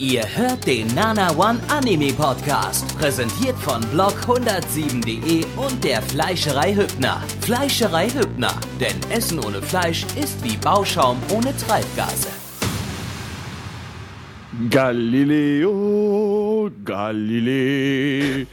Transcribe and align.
Ihr 0.00 0.24
hört 0.34 0.66
den 0.66 0.86
Nana 0.94 1.30
One 1.36 1.60
Anime 1.68 2.14
Podcast, 2.14 2.96
präsentiert 2.96 3.58
von 3.58 3.82
blog107.de 3.92 5.44
und 5.58 5.84
der 5.84 6.00
Fleischerei 6.00 6.74
Hübner. 6.74 7.22
Fleischerei 7.42 8.08
Hübner, 8.08 8.54
denn 8.80 8.96
Essen 9.10 9.38
ohne 9.44 9.60
Fleisch 9.60 10.06
ist 10.18 10.42
wie 10.42 10.56
Bauschaum 10.56 11.18
ohne 11.28 11.54
Treibgase. 11.54 12.28
Galileo, 14.70 16.70
Galileo, 16.82 18.46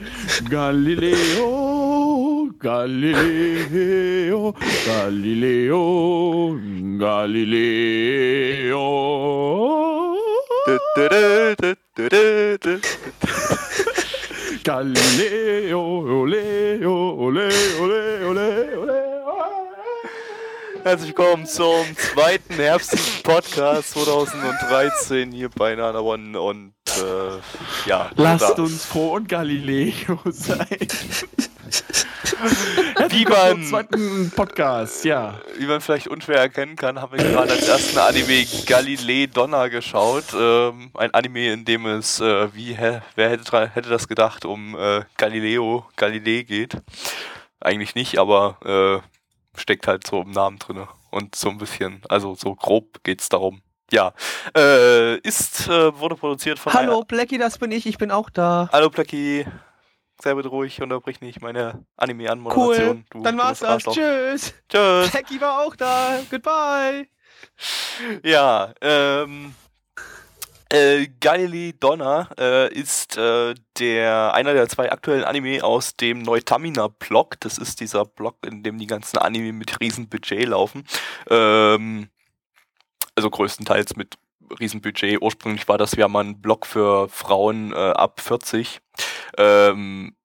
Galileo, 0.49 2.49
Galileo, 2.59 4.53
Galileo, 4.85 6.59
Galileo. 6.99 8.97
Galileo, 14.63 15.79
ole, 16.23 16.79
ole, 16.87 17.49
ole, 17.79 18.27
ole, 18.27 18.77
ole. 18.77 19.03
Herzlich 20.83 21.09
willkommen 21.09 21.45
zum 21.45 21.85
zweiten 21.97 22.53
herbstlichen 22.53 23.23
Podcast 23.23 23.91
2013 23.91 25.31
hier 25.31 25.49
bei 25.49 25.75
Nana 25.75 25.99
One 25.99 26.39
und 26.39 26.73
äh, 26.97 27.89
ja. 27.89 28.09
Lasst 28.15 28.57
da- 28.57 28.63
uns 28.63 28.85
froh 28.85 29.13
und 29.15 29.27
Galileo 29.27 30.19
sein. 30.25 30.67
Wie 33.09 33.25
man, 33.25 33.63
zweiten 33.63 34.31
Podcast, 34.35 35.05
ja. 35.05 35.39
wie 35.57 35.65
man 35.65 35.81
vielleicht 35.81 36.07
unschwer 36.07 36.39
erkennen 36.39 36.75
kann, 36.75 37.01
haben 37.01 37.17
wir 37.17 37.23
gerade 37.23 37.51
als 37.51 37.67
ersten 37.67 37.97
Anime 37.97 38.45
Galilei 38.65 39.27
Donna 39.27 39.67
geschaut. 39.67 40.25
Ähm, 40.33 40.91
ein 40.95 41.13
Anime, 41.13 41.53
in 41.53 41.65
dem 41.65 41.85
es, 41.85 42.19
äh, 42.19 42.53
wie, 42.53 42.73
hä, 42.73 43.01
wer 43.15 43.29
hätte, 43.29 43.69
hätte 43.73 43.89
das 43.89 44.07
gedacht, 44.07 44.45
um 44.45 44.77
äh, 44.77 45.01
Galileo 45.17 45.85
Galilei 45.95 46.43
geht. 46.43 46.77
Eigentlich 47.59 47.95
nicht, 47.95 48.17
aber 48.19 49.01
äh, 49.05 49.59
steckt 49.59 49.87
halt 49.87 50.05
so 50.05 50.21
im 50.21 50.31
Namen 50.31 50.59
drinne 50.59 50.87
Und 51.11 51.35
so 51.35 51.49
ein 51.49 51.57
bisschen, 51.57 52.01
also 52.09 52.35
so 52.35 52.55
grob 52.55 53.03
geht's 53.03 53.29
darum. 53.29 53.61
Ja, 53.91 54.11
äh, 54.55 55.17
ist, 55.19 55.69
äh, 55.69 55.97
wurde 55.97 56.15
produziert 56.15 56.59
von 56.59 56.73
Hallo, 56.73 57.03
Blackie, 57.03 57.37
das 57.37 57.57
bin 57.57 57.71
ich, 57.71 57.85
ich 57.85 57.97
bin 57.97 58.11
auch 58.11 58.29
da. 58.29 58.69
Hallo 58.73 58.89
Blackie, 58.89 59.45
sei 60.21 60.33
bitte 60.33 60.49
ruhig, 60.49 60.81
unterbrich 60.81 61.21
nicht 61.21 61.41
meine 61.41 61.85
Anime-Anmoderation. 61.97 63.05
Cool, 63.13 63.23
dann 63.23 63.37
war's 63.37 63.59
das. 63.59 63.83
Tschüss. 63.83 64.53
Tschüss. 64.69 65.11
Blackie 65.11 65.41
war 65.41 65.61
auch 65.61 65.75
da. 65.75 66.19
Goodbye. 66.29 67.07
Ja, 68.23 68.73
ähm, 68.81 69.53
äh, 70.71 71.07
Galilei 71.19 71.73
Donna 71.79 72.29
äh, 72.37 72.73
ist 72.73 73.15
äh, 73.17 73.53
der 73.79 74.33
einer 74.33 74.53
der 74.53 74.67
zwei 74.67 74.91
aktuellen 74.91 75.23
Anime 75.23 75.63
aus 75.63 75.95
dem 75.95 76.21
Neutamina-Blog. 76.23 77.39
Das 77.39 77.57
ist 77.57 77.79
dieser 77.79 78.05
Blog, 78.05 78.37
in 78.45 78.63
dem 78.63 78.77
die 78.77 78.87
ganzen 78.87 79.17
Anime 79.17 79.53
mit 79.53 79.79
Riesenbudget 79.79 80.47
laufen. 80.47 80.85
Ähm, 81.29 82.09
also 83.15 83.29
größtenteils 83.29 83.95
mit 83.95 84.15
Riesenbudget. 84.59 85.21
Ursprünglich 85.21 85.67
war 85.67 85.77
das 85.77 85.93
ja 85.93 86.07
mal 86.07 86.23
ein 86.23 86.41
Blog 86.41 86.65
für 86.65 87.09
Frauen 87.09 87.73
äh, 87.73 87.75
ab 87.75 88.21
40. 88.21 88.79
Ähm, 89.37 90.15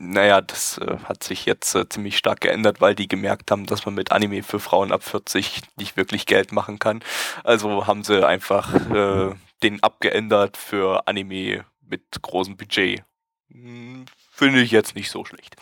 naja, 0.00 0.40
das 0.40 0.78
äh, 0.78 0.98
hat 1.04 1.24
sich 1.24 1.44
jetzt 1.44 1.74
äh, 1.74 1.88
ziemlich 1.88 2.16
stark 2.16 2.40
geändert, 2.40 2.80
weil 2.80 2.94
die 2.94 3.08
gemerkt 3.08 3.50
haben, 3.50 3.66
dass 3.66 3.84
man 3.84 3.94
mit 3.94 4.12
Anime 4.12 4.42
für 4.42 4.60
Frauen 4.60 4.92
ab 4.92 5.02
40 5.02 5.62
nicht 5.76 5.96
wirklich 5.96 6.26
Geld 6.26 6.52
machen 6.52 6.78
kann. 6.78 7.00
Also 7.42 7.86
haben 7.86 8.04
sie 8.04 8.26
einfach 8.26 8.74
äh, 8.90 9.34
den 9.62 9.82
abgeändert 9.82 10.56
für 10.56 11.06
Anime 11.08 11.64
mit 11.80 12.02
großem 12.22 12.56
Budget. 12.56 13.02
Hm, 13.50 14.04
Finde 14.30 14.60
ich 14.60 14.70
jetzt 14.70 14.94
nicht 14.94 15.10
so 15.10 15.24
schlecht. 15.24 15.56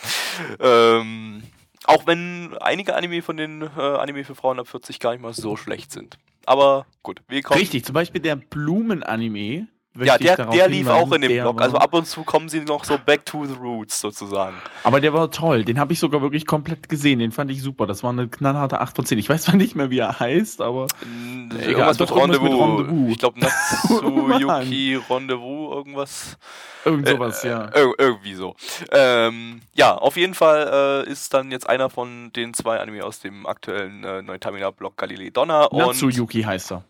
Ähm, 0.60 1.42
auch 1.84 2.06
wenn 2.06 2.56
einige 2.58 2.94
Anime 2.94 3.22
von 3.22 3.36
den 3.36 3.62
äh, 3.62 3.80
Anime 3.80 4.24
für 4.24 4.34
Frauen 4.34 4.58
ab 4.58 4.68
40 4.68 5.00
gar 5.00 5.12
nicht 5.12 5.22
mal 5.22 5.32
so 5.32 5.56
schlecht 5.56 5.92
sind. 5.92 6.18
Aber 6.46 6.86
gut, 7.02 7.20
wir 7.28 7.42
kommen. 7.42 7.60
Richtig, 7.60 7.84
zum 7.84 7.94
Beispiel 7.94 8.20
der 8.20 8.36
Blumen-Anime. 8.36 9.68
Ja, 10.04 10.18
der, 10.18 10.36
der 10.46 10.68
lief 10.68 10.88
auch 10.88 11.10
in 11.12 11.22
dem 11.22 11.32
Blog. 11.42 11.60
Also 11.60 11.76
ab 11.78 11.94
und 11.94 12.06
zu 12.06 12.22
kommen 12.22 12.48
sie 12.48 12.60
noch 12.60 12.84
so 12.84 12.98
back 12.98 13.24
to 13.26 13.44
the 13.46 13.54
roots 13.54 14.00
sozusagen. 14.00 14.56
Aber 14.84 15.00
der 15.00 15.12
war 15.12 15.30
toll. 15.30 15.64
Den 15.64 15.78
habe 15.78 15.92
ich 15.92 15.98
sogar 15.98 16.22
wirklich 16.22 16.46
komplett 16.46 16.88
gesehen. 16.88 17.18
Den 17.18 17.32
fand 17.32 17.50
ich 17.50 17.62
super. 17.62 17.86
Das 17.86 18.02
war 18.02 18.10
eine 18.10 18.28
knallharte 18.28 18.80
8 18.80 18.96
von 18.96 19.06
10. 19.06 19.18
Ich 19.18 19.28
weiß 19.28 19.42
zwar 19.42 19.56
nicht 19.56 19.74
mehr, 19.76 19.90
wie 19.90 19.98
er 19.98 20.18
heißt, 20.20 20.60
aber 20.60 20.86
Mm, 21.04 21.50
Egal, 21.52 21.68
irgendwas 21.68 21.98
mit 21.98 22.10
irgendwas 22.10 22.40
mit 22.40 22.50
Rendezvous. 22.50 22.78
Rendezvous. 22.80 23.10
Ich 23.12 23.18
glaube 23.18 23.40
Natsuyuki 23.40 24.44
Mann. 24.44 25.04
Rendezvous, 25.10 25.74
irgendwas. 25.76 26.38
irgend 26.84 27.08
sowas, 27.08 27.44
Äh, 27.44 27.48
ja. 27.50 27.64
ir 27.74 27.92
irgendwie 27.98 28.34
so. 28.34 28.54
Ähm, 28.92 29.60
ja, 29.74 29.94
auf 29.96 30.16
jeden 30.16 30.34
Fall 30.34 31.04
äh, 31.06 31.10
ist 31.10 31.32
dann 31.34 31.50
jetzt 31.50 31.68
einer 31.68 31.90
von 31.90 32.32
den 32.34 32.54
zwei 32.54 32.80
Anime 32.80 33.04
aus 33.04 33.20
dem 33.20 33.46
aktuellen 33.46 34.04
äh, 34.04 34.22
Neutamina-Blog 34.22 34.96
Galilei 34.96 35.30
Donna. 35.30 35.64
Und, 35.64 35.78
Natsuyuki 35.78 36.42
heißt 36.42 36.72
er. 36.72 36.84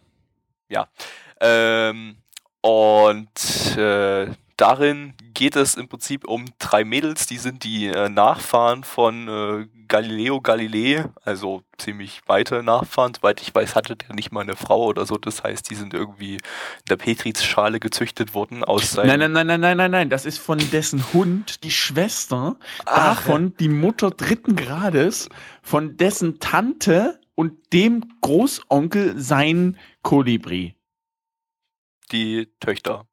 ähm, 1.41 2.17
und 2.67 3.77
äh, 3.77 4.27
darin 4.57 5.15
geht 5.35 5.55
es 5.55 5.77
im 5.77 5.87
Prinzip 5.87 6.27
um 6.27 6.47
drei 6.59 6.85
Mädels, 6.85 7.27
die 7.27 7.37
sind 7.37 7.63
die 7.63 7.87
äh, 7.87 8.09
Nachfahren 8.09 8.83
von 8.83 9.29
äh, 9.29 9.67
Galileo 9.87 10.41
Galilei, 10.41 11.05
also 11.25 11.63
ziemlich 11.79 12.23
weite 12.27 12.65
Nachfahren. 12.65 13.15
Soweit 13.15 13.41
ich 13.41 13.55
weiß, 13.55 13.77
hatte 13.77 13.95
der 13.95 14.17
nicht 14.17 14.33
mal 14.33 14.41
eine 14.41 14.57
Frau 14.57 14.87
oder 14.87 15.07
so. 15.07 15.17
Das 15.17 15.45
heißt, 15.45 15.71
die 15.71 15.77
sind 15.77 15.95
irgendwie 15.95 16.35
in 16.35 16.41
der 16.89 16.97
Petri-Schale 16.97 17.79
gezüchtet 17.79 18.35
worden 18.35 18.65
aus 18.65 18.91
seinem... 18.91 19.21
Nein, 19.21 19.33
nein, 19.33 19.33
nein, 19.33 19.47
nein, 19.47 19.61
nein, 19.61 19.77
nein, 19.77 19.91
nein. 19.93 20.11
Das 20.11 20.27
ist 20.27 20.39
von 20.39 20.59
dessen 20.59 21.05
Hund 21.13 21.63
die 21.63 21.71
Schwester. 21.71 22.57
Ach. 22.85 23.15
Davon 23.15 23.55
die 23.59 23.69
Mutter 23.69 24.11
dritten 24.11 24.57
Grades. 24.57 25.29
Von 25.63 25.97
dessen 25.97 26.41
Tante 26.41 27.21
und 27.37 27.53
dem 27.73 28.05
Großonkel 28.23 29.21
sein 29.21 29.77
Kolibri. 30.03 30.76
Die 32.13 32.49
Töchter. 32.61 33.07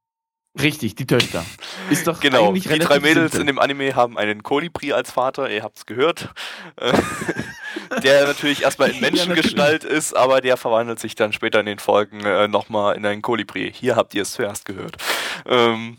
Richtig, 0.61 0.93
die 0.95 1.07
Töchter. 1.07 1.43
Ist 1.89 2.05
doch 2.05 2.19
Genau, 2.21 2.49
eigentlich 2.49 2.67
die 2.67 2.77
drei 2.79 2.99
Mädels 2.99 3.31
simpel. 3.31 3.41
in 3.41 3.47
dem 3.47 3.59
Anime 3.59 3.95
haben 3.95 4.17
einen 4.19 4.43
Kolibri 4.43 4.93
als 4.93 5.09
Vater, 5.11 5.49
ihr 5.49 5.63
habt's 5.63 5.85
gehört. 5.85 6.29
Der 8.03 8.27
natürlich 8.27 8.61
erstmal 8.63 8.89
in 8.89 8.95
Ja, 9.01 9.01
Menschengestalt 9.01 9.83
ist, 9.83 10.15
aber 10.15 10.41
der 10.41 10.57
verwandelt 10.57 10.99
sich 10.99 11.15
dann 11.15 11.33
später 11.33 11.59
in 11.59 11.65
den 11.65 11.79
Folgen 11.79 12.23
äh, 12.23 12.47
nochmal 12.47 12.95
in 12.95 13.05
einen 13.05 13.21
Kolibri. 13.21 13.71
Hier 13.73 13.95
habt 13.95 14.13
ihr 14.15 14.21
es 14.23 14.33
zuerst 14.33 14.65
gehört. 14.65 14.97
Ähm, 15.45 15.97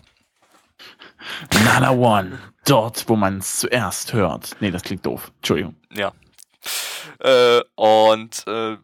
Nana 1.64 1.90
One. 1.92 2.38
Dort, 2.66 3.08
wo 3.08 3.16
man 3.16 3.38
es 3.38 3.58
zuerst 3.60 4.12
hört. 4.12 4.56
Nee, 4.60 4.70
das 4.70 4.82
klingt 4.82 5.04
doof. 5.06 5.32
Entschuldigung. 5.36 5.74
ja. 5.92 6.12
Äh, 7.20 7.60
und 7.74 8.44
äh, 8.46 8.76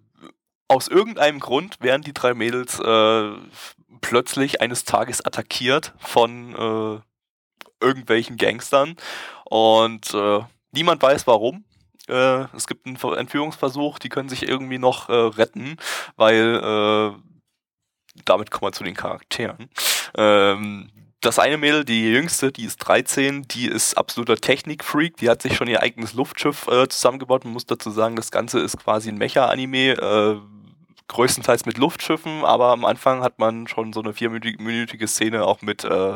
aus 0.69 0.88
irgendeinem 0.88 1.41
Grund 1.41 1.81
werden 1.81 2.03
die 2.03 2.12
drei 2.12 2.34
Mädels 2.34 2.78
äh, 2.78 3.31
plötzlich 4.00 4.61
eines 4.61 4.84
Tages 4.84 5.25
attackiert 5.25 5.94
von 5.99 6.55
äh, 6.55 7.84
irgendwelchen 7.84 8.37
Gangstern 8.37 8.97
und 9.44 10.12
äh, 10.15 10.41
niemand 10.72 11.03
weiß 11.03 11.27
warum. 11.27 11.65
Äh, 12.09 12.44
es 12.56 12.66
gibt 12.66 12.87
einen 12.87 12.97
Ver- 12.97 13.19
Entführungsversuch, 13.19 13.99
die 13.99 14.09
können 14.09 14.28
sich 14.28 14.47
irgendwie 14.49 14.78
noch 14.78 15.09
äh, 15.09 15.12
retten, 15.12 15.77
weil 16.16 16.56
äh, 16.62 17.12
damit 18.25 18.50
kommen 18.50 18.69
wir 18.69 18.72
zu 18.72 18.84
den 18.84 18.94
Charakteren. 18.94 19.71
Ähm, 20.17 20.91
das 21.22 21.38
eine 21.38 21.59
Mädel, 21.59 21.84
die 21.84 22.11
jüngste, 22.11 22.50
die 22.50 22.65
ist 22.65 22.78
13, 22.78 23.43
die 23.43 23.67
ist 23.67 23.94
absoluter 23.94 24.37
Technikfreak, 24.37 25.19
die 25.19 25.28
hat 25.28 25.43
sich 25.43 25.55
schon 25.55 25.69
ihr 25.69 25.82
eigenes 25.82 26.15
Luftschiff 26.15 26.67
äh, 26.69 26.88
zusammengebaut. 26.88 27.44
Man 27.44 27.53
muss 27.53 27.67
dazu 27.67 27.91
sagen, 27.91 28.17
das 28.17 28.31
Ganze 28.31 28.59
ist 28.61 28.78
quasi 28.78 29.11
ein 29.11 29.19
Mecha-Anime, 29.19 29.93
äh, 29.93 30.41
größtenteils 31.10 31.66
mit 31.66 31.76
Luftschiffen, 31.78 32.44
aber 32.44 32.69
am 32.72 32.84
Anfang 32.84 33.22
hat 33.22 33.38
man 33.38 33.66
schon 33.69 33.93
so 33.93 34.00
eine 34.00 34.15
vierminütige 34.15 35.06
Szene 35.06 35.44
auch 35.44 35.61
mit, 35.62 35.85
äh, 35.85 36.14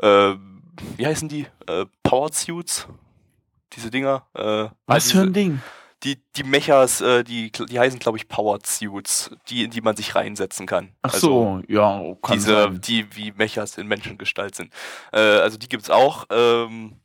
äh, 0.00 0.36
wie 0.96 1.06
heißen 1.06 1.28
die? 1.28 1.46
Äh, 1.66 1.86
Power-Suits? 2.02 2.86
Diese 3.74 3.90
Dinger? 3.90 4.26
Äh, 4.34 4.68
Was 4.86 5.04
diese- 5.04 5.16
für 5.18 5.22
ein 5.22 5.32
Ding? 5.32 5.60
die, 6.02 6.20
die 6.34 6.42
Mechas, 6.42 7.00
äh, 7.00 7.22
die, 7.22 7.52
die 7.52 7.78
heißen, 7.78 8.00
glaube 8.00 8.18
ich, 8.18 8.26
Powered 8.26 8.66
Suits, 8.66 9.30
die, 9.48 9.62
in 9.62 9.70
die 9.70 9.80
man 9.80 9.94
sich 9.96 10.16
reinsetzen 10.16 10.66
kann. 10.66 10.88
Ach 11.02 11.12
Also 11.14 11.28
so, 11.28 11.62
ja, 11.72 12.02
kann 12.20 12.34
diese, 12.36 12.64
sein. 12.64 12.80
die 12.80 13.06
wie 13.14 13.30
Mechas 13.32 13.78
in 13.78 13.86
Menschengestalt 13.86 14.56
sind. 14.56 14.72
Äh, 15.12 15.20
also 15.20 15.56
die 15.58 15.68
gibt's 15.68 15.90
auch. 15.90 16.26
Ähm, 16.30 16.96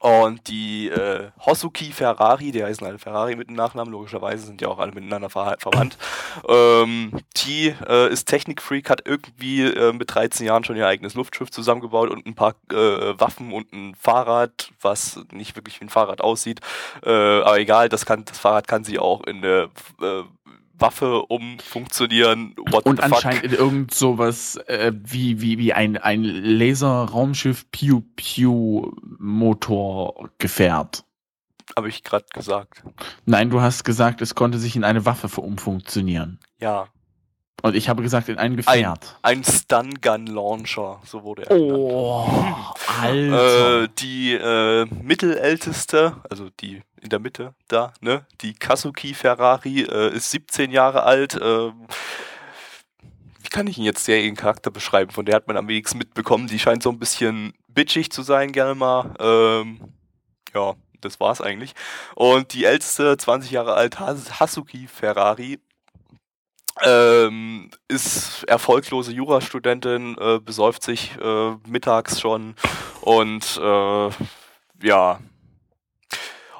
und 0.00 0.46
die 0.48 0.88
äh, 0.88 1.30
Hosuki 1.44 1.92
Ferrari, 1.92 2.52
die 2.52 2.62
heißen 2.62 2.86
alle 2.86 2.98
Ferrari 2.98 3.34
mit 3.34 3.48
dem 3.48 3.56
Nachnamen, 3.56 3.92
logischerweise 3.92 4.46
sind 4.46 4.60
ja 4.60 4.68
auch 4.68 4.78
alle 4.78 4.92
miteinander 4.92 5.30
ver 5.30 5.56
verwandt. 5.58 5.96
Ähm, 6.46 7.12
die 7.38 7.74
äh, 7.88 8.12
ist 8.12 8.26
Technikfreak, 8.26 8.90
hat 8.90 9.02
irgendwie 9.04 9.64
äh, 9.64 9.92
mit 9.92 10.14
13 10.14 10.46
Jahren 10.46 10.62
schon 10.62 10.76
ihr 10.76 10.86
eigenes 10.86 11.14
Luftschiff 11.14 11.50
zusammengebaut 11.50 12.10
und 12.10 12.26
ein 12.26 12.34
paar 12.34 12.54
äh, 12.70 13.18
Waffen 13.18 13.52
und 13.52 13.72
ein 13.72 13.94
Fahrrad, 13.96 14.70
was 14.80 15.20
nicht 15.32 15.56
wirklich 15.56 15.80
wie 15.80 15.86
ein 15.86 15.88
Fahrrad 15.88 16.20
aussieht. 16.20 16.60
Äh, 17.04 17.10
aber 17.10 17.58
egal, 17.58 17.88
das, 17.88 18.06
kann, 18.06 18.24
das 18.24 18.38
Fahrrad 18.38 18.68
kann 18.68 18.84
sie 18.84 19.00
auch 19.00 19.24
in 19.24 19.38
eine 19.38 19.70
äh, 20.00 20.22
Waffe 20.78 21.22
umfunktionieren. 21.22 22.54
What 22.70 22.86
Und 22.86 22.96
the 22.96 23.02
fuck? 23.08 23.14
anscheinend 23.14 23.44
in 23.44 23.52
irgend 23.52 23.94
sowas 23.94 24.56
äh, 24.66 24.92
wie, 24.94 25.40
wie, 25.40 25.58
wie 25.58 25.72
ein, 25.72 25.96
ein 25.96 26.22
Laser-Raumschiff 26.24 27.70
Pew 27.70 28.00
Pew 28.16 28.90
Motorgefährt. 29.18 31.04
Habe 31.76 31.88
ich 31.88 32.02
gerade 32.02 32.26
gesagt. 32.32 32.82
Nein, 33.26 33.50
du 33.50 33.60
hast 33.60 33.84
gesagt, 33.84 34.22
es 34.22 34.34
konnte 34.34 34.58
sich 34.58 34.74
in 34.76 34.84
eine 34.84 35.04
Waffe 35.04 35.28
umfunktionieren. 35.40 36.40
Ja. 36.60 36.88
Und 37.62 37.74
ich 37.74 37.88
habe 37.88 38.02
gesagt, 38.02 38.28
in 38.28 38.38
ein 38.38 38.56
Gefährt. 38.56 39.18
Ein 39.22 39.42
Stun 39.42 39.94
Gun 40.00 40.26
Launcher, 40.26 41.00
so 41.04 41.24
wurde 41.24 41.42
er 41.42 41.56
genannt. 41.56 41.72
Oh, 41.72 42.74
Alter. 43.00 43.82
Äh, 43.82 43.88
die 43.98 44.34
äh, 44.34 44.86
mittelälteste, 45.02 46.16
also 46.30 46.50
die 46.60 46.82
in 47.00 47.08
der 47.08 47.18
Mitte 47.18 47.54
da, 47.66 47.92
ne? 48.00 48.24
Die 48.42 48.54
Kazuki 48.54 49.12
Ferrari 49.12 49.82
äh, 49.82 50.14
ist 50.14 50.30
17 50.30 50.70
Jahre 50.70 51.02
alt. 51.02 51.34
Äh, 51.34 51.72
wie 53.42 53.48
kann 53.50 53.66
ich 53.66 53.78
ihn 53.78 53.84
jetzt 53.84 54.04
sehr 54.04 54.22
ihren 54.22 54.36
Charakter 54.36 54.70
beschreiben? 54.70 55.10
Von 55.10 55.24
der 55.24 55.34
hat 55.34 55.48
man 55.48 55.56
am 55.56 55.68
wenigsten 55.68 55.98
mitbekommen. 55.98 56.46
Die 56.46 56.58
scheint 56.58 56.82
so 56.82 56.90
ein 56.90 56.98
bisschen 56.98 57.54
bitchig 57.66 58.10
zu 58.10 58.22
sein, 58.22 58.52
gerne 58.52 58.74
mal. 58.76 59.14
Ähm, 59.18 59.80
ja, 60.54 60.74
das 61.00 61.18
war's 61.18 61.40
eigentlich. 61.40 61.74
Und 62.14 62.52
die 62.52 62.64
älteste, 62.64 63.16
20 63.16 63.50
Jahre 63.50 63.74
alt, 63.74 63.98
Has 63.98 64.38
Hasuki 64.38 64.86
Ferrari, 64.86 65.58
ähm, 66.84 67.70
ist 67.88 68.44
erfolglose 68.44 69.12
Jurastudentin, 69.12 70.16
äh, 70.18 70.38
besäuft 70.38 70.82
sich 70.82 71.12
äh, 71.20 71.54
mittags 71.66 72.20
schon 72.20 72.54
und 73.00 73.60
äh, 73.62 74.10
ja. 74.82 75.20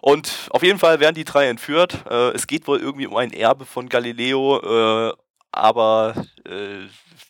Und 0.00 0.48
auf 0.50 0.62
jeden 0.62 0.78
Fall 0.78 1.00
werden 1.00 1.14
die 1.14 1.24
drei 1.24 1.48
entführt. 1.48 2.04
Äh, 2.08 2.30
es 2.30 2.46
geht 2.46 2.66
wohl 2.66 2.78
irgendwie 2.78 3.06
um 3.06 3.16
ein 3.16 3.32
Erbe 3.32 3.64
von 3.64 3.88
Galileo, 3.88 5.10
äh, 5.10 5.12
aber 5.52 6.14
äh, 6.46 6.86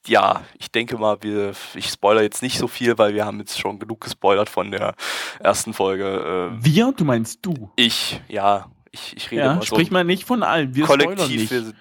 ja, 0.07 0.43
ich 0.59 0.71
denke 0.71 0.97
mal, 0.97 1.19
wir, 1.23 1.53
ich 1.75 1.89
spoiler 1.89 2.23
jetzt 2.23 2.43
nicht 2.43 2.59
so 2.59 2.69
viel, 2.69 2.97
weil 2.99 3.15
wir 3.15 3.25
haben 3.27 3.39
jetzt 3.41 3.59
schon 3.59 3.79
genug 3.79 4.01
gespoilert 4.01 4.49
von 4.49 4.71
der 4.71 4.95
ersten 5.41 5.75
Folge. 5.75 6.51
Wir? 6.61 6.93
Du 6.93 7.05
meinst 7.05 7.41
du? 7.43 7.71
ich, 7.77 8.21
ja, 8.29 8.71
ich, 8.93 9.17
ich 9.17 9.31
rede 9.31 9.43
Ja, 9.43 9.55
mal 9.55 9.61
so 9.61 9.67
sprich 9.67 9.91
mal 9.91 10.05
nicht 10.05 10.25
von 10.25 10.43
allen. 10.43 10.75
Wir 10.75 10.85
kollektiv. 10.85 11.51
Wir 11.51 11.63
sind, 11.63 11.77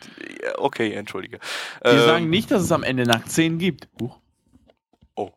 okay, 0.58 0.94
entschuldige. 0.94 1.40
Wir 1.84 1.92
Ähm, 1.94 2.00
sagen 2.00 2.30
nicht, 2.30 2.52
dass 2.52 2.62
es 2.64 2.72
am 2.72 2.84
Ende 2.84 3.04
Nacktszenen 3.04 3.58
gibt. 3.60 3.88
Huch. 4.02 4.20
Oh. 5.16 5.32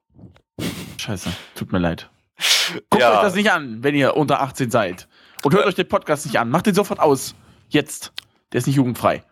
Scheiße, 0.99 1.31
tut 1.55 1.73
mir 1.73 1.79
leid. 1.79 2.11
Guckt 2.91 3.01
Ja. 3.03 3.17
euch 3.17 3.23
das 3.23 3.35
nicht 3.35 3.51
an, 3.53 3.83
wenn 3.83 3.95
ihr 3.95 4.17
unter 4.17 4.41
18 4.43 4.71
seid. 4.71 5.09
Und 5.43 5.55
hört 5.55 5.67
euch 5.67 5.75
den 5.75 5.89
Podcast 5.89 6.27
nicht 6.27 6.39
an. 6.39 6.51
Macht 6.51 6.67
den 6.67 6.75
sofort 6.75 7.01
aus. 7.01 7.35
Jetzt. 7.69 8.13
Der 8.53 8.59
ist 8.59 8.67
nicht 8.67 8.77
jugendfrei. 8.77 9.23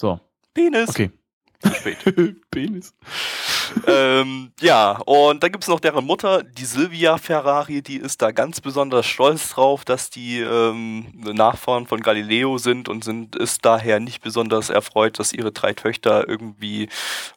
So, 0.00 0.20
Penis. 0.54 0.88
okay. 0.88 1.10
Spät. 1.74 1.98
Penis. 2.50 2.94
Ähm, 3.86 4.52
ja, 4.60 4.98
und 5.06 5.42
dann 5.42 5.52
gibt 5.52 5.64
es 5.64 5.68
noch 5.68 5.80
deren 5.80 6.04
Mutter, 6.04 6.42
die 6.42 6.64
Silvia 6.64 7.18
Ferrari, 7.18 7.82
die 7.82 7.96
ist 7.96 8.22
da 8.22 8.30
ganz 8.30 8.60
besonders 8.60 9.06
stolz 9.06 9.50
drauf, 9.50 9.84
dass 9.84 10.10
die 10.10 10.40
ähm, 10.40 11.06
Nachfahren 11.14 11.86
von 11.86 12.00
Galileo 12.00 12.58
sind 12.58 12.88
und 12.88 13.04
sind, 13.04 13.36
ist 13.36 13.64
daher 13.64 14.00
nicht 14.00 14.22
besonders 14.22 14.70
erfreut, 14.70 15.18
dass 15.18 15.32
ihre 15.32 15.52
drei 15.52 15.72
Töchter 15.72 16.28
irgendwie 16.28 16.88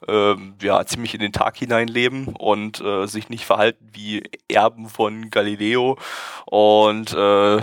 ähm, 0.08 0.56
ja, 0.62 0.86
ziemlich 0.86 1.14
in 1.14 1.20
den 1.20 1.34
Tag 1.34 1.58
hinein 1.58 1.88
leben 1.88 2.28
und 2.28 2.82
äh, 2.82 3.06
sich 3.08 3.30
nicht 3.30 3.46
verhalten 3.46 3.90
wie 3.94 4.24
Erben 4.48 4.90
von 4.90 5.30
Galileo. 5.30 5.98
Und 6.46 7.14
äh, 7.14 7.62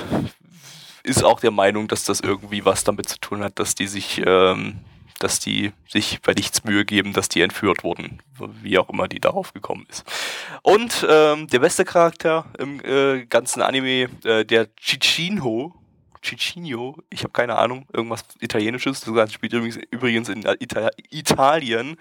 ist 1.04 1.24
auch 1.24 1.40
der 1.40 1.50
Meinung, 1.50 1.88
dass 1.88 2.04
das 2.04 2.20
irgendwie 2.20 2.64
was 2.64 2.84
damit 2.84 3.08
zu 3.08 3.18
tun 3.18 3.42
hat, 3.42 3.58
dass 3.58 3.74
die 3.74 3.86
sich 3.86 4.22
ähm, 4.24 4.80
dass 5.22 5.38
die 5.38 5.72
sich 5.88 6.20
bei 6.22 6.32
nichts 6.32 6.64
Mühe 6.64 6.84
geben, 6.84 7.12
dass 7.12 7.28
die 7.28 7.42
entführt 7.42 7.84
wurden, 7.84 8.20
wie 8.62 8.78
auch 8.78 8.88
immer 8.88 9.08
die 9.08 9.20
darauf 9.20 9.52
gekommen 9.52 9.86
ist. 9.88 10.04
Und 10.62 11.06
ähm, 11.08 11.46
der 11.48 11.58
beste 11.60 11.84
Charakter 11.84 12.46
im 12.58 12.80
äh, 12.84 13.24
ganzen 13.26 13.62
Anime, 13.62 14.08
äh, 14.24 14.44
der 14.44 14.68
Ciccinho, 14.80 15.74
Ciccinho, 16.24 16.96
ich 17.10 17.20
habe 17.24 17.32
keine 17.32 17.58
Ahnung, 17.58 17.84
irgendwas 17.92 18.24
Italienisches, 18.40 19.00
das 19.00 19.12
Ganze 19.14 19.34
spielt 19.34 19.52
übrigens, 19.52 19.78
übrigens 19.90 20.28
in 20.28 20.42
Ita 20.60 20.90
Italien. 21.10 21.96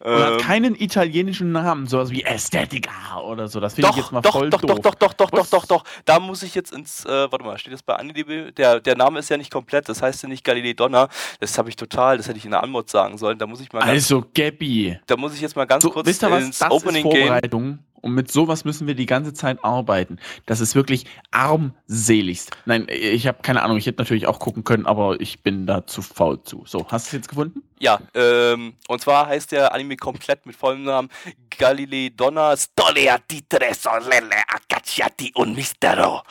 Und 0.00 0.10
hat 0.22 0.32
Ähm, 0.34 0.38
keinen 0.40 0.74
italienischen 0.80 1.52
Namen, 1.52 1.86
sowas 1.86 2.10
wie 2.10 2.22
Ästhetica 2.22 3.18
oder 3.20 3.48
so. 3.48 3.60
Das 3.60 3.74
finde 3.74 3.90
ich 3.90 3.96
jetzt 3.96 4.12
mal 4.12 4.20
doch, 4.20 4.32
voll 4.32 4.50
doch, 4.50 4.60
doof. 4.60 4.78
doch, 4.80 4.94
doch, 4.94 5.12
doch, 5.12 5.30
doch, 5.30 5.46
doch, 5.46 5.66
doch, 5.66 5.84
Da 6.04 6.20
muss 6.20 6.42
ich 6.42 6.54
jetzt 6.54 6.72
ins, 6.72 7.04
äh, 7.04 7.08
warte 7.08 7.44
mal, 7.44 7.58
steht 7.58 7.72
das 7.72 7.82
bei 7.82 7.96
AniDB? 7.96 8.52
Der, 8.56 8.80
der 8.80 8.96
Name 8.96 9.18
ist 9.18 9.28
ja 9.28 9.36
nicht 9.36 9.50
komplett, 9.50 9.88
das 9.88 10.02
heißt 10.02 10.22
ja 10.22 10.28
nicht 10.28 10.44
Galilei 10.44 10.72
Donner. 10.74 11.08
Das 11.40 11.58
habe 11.58 11.68
ich 11.68 11.76
total, 11.76 12.16
das 12.16 12.28
hätte 12.28 12.38
ich 12.38 12.44
in 12.44 12.52
der 12.52 12.62
Anmod 12.62 12.88
sagen 12.90 13.18
sollen. 13.18 13.38
Da 13.38 13.46
muss 13.46 13.60
ich 13.60 13.72
mal 13.72 13.80
ganz, 13.80 13.90
Also, 13.90 14.24
Gabby. 14.34 14.98
da 15.06 15.16
muss 15.16 15.34
ich 15.34 15.40
jetzt 15.40 15.56
mal 15.56 15.64
ganz 15.66 15.82
So, 15.82 15.90
kurz 15.90 16.06
wisst 16.06 16.22
ihr 16.22 16.30
was? 16.30 16.44
ins 16.44 16.58
Das 16.58 16.68
ist 16.68 16.74
Opening 16.74 17.10
gehen. 17.10 17.74
Und 18.04 18.12
mit 18.12 18.30
sowas 18.30 18.66
müssen 18.66 18.86
wir 18.86 18.94
die 18.94 19.06
ganze 19.06 19.32
Zeit 19.32 19.64
arbeiten. 19.64 20.18
Das 20.44 20.60
ist 20.60 20.74
wirklich 20.74 21.06
armseligst. 21.30 22.50
Nein, 22.66 22.86
ich 22.90 23.26
habe 23.26 23.38
keine 23.40 23.62
Ahnung. 23.62 23.78
Ich 23.78 23.86
hätte 23.86 24.02
natürlich 24.02 24.26
auch 24.26 24.38
gucken 24.38 24.62
können, 24.62 24.84
aber 24.84 25.18
ich 25.22 25.42
bin 25.42 25.66
da 25.66 25.86
zu 25.86 26.02
faul 26.02 26.42
zu. 26.42 26.64
So, 26.66 26.86
hast 26.90 27.06
du 27.06 27.08
es 27.08 27.12
jetzt 27.22 27.28
gefunden? 27.28 27.62
Ja, 27.78 28.00
ähm, 28.12 28.74
und 28.88 29.00
zwar 29.00 29.28
heißt 29.28 29.52
der 29.52 29.72
Anime 29.72 29.96
komplett 29.96 30.44
mit 30.44 30.54
vollem 30.54 30.84
Namen 30.84 31.08
Galilei 31.48 32.12
Donna 32.14 32.54
Storia 32.58 33.16
di 33.30 33.40
Tre 33.48 33.72
Sorelle 33.72 34.36
Accacciati 34.48 35.32
un 35.34 35.54
Mistero. 35.54 36.22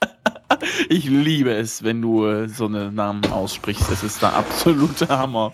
Ich 0.88 1.04
liebe 1.04 1.52
es, 1.52 1.82
wenn 1.82 2.00
du 2.00 2.26
äh, 2.26 2.48
so 2.48 2.66
eine 2.66 2.90
Namen 2.90 3.26
aussprichst. 3.30 3.90
Es 3.90 4.02
ist 4.02 4.22
der 4.22 4.32
absolute 4.34 5.08
Hammer. 5.08 5.52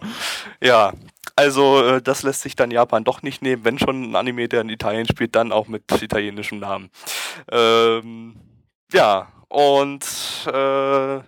Ja, 0.63 0.93
also 1.37 1.83
äh, 1.85 2.03
das 2.03 2.23
lässt 2.23 2.43
sich 2.43 2.57
dann 2.57 2.71
Japan 2.71 3.05
doch 3.05 3.23
nicht 3.23 3.43
nehmen. 3.43 3.65
Wenn 3.65 3.79
schon 3.79 4.11
ein 4.11 4.17
Anime, 4.17 4.49
der 4.49 4.61
in 4.63 4.69
Italien 4.69 5.07
spielt, 5.07 5.35
dann 5.35 5.53
auch 5.53 5.69
mit 5.69 5.85
italienischem 5.91 6.59
Namen. 6.61 6.91
Ähm, 7.51 8.37
ja, 8.93 9.29
und 9.49 10.05
äh, 10.47 11.21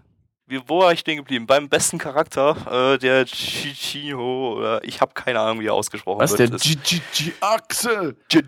wie, 0.48 0.60
wo 0.68 0.80
war 0.80 0.92
ich 0.92 1.00
stehen 1.00 1.16
geblieben? 1.16 1.46
Beim 1.46 1.68
besten 1.68 1.98
Charakter, 1.98 2.94
äh, 2.94 2.98
der 2.98 3.24
Chichiho, 3.26 4.54
oder 4.58 4.84
ich 4.84 5.00
habe 5.00 5.12
keine 5.14 5.40
Ahnung, 5.40 5.60
wie 5.60 5.66
er 5.66 5.74
ausgesprochen 5.74 6.20
Was, 6.20 6.38
wird. 6.38 6.50
der 6.50 6.56
Ist- 6.56 6.64
GGG 6.64 7.32
Axel? 7.40 8.16
G. 8.28 8.42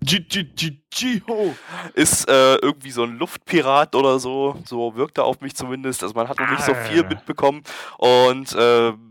GGG 0.00 1.22
ist 1.94 2.28
äh, 2.28 2.54
irgendwie 2.56 2.90
so 2.92 3.02
ein 3.02 3.18
Luftpirat 3.18 3.94
oder 3.96 4.18
so. 4.20 4.56
So 4.64 4.94
wirkt 4.94 5.18
er 5.18 5.24
auf 5.24 5.40
mich 5.40 5.56
zumindest. 5.56 6.02
Also 6.04 6.14
man 6.14 6.28
hat 6.28 6.38
noch 6.38 6.48
nicht 6.50 6.62
so 6.62 6.72
viel 6.74 7.04
Ah. 7.04 7.08
mitbekommen. 7.08 7.62
Und 7.98 8.54
ähm, 8.56 9.07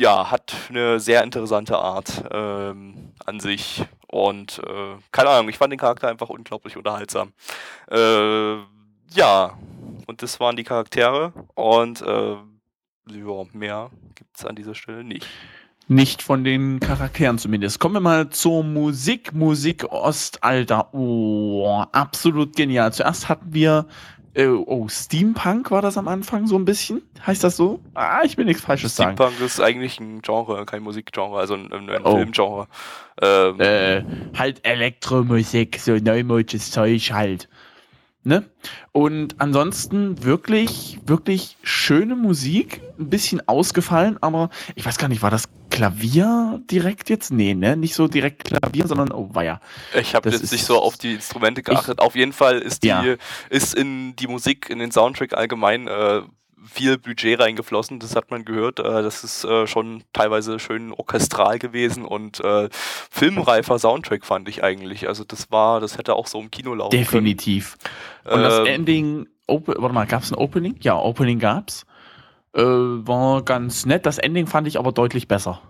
ja, 0.00 0.30
hat 0.30 0.54
eine 0.70 0.98
sehr 0.98 1.22
interessante 1.22 1.78
Art 1.78 2.24
ähm, 2.32 3.12
an 3.26 3.38
sich. 3.38 3.84
Und 4.06 4.60
äh, 4.66 4.96
keine 5.12 5.28
Ahnung, 5.28 5.50
ich 5.50 5.58
fand 5.58 5.72
den 5.72 5.78
Charakter 5.78 6.08
einfach 6.08 6.30
unglaublich 6.30 6.76
unterhaltsam. 6.76 7.32
Äh, 7.90 8.56
ja, 9.14 9.58
und 10.06 10.22
das 10.22 10.40
waren 10.40 10.56
die 10.56 10.64
Charaktere. 10.64 11.32
Und 11.54 12.00
äh, 12.00 12.32
ja, 12.32 13.44
mehr 13.52 13.90
gibt 14.14 14.36
es 14.36 14.46
an 14.46 14.56
dieser 14.56 14.74
Stelle 14.74 15.04
nicht. 15.04 15.26
Nicht 15.86 16.22
von 16.22 16.44
den 16.44 16.80
Charakteren 16.80 17.36
zumindest. 17.38 17.78
Kommen 17.78 17.96
wir 17.96 18.00
mal 18.00 18.30
zur 18.30 18.64
Musik. 18.64 19.34
Musik 19.34 19.84
Ostalter. 19.92 20.94
Oh, 20.94 21.84
absolut 21.92 22.56
genial. 22.56 22.92
Zuerst 22.92 23.28
hatten 23.28 23.52
wir, 23.52 23.86
äh, 24.34 24.46
oh, 24.46 24.88
Steampunk 24.88 25.70
war 25.70 25.82
das 25.82 25.96
am 25.98 26.08
Anfang 26.08 26.46
so 26.46 26.56
ein 26.56 26.64
bisschen? 26.64 27.02
Heißt 27.26 27.42
das 27.42 27.56
so? 27.56 27.80
Ah, 27.94 28.20
ich 28.24 28.36
will 28.36 28.44
nichts 28.44 28.62
Falsches 28.62 28.94
sagen. 28.96 29.16
Steampunk 29.16 29.40
ist 29.40 29.60
eigentlich 29.60 29.98
ein 30.00 30.22
Genre, 30.22 30.64
kein 30.66 30.82
Musikgenre, 30.82 31.38
also 31.38 31.54
ein, 31.54 31.72
ein, 31.72 31.90
ein 31.90 32.02
Oh. 32.04 32.16
Filmgenre. 32.16 32.68
Ähm, 33.20 33.60
Äh, 33.60 34.02
halt 34.38 34.64
Elektromusik, 34.64 35.78
so 35.78 35.96
neumodisches 35.96 36.70
Zeug 36.70 37.12
halt. 37.12 37.48
Ne? 38.22 38.44
Und 38.92 39.36
ansonsten 39.40 40.22
wirklich, 40.22 40.98
wirklich 41.06 41.56
schöne 41.62 42.16
Musik, 42.16 42.82
ein 42.98 43.08
bisschen 43.08 43.46
ausgefallen, 43.48 44.18
aber 44.20 44.50
ich 44.74 44.84
weiß 44.84 44.98
gar 44.98 45.08
nicht, 45.08 45.22
war 45.22 45.30
das 45.30 45.44
Klavier 45.70 46.60
direkt 46.70 47.08
jetzt? 47.08 47.32
Nee, 47.32 47.54
ne? 47.54 47.76
Nicht 47.76 47.94
so 47.94 48.08
direkt 48.08 48.44
Klavier, 48.44 48.86
sondern, 48.86 49.12
oh, 49.12 49.30
weia. 49.32 49.60
Ich 49.98 50.14
habe 50.14 50.28
jetzt 50.28 50.52
nicht 50.52 50.66
so 50.66 50.78
auf 50.78 50.98
die 50.98 51.14
Instrumente 51.14 51.62
geachtet. 51.62 52.00
auf 52.00 52.14
jeden 52.14 52.34
Fall 52.34 52.58
ist 52.58 52.82
die 52.82 52.88
Ja. 52.88 53.04
ist 53.48 53.74
in 53.74 54.14
die 54.16 54.26
Musik, 54.26 54.68
in 54.68 54.80
den 54.80 54.92
Soundtrack 54.92 55.32
allgemein 55.32 55.88
äh, 55.88 56.20
viel 56.64 56.98
Budget 56.98 57.40
reingeflossen. 57.40 57.98
Das 57.98 58.16
hat 58.16 58.30
man 58.30 58.44
gehört. 58.44 58.78
Äh, 58.78 59.02
das 59.02 59.24
ist 59.24 59.44
äh, 59.44 59.66
schon 59.66 60.02
teilweise 60.12 60.58
schön 60.58 60.92
orchestral 60.92 61.58
gewesen 61.58 62.04
und 62.04 62.40
äh, 62.40 62.68
filmreifer 63.10 63.78
Soundtrack 63.78 64.24
fand 64.24 64.48
ich 64.48 64.62
eigentlich. 64.62 65.08
Also 65.08 65.24
das 65.24 65.50
war, 65.50 65.80
das 65.80 65.98
hätte 65.98 66.14
auch 66.14 66.26
so 66.26 66.40
im 66.40 66.50
Kino 66.50 66.74
laufen 66.74 66.96
Definitiv. 66.96 67.76
Und 68.24 68.42
das 68.42 68.58
Ähm, 68.60 68.66
Ending, 68.66 69.26
Open, 69.46 69.74
warte 69.78 69.94
mal, 69.94 70.06
gab 70.06 70.22
es 70.22 70.30
ein 70.30 70.36
Opening? 70.36 70.76
Ja, 70.80 70.96
Opening 70.98 71.38
gab's. 71.38 71.84
Äh, 72.54 72.62
war 72.62 73.42
ganz 73.42 73.86
nett. 73.86 74.06
Das 74.06 74.18
Ending 74.18 74.46
fand 74.46 74.66
ich 74.66 74.78
aber 74.78 74.92
deutlich 74.92 75.28
besser. 75.28 75.60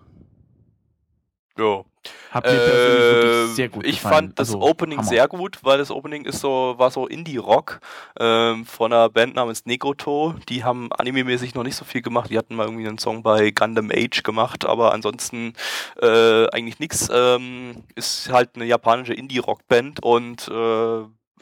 Ja. 1.61 1.85
Hat 2.31 2.45
mir 2.47 2.52
Äh, 2.52 3.47
sehr 3.55 3.69
gut 3.69 3.85
ich 3.85 3.97
gefallen. 3.97 4.14
fand 4.29 4.38
das 4.38 4.55
Also, 4.55 4.62
Opening 4.62 4.99
Hammer. 5.00 5.09
sehr 5.09 5.29
gut, 5.29 5.59
weil 5.62 5.79
das 5.79 5.90
Opening 5.90 6.25
ist 6.25 6.40
so, 6.40 6.75
war 6.79 6.90
so 6.90 7.07
Indie-Rock 7.07 7.81
ähm, 8.19 8.64
von 8.64 8.93
einer 8.93 9.11
Band 9.11 9.35
namens 9.35 9.67
Negoto. 9.67 10.35
Die 10.49 10.64
haben 10.64 10.90
anime-mäßig 10.93 11.55
noch 11.55 11.64
nicht 11.64 11.76
so 11.76 11.85
viel 11.85 12.02
gemacht. 12.02 12.31
Die 12.31 12.38
hatten 12.38 12.55
mal 12.57 12.67
irgendwie 12.67 12.88
einen 12.88 12.99
Song 12.99 13.23
bei 13.23 13.50
Gundam 13.50 13.90
Age 13.93 14.23
gemacht, 14.23 14.64
aber 14.64 14.93
ansonsten 14.95 15.52
äh, 16.00 16.47
eigentlich 16.49 16.79
nichts. 16.79 17.09
Ähm, 17.12 17.85
ist 17.97 18.31
halt 18.33 18.50
eine 18.55 18.64
japanische 18.64 19.12
Indie-Rock-Band 19.14 20.02
und 20.02 20.49
äh, 20.49 20.52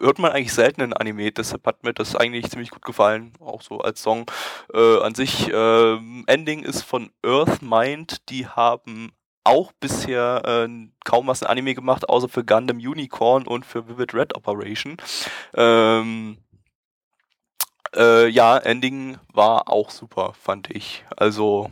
hört 0.01 0.19
man 0.19 0.33
eigentlich 0.33 0.53
selten 0.53 0.81
in 0.81 0.93
Anime, 0.93 1.33
deshalb 1.33 1.67
hat 1.67 1.83
mir 1.85 1.93
das 1.93 2.15
eigentlich 2.17 2.49
ziemlich 2.51 2.71
gut 2.71 2.85
gefallen, 2.85 3.33
auch 3.41 3.63
so 3.63 3.81
als 3.81 4.03
Song 4.03 4.27
äh, 4.73 4.99
an 5.01 5.15
sich. 5.15 5.51
Ähm, 5.53 6.25
Ending 6.27 6.63
ist 6.63 6.83
von 6.83 7.11
Earth 7.25 7.63
Mind, 7.63 8.29
die 8.31 8.47
haben 8.47 9.13
auch 9.45 9.73
bisher 9.81 10.43
äh, 10.45 10.69
kaum 11.05 11.27
was 11.27 11.43
in 11.43 11.49
Anime 11.49 11.75
gemacht, 11.75 12.09
außer 12.09 12.29
für 12.29 12.45
Gundam 12.45 12.79
Unicorn 12.79 13.47
und 13.47 13.65
für 13.65 13.89
Vivid 13.89 14.15
Red 14.15 14.35
Operation. 14.37 14.97
Ähm, 15.55 16.39
äh, 17.95 18.29
ja, 18.29 18.59
Ending 18.59 19.19
war 19.33 19.69
auch 19.69 19.91
super, 19.91 20.35
fand 20.35 20.71
ich. 20.71 21.05
Also 21.17 21.71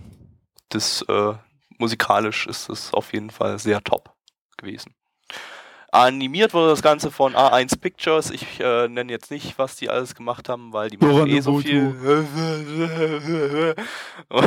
das 0.70 1.02
äh, 1.08 1.34
musikalisch 1.78 2.46
ist 2.46 2.68
es 2.68 2.92
auf 2.94 3.12
jeden 3.12 3.30
Fall 3.30 3.58
sehr 3.58 3.82
top 3.82 4.14
gewesen. 4.56 4.94
Animiert 5.96 6.52
wurde 6.52 6.68
das 6.68 6.82
Ganze 6.82 7.10
von 7.10 7.34
A1 7.34 7.80
Pictures. 7.80 8.30
Ich 8.30 8.60
äh, 8.60 8.86
nenne 8.88 9.10
jetzt 9.10 9.30
nicht, 9.30 9.58
was 9.58 9.76
die 9.76 9.88
alles 9.88 10.14
gemacht 10.14 10.48
haben, 10.48 10.72
weil 10.72 10.90
die 10.90 10.98
machen 10.98 11.26
eh 11.26 11.40
so 11.40 11.58
viel. 11.58 11.86
Und 14.28 14.44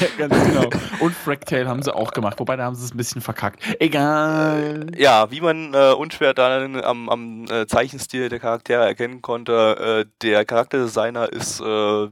ja, 0.00 0.06
ganz 0.18 0.44
genau. 0.44 0.68
Und 1.00 1.14
Fractale 1.14 1.66
haben 1.68 1.82
sie 1.82 1.94
auch 1.94 2.10
gemacht, 2.12 2.38
wobei 2.38 2.56
da 2.56 2.64
haben 2.64 2.74
sie 2.74 2.84
es 2.84 2.92
ein 2.92 2.96
bisschen 2.96 3.22
verkackt. 3.22 3.62
Egal. 3.78 4.86
Ja, 4.96 5.30
wie 5.30 5.40
man 5.40 5.72
äh, 5.74 5.92
unschwer 5.92 6.34
dann 6.34 6.82
am, 6.82 7.08
am 7.08 7.44
äh, 7.50 7.66
Zeichenstil 7.66 8.28
der 8.28 8.40
Charaktere 8.40 8.84
erkennen 8.84 9.22
konnte, 9.22 10.04
äh, 10.06 10.10
der 10.22 10.44
Charakterdesigner 10.44 11.32
ist 11.32 11.60
äh, 11.60 12.08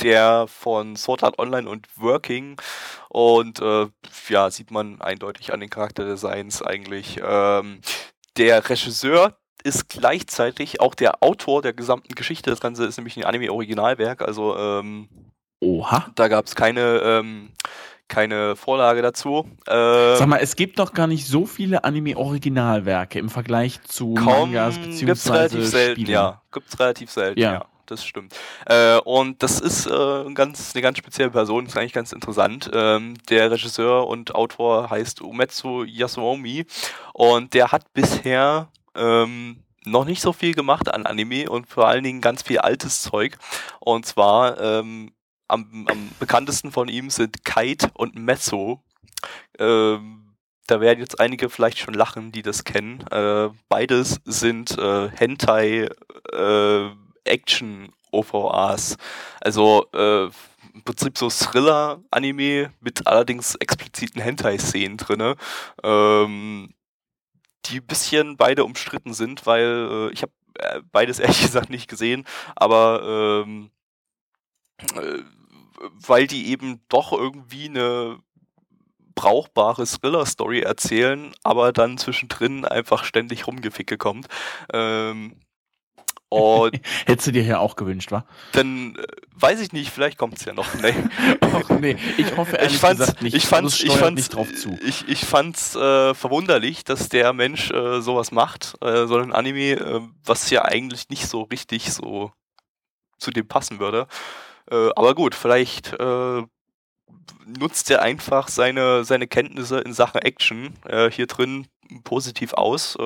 der 0.00 0.46
von 0.48 0.96
Sword 0.96 1.22
Art 1.22 1.38
Online 1.38 1.68
und 1.68 1.86
Working 1.96 2.56
und 3.08 3.60
äh, 3.60 3.86
ja, 4.28 4.50
sieht 4.50 4.70
man 4.70 5.00
eindeutig 5.00 5.52
an 5.52 5.60
den 5.60 5.70
Charakterdesigns 5.70 6.62
eigentlich. 6.62 7.20
Ähm, 7.24 7.80
der 8.36 8.68
Regisseur 8.68 9.36
ist 9.64 9.88
gleichzeitig 9.88 10.80
auch 10.80 10.94
der 10.94 11.22
Autor 11.22 11.62
der 11.62 11.72
gesamten 11.72 12.14
Geschichte. 12.14 12.50
Das 12.50 12.60
Ganze 12.60 12.84
ist 12.86 12.96
nämlich 12.96 13.16
ein 13.16 13.24
Anime-Originalwerk, 13.24 14.22
also 14.22 14.56
ähm, 14.56 15.08
Oha. 15.60 16.06
da 16.16 16.28
gab 16.28 16.46
es 16.46 16.56
keine, 16.56 16.98
ähm, 17.04 17.52
keine 18.08 18.56
Vorlage 18.56 19.02
dazu. 19.02 19.46
Ähm, 19.68 20.16
Sag 20.16 20.26
mal, 20.26 20.38
es 20.38 20.56
gibt 20.56 20.78
doch 20.80 20.92
gar 20.94 21.06
nicht 21.06 21.26
so 21.28 21.46
viele 21.46 21.84
Anime-Originalwerke 21.84 23.18
im 23.20 23.28
Vergleich 23.28 23.80
zu 23.82 24.14
Kaum 24.14 24.52
Mangas 24.52 24.74
gibt's 24.76 24.88
beziehungsweise 25.00 25.34
relativ 25.56 25.70
selten, 25.70 26.00
Spielen. 26.00 26.10
ja. 26.12 26.42
Gibt's 26.50 26.80
relativ 26.80 27.10
selten, 27.10 27.38
Ja. 27.40 27.52
ja. 27.52 27.64
Das 27.86 28.04
stimmt. 28.04 28.34
Äh, 28.66 28.98
und 28.98 29.42
das 29.42 29.60
ist 29.60 29.86
äh, 29.86 30.32
ganz, 30.34 30.74
eine 30.74 30.82
ganz 30.82 30.98
spezielle 30.98 31.30
Person, 31.30 31.66
ist 31.66 31.76
eigentlich 31.76 31.92
ganz 31.92 32.12
interessant. 32.12 32.70
Ähm, 32.72 33.14
der 33.28 33.50
Regisseur 33.50 34.06
und 34.06 34.34
Autor 34.34 34.90
heißt 34.90 35.20
Umetsu 35.20 35.84
Yasuomi 35.84 36.64
und 37.12 37.54
der 37.54 37.72
hat 37.72 37.92
bisher 37.92 38.68
ähm, 38.94 39.62
noch 39.84 40.04
nicht 40.04 40.22
so 40.22 40.32
viel 40.32 40.54
gemacht 40.54 40.92
an 40.92 41.06
Anime 41.06 41.50
und 41.50 41.66
vor 41.66 41.88
allen 41.88 42.04
Dingen 42.04 42.20
ganz 42.20 42.42
viel 42.42 42.58
altes 42.58 43.02
Zeug. 43.02 43.36
Und 43.80 44.06
zwar 44.06 44.60
ähm, 44.60 45.12
am, 45.48 45.86
am 45.88 46.10
bekanntesten 46.18 46.70
von 46.70 46.88
ihm 46.88 47.10
sind 47.10 47.44
Kite 47.44 47.90
und 47.94 48.14
Mezzo. 48.14 48.80
Ähm, 49.58 50.36
da 50.66 50.80
werden 50.80 51.00
jetzt 51.00 51.20
einige 51.20 51.50
vielleicht 51.50 51.78
schon 51.78 51.94
lachen, 51.94 52.32
die 52.32 52.42
das 52.42 52.64
kennen. 52.64 53.04
Äh, 53.10 53.50
beides 53.68 54.20
sind 54.24 54.78
äh, 54.78 55.10
Hentai 55.10 55.88
äh, 56.32 56.90
Action 57.24 57.92
OVAs. 58.10 58.96
Also 59.40 59.86
äh, 59.92 60.24
im 60.74 60.82
Prinzip 60.84 61.18
so 61.18 61.28
Thriller-Anime 61.28 62.72
mit 62.80 63.06
allerdings 63.06 63.54
expliziten 63.56 64.20
Hentai-Szenen 64.20 64.96
drinne. 64.96 65.36
Ähm, 65.82 66.74
die 67.66 67.78
ein 67.78 67.86
bisschen 67.86 68.36
beide 68.36 68.64
umstritten 68.64 69.14
sind, 69.14 69.46
weil 69.46 70.10
äh, 70.10 70.12
ich 70.12 70.22
habe 70.22 70.32
äh, 70.58 70.80
beides 70.90 71.18
ehrlich 71.20 71.42
gesagt 71.42 71.70
nicht 71.70 71.88
gesehen, 71.88 72.24
aber 72.56 73.44
ähm, 73.44 73.70
äh, 74.94 75.22
weil 75.80 76.26
die 76.26 76.48
eben 76.48 76.80
doch 76.88 77.12
irgendwie 77.12 77.68
eine 77.68 78.18
brauchbare 79.14 79.84
Thriller-Story 79.84 80.60
erzählen, 80.60 81.32
aber 81.42 81.72
dann 81.72 81.98
zwischendrin 81.98 82.64
einfach 82.64 83.04
ständig 83.04 83.46
Rumgeficke 83.46 83.98
kommt. 83.98 84.26
Ähm, 84.72 85.36
und 86.32 86.80
Hättest 87.06 87.28
du 87.28 87.32
dir 87.32 87.42
ja 87.42 87.58
auch 87.58 87.76
gewünscht, 87.76 88.10
wa? 88.10 88.24
dann 88.52 88.96
äh, 88.96 89.06
weiß 89.36 89.60
ich 89.60 89.72
nicht, 89.72 89.90
vielleicht 89.90 90.16
kommt 90.16 90.38
es 90.38 90.44
ja 90.44 90.54
noch. 90.54 90.66
Nee. 90.74 90.94
Ach 91.40 91.68
nee, 91.80 91.96
ich 92.16 92.36
hoffe 92.36 92.56
ehrlich 92.56 92.74
ich 92.74 92.78
fand's, 92.80 93.00
gesagt 93.00 93.22
nicht. 93.22 93.36
ich 93.36 93.46
fand's, 93.46 93.78
Das 93.78 93.82
ich 93.82 93.92
fand's, 93.92 94.22
nicht 94.22 94.34
drauf 94.34 94.54
zu. 94.54 94.78
Ich, 94.86 95.06
ich 95.08 95.24
fand's 95.24 95.76
äh, 95.76 96.14
verwunderlich, 96.14 96.84
dass 96.84 97.08
der 97.10 97.32
Mensch 97.32 97.70
äh, 97.70 98.00
sowas 98.00 98.32
macht, 98.32 98.74
äh, 98.80 99.06
so 99.06 99.18
ein 99.18 99.32
Anime, 99.32 99.72
äh, 99.72 100.00
was 100.24 100.48
ja 100.50 100.64
eigentlich 100.64 101.10
nicht 101.10 101.26
so 101.26 101.42
richtig 101.42 101.92
so 101.92 102.32
zu 103.18 103.30
dem 103.30 103.46
passen 103.46 103.78
würde. 103.78 104.08
Aber 104.68 105.14
gut, 105.14 105.34
vielleicht 105.34 105.96
nutzt 107.46 107.90
er 107.90 108.02
einfach 108.02 108.48
seine, 108.48 109.04
seine 109.04 109.26
Kenntnisse 109.26 109.80
in 109.80 109.92
Sachen 109.92 110.22
Action 110.22 110.74
hier 111.10 111.26
drin 111.26 111.66
positiv 112.04 112.54
aus. 112.54 112.96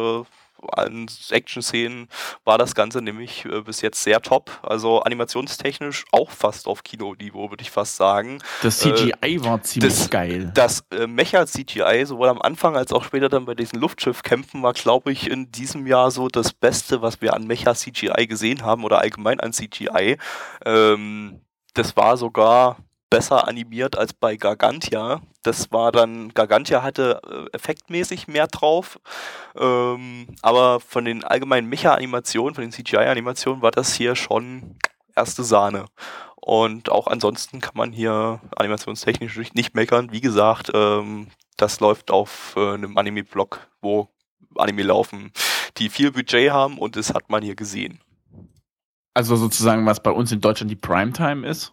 Äh, 0.62 0.80
an 0.80 1.06
Action-Szenen 1.30 2.08
war 2.44 2.58
das 2.58 2.74
Ganze 2.74 3.02
nämlich 3.02 3.44
äh, 3.44 3.62
bis 3.62 3.80
jetzt 3.80 4.02
sehr 4.02 4.20
top. 4.22 4.50
Also 4.62 5.00
animationstechnisch 5.02 6.04
auch 6.12 6.30
fast 6.30 6.66
auf 6.66 6.82
Kinoniveau, 6.82 7.50
würde 7.50 7.62
ich 7.62 7.70
fast 7.70 7.96
sagen. 7.96 8.38
Das 8.62 8.78
CGI 8.78 9.44
war 9.44 9.62
ziemlich 9.62 9.94
das- 9.94 10.10
geil. 10.10 10.50
Das 10.54 10.84
äh, 10.90 11.06
Mecha-CGI, 11.06 12.04
sowohl 12.06 12.28
am 12.28 12.40
Anfang 12.42 12.76
als 12.76 12.92
auch 12.92 13.04
später 13.04 13.28
dann 13.28 13.44
bei 13.44 13.54
diesen 13.54 13.80
Luftschiffkämpfen, 13.80 14.62
war, 14.62 14.72
glaube 14.72 15.12
ich, 15.12 15.30
in 15.30 15.50
diesem 15.52 15.86
Jahr 15.86 16.10
so 16.10 16.28
das 16.28 16.52
Beste, 16.52 17.02
was 17.02 17.20
wir 17.20 17.34
an 17.34 17.46
Mecha-CGI 17.46 18.26
gesehen 18.26 18.62
haben 18.62 18.84
oder 18.84 19.00
allgemein 19.00 19.40
an 19.40 19.52
CGI. 19.52 20.16
Ähm, 20.64 21.40
das 21.74 21.96
war 21.96 22.16
sogar 22.16 22.78
besser 23.10 23.46
animiert 23.46 23.96
als 23.96 24.12
bei 24.12 24.36
Gargantia. 24.36 25.20
Das 25.46 25.70
war 25.70 25.92
dann, 25.92 26.34
Gargantia 26.34 26.82
hatte 26.82 27.20
äh, 27.24 27.54
effektmäßig 27.56 28.26
mehr 28.26 28.48
drauf, 28.48 28.98
ähm, 29.56 30.26
aber 30.42 30.80
von 30.80 31.04
den 31.04 31.22
allgemeinen 31.22 31.68
Mecha-Animationen, 31.68 32.54
von 32.54 32.62
den 32.62 32.72
CGI-Animationen 32.72 33.62
war 33.62 33.70
das 33.70 33.94
hier 33.94 34.16
schon 34.16 34.76
erste 35.14 35.44
Sahne. 35.44 35.86
Und 36.34 36.90
auch 36.90 37.06
ansonsten 37.06 37.60
kann 37.60 37.74
man 37.76 37.92
hier 37.92 38.40
animationstechnisch 38.56 39.36
nicht- 39.54 39.74
meckern. 39.74 40.10
Wie 40.12 40.20
gesagt, 40.20 40.70
ähm, 40.74 41.28
das 41.56 41.80
läuft 41.80 42.10
auf 42.10 42.54
äh, 42.56 42.74
einem 42.74 42.98
Anime-Blog, 42.98 43.60
wo 43.80 44.08
Anime 44.56 44.82
laufen, 44.82 45.32
die 45.76 45.88
viel 45.90 46.10
Budget 46.10 46.50
haben 46.50 46.78
und 46.78 46.96
das 46.96 47.14
hat 47.14 47.30
man 47.30 47.42
hier 47.42 47.54
gesehen. 47.54 48.00
Also 49.14 49.36
sozusagen, 49.36 49.86
was 49.86 50.02
bei 50.02 50.10
uns 50.10 50.32
in 50.32 50.40
Deutschland 50.40 50.70
die 50.70 50.76
Primetime 50.76 51.46
ist? 51.46 51.72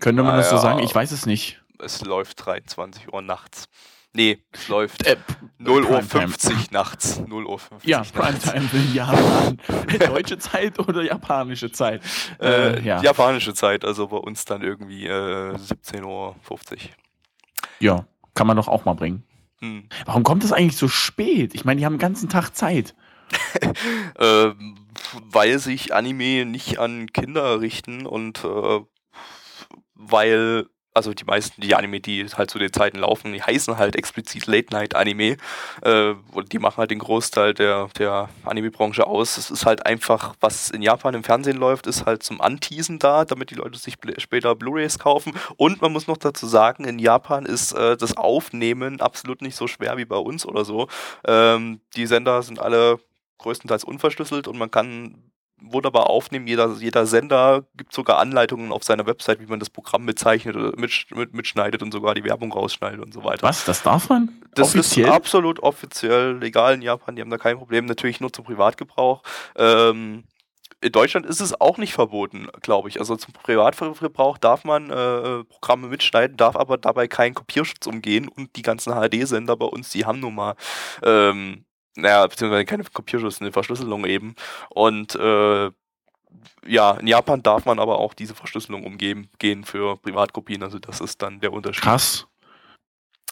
Könnte 0.00 0.22
man 0.24 0.36
das 0.36 0.50
so 0.50 0.56
Naja. 0.56 0.68
sagen? 0.68 0.78
Ich 0.80 0.94
weiß 0.94 1.12
es 1.12 1.26
nicht. 1.26 1.61
Es 1.82 2.00
läuft 2.04 2.44
23 2.46 3.12
Uhr 3.12 3.22
nachts. 3.22 3.66
Nee, 4.14 4.42
es 4.52 4.68
läuft 4.68 5.06
Äh, 5.06 5.16
0 5.58 5.84
Uhr 5.84 5.88
Primetime. 6.00 6.28
50 6.28 6.70
nachts. 6.70 7.22
0 7.26 7.46
Uhr 7.46 7.58
50 7.58 7.88
Ja. 7.88 8.02
Primetime 8.02 8.68
in 8.72 8.94
Japan. 8.94 9.58
Deutsche 9.98 10.38
Zeit 10.38 10.78
oder 10.78 11.02
japanische 11.02 11.72
Zeit? 11.72 12.02
Äh, 12.38 12.74
Äh, 12.76 12.82
ja. 12.82 13.00
Japanische 13.02 13.54
Zeit, 13.54 13.84
also 13.86 14.08
bei 14.08 14.18
uns 14.18 14.44
dann 14.44 14.62
irgendwie 14.62 15.06
äh, 15.06 15.54
17.50 15.54 16.04
Uhr. 16.04 16.36
ja, 17.80 18.06
kann 18.34 18.46
man 18.46 18.56
doch 18.58 18.68
auch 18.68 18.84
mal 18.84 18.94
bringen. 18.94 19.24
Hm. 19.60 19.88
Warum 20.04 20.24
kommt 20.24 20.44
das 20.44 20.52
eigentlich 20.52 20.76
so 20.76 20.88
spät? 20.88 21.54
Ich 21.54 21.64
meine, 21.64 21.78
die 21.80 21.86
haben 21.86 21.94
den 21.94 21.98
ganzen 22.00 22.28
Tag 22.28 22.50
Zeit. 22.50 22.94
ähm, 24.18 24.76
weil 25.30 25.58
sich 25.58 25.94
Anime 25.94 26.44
nicht 26.44 26.78
an 26.78 27.06
Kinder 27.12 27.60
richten 27.62 28.04
und 28.06 28.44
äh, 28.44 28.80
weil, 29.94 30.66
also 30.94 31.14
die 31.14 31.24
meisten, 31.24 31.60
die 31.60 31.74
Anime, 31.74 32.00
die 32.00 32.26
halt 32.26 32.50
zu 32.50 32.58
den 32.58 32.72
Zeiten 32.72 32.98
laufen, 32.98 33.32
die 33.32 33.42
heißen 33.42 33.78
halt 33.78 33.96
explizit 33.96 34.46
Late-Night-Anime 34.46 35.36
äh, 35.82 36.14
und 36.32 36.52
die 36.52 36.58
machen 36.58 36.76
halt 36.78 36.90
den 36.90 36.98
Großteil 36.98 37.54
der, 37.54 37.88
der 37.98 38.28
Anime-Branche 38.44 39.06
aus. 39.06 39.38
Es 39.38 39.50
ist 39.50 39.66
halt 39.66 39.86
einfach, 39.86 40.34
was 40.40 40.70
in 40.70 40.82
Japan 40.82 41.14
im 41.14 41.24
Fernsehen 41.24 41.56
läuft, 41.56 41.86
ist 41.86 42.06
halt 42.06 42.22
zum 42.22 42.40
Anteasen 42.40 42.98
da, 42.98 43.24
damit 43.24 43.50
die 43.50 43.54
Leute 43.54 43.78
sich 43.78 43.96
später 44.18 44.54
Blu-Rays 44.54 44.98
kaufen 44.98 45.32
und 45.56 45.80
man 45.80 45.92
muss 45.92 46.06
noch 46.06 46.18
dazu 46.18 46.46
sagen, 46.46 46.84
in 46.84 46.98
Japan 46.98 47.46
ist 47.46 47.72
äh, 47.72 47.96
das 47.96 48.16
Aufnehmen 48.16 49.00
absolut 49.00 49.42
nicht 49.42 49.56
so 49.56 49.66
schwer 49.66 49.96
wie 49.96 50.04
bei 50.04 50.16
uns 50.16 50.44
oder 50.46 50.64
so. 50.64 50.88
Ähm, 51.26 51.80
die 51.96 52.06
Sender 52.06 52.42
sind 52.42 52.58
alle 52.58 52.98
größtenteils 53.38 53.84
unverschlüsselt 53.84 54.48
und 54.48 54.58
man 54.58 54.70
kann 54.70 55.32
wunderbar 55.70 56.08
aufnehmen. 56.08 56.46
Jeder, 56.46 56.74
jeder 56.78 57.06
Sender 57.06 57.64
gibt 57.76 57.92
sogar 57.92 58.18
Anleitungen 58.18 58.72
auf 58.72 58.84
seiner 58.84 59.06
Website, 59.06 59.40
wie 59.40 59.46
man 59.46 59.58
das 59.60 59.70
Programm 59.70 60.04
mitzeichnet 60.04 60.56
oder 60.56 60.72
mit, 60.76 61.06
mit, 61.14 61.34
mitschneidet 61.34 61.82
und 61.82 61.92
sogar 61.92 62.14
die 62.14 62.24
Werbung 62.24 62.52
rausschneidet 62.52 63.00
und 63.00 63.12
so 63.12 63.24
weiter. 63.24 63.42
Was? 63.42 63.64
Das 63.64 63.82
darf 63.82 64.08
man? 64.08 64.30
Das 64.54 64.74
offiziell? 64.74 65.06
ist 65.06 65.12
absolut 65.12 65.60
offiziell 65.60 66.36
legal 66.38 66.74
in 66.74 66.82
Japan, 66.82 67.16
die 67.16 67.22
haben 67.22 67.30
da 67.30 67.38
kein 67.38 67.58
Problem, 67.58 67.86
natürlich 67.86 68.20
nur 68.20 68.32
zum 68.32 68.44
Privatgebrauch. 68.44 69.22
Ähm, 69.56 70.24
in 70.82 70.90
Deutschland 70.90 71.26
ist 71.26 71.40
es 71.40 71.58
auch 71.60 71.78
nicht 71.78 71.92
verboten, 71.92 72.48
glaube 72.60 72.88
ich. 72.88 72.98
Also 72.98 73.14
zum 73.16 73.32
Privatgebrauch 73.32 74.36
darf 74.36 74.64
man 74.64 74.90
äh, 74.90 75.44
Programme 75.44 75.86
mitschneiden, 75.86 76.36
darf 76.36 76.56
aber 76.56 76.76
dabei 76.76 77.06
keinen 77.06 77.34
Kopierschutz 77.34 77.86
umgehen 77.86 78.28
und 78.28 78.56
die 78.56 78.62
ganzen 78.62 78.92
HD-Sender 78.92 79.56
bei 79.56 79.66
uns, 79.66 79.90
die 79.90 80.04
haben 80.04 80.18
nun 80.18 80.34
mal 80.34 80.56
ähm, 81.04 81.64
naja, 81.96 82.26
beziehungsweise 82.26 82.64
keine 82.64 82.84
Kopierschutz, 82.84 83.40
eine 83.40 83.52
Verschlüsselung 83.52 84.04
eben. 84.04 84.34
Und 84.70 85.14
äh, 85.14 85.70
ja, 86.66 86.92
in 86.92 87.06
Japan 87.06 87.42
darf 87.42 87.64
man 87.64 87.78
aber 87.78 87.98
auch 87.98 88.14
diese 88.14 88.34
Verschlüsselung 88.34 88.84
umgehen 88.84 89.28
gehen 89.38 89.64
für 89.64 89.96
Privatkopien. 89.96 90.62
Also 90.62 90.78
das 90.78 91.00
ist 91.00 91.20
dann 91.22 91.40
der 91.40 91.52
Unterschied. 91.52 91.82
Krass. 91.82 92.26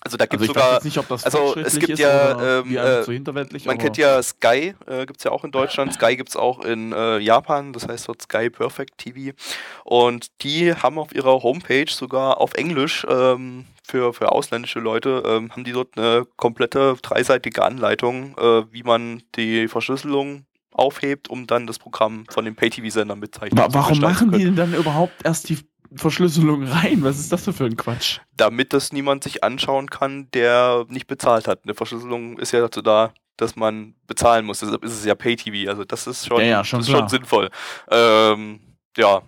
Also 0.02 0.16
da 0.16 0.24
gibt 0.24 0.42
es 0.42 0.48
also 0.48 0.60
sogar. 0.60 0.82
Nicht, 0.82 0.96
ob 0.96 1.08
das 1.08 1.24
also 1.24 1.56
es 1.56 1.78
gibt 1.78 1.98
ja, 1.98 2.60
ähm, 2.60 2.74
äh, 2.74 3.02
so 3.02 3.32
man 3.66 3.76
kennt 3.76 3.98
ja 3.98 4.22
Sky, 4.22 4.74
äh, 4.86 5.04
gibt 5.04 5.18
es 5.18 5.24
ja 5.24 5.30
auch 5.30 5.44
in 5.44 5.50
Deutschland. 5.50 5.92
Sky 5.92 6.16
gibt 6.16 6.30
es 6.30 6.36
auch 6.36 6.64
in 6.64 6.92
äh, 6.92 7.18
Japan, 7.18 7.74
das 7.74 7.86
heißt 7.86 8.08
dort 8.08 8.22
Sky 8.22 8.48
Perfect 8.48 8.96
TV. 8.96 9.36
Und 9.84 10.28
die 10.40 10.74
haben 10.74 10.98
auf 10.98 11.14
ihrer 11.14 11.42
Homepage 11.42 11.90
sogar 11.90 12.40
auf 12.40 12.54
Englisch 12.54 13.06
ähm, 13.10 13.66
für, 13.90 14.14
für 14.14 14.32
ausländische 14.32 14.78
Leute, 14.78 15.22
ähm, 15.26 15.50
haben 15.50 15.64
die 15.64 15.72
dort 15.72 15.98
eine 15.98 16.26
komplette 16.36 16.96
dreiseitige 17.02 17.64
Anleitung, 17.64 18.36
äh, 18.38 18.72
wie 18.72 18.82
man 18.82 19.22
die 19.36 19.68
Verschlüsselung 19.68 20.46
aufhebt, 20.72 21.28
um 21.28 21.46
dann 21.46 21.66
das 21.66 21.78
Programm 21.78 22.24
von 22.30 22.44
dem 22.44 22.54
Pay-TV-Sender 22.54 23.16
mitzeichnen 23.16 23.58
Wa 23.58 23.68
Warum 23.70 23.98
machen 24.00 24.30
die 24.32 24.44
denn 24.44 24.56
dann 24.56 24.72
überhaupt 24.72 25.24
erst 25.24 25.48
die 25.48 25.58
Verschlüsselung 25.96 26.64
rein? 26.64 27.02
Was 27.02 27.18
ist 27.18 27.32
das 27.32 27.44
für 27.44 27.64
ein 27.64 27.76
Quatsch? 27.76 28.20
Damit 28.36 28.72
das 28.72 28.92
niemand 28.92 29.24
sich 29.24 29.42
anschauen 29.42 29.90
kann, 29.90 30.30
der 30.32 30.86
nicht 30.88 31.08
bezahlt 31.08 31.48
hat. 31.48 31.64
Eine 31.64 31.74
Verschlüsselung 31.74 32.38
ist 32.38 32.52
ja 32.52 32.60
dazu 32.60 32.82
da, 32.82 33.12
dass 33.36 33.56
man 33.56 33.94
bezahlen 34.06 34.46
muss. 34.46 34.60
Deshalb 34.60 34.84
ist 34.84 34.92
es 34.92 35.04
ja 35.04 35.16
Pay-TV. 35.16 35.68
Also 35.68 35.84
das 35.84 36.06
ist 36.06 36.26
schon, 36.26 36.40
ja, 36.40 36.46
ja, 36.46 36.64
schon, 36.64 36.80
ist 36.80 36.90
schon 36.90 37.08
sinnvoll. 37.08 37.50
Ähm, 37.90 38.60
ja. 38.96 39.22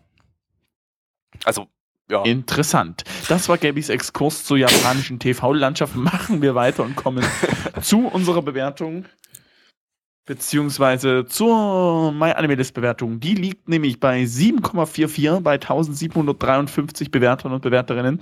Also 1.45 1.67
ja. 2.13 2.23
Interessant. 2.25 3.05
Das 3.29 3.49
war 3.49 3.59
Gabys 3.59 3.89
Exkurs 3.89 4.45
zur 4.45 4.59
japanischen 4.59 5.19
TV-Landschaft. 5.19 5.97
Machen 5.97 6.43
wir 6.43 6.55
weiter 6.55 6.85
und 6.85 6.95
kommen 6.95 7.25
zu 7.83 8.07
unserer 8.07 8.43
Bewertung. 8.43 9.07
Beziehungsweise 10.25 11.25
zur 11.27 12.13
MyAnimeList-Bewertung. 12.13 13.19
Die 13.19 13.35
liegt 13.35 13.69
nämlich 13.69 13.99
bei 13.99 14.23
7,44 14.23 15.41
bei 15.41 15.55
1753 15.55 17.11
Bewertern 17.11 17.53
und 17.53 17.63
Bewerterinnen. 17.63 18.21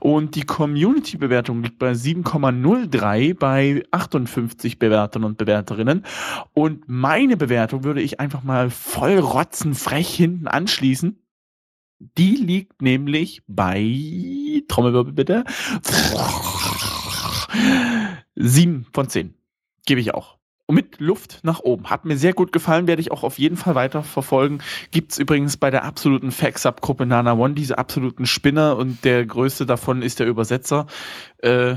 Und 0.00 0.34
die 0.34 0.44
Community-Bewertung 0.44 1.62
liegt 1.62 1.78
bei 1.78 1.92
7,03 1.92 3.34
bei 3.38 3.82
58 3.90 4.78
Bewertern 4.78 5.24
und 5.24 5.36
Bewerterinnen. 5.36 6.06
Und 6.54 6.84
meine 6.86 7.36
Bewertung 7.36 7.84
würde 7.84 8.00
ich 8.00 8.18
einfach 8.18 8.42
mal 8.42 8.70
voll 8.70 9.18
rotzenfrech 9.18 10.08
hinten 10.08 10.46
anschließen 10.46 11.21
die 12.18 12.36
liegt 12.36 12.82
nämlich 12.82 13.42
bei, 13.46 14.62
Trommelwirbel 14.68 15.12
bitte, 15.12 15.44
7 18.34 18.86
von 18.92 19.08
10. 19.08 19.34
Gebe 19.86 20.00
ich 20.00 20.14
auch. 20.14 20.38
Und 20.66 20.76
mit 20.76 21.00
Luft 21.00 21.40
nach 21.42 21.60
oben. 21.60 21.90
Hat 21.90 22.04
mir 22.04 22.16
sehr 22.16 22.32
gut 22.32 22.52
gefallen, 22.52 22.86
werde 22.86 23.02
ich 23.02 23.10
auch 23.10 23.24
auf 23.24 23.38
jeden 23.38 23.56
Fall 23.56 23.74
weiter 23.74 24.02
verfolgen. 24.02 24.60
Gibt 24.90 25.12
es 25.12 25.18
übrigens 25.18 25.56
bei 25.56 25.70
der 25.70 25.84
absoluten 25.84 26.30
Fax-Up-Gruppe 26.30 27.04
Nana 27.04 27.34
One 27.34 27.54
diese 27.54 27.78
absoluten 27.78 28.26
Spinner 28.26 28.76
und 28.76 29.04
der 29.04 29.26
größte 29.26 29.66
davon 29.66 30.02
ist 30.02 30.20
der 30.20 30.28
Übersetzer. 30.28 30.86
Äh, 31.38 31.76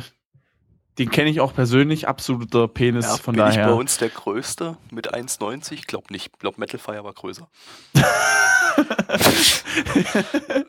den 0.97 1.11
kenne 1.11 1.29
ich 1.29 1.41
auch 1.41 1.53
persönlich, 1.53 2.07
absoluter 2.07 2.67
Penis 2.69 3.05
ja, 3.05 3.17
von 3.17 3.33
bin 3.33 3.39
daher. 3.39 3.65
Ich 3.65 3.69
bei 3.69 3.73
uns 3.73 3.97
der 3.97 4.09
größte 4.09 4.77
mit 4.91 5.13
1,90? 5.13 5.73
Ich 5.73 5.87
glaube 5.87 6.13
nicht. 6.13 6.31
Ich 6.33 6.39
glaube 6.39 6.59
Metal 6.59 6.79
Fire 6.79 7.03
war 7.03 7.13
größer. 7.13 7.49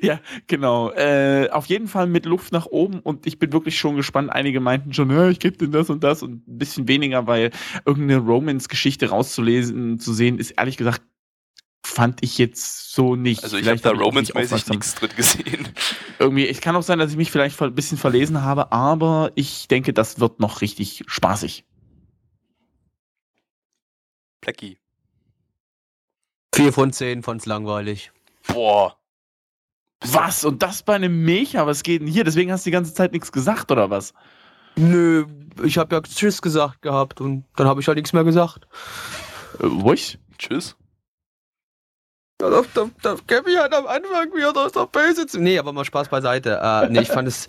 ja, 0.00 0.20
genau. 0.46 0.90
Äh, 0.92 1.48
auf 1.50 1.66
jeden 1.66 1.88
Fall 1.88 2.06
mit 2.06 2.26
Luft 2.26 2.52
nach 2.52 2.66
oben 2.66 3.00
und 3.00 3.26
ich 3.26 3.38
bin 3.38 3.52
wirklich 3.52 3.78
schon 3.78 3.96
gespannt. 3.96 4.30
Einige 4.30 4.60
meinten 4.60 4.92
schon, 4.92 5.10
ja, 5.10 5.28
ich 5.28 5.38
gebe 5.38 5.56
dir 5.56 5.68
das 5.68 5.90
und 5.90 6.04
das 6.04 6.22
und 6.22 6.48
ein 6.48 6.58
bisschen 6.58 6.88
weniger, 6.88 7.26
weil 7.26 7.50
irgendeine 7.84 8.20
Romance-Geschichte 8.20 9.10
rauszulesen, 9.10 9.98
zu 9.98 10.12
sehen, 10.12 10.38
ist 10.38 10.52
ehrlich 10.52 10.76
gesagt 10.76 11.02
fand 11.82 12.22
ich 12.22 12.38
jetzt 12.38 12.92
so 12.92 13.16
nicht. 13.16 13.42
Also 13.42 13.56
ich 13.56 13.66
habe 13.66 13.80
da 13.80 13.90
Romance-mäßig 13.90 14.68
nichts 14.68 14.94
drin 14.94 15.10
gesehen. 15.16 15.68
Irgendwie, 16.18 16.46
es 16.46 16.60
kann 16.60 16.76
auch 16.76 16.82
sein, 16.82 16.98
dass 16.98 17.10
ich 17.10 17.16
mich 17.16 17.30
vielleicht 17.30 17.60
ein 17.60 17.74
bisschen 17.74 17.98
verlesen 17.98 18.42
habe, 18.42 18.72
aber 18.72 19.32
ich 19.34 19.68
denke, 19.68 19.92
das 19.92 20.20
wird 20.20 20.40
noch 20.40 20.60
richtig 20.60 21.02
spaßig. 21.06 21.64
Plecki. 24.40 24.79
Vier 26.54 26.72
von 26.72 26.92
zehn 26.92 27.22
fand's 27.22 27.46
langweilig. 27.46 28.12
Boah. 28.46 28.96
Was? 30.02 30.44
Und 30.44 30.62
das 30.62 30.82
bei 30.82 30.94
einem 30.94 31.24
Mecha? 31.24 31.66
Was 31.66 31.82
geht 31.82 32.00
denn 32.00 32.08
hier? 32.08 32.24
Deswegen 32.24 32.50
hast 32.52 32.64
du 32.64 32.70
die 32.70 32.72
ganze 32.72 32.94
Zeit 32.94 33.12
nichts 33.12 33.32
gesagt, 33.32 33.70
oder 33.70 33.90
was? 33.90 34.14
Nö, 34.76 35.26
ich 35.62 35.78
habe 35.78 35.94
ja 35.94 36.00
Tschüss 36.00 36.40
gesagt 36.42 36.82
gehabt 36.82 37.20
und 37.20 37.44
dann 37.56 37.66
habe 37.66 37.80
ich 37.80 37.86
halt 37.86 37.96
nichts 37.96 38.12
mehr 38.12 38.24
gesagt. 38.24 38.66
Äh, 39.58 39.66
ruhig? 39.66 40.18
Tschüss. 40.38 40.76
Da, 42.38 42.48
da, 42.48 42.90
da 43.02 43.16
Gabby 43.26 43.52
hat 43.52 43.74
am 43.74 43.86
Anfang 43.86 44.32
wieder 44.34 44.56
aus 44.56 44.72
der 44.72 44.86
Böse 44.86 45.26
zu. 45.26 45.38
Nee, 45.38 45.58
aber 45.58 45.74
mal 45.74 45.84
Spaß 45.84 46.08
beiseite. 46.08 46.58
Äh, 46.62 46.88
nee, 46.88 47.00
ich 47.00 47.08
fand 47.08 47.28
es. 47.28 47.48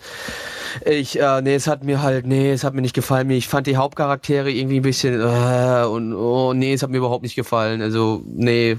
Ich, 0.84 1.18
äh, 1.18 1.40
nee, 1.40 1.54
es 1.54 1.66
hat 1.66 1.82
mir 1.82 2.02
halt, 2.02 2.26
nee, 2.26 2.52
es 2.52 2.64
hat 2.64 2.74
mir 2.74 2.82
nicht 2.82 2.94
gefallen. 2.94 3.30
Ich 3.30 3.48
fand 3.48 3.66
die 3.66 3.78
Hauptcharaktere 3.78 4.50
irgendwie 4.50 4.80
ein 4.80 4.82
bisschen, 4.82 5.18
äh, 5.18 5.86
und, 5.86 6.14
oh, 6.14 6.52
nee, 6.52 6.74
es 6.74 6.82
hat 6.82 6.90
mir 6.90 6.98
überhaupt 6.98 7.22
nicht 7.22 7.36
gefallen. 7.36 7.80
Also, 7.80 8.22
nee. 8.26 8.76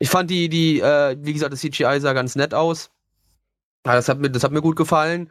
Ich 0.00 0.10
fand 0.10 0.30
die, 0.30 0.48
die, 0.48 0.80
äh, 0.80 1.16
wie 1.20 1.32
gesagt, 1.34 1.52
das 1.52 1.60
CGI 1.60 2.00
sah 2.00 2.14
ganz 2.14 2.34
nett 2.34 2.54
aus. 2.54 2.90
Ja, 3.86 3.94
das 3.94 4.08
hat 4.08 4.18
mir, 4.18 4.30
das 4.30 4.42
hat 4.42 4.50
mir 4.50 4.62
gut 4.62 4.76
gefallen. 4.76 5.30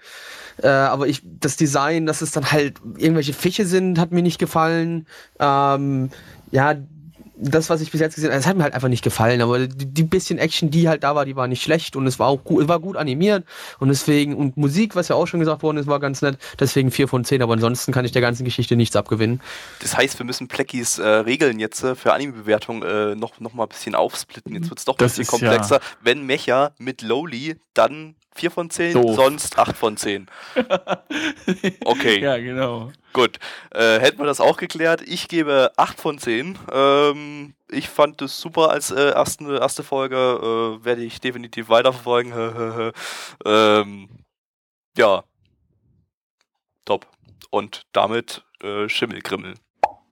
Äh, 0.61 0.67
aber 0.69 1.07
ich, 1.07 1.21
das 1.23 1.57
Design, 1.57 2.05
dass 2.05 2.21
es 2.21 2.31
dann 2.31 2.51
halt 2.51 2.79
irgendwelche 2.97 3.33
Fische 3.33 3.65
sind, 3.65 3.99
hat 3.99 4.11
mir 4.11 4.21
nicht 4.21 4.39
gefallen. 4.39 5.07
Ähm, 5.39 6.11
ja, 6.51 6.75
das, 7.41 7.69
was 7.69 7.81
ich 7.81 7.91
bis 7.91 8.01
jetzt 8.01 8.15
gesehen 8.15 8.31
habe, 8.31 8.39
es 8.39 8.45
hat 8.45 8.57
mir 8.57 8.63
halt 8.63 8.73
einfach 8.73 8.89
nicht 8.89 9.03
gefallen, 9.03 9.41
aber 9.41 9.67
die, 9.67 9.85
die, 9.85 10.03
bisschen 10.03 10.37
Action, 10.37 10.69
die 10.69 10.89
halt 10.89 11.03
da 11.03 11.15
war, 11.15 11.25
die 11.25 11.35
war 11.35 11.47
nicht 11.47 11.63
schlecht 11.63 11.95
und 11.95 12.05
es 12.05 12.19
war 12.19 12.27
auch 12.27 12.43
gut, 12.43 12.63
es 12.63 12.67
war 12.67 12.79
gut 12.79 12.97
animiert 12.97 13.45
und 13.79 13.87
deswegen, 13.87 14.35
und 14.35 14.57
Musik, 14.57 14.95
was 14.95 15.07
ja 15.07 15.15
auch 15.15 15.25
schon 15.25 15.39
gesagt 15.39 15.63
worden 15.63 15.77
ist, 15.77 15.87
war 15.87 15.99
ganz 15.99 16.21
nett, 16.21 16.37
deswegen 16.59 16.91
4 16.91 17.07
von 17.07 17.23
10, 17.23 17.41
aber 17.41 17.53
ansonsten 17.53 17.91
kann 17.91 18.03
ich 18.03 18.11
der 18.11 18.21
ganzen 18.21 18.43
Geschichte 18.43 18.75
nichts 18.75 18.95
abgewinnen. 18.95 19.41
Das 19.79 19.95
heißt, 19.95 20.19
wir 20.19 20.25
müssen 20.25 20.47
Pleckis 20.47 20.99
äh, 20.99 21.07
Regeln 21.07 21.59
jetzt 21.59 21.83
äh, 21.83 21.95
für 21.95 22.13
Anime-Bewertung 22.13 22.83
äh, 22.83 23.15
noch, 23.15 23.39
noch 23.39 23.53
mal 23.53 23.63
ein 23.63 23.69
bisschen 23.69 23.95
aufsplitten, 23.95 24.53
jetzt 24.53 24.69
wird 24.69 24.79
es 24.79 24.85
doch 24.85 24.95
ein 24.95 24.99
das 24.99 25.15
bisschen 25.15 25.39
komplexer. 25.39 25.75
Ja. 25.75 25.81
Wenn 26.01 26.25
Mecha 26.25 26.71
mit 26.77 27.01
Lowly, 27.01 27.55
dann 27.73 28.15
4 28.35 28.51
von 28.51 28.69
10, 28.69 28.93
Doof. 28.93 29.15
sonst 29.15 29.57
8 29.57 29.75
von 29.75 29.97
10. 29.97 30.27
Okay. 31.83 32.21
ja, 32.21 32.37
genau. 32.37 32.91
Gut. 33.13 33.39
Äh, 33.71 33.99
hätten 33.99 34.19
wir 34.19 34.25
das 34.25 34.39
auch 34.39 34.57
geklärt. 34.57 35.01
Ich 35.01 35.27
gebe 35.27 35.71
8 35.77 35.99
von 35.99 36.17
10. 36.19 36.57
Ähm, 36.71 37.53
ich 37.69 37.89
fand 37.89 38.21
das 38.21 38.39
super 38.39 38.69
als 38.69 38.91
äh, 38.91 39.11
erste, 39.11 39.57
erste 39.57 39.83
Folge. 39.83 40.15
Äh, 40.15 40.85
Werde 40.85 41.03
ich 41.03 41.19
definitiv 41.19 41.69
weiterverfolgen. 41.69 42.31
ähm, 43.45 44.09
ja. 44.97 45.23
Top. 46.85 47.07
Und 47.49 47.83
damit 47.93 48.43
äh, 48.61 48.87
Schimmelgrimmel. 48.87 49.55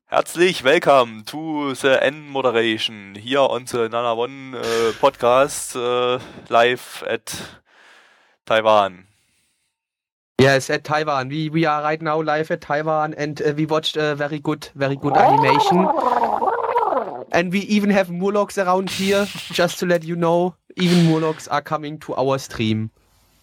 Herzlich 0.10 0.63
willkommen 0.63 1.25
to 1.25 1.73
the 1.73 1.89
N 1.89 2.30
Moderation 2.30 3.13
here 3.15 3.49
on 3.49 3.67
the 3.67 3.89
Nana 3.89 4.13
One 4.13 4.56
uh, 4.58 4.93
podcast 5.01 5.75
uh, 5.75 6.17
live 6.47 7.03
at 7.06 7.62
Taiwan. 8.47 9.05
Yes, 10.39 10.69
at 10.69 10.83
Taiwan. 10.83 11.29
We 11.29 11.49
we 11.49 11.65
are 11.65 11.81
right 11.83 12.01
now 12.01 12.21
live 12.21 12.49
at 12.51 12.62
Taiwan, 12.62 13.13
and 13.15 13.41
uh, 13.41 13.53
we 13.55 13.65
watched 13.65 13.97
a 13.97 14.15
very 14.15 14.39
good, 14.39 14.69
very 14.75 14.95
good 14.95 15.17
animation. 15.17 15.88
And 17.31 17.51
we 17.51 17.60
even 17.62 17.89
have 17.89 18.07
Murlocs 18.07 18.57
around 18.63 18.89
here, 18.89 19.25
just 19.51 19.79
to 19.79 19.86
let 19.86 20.03
you 20.03 20.15
know. 20.15 20.55
Even 20.77 21.07
Murlocs 21.07 21.47
are 21.51 21.62
coming 21.62 21.99
to 21.99 22.15
our 22.15 22.38
stream 22.38 22.91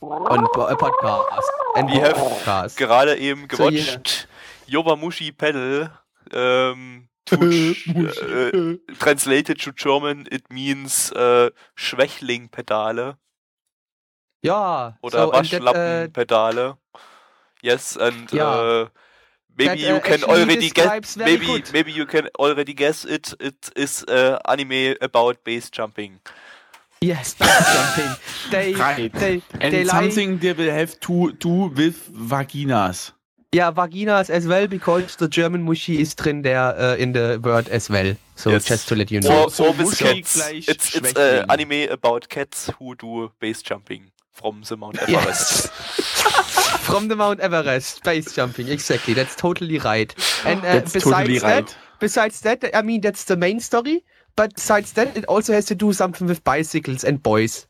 on 0.01 0.45
uh, 0.45 0.75
podcast. 0.77 1.49
And 1.77 1.91
we 1.91 1.99
have 1.99 2.17
podcast. 2.17 2.77
gerade 2.77 3.19
eben 3.19 3.49
gewatcht 3.49 4.09
so, 4.09 4.27
yeah. 4.67 4.79
Yobamushi 4.79 5.33
Pedal. 5.33 5.91
Um, 6.33 7.09
to 7.27 7.37
uh, 7.37 8.95
translated 8.99 9.59
to 9.61 9.73
German, 9.73 10.27
it 10.31 10.51
means 10.51 11.11
uh, 11.13 11.51
Schwächling-Pedale. 11.77 13.17
Ja. 14.45 14.99
Oder 15.01 15.27
so, 15.27 15.33
Waschlappenpedale. 15.33 16.71
Uh, 16.71 16.99
yes, 17.63 17.97
and 17.97 18.31
ja. 18.31 18.83
uh, 18.83 18.89
Maybe 19.57 19.69
That, 19.69 19.79
you 19.79 19.95
uh, 19.95 20.01
can 20.01 20.25
already 20.25 20.71
guess. 20.71 21.17
Maybe 21.17 21.47
good. 21.47 21.73
maybe 21.73 21.93
you 21.93 22.07
can 22.07 22.29
already 22.39 22.75
guess 22.75 23.05
it. 23.05 23.35
It 23.41 23.71
is 23.77 24.05
uh, 24.09 24.39
anime 24.47 24.97
about 25.01 25.45
base 25.45 25.71
jumping. 25.71 26.19
Yes, 27.01 27.35
base 27.35 27.49
jumping. 27.75 28.17
They, 28.51 28.75
Right. 28.75 29.13
they, 29.13 29.43
And 29.61 29.73
they 29.73 29.85
something 29.85 30.39
they 30.39 30.53
will 30.55 30.71
have 30.73 30.99
to 31.01 31.33
do 31.39 31.71
with 31.77 32.11
vaginas. 32.13 33.13
Yeah, 33.53 33.71
vaginas 33.71 34.29
as 34.29 34.49
well 34.49 34.67
because 34.67 35.17
the 35.17 35.29
German 35.29 35.65
Muschi 35.65 36.01
is 36.01 36.15
drin 36.17 36.43
there 36.43 36.75
uh, 36.77 36.97
in 36.97 37.13
the 37.13 37.39
word 37.41 37.69
as 37.69 37.89
well. 37.89 38.17
So 38.35 38.51
Yes. 38.51 38.65
just 38.65 38.89
to 38.89 38.97
let 38.97 39.13
you 39.13 39.21
know. 39.21 39.45
Or, 39.45 39.51
so 39.51 39.67
or 39.67 39.73
with 39.73 39.97
cats. 39.97 40.37
It's 40.51 40.97
it's 40.97 41.15
uh, 41.17 41.45
anime 41.49 41.89
about 41.93 42.29
cats 42.29 42.71
who 42.81 42.97
do 42.97 43.31
base 43.39 43.63
jumping 43.63 44.11
from 44.45 44.63
the 44.63 44.77
Mount 44.77 44.99
Everest. 44.99 45.71
From 46.83 47.09
the 47.09 47.17
Mount 47.17 47.41
Everest, 47.41 48.03
base 48.03 48.35
jumping, 48.35 48.69
exactly. 48.69 49.15
That's 49.15 49.37
totally 49.37 49.79
right. 49.79 50.15
And 50.45 50.59
uh, 50.61 50.75
That's 50.75 50.93
besides 50.93 51.29
totally 51.29 51.39
that, 51.39 51.65
right. 51.65 51.77
besides 52.01 52.41
that, 52.41 52.65
I 52.75 52.83
mean 52.83 53.01
that's 53.01 53.25
the 53.25 53.37
main 53.37 53.61
story. 53.61 54.05
But 54.37 54.55
besides 54.57 54.93
that, 54.95 55.17
it 55.17 55.25
also 55.27 55.53
has 55.53 55.67
to 55.67 55.75
do 55.75 55.93
something 55.93 56.27
with 56.27 56.43
bicycles 56.43 57.05
and 57.05 57.23
boys. 57.23 57.67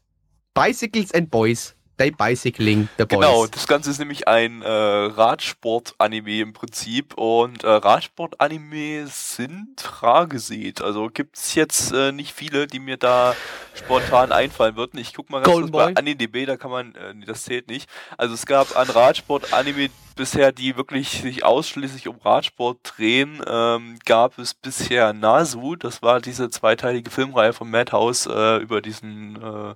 Bicycles 0.55 1.11
and 1.11 1.31
boys. 1.31 1.75
They 1.97 2.11
bicycling 2.11 2.89
the 2.99 3.05
boys. 3.05 3.21
Genau, 3.21 3.47
das 3.47 3.69
Ganze 3.69 3.91
ist 3.91 3.99
nämlich 3.99 4.27
ein 4.27 4.63
äh, 4.63 4.69
Radsport-Anime 4.69 6.41
im 6.41 6.53
Prinzip 6.53 7.15
und 7.15 7.63
äh, 7.63 7.69
Radsport-Animes 7.69 9.37
sind 9.37 10.03
rar 10.03 10.27
gesät. 10.27 10.83
Also 10.83 11.09
gibt 11.09 11.37
es 11.37 11.55
jetzt 11.55 11.93
äh, 11.93 12.11
nicht 12.11 12.33
viele, 12.33 12.67
die 12.67 12.81
mir 12.81 12.97
da 12.97 13.37
spontan 13.75 14.33
einfallen 14.33 14.75
würden. 14.77 14.99
Ich 14.99 15.15
guck 15.15 15.31
mal 15.31 15.43
ganz 15.43 15.53
Golden 15.53 15.71
kurz 15.71 15.95
bei. 15.95 15.97
AniDB, 15.97 16.47
da 16.47 16.57
kann 16.57 16.73
man, 16.73 16.95
äh, 16.97 17.15
nee, 17.15 17.27
das 17.27 17.45
zählt 17.45 17.69
nicht. 17.69 17.89
Also 18.17 18.35
es 18.35 18.45
gab 18.45 18.77
an 18.77 18.91
Radsport-Anime 18.91 19.91
bisher, 20.15 20.53
die 20.53 20.77
wirklich 20.77 21.23
sich 21.23 21.45
ausschließlich 21.45 22.09
um 22.09 22.19
Radsport 22.19 22.79
drehen, 22.83 23.43
ähm, 23.47 23.99
gab 24.05 24.39
es 24.39 24.55
bisher 24.55 25.13
Nasu, 25.13 25.77
das 25.77 26.03
war 26.03 26.21
diese 26.21 26.51
zweiteilige 26.51 27.11
Filmreihe 27.11 27.53
von 27.53 27.71
Madhouse 27.71 28.27
äh, 28.27 28.57
über 28.59 28.81
diesen 28.81 29.37
äh, 29.37 29.71
äh, 29.71 29.75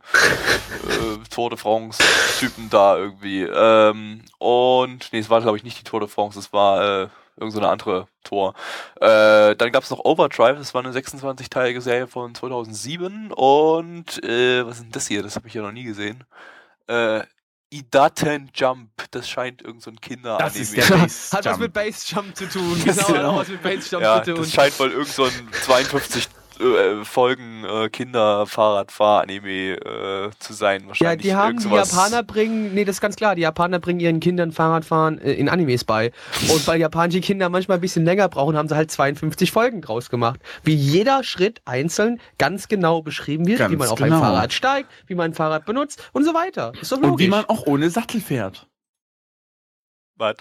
Tour 1.31 1.51
de 1.51 1.59
France-Typen 1.59 2.71
da 2.71 2.97
irgendwie. 2.97 3.43
Ähm, 3.43 4.23
und, 4.39 5.13
nee, 5.13 5.19
es 5.19 5.31
war 5.31 5.41
glaube 5.41 5.57
ich 5.57 5.65
nicht 5.65 5.81
die 5.81 5.85
Tour 5.85 6.01
de 6.01 6.09
France, 6.09 6.39
es 6.39 6.53
war 6.53 7.03
äh, 7.03 7.09
irgend 7.37 7.53
so 7.53 7.61
eine 7.61 7.69
andere 7.69 8.09
Tour. 8.25 8.55
Äh, 9.01 9.57
dann 9.57 9.73
gab 9.73 9.83
es 9.83 9.91
noch 9.91 10.05
Overdrive, 10.05 10.59
das 10.59 10.75
war 10.75 10.85
eine 10.85 10.93
26-teilige 10.93 11.81
Serie 11.81 12.07
von 12.07 12.35
2007 12.35 13.33
und 13.33 14.23
äh, 14.25 14.67
was 14.67 14.77
ist 14.77 14.85
denn 14.85 14.93
das 14.93 15.07
hier? 15.09 15.23
Das 15.23 15.37
habe 15.37 15.49
ich 15.49 15.55
ja 15.55 15.63
noch 15.63 15.73
nie 15.73 15.85
gesehen. 15.85 16.25
Äh, 16.87 17.23
Idaten 17.71 18.51
Jump, 18.55 18.91
das 19.11 19.29
scheint 19.29 19.61
irgend 19.63 19.83
so 19.83 19.91
ein 19.91 20.01
Kinder 20.01 20.39
Das 20.39 20.57
ist 20.57 20.77
der 20.77 20.89
Hat 20.89 21.01
was 21.03 21.45
Jump. 21.45 21.59
mit 21.59 21.73
Bassjump 21.73 22.35
zu 22.37 22.49
tun. 22.49 22.83
Das 22.87 22.97
Genau, 23.07 23.09
hat 23.09 23.15
genau. 23.17 23.31
auch 23.33 23.39
was 23.41 23.49
mit 23.49 23.63
Bassjump 23.63 24.03
Ja, 24.03 24.23
zu 24.23 24.33
tun. 24.35 24.43
das 24.43 24.53
scheint 24.53 24.79
wohl 24.81 24.91
irgend 24.91 25.09
so 25.09 25.25
ein 25.25 25.49
52 25.65 26.29
äh, 26.61 27.05
Folgen 27.05 27.65
äh, 27.65 27.89
Kinder-Fahrradfahr-Anime 27.89 29.75
äh, 29.75 30.31
zu 30.39 30.53
sein. 30.53 30.83
Ja, 30.83 30.89
Wahrscheinlich 30.89 31.23
die 31.23 31.35
haben 31.35 31.59
die 31.59 31.69
Japaner 31.69 32.23
bringen, 32.23 32.75
nee, 32.75 32.85
das 32.85 32.97
ist 32.97 33.01
ganz 33.01 33.17
klar, 33.17 33.35
die 33.35 33.43
Japaner 33.43 33.79
bringen 33.79 34.01
ihren 34.01 34.21
Kindern 34.21 34.53
Fahrradfahren 34.53 35.21
äh, 35.21 35.33
in 35.33 35.49
Animes 35.49 35.85
bei. 35.85 36.13
Und 36.51 36.67
weil 36.67 36.81
japanische 36.81 37.21
Kinder 37.21 37.49
manchmal 37.49 37.79
ein 37.79 37.81
bisschen 37.81 38.05
länger 38.05 38.29
brauchen, 38.29 38.57
haben 38.57 38.69
sie 38.69 38.77
halt 38.77 38.91
52 38.91 39.53
Folgen 39.53 39.81
draus 39.81 40.11
gemacht. 40.11 40.41
Wie 40.65 40.75
jeder 40.75 41.25
Schritt 41.25 41.61
einzeln 41.65 42.21
ganz 42.39 42.69
genau 42.69 43.03
beschrieben 43.03 43.47
wird, 43.47 43.59
Ganz 43.59 43.73
wie 43.73 43.77
man 43.77 43.89
auf 43.89 43.99
genau. 43.99 44.17
ein 44.17 44.21
Fahrrad 44.21 44.53
steigt, 44.53 44.91
wie 45.07 45.15
man 45.15 45.31
ein 45.31 45.35
Fahrrad 45.35 45.65
benutzt 45.65 46.11
und 46.13 46.25
so 46.25 46.35
weiter. 46.35 46.73
Ist 46.81 46.93
doch 46.93 46.97
logisch. 46.97 47.11
Und 47.11 47.19
wie 47.21 47.29
man 47.29 47.45
auch 47.47 47.67
ohne 47.67 47.91
Sattel 47.91 48.21
fährt. 48.21 48.67
Was? 50.17 50.35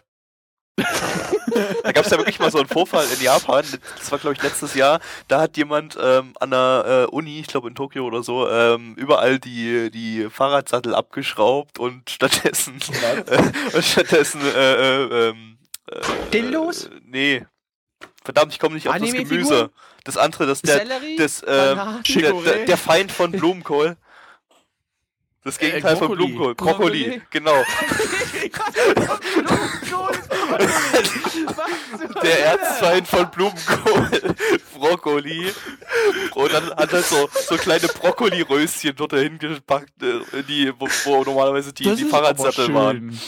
Da 0.78 1.92
gab 1.92 2.06
es 2.06 2.12
ja 2.12 2.18
wirklich 2.18 2.40
mal 2.40 2.52
so 2.52 2.60
einen 2.60 2.68
Vorfall 2.68 3.06
in 3.12 3.22
Japan, 3.22 3.66
das 3.98 4.12
war 4.12 4.20
glaube 4.20 4.36
ich 4.36 4.44
letztes 4.44 4.76
Jahr, 4.76 5.00
da 5.28 5.42
hat 5.42 5.58
jemand 5.58 5.98
ähm, 6.00 6.34
an 6.40 6.52
der 6.52 7.08
äh, 7.10 7.16
Uni, 7.16 7.40
ich 7.40 7.48
glaube 7.48 7.68
in 7.68 7.76
Tokio 7.76 8.06
oder 8.06 8.22
so, 8.22 8.48
ähm, 8.50 8.94
überall 8.96 9.40
die, 9.40 9.90
die 9.90 10.30
Fahrradsattel 10.30 10.94
abgeschraubt 10.94 11.80
und 11.80 12.10
stattdessen 12.10 12.80
äh, 13.28 13.76
und 13.76 13.84
stattdessen 13.84 14.42
äh, 14.42 14.74
äh, 14.74 15.30
ähm, 15.30 15.58
äh, 15.90 16.00
Dildos? 16.32 16.86
Äh, 16.86 16.90
nee. 17.06 17.46
Verdammt, 18.24 18.52
ich 18.52 18.60
komme 18.60 18.76
nicht 18.76 18.88
auf 18.88 18.98
das? 18.98 19.12
Gemüse. 19.12 19.72
Das 20.04 20.18
andere, 20.18 20.46
das 20.46 20.62
der, 20.62 20.86
das, 21.18 21.44
ähm, 21.48 22.04
der, 22.08 22.34
der, 22.34 22.66
der 22.66 22.78
Feind 22.78 23.12
von 23.12 23.32
Blumenkohl. 23.32 23.98
Das 25.44 25.58
Gegenteil 25.58 25.96
von 25.96 26.10
Brokkoli. 26.10 26.28
Blumenkohl. 26.28 26.56
Brokkoli, 26.56 27.22
genau. 27.30 27.56
Der 32.24 32.46
Erzfeind 32.46 33.08
von 33.08 33.30
Blumenkohl, 33.32 34.36
Brokkoli. 34.76 35.52
Und 36.34 36.54
dann 36.54 36.70
hat 36.76 36.94
er 36.94 37.02
so, 37.04 37.30
so 37.48 37.56
kleine 37.56 37.88
Brokkoli-Röschen 37.88 38.96
dort 38.96 39.14
dahin 39.14 39.38
gepackt, 39.40 39.92
äh, 40.02 40.44
die, 40.48 40.72
wo, 40.78 40.88
wo 41.06 41.24
normalerweise 41.24 41.74
die, 41.74 41.84
die 41.96 42.06
Fahrradsattel 42.06 42.74
waren. 42.74 43.20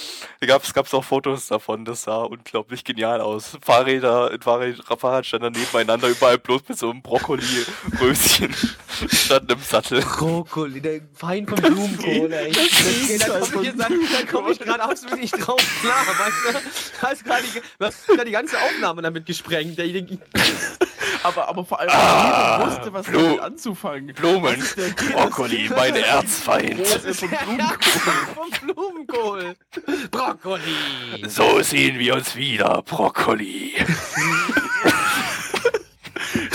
Da 0.42 0.48
gab's, 0.48 0.74
gab's 0.74 0.94
auch 0.94 1.04
Fotos 1.04 1.48
davon, 1.48 1.84
das 1.86 2.04
sah 2.04 2.20
unglaublich 2.24 2.84
genial 2.84 3.20
aus. 3.22 3.58
Fahrräder, 3.62 4.32
ein 4.32 4.40
Fahrrad, 4.42 5.26
nebeneinander, 5.34 6.08
überall 6.08 6.38
bloß 6.38 6.62
mit 6.70 6.78
so 6.80 6.90
einem 6.92 7.02
Brokkoli-Röschen 7.02 8.54
stand 9.12 9.52
im 9.52 9.60
Sattel. 9.60 10.02
Brokkoli, 10.02 10.80
der 10.82 11.02
Feind 11.14 11.50
von 11.50 11.60
Blumenkohl, 11.62 12.32
ey. 12.32 12.52
Das 12.52 13.08
geht, 13.08 13.22
da 13.22 13.40
komme 13.40 13.48
ich, 13.62 13.64
jetzt- 13.64 13.80
da 13.80 13.88
komm 14.32 14.52
ich 14.52 14.60
gerade 14.60 14.84
absolut 14.84 15.20
nicht 15.20 15.34
drauf 15.34 15.62
klar, 15.82 16.06
weißt 16.08 16.56
du? 16.56 17.08
Da 17.10 17.14
ist 17.14 17.26
gerade 17.26 17.42
die, 17.44 17.60
du 17.80 17.86
hast 17.86 18.06
gerade 18.06 18.26
die 18.26 18.32
ganze 18.32 18.56
Aufnahme 18.62 19.02
damit 19.02 19.26
gesprengt. 19.26 19.78
Der, 19.80 19.88
der, 19.88 20.04
Aber, 21.24 21.50
aber 21.50 21.66
vor 21.66 21.80
allem 21.80 21.90
Ah, 21.92 22.66
wusste, 22.66 22.94
was 22.94 23.08
Blu- 23.08 23.22
damit 23.22 23.40
anzufangen. 23.42 24.14
Blumen, 24.14 24.64
Brokkoli, 25.12 25.68
das 25.68 25.78
mein 25.78 25.96
Erzfeind. 25.96 26.88
Von 26.88 27.30
Blumenkohl. 28.76 29.56
Blumenkohl. 29.82 30.08
Brokkoli. 30.12 31.28
So 31.28 31.62
sehen 31.62 31.98
wir 32.00 32.14
uns 32.16 32.36
wieder, 32.36 32.84
Brokkoli. 32.84 33.74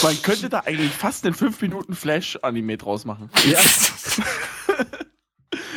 Man 0.03 0.23
könnte 0.23 0.49
da 0.49 0.61
eigentlich 0.61 0.93
fast 0.93 1.25
einen 1.27 1.35
5 1.35 1.61
Minuten 1.61 1.95
Flash-Anime 1.95 2.77
draus 2.79 3.05
machen. 3.05 3.29
Ja. 3.47 3.59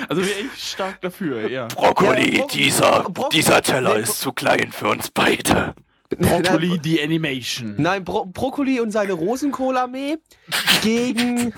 Also 0.10 0.22
wäre 0.22 0.40
ich 0.54 0.64
stark 0.64 1.02
dafür, 1.02 1.50
ja. 1.50 1.68
Brokkoli, 1.68 2.38
Ja, 2.38 2.42
Bro- 2.42 2.48
dieser, 2.54 3.04
Bro- 3.10 3.30
dieser 3.30 3.62
Teller 3.62 3.96
nee, 3.96 4.02
ist 4.02 4.20
zu 4.20 4.32
klein 4.32 4.72
für 4.72 4.90
uns 4.90 5.10
beide. 5.12 5.76
Brokkoli, 6.18 6.80
die 6.80 7.02
Animation. 7.02 7.76
Nein, 7.78 8.04
Bro 8.06 8.26
Brokkoli 8.28 8.80
und 8.80 8.92
seine 8.92 9.14
Rosenkohl-Armee 9.14 10.18
gegen. 10.82 11.54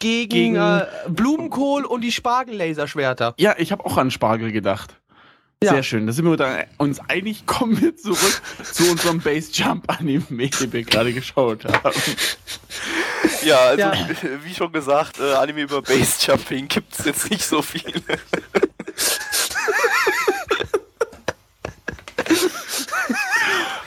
Gegen, 0.00 0.28
Gegen- 0.28 0.56
äh, 0.56 0.86
Blumenkohl 1.08 1.84
und 1.84 2.00
die 2.00 2.10
Spargellaserschwerter. 2.10 3.34
Ja, 3.38 3.54
ich 3.58 3.70
habe 3.70 3.84
auch 3.86 3.96
an 3.96 4.10
Spargel 4.10 4.50
gedacht. 4.50 4.96
Ja. 5.62 5.74
Sehr 5.74 5.84
schön. 5.84 6.08
Da 6.08 6.12
sind 6.12 6.24
wir 6.24 6.66
uns 6.78 6.98
einig. 7.08 7.46
Kommen 7.46 7.80
wir 7.80 7.94
zurück 7.96 8.42
zu 8.64 8.90
unserem 8.90 9.20
Base 9.20 9.52
Jump 9.52 9.84
Anime, 9.96 10.48
den 10.48 10.72
wir 10.72 10.82
gerade 10.82 11.12
geschaut 11.12 11.64
haben. 11.64 11.94
Ja, 13.44 13.58
also 13.58 13.80
Ja. 13.82 13.94
wie 14.44 14.54
schon 14.54 14.72
gesagt, 14.72 15.18
äh, 15.18 15.32
Anime 15.34 15.62
über 15.62 15.82
Bassjumping 15.82 16.68
gibt 16.68 16.98
es 16.98 17.04
jetzt 17.04 17.30
nicht 17.30 17.44
so 17.44 17.60
viele. 17.62 18.02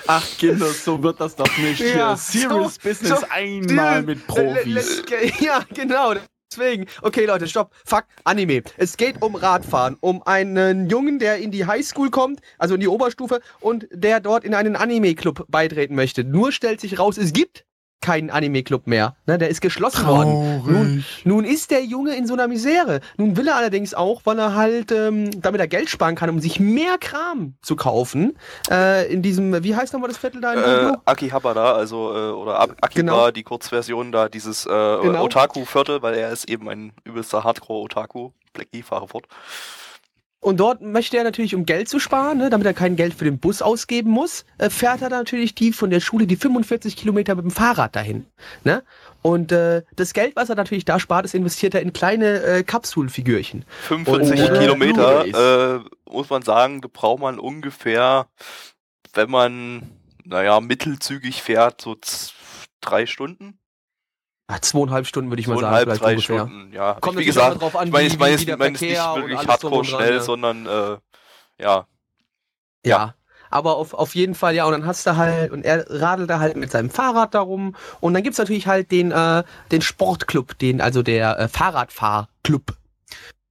Ach 0.07 0.25
Kinder, 0.37 0.67
so 0.67 1.01
wird 1.01 1.19
das 1.19 1.35
doch 1.35 1.57
nicht. 1.57 1.79
Ja, 1.79 2.15
Serious 2.15 2.75
so- 2.75 2.89
Business 2.89 3.19
so- 3.21 3.25
einmal 3.29 4.01
Dude, 4.01 4.15
mit 4.15 4.27
Profis. 4.27 5.03
Ja, 5.39 5.63
genau. 5.73 6.13
Deswegen. 6.51 6.85
Okay, 7.01 7.25
Leute, 7.25 7.47
stopp. 7.47 7.73
Fuck, 7.85 8.05
Anime. 8.23 8.61
Es 8.77 8.97
geht 8.97 9.21
um 9.21 9.35
Radfahren. 9.35 9.97
Um 9.99 10.21
einen 10.23 10.89
Jungen, 10.89 11.17
der 11.19 11.37
in 11.37 11.51
die 11.51 11.65
Highschool 11.65 12.11
kommt, 12.11 12.39
also 12.59 12.75
in 12.75 12.81
die 12.81 12.87
Oberstufe, 12.87 13.41
und 13.59 13.87
der 13.91 14.19
dort 14.19 14.43
in 14.43 14.53
einen 14.53 14.75
Anime-Club 14.75 15.45
beitreten 15.49 15.95
möchte. 15.95 16.23
Nur 16.23 16.51
stellt 16.51 16.79
sich 16.79 16.99
raus, 16.99 17.17
es 17.17 17.33
gibt 17.33 17.65
keinen 18.05 18.29
Anime-Club 18.29 18.85
mehr. 18.85 19.15
Ne, 19.25 19.37
der 19.39 19.49
ist 19.49 19.61
geschlossen 19.61 20.05
worden. 20.05 20.61
Nun, 20.65 21.05
nun 21.23 21.43
ist 21.45 21.71
der 21.71 21.83
Junge 21.83 22.15
in 22.15 22.27
so 22.27 22.33
einer 22.33 22.47
Misere. 22.47 22.99
Nun 23.17 23.35
will 23.35 23.47
er 23.47 23.55
allerdings 23.55 23.93
auch, 23.95 24.21
weil 24.25 24.37
er 24.37 24.53
halt, 24.55 24.91
ähm, 24.91 25.41
damit 25.41 25.59
er 25.59 25.67
Geld 25.67 25.89
sparen 25.89 26.13
kann, 26.15 26.29
um 26.29 26.39
sich 26.39 26.59
mehr 26.59 26.97
Kram 26.99 27.55
zu 27.63 27.75
kaufen, 27.75 28.37
äh, 28.69 29.11
in 29.11 29.21
diesem, 29.23 29.63
wie 29.63 29.75
heißt 29.75 29.91
nochmal 29.93 30.09
das 30.09 30.19
Viertel 30.19 30.41
da 30.41 30.53
in 30.53 30.93
Äh? 30.93 30.97
Akihabara, 31.05 31.73
also, 31.73 32.11
äh, 32.15 32.31
oder 32.31 32.59
Ab- 32.59 32.75
Akiba, 32.81 33.01
Genau. 33.01 33.31
die 33.31 33.43
Kurzversion 33.43 34.11
da, 34.11 34.29
dieses 34.29 34.65
äh, 34.65 34.69
Genau. 34.69 35.23
Otaku-Viertel, 35.23 36.01
weil 36.03 36.13
er 36.13 36.31
ist 36.31 36.47
eben 36.49 36.69
ein 36.69 36.91
übelster 37.05 37.43
Hardcore-Otaku. 37.43 38.29
Blackie, 38.53 38.83
fahre 38.83 39.07
fort. 39.07 39.25
Und 40.45 40.59
dort 40.59 40.79
möchte 40.79 41.17
er 41.17 41.23
natürlich, 41.23 41.55
um 41.55 41.65
Geld 41.65 41.89
zu 41.89 41.97
sparen, 41.97 42.37
ne, 42.37 42.51
damit 42.51 42.67
er 42.67 42.75
kein 42.75 42.95
Geld 42.95 43.15
für 43.15 43.25
den 43.25 43.39
Bus 43.39 43.63
ausgeben 43.63 44.11
muss, 44.11 44.45
äh, 44.59 44.69
fährt 44.69 45.01
er 45.01 45.09
natürlich 45.09 45.55
die 45.55 45.73
von 45.73 45.89
der 45.89 45.99
Schule 45.99 46.27
die 46.27 46.35
45 46.35 46.95
Kilometer 46.95 47.33
mit 47.33 47.45
dem 47.45 47.49
Fahrrad 47.49 47.95
dahin. 47.95 48.27
Ne? 48.63 48.83
Und 49.23 49.51
äh, 49.51 49.81
das 49.95 50.13
Geld, 50.13 50.35
was 50.35 50.49
er 50.49 50.55
natürlich 50.55 50.85
da 50.85 50.99
spart, 50.99 51.25
ist 51.25 51.33
investiert 51.33 51.73
er 51.73 51.81
in 51.81 51.93
kleine 51.93 52.43
äh, 52.43 52.61
Kapsulfigürchen. 52.61 53.65
45 53.87 54.39
Und, 54.39 54.55
äh, 54.55 54.59
Kilometer, 54.59 55.79
äh, 55.79 55.79
muss 56.07 56.29
man 56.29 56.43
sagen, 56.43 56.79
braucht 56.81 57.21
man 57.21 57.39
ungefähr, 57.39 58.27
wenn 59.15 59.31
man, 59.31 59.89
naja, 60.25 60.61
mittelzügig 60.61 61.41
fährt, 61.41 61.81
so 61.81 61.97
drei 62.81 63.07
Stunden. 63.07 63.57
Ja, 64.49 64.61
zweieinhalb 64.61 65.07
Stunden 65.07 65.31
würde 65.31 65.41
ich 65.41 65.47
mal 65.47 65.57
sagen. 65.57 65.75
Zweieinhalb, 65.75 65.99
drei 65.99 66.11
ungefähr. 66.11 66.39
Stunden, 66.39 66.73
ja. 66.73 66.93
Kommt 67.01 67.17
wie 67.17 67.25
gesagt, 67.25 67.61
drauf 67.61 67.75
an, 67.75 67.87
ich 67.87 67.93
meine, 67.93 68.07
ich 68.07 68.19
meine, 68.19 68.35
ich 68.35 68.47
meine, 68.57 68.75
es 68.75 68.81
nicht 68.81 68.91
wirklich 68.93 69.47
hardcore 69.47 69.83
schnell, 69.83 70.15
ja. 70.15 70.21
sondern, 70.21 70.65
äh, 70.67 70.97
ja. 71.59 71.87
Ja. 72.85 73.15
Aber 73.49 73.77
auf, 73.77 73.93
auf 73.93 74.15
jeden 74.15 74.35
Fall, 74.35 74.53
ja, 74.53 74.65
und 74.65 74.73
dann 74.73 74.85
hast 74.85 75.07
du 75.07 75.15
halt, 75.15 75.51
und 75.51 75.63
er 75.63 75.85
radelt 75.89 76.29
da 76.29 76.39
halt 76.39 76.57
mit 76.57 76.71
seinem 76.71 76.89
Fahrrad 76.89 77.33
darum. 77.33 77.75
Und 78.01 78.13
dann 78.13 78.21
gibt's 78.21 78.37
natürlich 78.37 78.67
halt 78.67 78.91
den, 78.91 79.11
äh, 79.11 79.43
den 79.71 79.81
Sportclub, 79.81 80.57
den, 80.59 80.81
also 80.81 81.01
der 81.01 81.39
äh, 81.39 81.47
Fahrradfahrclub. 81.47 82.75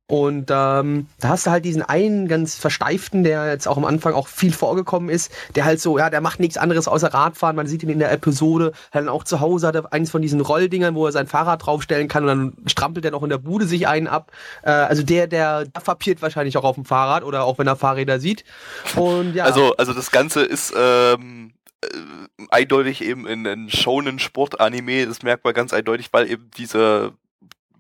Und 0.07 0.51
ähm, 0.51 1.07
da 1.19 1.29
hast 1.31 1.47
du 1.47 1.51
halt 1.51 1.65
diesen 1.65 1.81
einen 1.81 2.29
ganz 2.29 2.57
versteiften, 2.57 3.25
der 3.25 3.49
jetzt 3.49 3.67
auch 3.67 3.79
am 3.79 3.87
Anfang 3.87 4.13
auch 4.13 4.29
viel 4.29 4.53
vorgekommen 4.53 5.09
ist, 5.09 5.33
der 5.55 5.65
halt 5.65 5.81
so, 5.81 5.97
ja, 5.97 6.11
der 6.11 6.21
macht 6.21 6.41
nichts 6.41 6.59
anderes 6.59 6.89
außer 6.89 7.15
Radfahren. 7.15 7.57
Man 7.57 7.67
sieht 7.67 7.83
ihn 7.83 7.89
in 7.89 8.01
der 8.01 8.13
Episode, 8.13 8.73
dann 8.93 9.09
auch 9.09 9.25
zu 9.25 9.41
Hause 9.41 9.67
hat 9.67 9.77
er 9.77 9.91
eines 9.95 10.11
von 10.11 10.21
diesen 10.21 10.43
Rolldingern, 10.43 10.95
wo 10.95 11.07
er 11.07 11.13
sein 11.13 11.27
Fahrrad 11.27 11.65
draufstellen 11.65 12.09
kann 12.09 12.25
und 12.25 12.29
dann 12.29 12.53
strampelt 12.67 13.07
er 13.07 13.13
noch 13.13 13.23
in 13.23 13.31
der 13.31 13.39
Bude 13.39 13.67
sich 13.67 13.89
einen 13.89 14.07
ab. 14.07 14.31
Äh, 14.63 14.73
also 14.73 15.03
der, 15.03 15.27
der, 15.27 15.65
der 15.65 15.81
papiert 15.81 16.21
wahrscheinlich 16.21 16.59
auch 16.59 16.65
auf 16.65 16.75
dem 16.75 16.85
Fahrrad 16.85 17.25
oder 17.25 17.45
auch 17.45 17.57
wenn 17.57 17.67
er 17.67 17.77
Fahrräder 17.77 18.21
sieht. 18.21 18.45
Und 18.97 19.35
ja. 19.35 19.45
Also, 19.45 19.75
also 19.77 19.95
das 19.95 20.11
Ganze 20.11 20.43
ist 20.43 20.75
ähm, 20.77 21.55
äh, 21.81 21.87
eindeutig 22.51 23.03
eben 23.03 23.27
in, 23.27 23.47
in 23.47 23.71
Shonen 23.71 24.19
Sport-Anime, 24.19 25.07
das 25.07 25.23
merkt 25.23 25.45
man 25.45 25.55
ganz 25.55 25.73
eindeutig, 25.73 26.11
weil 26.13 26.31
eben 26.31 26.51
diese 26.59 27.15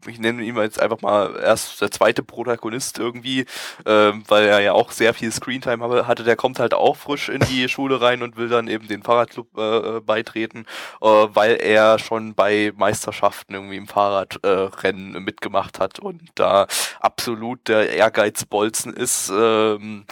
ich 0.06 0.18
nenne 0.18 0.42
ihn 0.42 0.56
jetzt 0.56 0.80
einfach 0.80 1.00
mal 1.00 1.40
erst 1.42 1.80
der 1.80 1.90
zweite 1.90 2.22
Protagonist 2.22 2.98
irgendwie, 2.98 3.46
ähm, 3.86 4.24
weil 4.28 4.46
er 4.46 4.60
ja 4.60 4.72
auch 4.72 4.90
sehr 4.90 5.14
viel 5.14 5.32
Screentime 5.32 6.06
hatte, 6.06 6.24
der 6.24 6.36
kommt 6.36 6.58
halt 6.58 6.74
auch 6.74 6.96
frisch 6.96 7.28
in 7.28 7.40
die 7.40 7.68
Schule 7.68 8.00
rein 8.00 8.22
und 8.22 8.36
will 8.36 8.48
dann 8.48 8.68
eben 8.68 8.88
den 8.88 9.02
Fahrradclub 9.02 9.56
äh, 9.56 9.76
äh, 9.76 10.00
beitreten, 10.00 10.66
äh, 11.00 11.06
weil 11.06 11.56
er 11.60 11.98
schon 11.98 12.34
bei 12.34 12.72
Meisterschaften 12.76 13.54
irgendwie 13.54 13.76
im 13.76 13.86
Fahrradrennen 13.86 15.16
äh, 15.16 15.20
mitgemacht 15.20 15.80
hat 15.80 15.98
und 15.98 16.22
da 16.34 16.66
absolut 17.00 17.68
der 17.68 17.90
Ehrgeizbolzen 17.90 18.94
ist. 18.94 19.30
Ähm, 19.34 20.04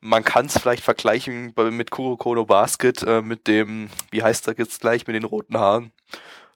man 0.00 0.24
kann 0.24 0.46
es 0.46 0.58
vielleicht 0.58 0.84
vergleichen 0.84 1.54
mit 1.70 1.90
Kurokono 1.90 2.44
Basket, 2.44 3.02
äh, 3.02 3.22
mit 3.22 3.46
dem, 3.46 3.90
wie 4.10 4.22
heißt 4.22 4.48
er 4.48 4.54
jetzt 4.56 4.80
gleich, 4.80 5.06
mit 5.06 5.16
den 5.16 5.24
roten 5.24 5.58
Haaren? 5.58 5.92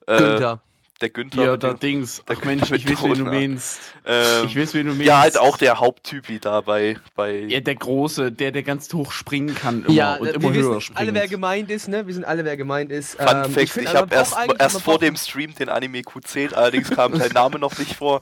Äh, 0.07 0.17
Günther 0.17 0.61
der 1.01 1.09
Günther. 1.09 1.43
Ja, 1.43 1.57
der 1.57 1.73
Dings. 1.73 2.23
Ach 2.27 2.43
Mensch, 2.43 2.71
ich 2.71 2.89
weiß, 2.89 3.03
wen 3.03 3.13
du 3.13 3.25
meinst. 3.25 3.79
Ähm, 4.05 4.45
ich 4.47 4.57
weiß, 4.57 4.73
wen 4.73 4.87
du 4.87 4.93
meinst. 4.93 5.05
Ja, 5.05 5.19
halt 5.19 5.37
auch 5.37 5.57
der 5.57 5.79
Haupttypi 5.79 6.39
da 6.39 6.61
bei, 6.61 6.97
bei. 7.15 7.39
Ja, 7.39 7.59
der 7.59 7.75
Große, 7.75 8.31
der, 8.31 8.51
der 8.51 8.63
ganz 8.63 8.91
hoch 8.93 9.11
springen 9.11 9.55
kann 9.55 9.83
immer 9.83 9.93
ja, 9.93 10.15
und 10.15 10.27
immer 10.27 10.53
höher 10.53 10.81
springt. 10.81 10.99
alle, 10.99 11.13
wer 11.13 11.27
gemeint 11.27 11.69
ist, 11.69 11.87
ne? 11.87 12.05
Wir 12.07 12.13
sind 12.13 12.25
alle, 12.25 12.45
wer 12.45 12.57
gemeint 12.57 12.91
ist. 12.91 13.15
Fun 13.15 13.27
ähm, 13.27 13.51
Fact, 13.51 13.77
ich, 13.77 13.83
ich 13.83 13.95
habe 13.95 14.13
erst, 14.13 14.35
erst 14.59 14.81
vor 14.81 14.99
dem 14.99 15.15
Stream 15.15 15.53
den 15.55 15.69
Anime 15.69 15.99
Q10, 15.99 16.53
allerdings 16.53 16.89
kam 16.89 17.15
sein 17.17 17.31
Name 17.31 17.59
noch 17.59 17.77
nicht 17.77 17.95
vor. 17.95 18.21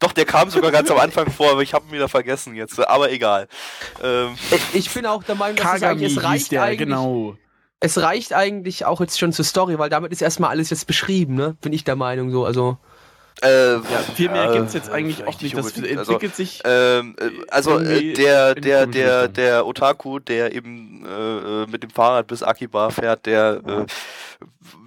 Doch, 0.00 0.12
der 0.12 0.24
kam 0.24 0.50
sogar 0.50 0.70
ganz 0.70 0.90
am 0.90 0.98
Anfang 0.98 1.30
vor, 1.30 1.52
aber 1.52 1.62
ich 1.62 1.74
habe 1.74 1.86
ihn 1.86 1.92
wieder 1.92 2.08
vergessen 2.08 2.54
jetzt. 2.54 2.78
Aber 2.88 3.10
egal. 3.12 3.48
Ähm, 4.02 4.36
ich 4.72 4.90
bin 4.92 5.06
auch 5.06 5.22
der 5.22 5.34
Meinung, 5.34 5.56
dass 5.56 5.66
Kagami 5.66 6.04
es, 6.04 6.16
es 6.16 6.22
reicht 6.22 6.52
der, 6.52 6.62
eigentlich. 6.62 6.78
Genau 6.78 7.36
es 7.80 8.00
reicht 8.00 8.34
eigentlich 8.34 8.84
auch 8.84 9.00
jetzt 9.00 9.18
schon 9.18 9.32
zur 9.32 9.44
Story, 9.44 9.78
weil 9.78 9.90
damit 9.90 10.12
ist 10.12 10.20
erstmal 10.20 10.50
alles 10.50 10.70
jetzt 10.70 10.86
beschrieben, 10.86 11.34
ne? 11.34 11.56
Bin 11.62 11.72
ich 11.72 11.82
der 11.84 11.96
Meinung 11.96 12.30
so. 12.30 12.44
Also. 12.44 12.76
Äh, 13.42 13.76
ja, 13.76 13.80
viel 14.14 14.28
mehr 14.28 14.50
äh, 14.50 14.56
gibt 14.56 14.68
es 14.68 14.74
jetzt 14.74 14.90
eigentlich 14.90 15.24
auch 15.24 15.40
nicht. 15.40 15.56
Das 15.56 15.74
entwickelt 15.74 15.98
also, 15.98 16.18
sich. 16.34 16.60
Ähm, 16.64 17.16
äh, 17.18 17.30
also 17.50 17.78
äh, 17.78 18.12
der, 18.12 18.54
der, 18.54 18.86
der, 18.86 19.28
der 19.28 19.66
Otaku, 19.66 20.18
der 20.18 20.54
eben 20.54 21.06
äh, 21.06 21.66
mit 21.70 21.82
dem 21.82 21.88
Fahrrad 21.88 22.26
bis 22.26 22.42
Akiba 22.42 22.90
fährt, 22.90 23.24
der 23.24 23.62
äh, 23.66 23.86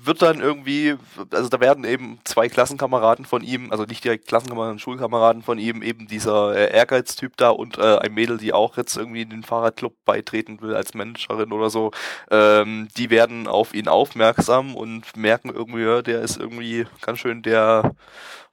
wird 0.04 0.22
dann 0.22 0.40
irgendwie, 0.40 0.96
also 1.32 1.50
da 1.50 1.60
werden 1.60 1.84
eben 1.84 2.20
zwei 2.24 2.50
Klassenkameraden 2.50 3.26
von 3.26 3.44
ihm, 3.44 3.72
also 3.72 3.84
nicht 3.86 4.04
direkt 4.04 4.28
Klassenkameraden, 4.28 4.80
Schulkameraden 4.80 5.42
von 5.42 5.58
ihm, 5.58 5.82
eben 5.82 6.08
dieser 6.08 6.56
äh, 6.56 6.76
Ehrgeiztyp 6.76 7.38
da 7.38 7.50
und 7.50 7.78
äh, 7.78 7.98
ein 7.98 8.14
Mädel, 8.14 8.38
die 8.38 8.54
auch 8.54 8.78
jetzt 8.78 8.98
irgendwie 8.98 9.22
in 9.22 9.30
den 9.30 9.44
Fahrradclub 9.44 9.94
beitreten 10.06 10.62
will 10.62 10.76
als 10.76 10.94
Managerin 10.94 11.52
oder 11.52 11.70
so, 11.70 11.92
ähm, 12.32 12.88
die 12.98 13.10
werden 13.10 13.48
auf 13.48 13.74
ihn 13.74 13.88
aufmerksam 13.88 14.76
und 14.76 15.16
merken 15.16 15.50
irgendwie, 15.50 15.84
ja, 15.84 16.02
der 16.02 16.22
ist 16.22 16.38
irgendwie 16.38 16.86
ganz 17.02 17.20
schön 17.20 17.42
der 17.42 17.96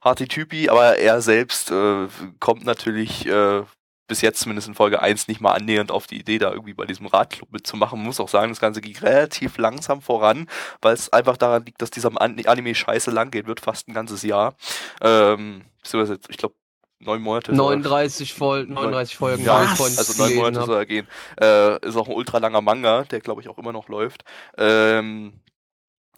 harte 0.01 0.27
Typi, 0.27 0.69
aber 0.69 0.97
er 0.97 1.21
selbst 1.21 1.71
äh, 1.71 2.07
kommt 2.39 2.65
natürlich 2.65 3.25
äh, 3.27 3.63
bis 4.11 4.19
jetzt 4.19 4.41
zumindest 4.41 4.67
in 4.67 4.75
Folge 4.75 5.01
1 5.01 5.29
nicht 5.29 5.39
mal 5.39 5.53
annähernd 5.53 5.89
auf 5.89 6.05
die 6.05 6.19
Idee, 6.19 6.37
da 6.37 6.51
irgendwie 6.51 6.73
bei 6.73 6.85
diesem 6.85 7.05
Radclub 7.05 7.49
mitzumachen. 7.53 7.97
Man 7.97 8.07
muss 8.07 8.19
auch 8.19 8.27
sagen, 8.27 8.51
das 8.51 8.59
Ganze 8.59 8.81
ging 8.81 8.97
relativ 8.97 9.57
langsam 9.57 10.01
voran, 10.01 10.49
weil 10.81 10.93
es 10.93 11.13
einfach 11.13 11.37
daran 11.37 11.63
liegt, 11.63 11.81
dass 11.81 11.91
dieser 11.91 12.11
Anime 12.19 12.75
scheiße 12.75 13.09
lang 13.09 13.31
gehen 13.31 13.47
wird, 13.47 13.61
fast 13.61 13.87
ein 13.87 13.93
ganzes 13.93 14.23
Jahr. 14.23 14.55
Ähm, 14.99 15.61
ich 15.81 16.37
glaube, 16.37 16.55
neun 16.99 17.21
Monate. 17.21 17.53
39, 17.53 18.33
voll, 18.33 18.65
39 18.65 19.15
Folgen. 19.15 19.45
Ja, 19.45 19.59
also 19.59 20.21
neun 20.21 20.35
Monate 20.35 20.65
soll 20.65 20.77
er 20.79 20.85
gehen. 20.85 21.07
Äh, 21.39 21.87
ist 21.87 21.95
auch 21.95 22.09
ein 22.09 22.13
ultra 22.13 22.39
langer 22.39 22.59
Manga, 22.59 23.03
der 23.03 23.21
glaube 23.21 23.39
ich 23.39 23.47
auch 23.47 23.57
immer 23.57 23.71
noch 23.71 23.87
läuft. 23.87 24.25
Ähm, 24.57 25.39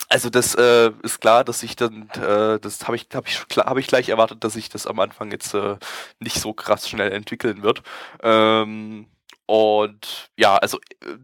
also 0.10 0.30
das 0.30 0.56
äh, 0.56 0.92
ist 1.04 1.22
klar, 1.22 1.44
dass 1.44 1.64
ich 1.64 1.76
dann, 1.76 2.10
äh, 2.12 2.60
das 2.60 2.86
habe 2.86 2.96
ich, 2.96 3.08
habe 3.14 3.28
ich, 3.28 3.40
habe 3.58 3.80
ich 3.80 3.88
gleich 3.88 4.10
erwartet, 4.10 4.44
dass 4.44 4.54
sich 4.54 4.70
das 4.70 4.88
am 4.88 5.00
Anfang 5.00 5.32
jetzt 5.32 5.54
äh, 5.54 5.78
nicht 6.20 6.40
so 6.40 6.54
krass 6.54 6.90
schnell 6.90 7.12
entwickeln 7.12 7.64
wird. 7.64 7.84
Ähm, 8.22 9.08
und 9.46 10.30
ja, 10.38 10.56
also 10.56 10.80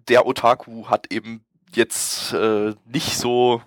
der 0.08 0.26
Otaku 0.26 0.88
hat 0.88 1.12
eben 1.12 1.44
jetzt 1.74 2.34
äh, 2.34 2.76
nicht 2.86 3.18
so 3.18 3.62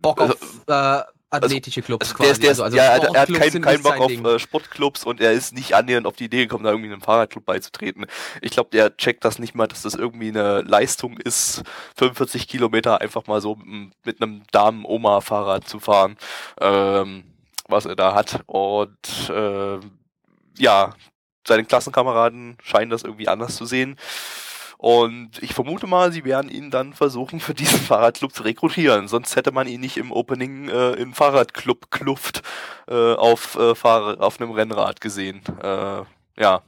Bock 0.00 0.20
auf 0.20 0.36
also, 0.66 1.00
äh, 1.00 1.04
athletische 1.30 1.82
Clubs 1.82 2.06
also, 2.06 2.14
quasi. 2.14 2.24
Der 2.24 2.32
ist, 2.32 2.42
der 2.42 2.52
ist, 2.52 2.60
also, 2.60 2.76
ja, 2.76 2.84
er, 2.84 3.14
er 3.14 3.20
hat 3.22 3.32
keinen 3.32 3.62
kein 3.62 3.82
Bock 3.82 3.98
auf 3.98 4.10
äh, 4.10 4.38
Sportclubs 4.38 5.04
und 5.04 5.20
er 5.20 5.32
ist 5.32 5.54
nicht 5.54 5.74
annähernd 5.74 6.06
auf 6.06 6.16
die 6.16 6.24
Idee 6.24 6.44
gekommen, 6.44 6.64
da 6.64 6.70
irgendwie 6.70 6.90
einem 6.90 7.02
Fahrradclub 7.02 7.44
beizutreten. 7.44 8.06
Ich 8.40 8.52
glaube, 8.52 8.70
der 8.70 8.96
checkt 8.96 9.24
das 9.24 9.38
nicht 9.38 9.54
mal, 9.54 9.66
dass 9.66 9.82
das 9.82 9.94
irgendwie 9.94 10.28
eine 10.28 10.62
Leistung 10.62 11.18
ist, 11.18 11.62
45 11.96 12.48
Kilometer 12.48 13.00
einfach 13.00 13.26
mal 13.26 13.40
so 13.40 13.58
mit 14.04 14.22
einem 14.22 14.42
Damen-Oma-Fahrrad 14.52 15.68
zu 15.68 15.80
fahren, 15.80 16.16
ähm, 16.60 17.24
was 17.68 17.86
er 17.86 17.96
da 17.96 18.14
hat. 18.14 18.42
Und 18.46 19.30
äh, 19.30 19.78
ja, 20.58 20.94
seine 21.46 21.64
Klassenkameraden 21.64 22.56
scheinen 22.62 22.90
das 22.90 23.02
irgendwie 23.02 23.28
anders 23.28 23.56
zu 23.56 23.66
sehen. 23.66 23.96
Und 24.78 25.42
ich 25.42 25.54
vermute 25.54 25.88
mal, 25.88 26.12
sie 26.12 26.24
werden 26.24 26.48
ihn 26.48 26.70
dann 26.70 26.92
versuchen, 26.92 27.40
für 27.40 27.52
diesen 27.52 27.80
Fahrradclub 27.80 28.32
zu 28.32 28.44
rekrutieren. 28.44 29.08
Sonst 29.08 29.34
hätte 29.34 29.50
man 29.50 29.66
ihn 29.66 29.80
nicht 29.80 29.96
im 29.96 30.12
Opening 30.12 30.68
äh, 30.68 30.92
in 30.92 31.14
Fahrradclub-Kluft 31.14 32.42
äh, 32.86 33.14
auf, 33.14 33.56
äh, 33.56 33.74
Fahr 33.74 34.20
auf 34.20 34.40
einem 34.40 34.52
Rennrad 34.52 35.00
gesehen. 35.00 35.42
Äh, 35.60 36.02
ja. 36.40 36.62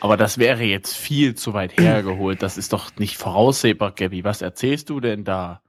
Aber 0.00 0.16
das 0.16 0.38
wäre 0.38 0.64
jetzt 0.64 0.96
viel 0.96 1.34
zu 1.34 1.52
weit 1.52 1.78
hergeholt. 1.78 2.42
Das 2.42 2.56
ist 2.56 2.72
doch 2.72 2.90
nicht 2.96 3.18
voraussehbar, 3.18 3.92
Gabby. 3.92 4.24
Was 4.24 4.40
erzählst 4.40 4.88
du 4.88 5.00
denn 5.00 5.24
da? 5.24 5.60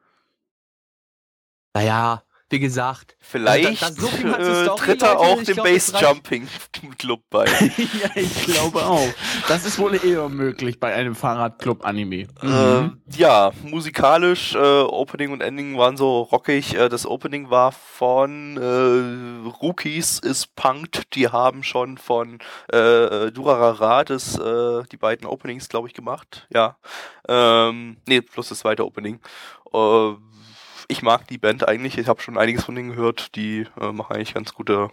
Naja, 1.74 2.24
wie 2.54 2.60
gesagt. 2.60 3.18
Vielleicht 3.20 3.82
da, 3.82 3.90
da 3.90 3.96
so 3.96 4.08
äh, 4.08 4.76
tritt 4.78 5.02
er 5.02 5.20
auch 5.20 5.42
dem 5.42 5.56
Base-Jumping 5.56 6.48
Club 7.00 7.22
bei. 7.32 7.46
ja, 8.02 8.10
ich 8.16 8.46
glaube 8.46 8.86
auch. 8.86 9.08
Das 9.48 9.66
ist 9.66 9.80
wohl 9.80 9.96
eher 10.06 10.30
möglich 10.30 10.80
bei 10.80 10.94
einem 10.94 11.16
Fahrradclub-Anime. 11.16 12.28
Mhm. 12.42 13.00
Äh, 13.10 13.18
ja, 13.18 13.52
musikalisch, 13.64 14.54
äh, 14.54 14.58
Opening 14.58 15.32
und 15.32 15.42
Ending 15.42 15.78
waren 15.78 15.98
so 15.98 16.22
rockig. 16.22 16.76
Äh, 16.76 16.90
das 16.90 17.08
Opening 17.08 17.50
war 17.50 17.72
von 17.72 18.58
äh, 18.58 19.50
Rookies 19.62 20.20
ist 20.20 20.56
Punked. 20.56 21.16
Die 21.16 21.30
haben 21.30 21.64
schon 21.64 21.98
von 21.98 22.38
äh, 22.72 23.32
Durarara 23.32 24.04
das, 24.04 24.38
äh, 24.38 24.84
die 24.92 24.98
beiden 24.98 25.26
Openings, 25.26 25.70
glaube 25.70 25.88
ich, 25.88 25.96
gemacht. 25.96 26.48
Ja. 26.54 26.78
Ähm, 27.28 27.98
nee, 28.08 28.22
plus 28.22 28.50
das 28.50 28.60
zweite 28.60 28.86
Opening. 28.86 29.20
Äh, 29.74 30.14
ich 30.88 31.02
mag 31.02 31.28
die 31.28 31.38
Band 31.38 31.68
eigentlich. 31.68 31.98
Ich 31.98 32.08
habe 32.08 32.22
schon 32.22 32.38
einiges 32.38 32.66
von 32.66 32.76
denen 32.76 32.90
gehört. 32.90 33.36
Die 33.36 33.68
äh, 33.80 33.92
machen 33.92 34.16
eigentlich 34.16 34.34
ganz 34.34 34.54
gute 34.54 34.90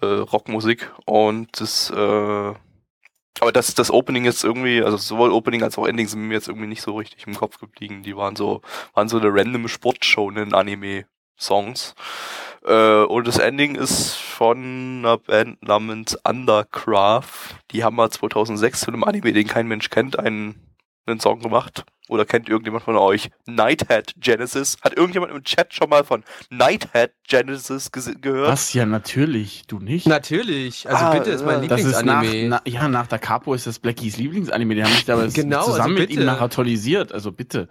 äh, 0.00 0.06
Rockmusik. 0.06 0.92
Und 1.04 1.60
das, 1.60 1.90
äh, 1.90 2.54
aber 3.40 3.52
das, 3.52 3.74
das 3.74 3.90
Opening 3.90 4.24
jetzt 4.24 4.44
irgendwie, 4.44 4.82
also 4.82 4.96
sowohl 4.96 5.32
Opening 5.32 5.62
als 5.62 5.78
auch 5.78 5.86
Ending 5.86 6.08
sind 6.08 6.22
mir 6.22 6.34
jetzt 6.34 6.48
irgendwie 6.48 6.66
nicht 6.66 6.82
so 6.82 6.96
richtig 6.96 7.26
im 7.26 7.36
Kopf 7.36 7.58
geblieben. 7.58 8.02
Die 8.02 8.16
waren 8.16 8.36
so, 8.36 8.62
waren 8.94 9.08
so 9.08 9.18
eine 9.18 9.32
random 9.32 9.68
Sportshow 9.68 10.30
in 10.30 10.54
Anime-Songs. 10.54 11.94
Äh, 12.64 13.02
und 13.04 13.28
das 13.28 13.38
Ending 13.38 13.76
ist 13.76 14.14
von 14.14 14.98
einer 14.98 15.18
Band 15.18 15.62
namens 15.62 16.16
Undercraft. 16.24 17.56
Die 17.70 17.84
haben 17.84 17.96
mal 17.96 18.10
2006 18.10 18.80
zu 18.80 18.88
einem 18.88 19.04
Anime, 19.04 19.32
den 19.32 19.46
kein 19.46 19.68
Mensch 19.68 19.90
kennt, 19.90 20.18
einen 20.18 20.68
einen 21.08 21.20
Song 21.20 21.40
gemacht? 21.40 21.84
Oder 22.08 22.24
kennt 22.24 22.48
irgendjemand 22.48 22.84
von 22.84 22.96
euch 22.96 23.30
Nighthead 23.46 24.14
Genesis? 24.16 24.78
Hat 24.82 24.96
irgendjemand 24.96 25.32
im 25.32 25.44
Chat 25.44 25.74
schon 25.74 25.90
mal 25.90 26.04
von 26.04 26.24
Nighthead 26.50 27.12
Genesis 27.26 27.90
gehört? 27.92 28.48
Was? 28.48 28.72
Ja, 28.72 28.86
natürlich. 28.86 29.64
Du 29.66 29.78
nicht? 29.78 30.06
Natürlich. 30.06 30.88
Also 30.88 31.04
ah, 31.04 31.10
bitte, 31.12 31.30
ist 31.30 31.44
mein 31.44 31.60
Lieblingsanime. 31.60 32.22
Das 32.22 32.34
ist 32.34 32.48
nach, 32.48 32.60
na, 32.64 32.70
ja, 32.70 32.88
nach 32.88 33.06
der 33.06 33.18
Capo 33.18 33.52
ist 33.52 33.66
das 33.66 33.78
Blackies 33.78 34.16
Lieblingsanime. 34.16 34.74
Die 34.74 34.84
haben 34.84 34.92
sich 34.92 35.10
aber 35.10 35.26
genau, 35.34 35.58
also 35.58 35.72
zusammen 35.72 35.96
also 35.96 36.00
mit 36.00 36.10
ihm 36.10 36.24
nachher 36.24 37.12
Also 37.12 37.32
bitte. 37.32 37.68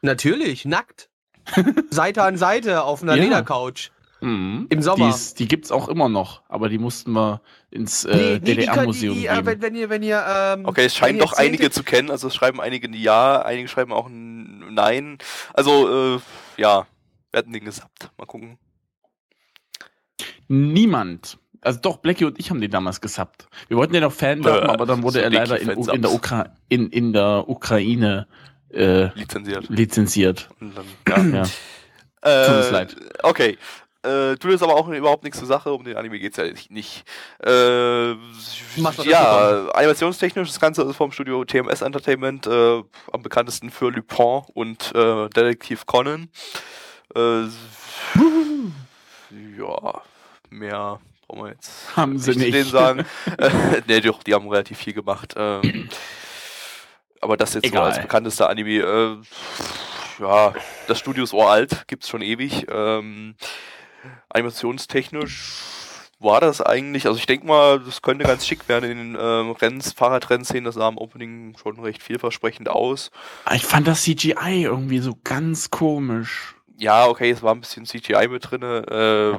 Natürlich, 0.00 0.64
nackt. 0.64 1.08
Seite 1.90 2.22
an 2.22 2.36
Seite 2.36 2.84
auf 2.84 3.02
einer 3.02 3.16
ja. 3.16 3.24
Ledercouch. 3.24 3.90
Mhm. 4.22 4.66
Im 4.68 4.82
Sommer. 4.82 5.12
Die, 5.12 5.34
die 5.34 5.48
gibt 5.48 5.64
es 5.64 5.72
auch 5.72 5.88
immer 5.88 6.08
noch, 6.08 6.42
aber 6.48 6.68
die 6.68 6.78
mussten 6.78 7.12
wir 7.12 7.40
ins 7.70 8.04
äh, 8.04 8.16
nee, 8.16 8.32
nee, 8.34 8.38
DDR-Museum 8.38 9.14
geben. 9.16 9.34
Äh, 9.34 9.46
wenn, 9.46 9.62
wenn, 9.62 9.74
ihr, 9.74 9.90
wenn 9.90 10.02
ihr, 10.02 10.24
ähm, 10.26 10.64
okay, 10.64 10.84
es 10.84 10.94
scheinen 10.94 11.18
doch 11.18 11.32
einige 11.32 11.70
zu 11.70 11.82
kennen. 11.82 12.10
Also 12.10 12.28
es 12.28 12.34
schreiben 12.34 12.60
einige 12.60 12.88
ein 12.88 12.94
Ja, 12.94 13.42
einige 13.42 13.68
schreiben 13.68 13.92
auch 13.92 14.06
ein 14.06 14.74
Nein. 14.74 15.18
Also, 15.54 16.16
äh, 16.16 16.20
ja, 16.56 16.86
wir 17.30 17.38
hatten 17.38 17.52
den 17.52 17.64
gesappt. 17.64 18.10
Mal 18.16 18.26
gucken. 18.26 18.58
Niemand. 20.48 21.38
Also 21.60 21.80
doch, 21.80 21.98
Blackie 21.98 22.24
und 22.24 22.38
ich 22.38 22.50
haben 22.50 22.60
den 22.60 22.70
damals 22.70 23.00
gesappt. 23.00 23.46
Wir 23.68 23.76
wollten 23.76 23.92
den 23.92 24.04
auch 24.04 24.12
Fan 24.12 24.44
werden, 24.44 24.68
aber 24.68 24.86
dann 24.86 25.02
wurde 25.02 25.18
so 25.18 25.24
er 25.24 25.30
leider 25.30 25.60
in, 25.60 25.70
in, 25.70 26.02
der 26.02 26.12
Ukra 26.12 26.50
in, 26.68 26.88
in 26.90 27.12
der 27.12 27.48
Ukraine 27.48 28.26
äh, 28.70 29.06
lizenziert. 29.16 29.68
lizenziert. 29.68 30.48
Dann, 31.04 31.32
ja. 31.32 31.42
ja. 31.42 31.48
Äh, 32.22 32.46
Tut 32.46 32.56
uns 32.56 32.70
leid. 32.70 32.96
Okay. 33.22 33.58
Äh, 34.04 34.36
tut 34.36 34.50
jetzt 34.50 34.62
aber 34.62 34.74
auch 34.74 34.88
überhaupt 34.88 35.22
nichts 35.22 35.38
zur 35.38 35.46
Sache, 35.46 35.72
um 35.72 35.84
den 35.84 35.96
Anime 35.96 36.18
geht 36.18 36.36
es 36.36 36.36
ja 36.36 36.52
nicht. 36.70 37.04
Äh, 37.44 38.12
ja, 39.04 39.68
animationstechnisch, 39.68 40.48
das 40.48 40.58
Ganze 40.58 40.82
ist 40.82 40.96
vom 40.96 41.12
Studio 41.12 41.44
TMS 41.44 41.82
Entertainment, 41.82 42.46
äh, 42.48 42.82
am 43.12 43.22
bekanntesten 43.22 43.70
für 43.70 43.90
Lupin 43.90 44.42
und 44.54 44.92
äh, 44.94 45.28
Detektiv 45.28 45.86
Conan. 45.86 46.28
Äh, 47.14 47.44
ja, 49.56 50.02
mehr 50.50 51.00
brauchen 51.32 51.44
wir 51.44 51.52
jetzt 51.52 51.96
haben 51.96 52.18
sie 52.18 52.36
nicht, 52.36 52.52
nicht. 52.52 52.70
sagen. 52.70 53.04
ne, 53.86 54.00
doch, 54.00 54.22
die 54.22 54.34
haben 54.34 54.48
relativ 54.48 54.78
viel 54.78 54.92
gemacht. 54.92 55.34
Ähm, 55.36 55.88
aber 57.20 57.36
das 57.36 57.54
jetzt 57.54 57.64
Egal. 57.64 57.82
so 57.82 57.88
als 57.88 58.02
bekanntester 58.02 58.48
Anime, 58.48 58.78
äh, 58.78 59.16
ja, 60.22 60.54
das 60.88 60.98
Studio 60.98 61.24
ist 61.24 61.32
uralt, 61.32 61.86
gibt's 61.86 62.08
schon 62.08 62.22
ewig. 62.22 62.66
Ähm, 62.68 63.36
animationstechnisch 64.28 65.54
war 66.22 66.40
das 66.40 66.60
eigentlich, 66.60 67.06
also 67.06 67.18
ich 67.18 67.26
denke 67.26 67.46
mal, 67.46 67.80
das 67.80 68.00
könnte 68.00 68.24
ganz 68.24 68.46
schick 68.46 68.68
werden 68.68 68.90
in 68.90 68.98
den 68.98 69.18
ähm, 69.20 69.50
Renns, 69.52 69.92
Fahrradrennszenen, 69.92 70.64
das 70.64 70.76
sah 70.76 70.88
im 70.88 70.98
Opening 70.98 71.56
schon 71.60 71.80
recht 71.80 72.02
vielversprechend 72.02 72.68
aus. 72.68 73.10
Ah, 73.44 73.54
ich 73.54 73.64
fand 73.64 73.86
das 73.86 74.02
CGI 74.02 74.62
irgendwie 74.62 75.00
so 75.00 75.18
ganz 75.24 75.70
komisch. 75.70 76.54
Ja, 76.78 77.06
okay, 77.06 77.30
es 77.30 77.42
war 77.42 77.54
ein 77.54 77.60
bisschen 77.60 77.86
CGI 77.86 78.28
mit 78.28 78.50
drin. 78.50 78.62
Äh, 78.62 79.38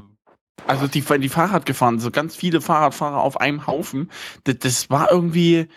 also 0.67 0.87
die, 0.87 1.01
die 1.01 1.29
Fahrrad 1.29 1.65
gefahren, 1.65 1.99
so 1.99 2.11
ganz 2.11 2.35
viele 2.35 2.61
Fahrradfahrer 2.61 3.21
auf 3.21 3.39
einem 3.39 3.65
Haufen. 3.65 4.11
Das, 4.43 4.59
das 4.59 4.89
war 4.89 5.11
irgendwie, 5.11 5.67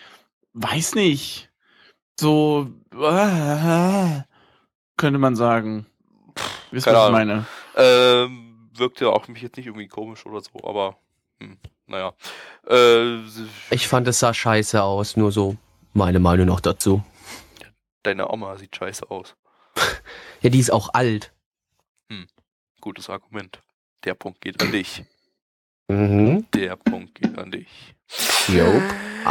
weiß 0.53 0.95
nicht, 0.95 1.49
so 2.19 2.69
äh, 2.93 4.21
könnte 4.97 5.19
man 5.19 5.35
sagen. 5.35 5.85
Wisst 6.71 6.87
ihr, 6.87 6.93
was 6.93 7.07
ich 7.07 7.11
meine? 7.11 7.45
Ähm, 7.75 8.46
wirkte 8.79 9.11
auch 9.11 9.27
mich 9.27 9.41
jetzt 9.41 9.57
nicht 9.57 9.67
irgendwie 9.67 9.87
komisch 9.87 10.25
oder 10.25 10.41
so, 10.41 10.63
aber 10.63 10.97
hm, 11.39 11.57
naja. 11.85 12.13
Äh, 12.67 13.19
ich 13.71 13.87
fand 13.87 14.07
es 14.07 14.19
sah 14.19 14.33
scheiße 14.33 14.81
aus, 14.81 15.17
nur 15.17 15.31
so 15.31 15.57
meine 15.93 16.19
Meinung 16.19 16.47
noch 16.47 16.59
dazu. 16.59 17.03
Deine 18.03 18.29
Oma 18.31 18.57
sieht 18.57 18.75
scheiße 18.75 19.09
aus. 19.09 19.35
ja, 20.41 20.49
die 20.49 20.59
ist 20.59 20.71
auch 20.71 20.93
alt. 20.93 21.33
Hm, 22.09 22.27
gutes 22.81 23.09
Argument. 23.09 23.61
Der 24.03 24.13
Punkt 24.13 24.41
geht 24.41 24.61
an 24.61 24.71
dich. 24.71 25.03
Mhm. 25.87 26.45
Der 26.53 26.75
Punkt 26.75 27.15
geht 27.15 27.37
an 27.37 27.51
dich. 27.51 27.95
Jo. 28.47 28.81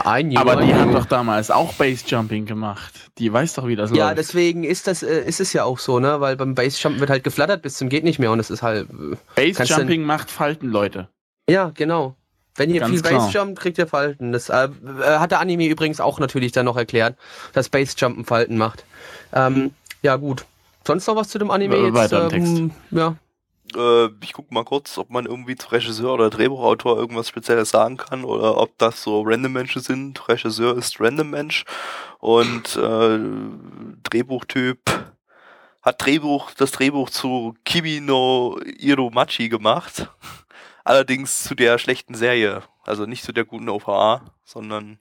Ein 0.04 0.36
Aber 0.36 0.56
die 0.56 0.74
hat 0.74 0.92
doch 0.92 1.06
damals 1.06 1.50
auch 1.50 1.72
Basejumping 1.74 2.44
gemacht. 2.44 3.10
Die 3.16 3.32
weiß 3.32 3.54
doch, 3.54 3.66
wie 3.66 3.76
das 3.76 3.90
ja, 3.90 3.96
läuft. 3.96 4.08
Ja, 4.08 4.14
deswegen 4.14 4.64
ist 4.64 4.86
das 4.86 5.02
äh, 5.02 5.22
ist 5.22 5.40
es 5.40 5.54
ja 5.54 5.64
auch 5.64 5.78
so, 5.78 5.98
ne? 6.00 6.20
Weil 6.20 6.36
beim 6.36 6.54
Basejumpen 6.54 7.00
wird 7.00 7.08
halt 7.08 7.24
geflattert 7.24 7.62
bis 7.62 7.76
zum 7.76 7.88
geht 7.88 8.04
nicht 8.04 8.18
mehr 8.18 8.30
und 8.30 8.38
es 8.38 8.50
ist 8.50 8.62
halt. 8.62 8.88
Äh, 9.36 9.52
Basejumping 9.52 10.02
macht 10.02 10.30
Falten, 10.30 10.68
Leute. 10.68 11.08
Ja, 11.48 11.70
genau. 11.74 12.16
Wenn 12.56 12.70
ihr 12.70 12.80
Ganz 12.80 12.92
viel 12.92 13.02
Basejump, 13.02 13.58
kriegt 13.58 13.78
ihr 13.78 13.86
Falten. 13.86 14.32
Das 14.32 14.48
äh, 14.48 14.64
äh, 14.64 15.18
hat 15.18 15.30
der 15.30 15.40
Anime 15.40 15.66
übrigens 15.66 16.00
auch 16.00 16.18
natürlich 16.18 16.52
dann 16.52 16.66
noch 16.66 16.76
erklärt, 16.76 17.16
dass 17.52 17.68
Basejumpen 17.68 18.24
Falten 18.24 18.58
macht. 18.58 18.84
Ähm, 19.32 19.72
ja, 20.02 20.16
gut. 20.16 20.44
Sonst 20.86 21.06
noch 21.06 21.16
was 21.16 21.28
zu 21.28 21.38
dem 21.38 21.50
Anime? 21.50 21.76
Äh, 21.76 21.88
jetzt, 21.88 22.12
ähm, 22.12 22.28
Text. 22.28 22.62
Ja, 22.90 23.16
äh, 23.74 24.08
ich 24.22 24.32
gucke 24.32 24.52
mal 24.52 24.64
kurz, 24.64 24.98
ob 24.98 25.10
man 25.10 25.26
irgendwie 25.26 25.56
zu 25.56 25.68
Regisseur 25.70 26.14
oder 26.14 26.30
Drehbuchautor 26.30 26.96
irgendwas 26.96 27.28
Spezielles 27.28 27.70
sagen 27.70 27.96
kann 27.96 28.24
oder 28.24 28.56
ob 28.58 28.76
das 28.78 29.02
so 29.02 29.22
random 29.22 29.52
Menschen 29.52 29.82
sind. 29.82 30.28
Regisseur 30.28 30.76
ist 30.76 31.00
random 31.00 31.30
Mensch 31.30 31.64
und 32.18 32.76
äh, 32.76 33.18
Drehbuchtyp 34.02 34.80
hat 35.82 36.04
Drehbuch, 36.04 36.50
das 36.52 36.72
Drehbuch 36.72 37.10
zu 37.10 37.54
Kimi 37.64 38.00
no 38.00 38.58
Iromachi 38.78 39.48
gemacht. 39.48 40.08
Allerdings 40.84 41.44
zu 41.44 41.54
der 41.54 41.78
schlechten 41.78 42.14
Serie. 42.14 42.62
Also 42.84 43.06
nicht 43.06 43.24
zu 43.24 43.32
der 43.32 43.44
guten 43.44 43.68
OVA, 43.68 44.22
sondern 44.44 44.98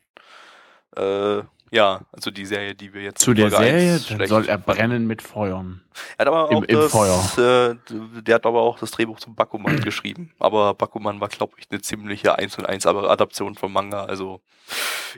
äh, 0.96 1.44
ja, 1.76 2.00
also 2.14 2.32
die 2.32 2.46
Serie, 2.46 2.74
die 2.74 2.94
wir 2.94 3.02
jetzt 3.02 3.20
zu 3.20 3.34
der 3.34 3.50
Serie, 3.50 4.00
dann 4.00 4.28
soll 4.28 4.48
er 4.48 4.58
brennen 4.58 5.08
mit 5.08 5.22
Feuern. 5.22 5.82
Er 6.18 6.20
hat 6.20 6.28
aber 6.30 6.46
auch 6.46 6.64
Im, 6.64 6.68
das, 6.68 6.90
Feuer. 6.90 7.20
Äh, 7.38 7.76
der 8.22 8.36
hat 8.36 8.46
aber 8.46 8.62
auch 8.62 8.80
das 8.80 8.92
Drehbuch 8.92 9.20
zum 9.20 9.36
Bakuman 9.36 9.80
geschrieben. 9.82 10.32
Aber 10.40 10.74
Bakuman 10.74 11.20
war, 11.20 11.28
glaube 11.28 11.56
ich, 11.58 11.66
eine 11.70 11.82
ziemliche 11.82 12.38
1 12.40 12.58
und 12.60 12.66
1 12.66 12.86
Adaption 12.86 13.56
vom 13.56 13.74
Manga. 13.74 14.06
Also 14.06 14.40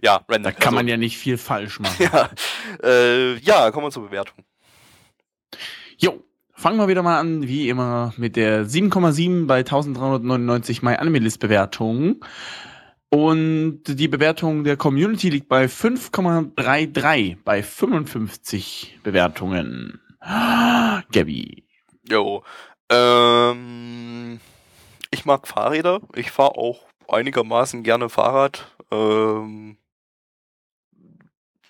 ja, 0.02 0.22
random. 0.28 0.44
Da 0.44 0.52
kann 0.52 0.64
also, 0.70 0.76
man 0.78 0.88
ja 0.88 0.98
nicht 0.98 1.18
viel 1.20 1.38
falsch 1.38 1.80
machen. 1.80 2.10
ja, 2.12 2.30
äh, 2.84 3.36
ja, 3.38 3.70
kommen 3.70 3.86
wir 3.86 3.92
zur 3.92 4.08
Bewertung. 4.08 4.44
Jo, 6.00 6.24
fangen 6.54 6.80
wir 6.80 6.88
wieder 6.88 7.04
mal 7.04 7.20
an, 7.20 7.48
wie 7.48 7.70
immer, 7.70 8.16
mit 8.18 8.36
der 8.36 8.66
7,7 8.66 9.46
bei 9.46 9.60
1399 9.60 10.82
My 10.82 10.96
Anime 10.96 11.20
List 11.20 11.40
Bewertungen. 11.40 12.20
Und 13.10 13.84
die 13.86 14.08
Bewertung 14.10 14.64
der 14.66 14.76
Community 14.76 15.30
liegt 15.30 15.48
bei 15.48 15.66
5,33 15.66 17.38
bei 17.44 17.64
55 17.64 19.00
Bewertungen. 19.02 20.02
Gabby. 21.12 21.64
Jo. 22.10 22.44
Ähm, 22.90 24.40
ich 25.12 25.26
mag 25.26 25.48
Fahrräder. 25.48 26.02
Ich 26.16 26.32
fahre 26.32 26.58
auch 26.58 26.86
einigermaßen 27.08 27.84
gerne 27.84 28.10
Fahrrad. 28.10 28.76
Ähm, 28.92 29.78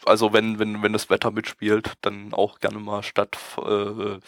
also 0.06 0.34
wenn, 0.34 0.58
wenn, 0.58 0.82
wenn 0.82 0.94
das 0.94 1.10
Wetter 1.10 1.32
mitspielt, 1.32 1.94
dann 2.02 2.34
auch 2.34 2.60
gerne 2.60 2.80
mal 2.80 3.04
statt 3.04 3.38
äh, 3.58 4.20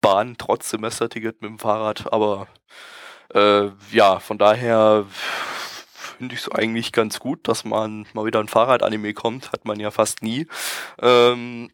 Bahn 0.00 0.36
trotz 0.38 0.70
Semesterticket 0.70 1.40
mit 1.40 1.50
dem 1.50 1.58
Fahrrad. 1.58 2.12
Aber 2.12 2.46
äh, 3.34 3.70
ja, 3.90 4.20
von 4.20 4.38
daher 4.38 5.06
finde 6.22 6.36
ich 6.36 6.42
es 6.42 6.52
eigentlich 6.52 6.92
ganz 6.92 7.18
gut, 7.18 7.48
dass 7.48 7.64
man 7.64 8.06
mal 8.12 8.24
wieder 8.24 8.38
ein 8.38 8.46
Fahrrad-Anime 8.46 9.12
kommt, 9.12 9.50
hat 9.50 9.64
man 9.64 9.80
ja 9.80 9.90
fast 9.90 10.22
nie. 10.22 10.46
Ähm, 11.00 11.68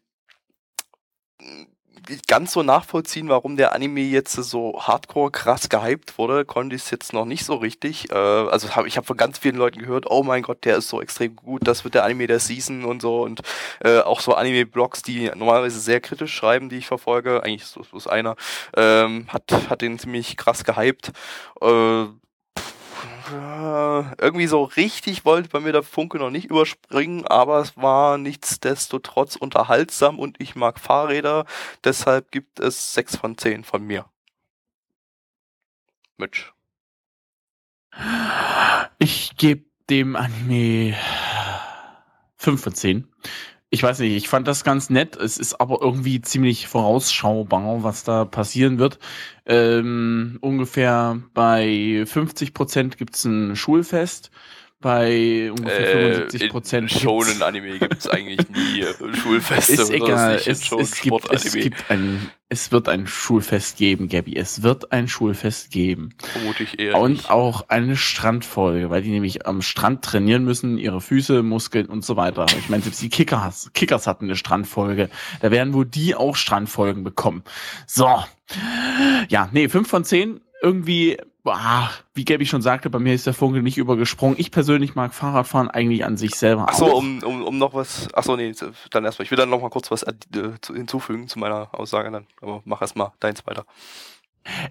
ganz 2.27 2.53
so 2.53 2.63
nachvollziehen, 2.63 3.29
warum 3.29 3.57
der 3.57 3.73
Anime 3.73 3.99
jetzt 3.99 4.33
so 4.33 4.81
hardcore 4.81 5.29
krass 5.29 5.69
gehypt 5.69 6.17
wurde, 6.17 6.45
konnte 6.45 6.75
ich 6.75 6.81
es 6.81 6.89
jetzt 6.89 7.13
noch 7.13 7.25
nicht 7.25 7.45
so 7.45 7.53
richtig. 7.57 8.09
Äh, 8.11 8.15
also 8.15 8.75
hab, 8.75 8.87
ich 8.87 8.97
habe 8.97 9.05
von 9.05 9.17
ganz 9.17 9.37
vielen 9.37 9.55
Leuten 9.55 9.77
gehört, 9.77 10.09
oh 10.09 10.23
mein 10.23 10.41
Gott, 10.41 10.65
der 10.65 10.77
ist 10.77 10.89
so 10.89 10.99
extrem 10.99 11.35
gut, 11.35 11.67
das 11.67 11.83
wird 11.83 11.93
der 11.93 12.03
Anime 12.03 12.25
der 12.25 12.39
Season 12.39 12.85
und 12.85 13.03
so 13.03 13.21
und 13.21 13.41
äh, 13.81 13.99
auch 13.99 14.19
so 14.19 14.33
Anime-Blogs, 14.33 15.03
die 15.03 15.29
normalerweise 15.35 15.79
sehr 15.79 16.01
kritisch 16.01 16.33
schreiben, 16.33 16.69
die 16.69 16.77
ich 16.77 16.87
verfolge, 16.87 17.43
eigentlich 17.43 17.61
ist 17.61 17.77
das 17.93 18.07
einer, 18.07 18.35
ähm, 18.75 19.27
hat, 19.27 19.43
hat 19.69 19.81
den 19.81 19.99
ziemlich 19.99 20.37
krass 20.37 20.63
gehypt. 20.63 21.11
Äh, 21.61 22.05
irgendwie 23.31 24.47
so 24.47 24.63
richtig 24.63 25.25
wollte 25.25 25.49
bei 25.49 25.59
mir 25.59 25.71
der 25.71 25.83
Funke 25.83 26.17
noch 26.17 26.29
nicht 26.29 26.45
überspringen, 26.45 27.25
aber 27.25 27.59
es 27.59 27.77
war 27.77 28.17
nichtsdestotrotz 28.17 29.35
unterhaltsam 29.35 30.19
und 30.19 30.41
ich 30.41 30.55
mag 30.55 30.79
Fahrräder. 30.79 31.45
Deshalb 31.83 32.31
gibt 32.31 32.59
es 32.59 32.93
6 32.93 33.17
von 33.17 33.37
10 33.37 33.63
von 33.63 33.83
mir. 33.83 34.05
Mitch. 36.17 36.53
Ich 38.99 39.37
gebe 39.37 39.65
dem 39.89 40.15
Anime 40.15 40.95
5 42.37 42.61
von 42.61 42.75
10 42.75 43.07
ich 43.71 43.83
weiß 43.83 43.99
nicht, 43.99 44.15
ich 44.15 44.29
fand 44.29 44.47
das 44.47 44.63
ganz 44.63 44.89
nett. 44.89 45.15
Es 45.15 45.37
ist 45.37 45.61
aber 45.61 45.79
irgendwie 45.81 46.21
ziemlich 46.21 46.67
vorausschaubar, 46.67 47.83
was 47.83 48.03
da 48.03 48.25
passieren 48.25 48.79
wird. 48.79 48.97
Ähm, 49.45 50.39
ungefähr 50.41 51.21
bei 51.35 52.03
50 52.05 52.53
Prozent 52.53 52.97
gibt 52.97 53.15
es 53.15 53.25
ein 53.25 53.55
Schulfest. 53.55 54.31
Bei 54.81 55.51
ungefähr 55.51 55.79
Äh, 55.79 56.15
75 56.15 56.49
Prozent. 56.49 56.91
Shonen 56.91 57.41
Anime 57.41 57.79
gibt 57.79 57.97
es 57.97 58.07
eigentlich 58.07 58.49
nie 58.49 58.81
äh, 58.81 59.13
Schulfeste. 59.15 59.73
Ist 59.73 59.89
oder 59.89 59.95
egal, 59.95 60.35
in 60.35 60.51
es, 60.51 60.65
Shonen 60.65 60.83
es, 60.83 61.01
gibt, 61.01 61.33
es, 61.33 61.53
gibt 61.53 61.91
ein, 61.91 62.31
es 62.47 62.71
wird 62.71 62.87
ein 62.87 63.05
Schulfest 63.05 63.77
geben, 63.77 64.07
Gabby. 64.07 64.37
Es 64.37 64.63
wird 64.63 64.91
ein 64.93 65.07
Schulfest 65.09 65.71
geben. 65.71 66.15
Vermute 66.19 66.63
ich 66.63 66.79
eher 66.79 66.97
Und 66.97 67.11
nicht. 67.11 67.29
auch 67.29 67.67
eine 67.67 67.97
Strandfolge, 67.97 68.89
weil 68.89 69.01
die 69.01 69.11
nämlich 69.11 69.45
am 69.45 69.61
Strand 69.61 70.03
trainieren 70.03 70.45
müssen, 70.45 70.77
ihre 70.77 71.01
Füße, 71.01 71.43
Muskeln 71.43 71.87
und 71.87 72.05
so 72.05 72.15
weiter. 72.15 72.45
Ich 72.57 72.69
meine, 72.69 72.81
selbst 72.81 73.01
die 73.01 73.09
Kickers, 73.09 73.71
Kickers 73.73 74.07
hatten 74.07 74.25
eine 74.25 74.37
Strandfolge. 74.37 75.09
Da 75.41 75.51
werden 75.51 75.73
wohl 75.73 75.85
die 75.85 76.15
auch 76.15 76.35
Strandfolgen 76.37 77.03
bekommen. 77.03 77.43
So. 77.85 78.07
Ja, 79.27 79.49
nee, 79.51 79.67
fünf 79.67 79.89
von 79.89 80.05
zehn 80.05 80.39
irgendwie, 80.61 81.17
boah, 81.49 81.89
wie 82.13 82.25
Gabby 82.25 82.45
schon 82.45 82.61
sagte, 82.61 82.89
bei 82.89 82.99
mir 82.99 83.13
ist 83.13 83.25
der 83.25 83.33
Funke 83.33 83.61
nicht 83.63 83.77
übergesprungen. 83.77 84.35
Ich 84.39 84.51
persönlich 84.51 84.95
mag 84.95 85.13
Fahrradfahren 85.13 85.69
eigentlich 85.69 86.05
an 86.05 86.15
sich 86.17 86.35
selber 86.35 86.69
Achso, 86.69 86.85
um, 86.95 87.23
um, 87.23 87.43
um 87.43 87.57
noch 87.57 87.73
was. 87.73 88.13
Achso, 88.13 88.35
nee, 88.35 88.53
dann 88.91 89.05
erstmal. 89.05 89.23
Ich 89.25 89.31
will 89.31 89.37
dann 89.37 89.49
noch 89.49 89.61
mal 89.61 89.69
kurz 89.69 89.89
was 89.89 90.03
äh, 90.03 90.13
zu- 90.61 90.75
hinzufügen 90.75 91.27
zu 91.27 91.39
meiner 91.39 91.69
Aussage 91.71 92.11
dann. 92.11 92.27
Aber 92.41 92.61
mach 92.65 92.81
erstmal 92.81 93.11
deins 93.19 93.45
weiter. 93.47 93.65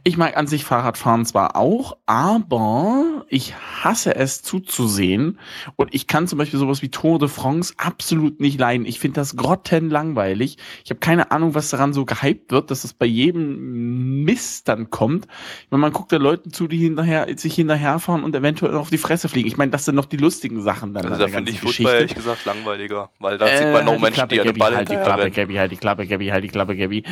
Ich 0.02 0.16
mag 0.16 0.36
an 0.36 0.46
sich 0.46 0.64
Fahrradfahren 0.64 1.24
zwar 1.24 1.54
auch, 1.54 1.96
aber 2.06 3.24
ich 3.28 3.54
hasse 3.54 4.16
es 4.16 4.42
zuzusehen. 4.42 5.38
Und 5.76 5.94
ich 5.94 6.06
kann 6.06 6.26
zum 6.26 6.38
Beispiel 6.38 6.58
sowas 6.58 6.82
wie 6.82 6.88
Tour 6.90 7.18
de 7.18 7.28
France 7.28 7.74
absolut 7.76 8.40
nicht 8.40 8.58
leiden. 8.58 8.86
Ich 8.86 8.98
finde 8.98 9.20
das 9.20 9.36
grottenlangweilig. 9.36 10.56
Ich 10.84 10.90
habe 10.90 11.00
keine 11.00 11.30
Ahnung, 11.30 11.54
was 11.54 11.70
daran 11.70 11.92
so 11.92 12.04
gehypt 12.04 12.50
wird, 12.50 12.70
dass 12.70 12.84
es 12.84 12.92
bei 12.92 13.06
jedem 13.06 14.24
Mist 14.24 14.68
dann 14.68 14.90
kommt. 14.90 15.26
Ich 15.64 15.70
meine, 15.70 15.82
man 15.82 15.92
guckt 15.92 16.10
da 16.12 16.16
Leuten 16.16 16.52
zu, 16.52 16.66
die 16.66 16.78
hinterher, 16.78 17.26
sich 17.36 17.54
hinterherfahren 17.54 18.24
und 18.24 18.34
eventuell 18.34 18.74
auf 18.76 18.90
die 18.90 18.98
Fresse 18.98 19.28
fliegen. 19.28 19.46
Ich 19.46 19.56
meine, 19.56 19.70
das 19.70 19.84
sind 19.84 19.94
noch 19.94 20.06
die 20.06 20.16
lustigen 20.16 20.60
Sachen 20.62 20.92
dann. 20.94 21.04
Also 21.04 21.18
da 21.18 21.26
der 21.26 21.34
finde 21.34 21.50
ich 21.52 21.60
Fußball 21.60 21.94
ehrlich 21.94 22.14
gesagt 22.14 22.44
langweiliger. 22.46 23.10
Weil 23.20 23.38
da 23.38 23.46
Äh, 23.46 23.58
sieht 23.58 23.72
man 23.72 23.84
noch 23.84 23.92
halt 23.92 23.98
die 23.98 24.02
Menschen, 24.02 24.14
Klappe, 24.14 24.34
die 24.34 24.40
an 24.40 24.46
den 24.46 24.48
Gabby, 24.48 24.58
Ball 24.58 24.76
halt 24.76 24.88
die 24.90 24.96
Klappe. 24.96 25.30
Gabby, 25.30 25.54
halt 25.54 25.72
die 25.72 25.76
Klappe, 25.76 26.06
Gabby, 26.06 26.26
halt 26.28 26.44
die 26.44 26.48
Klappe, 26.48 26.76
Gabby. 26.76 27.04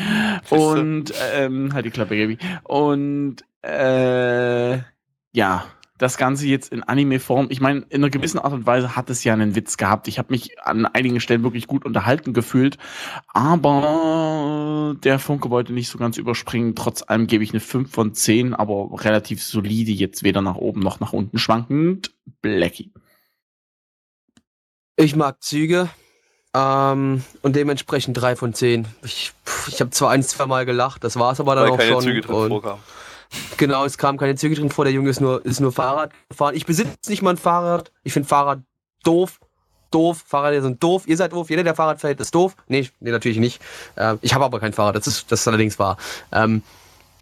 Und 0.50 1.12
ähm, 1.34 1.72
halt 1.72 1.84
die 1.86 1.90
Klappe, 1.90 2.16
Gabby. 2.16 2.38
Und 2.64 3.36
äh, 3.62 4.78
ja, 5.32 5.64
das 5.98 6.18
Ganze 6.18 6.46
jetzt 6.46 6.72
in 6.72 6.82
Anime-Form. 6.82 7.46
Ich 7.50 7.60
meine, 7.60 7.80
in 7.88 8.02
einer 8.02 8.10
gewissen 8.10 8.38
Art 8.38 8.52
und 8.52 8.66
Weise 8.66 8.96
hat 8.96 9.08
es 9.10 9.24
ja 9.24 9.32
einen 9.32 9.54
Witz 9.54 9.76
gehabt. 9.76 10.08
Ich 10.08 10.18
habe 10.18 10.32
mich 10.32 10.60
an 10.60 10.86
einigen 10.86 11.20
Stellen 11.20 11.42
wirklich 11.42 11.66
gut 11.66 11.84
unterhalten 11.84 12.32
gefühlt, 12.32 12.76
aber 13.28 14.94
der 15.02 15.18
Funke 15.18 15.50
wollte 15.50 15.72
nicht 15.72 15.88
so 15.88 15.98
ganz 15.98 16.18
überspringen. 16.18 16.74
Trotz 16.74 17.02
allem 17.02 17.26
gebe 17.26 17.44
ich 17.44 17.50
eine 17.50 17.60
5 17.60 17.90
von 17.90 18.14
10, 18.14 18.54
aber 18.54 18.90
relativ 19.04 19.42
solide, 19.42 19.92
jetzt 19.92 20.22
weder 20.22 20.42
nach 20.42 20.56
oben 20.56 20.80
noch 20.80 21.00
nach 21.00 21.12
unten 21.12 21.38
schwankend. 21.38 22.14
Blackie. 22.42 22.92
Ich 24.96 25.16
mag 25.16 25.42
Züge. 25.42 25.88
Ähm, 26.56 27.22
und 27.42 27.54
dementsprechend 27.54 28.16
drei 28.16 28.34
von 28.34 28.54
zehn. 28.54 28.88
Ich, 29.04 29.32
pff, 29.44 29.68
ich 29.68 29.80
habe 29.80 29.90
zwar 29.90 30.10
ein, 30.10 30.22
zwei 30.22 30.46
Mal 30.46 30.64
gelacht, 30.64 31.04
das 31.04 31.18
war 31.18 31.32
es 31.32 31.40
aber 31.40 31.54
dann 31.54 31.64
Weil 31.64 31.72
auch 31.72 31.76
keine 31.76 31.92
schon. 31.92 32.02
Züge 32.02 32.20
drin 32.22 32.34
und. 32.34 32.64
Genau, 33.58 33.84
es 33.84 33.98
kamen 33.98 34.16
keine 34.16 34.36
Züge 34.36 34.54
drin 34.54 34.70
vor. 34.70 34.84
Der 34.84 34.94
Junge 34.94 35.10
ist 35.10 35.20
nur, 35.20 35.44
ist 35.44 35.60
nur 35.60 35.72
Fahrrad 35.72 36.12
gefahren. 36.30 36.54
Ich 36.54 36.64
besitze 36.64 37.10
nicht 37.10 37.22
mal 37.22 37.30
ein 37.30 37.36
Fahrrad. 37.36 37.92
Ich 38.04 38.12
finde 38.12 38.28
Fahrrad 38.28 38.60
doof. 39.02 39.38
Doof. 39.90 40.24
Fahrräder 40.26 40.62
sind 40.62 40.82
doof. 40.82 41.06
Ihr 41.06 41.16
seid 41.16 41.32
doof. 41.32 41.50
Jeder, 41.50 41.64
der 41.64 41.74
Fahrrad 41.74 42.00
fährt, 42.00 42.20
ist 42.20 42.34
doof. 42.34 42.56
Nee, 42.68 42.88
nee 43.00 43.10
natürlich 43.10 43.38
nicht. 43.38 43.60
Ähm, 43.96 44.18
ich 44.22 44.32
habe 44.32 44.44
aber 44.44 44.60
kein 44.60 44.72
Fahrrad. 44.72 44.96
Das 44.96 45.06
ist, 45.06 45.30
das 45.30 45.40
ist 45.40 45.48
allerdings 45.48 45.78
wahr. 45.78 45.98
Ähm, 46.32 46.62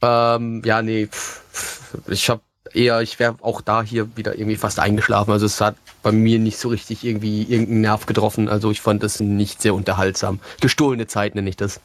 ähm, 0.03 0.63
ja, 0.65 0.83
nee. 0.83 1.07
pff, 1.07 1.99
Ich 2.09 2.29
habe 2.29 2.43
eher, 2.73 3.01
ich 3.01 3.19
wäre 3.19 3.37
auch 3.41 3.63
da 3.63 3.83
hier 3.83 4.15
wieder 4.17 4.39
irgendwie 4.39 4.57
fast 4.57 4.79
eingeschlafen. 4.79 5.33
Also 5.33 5.47
es 5.47 5.61
hat 5.61 5.77
bei 6.05 6.13
mir 6.13 6.39
nicht 6.39 6.59
so 6.59 6.69
richtig 6.69 7.03
irgendwie 7.03 7.43
irgendeinen 7.43 7.81
Nerv 7.81 8.07
getroffen. 8.07 8.49
Also 8.49 8.71
ich 8.71 8.81
fand 8.81 9.03
das 9.03 9.19
nicht 9.19 9.61
sehr 9.61 9.75
unterhaltsam. 9.75 10.39
Gestohlene 10.61 11.09
Zeit 11.09 11.35
nenne 11.35 11.51
ich 11.51 11.57
das. 11.57 11.81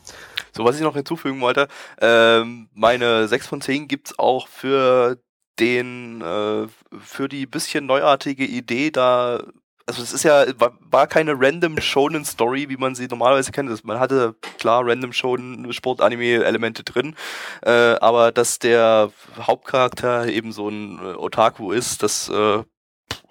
So, 0.51 0.65
was 0.65 0.75
ich 0.75 0.81
noch 0.81 0.95
hinzufügen 0.95 1.41
wollte, 1.41 1.67
ähm, 2.01 2.69
meine 2.73 3.27
6 3.27 3.47
von 3.47 3.61
10 3.61 3.87
gibt's 3.87 4.19
auch 4.19 4.47
für 4.47 5.17
den, 5.59 6.21
äh, 6.21 6.67
für 6.99 7.29
die 7.29 7.45
bisschen 7.45 7.85
neuartige 7.85 8.45
Idee 8.45 8.91
da, 8.91 9.41
also 9.85 10.03
es 10.03 10.13
ist 10.13 10.23
ja, 10.23 10.45
war, 10.57 11.07
keine 11.07 11.33
random 11.39 11.79
Shonen 11.81 12.25
Story, 12.25 12.69
wie 12.69 12.77
man 12.77 12.95
sie 12.95 13.07
normalerweise 13.07 13.51
kennt. 13.51 13.83
Man 13.83 13.99
hatte 13.99 14.35
klar 14.59 14.85
random 14.85 15.13
Shonen 15.13 15.71
Sport-Anime 15.73 16.43
Elemente 16.43 16.83
drin, 16.83 17.15
äh, 17.63 17.95
aber 17.99 18.31
dass 18.31 18.59
der 18.59 19.11
Hauptcharakter 19.39 20.27
eben 20.27 20.51
so 20.51 20.69
ein 20.69 20.99
Otaku 21.15 21.71
ist, 21.71 22.03
das 22.03 22.29
äh, 22.29 22.63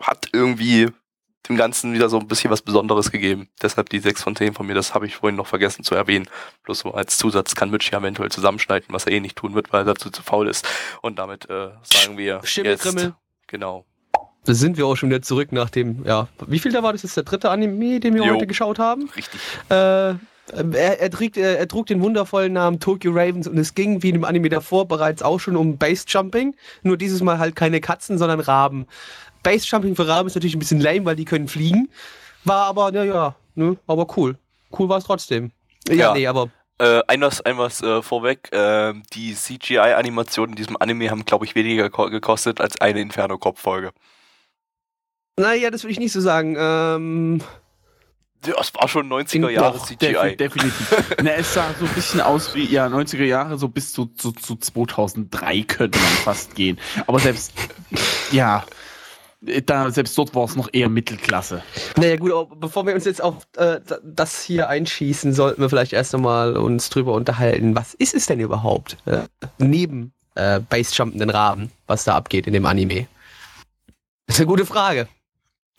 hat 0.01 0.29
irgendwie 0.33 0.89
dem 1.49 1.57
Ganzen 1.57 1.93
wieder 1.95 2.09
so 2.09 2.18
ein 2.18 2.29
bisschen 2.29 2.51
was 2.51 2.62
Besonderes 2.62 3.11
gegeben. 3.11 3.49
Deshalb 3.62 3.89
die 3.89 3.99
6 3.99 4.22
von 4.22 4.37
10 4.37 4.55
von 4.55 4.66
mir, 4.66 4.74
das 4.74 4.95
habe 4.95 5.07
ich 5.07 5.16
vorhin 5.16 5.37
noch 5.37 5.47
vergessen 5.47 5.83
zu 5.83 5.95
erwähnen. 5.95 6.29
Bloß 6.64 6.81
so 6.81 6.93
als 6.93 7.16
Zusatz 7.18 7.55
kann 7.55 7.70
Mitch 7.70 7.91
ja 7.93 7.99
eventuell 7.99 8.31
zusammenschneiden, 8.31 8.89
was 8.91 9.07
er 9.07 9.12
eh 9.12 9.20
nicht 9.20 9.37
tun 9.37 9.55
wird, 9.55 9.72
weil 9.72 9.83
er 9.83 9.95
dazu 9.95 10.11
zu 10.11 10.22
faul 10.22 10.49
ist. 10.49 10.66
Und 11.01 11.18
damit 11.18 11.49
äh, 11.49 11.70
sagen 11.83 12.18
wir 12.18 12.41
Schimmelkrimmel. 12.45 13.05
jetzt, 13.05 13.14
genau. 13.47 13.85
Da 14.45 14.55
sind 14.55 14.76
wir 14.79 14.87
auch 14.87 14.97
schon 14.97 15.11
wieder 15.11 15.22
zurück 15.22 15.53
nach 15.53 15.68
dem, 15.70 16.05
ja, 16.05 16.29
wie 16.47 16.59
viel 16.59 16.72
da 16.72 16.83
war 16.83 16.93
das 16.93 17.03
jetzt 17.03 17.16
der 17.16 17.24
dritte 17.24 17.51
Anime, 17.51 18.01
den 18.01 18.14
wir 18.14 18.24
Jo. 18.24 18.35
heute 18.35 18.47
geschaut 18.47 18.79
haben? 18.79 19.11
Richtig. 19.14 19.41
Äh, 19.68 20.14
er, 20.53 21.01
er, 21.01 21.11
trägt, 21.11 21.37
er, 21.37 21.59
er 21.59 21.68
trug 21.68 21.87
den 21.87 22.01
wundervollen 22.01 22.53
Namen 22.53 22.81
Tokyo 22.81 23.12
Ravens 23.12 23.47
und 23.47 23.59
es 23.59 23.74
ging 23.74 24.03
wie 24.03 24.09
in 24.09 24.14
dem 24.14 24.24
Anime 24.24 24.49
davor 24.49 24.89
bereits 24.89 25.22
auch 25.22 25.39
schon 25.39 25.57
um 25.57 25.76
Base-Jumping. 25.76 26.55
Nur 26.83 26.97
dieses 26.97 27.22
Mal 27.22 27.39
halt 27.39 27.57
keine 27.57 27.81
Katzen, 27.81 28.18
sondern 28.18 28.41
Raben. 28.41 28.87
Base-Jumping 29.43 29.97
für 29.97 30.07
Raben 30.09 30.26
ist 30.28 30.34
natürlich 30.34 30.55
ein 30.57 30.59
bisschen 30.61 30.80
lame, 30.80 31.05
weil 31.05 31.16
die 31.16 31.24
können 31.24 31.49
fliegen. 31.49 31.89
War 32.45 32.66
aber, 32.66 32.91
naja, 32.93 33.34
ne, 33.55 33.76
aber 33.86 34.07
cool. 34.16 34.36
Cool 34.76 34.89
war 34.89 34.99
es 34.99 35.05
trotzdem. 35.05 35.51
Ja, 35.89 35.95
Ja. 35.95 36.12
nee, 36.14 36.26
aber 36.26 36.51
Äh, 36.80 37.01
ein 37.09 37.20
was, 37.22 37.41
ein 37.41 37.59
was 37.59 37.82
äh, 37.82 38.03
vorweg, 38.03 38.53
äh, 38.53 38.95
die 39.12 39.34
CGI-Animationen 39.34 40.53
in 40.53 40.57
diesem 40.57 40.76
Anime 40.80 41.11
haben, 41.11 41.24
glaube 41.24 41.45
ich, 41.45 41.55
weniger 41.57 41.91
ko- 41.91 42.09
gekostet 42.11 42.61
als 42.61 42.80
eine 42.80 43.01
Inferno-Kopf-Folge. 43.01 43.91
naja, 45.39 45.70
das 45.70 45.82
würde 45.84 45.93
ich 45.93 45.99
nicht 45.99 46.12
so 46.12 46.20
sagen. 46.20 46.57
Ähm, 46.59 47.41
Ja, 48.47 48.55
Es 48.61 48.72
war 48.76 48.86
schon 48.86 49.09
90er 49.09 49.49
In- 49.49 49.55
Jahre 49.57 49.78
CGI. 49.82 50.07
defi- 50.14 50.36
definitiv. 50.36 51.16
Na, 51.22 51.30
es 51.32 51.53
sah 51.55 51.74
so 51.78 51.84
ein 51.86 51.93
bisschen 51.95 52.20
aus 52.20 52.55
wie, 52.55 52.64
ja, 52.66 52.86
90er 52.86 53.24
Jahre, 53.24 53.59
so 53.59 53.66
bis 53.66 53.93
zu, 53.93 54.07
zu, 54.07 54.30
zu 54.30 54.55
2003 54.55 55.62
könnte 55.62 55.99
man 55.99 56.09
fast 56.22 56.55
gehen. 56.55 56.78
Aber 57.09 57.18
selbst, 57.18 57.53
ja, 58.30 58.64
da, 59.41 59.91
selbst 59.91 60.16
dort 60.18 60.34
war 60.34 60.45
es 60.45 60.57
noch 60.57 60.68
eher 60.72 60.89
Mittelklasse. 60.89 61.62
Naja 61.97 62.16
gut, 62.16 62.32
aber 62.32 62.57
bevor 62.57 62.86
wir 62.86 62.95
uns 62.95 63.05
jetzt 63.05 63.22
auf 63.22 63.47
äh, 63.57 63.80
das 64.03 64.43
hier 64.43 64.68
einschießen, 64.68 65.32
sollten 65.32 65.61
wir 65.61 65.68
vielleicht 65.68 65.93
erst 65.93 66.14
einmal 66.14 66.57
uns 66.57 66.91
drüber 66.91 67.14
unterhalten, 67.14 67.76
was 67.76 67.95
ist 67.95 68.14
es 68.14 68.26
denn 68.26 68.41
überhaupt 68.41 68.97
äh, 69.07 69.20
neben 69.59 70.12
äh, 70.34 70.61
Base-jumpenden 70.61 71.30
Raben, 71.30 71.70
was 71.86 72.05
da 72.05 72.16
abgeht 72.16 72.47
in 72.47 72.53
dem 72.53 72.66
Anime? 72.66 73.07
Das 74.26 74.36
ist 74.36 74.41
eine 74.41 74.49
gute 74.49 74.66
Frage. 74.66 75.09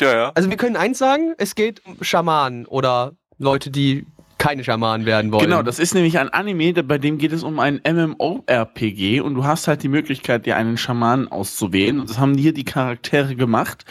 Ja, 0.01 0.13
ja. 0.13 0.31
Also 0.33 0.49
wir 0.49 0.57
können 0.57 0.77
eins 0.77 0.97
sagen, 0.97 1.33
es 1.37 1.55
geht 1.55 1.85
um 1.85 1.97
Schamanen 2.01 2.65
oder 2.65 3.13
Leute, 3.37 3.69
die 3.69 4.05
keine 4.39 4.63
Schamanen 4.63 5.05
werden 5.05 5.31
wollen. 5.31 5.43
Genau, 5.43 5.61
das 5.61 5.77
ist 5.77 5.93
nämlich 5.93 6.17
ein 6.17 6.29
Anime, 6.29 6.73
bei 6.83 6.97
dem 6.97 7.19
geht 7.19 7.31
es 7.33 7.43
um 7.43 7.59
ein 7.59 7.79
MMORPG 7.87 9.21
und 9.21 9.35
du 9.35 9.43
hast 9.45 9.67
halt 9.67 9.83
die 9.83 9.87
Möglichkeit, 9.89 10.45
dir 10.47 10.55
einen 10.57 10.77
Schamanen 10.77 11.27
auszuwählen. 11.27 11.99
Und 11.99 12.09
das 12.09 12.17
haben 12.17 12.35
hier 12.35 12.53
die 12.53 12.63
Charaktere 12.63 13.35
gemacht. 13.35 13.85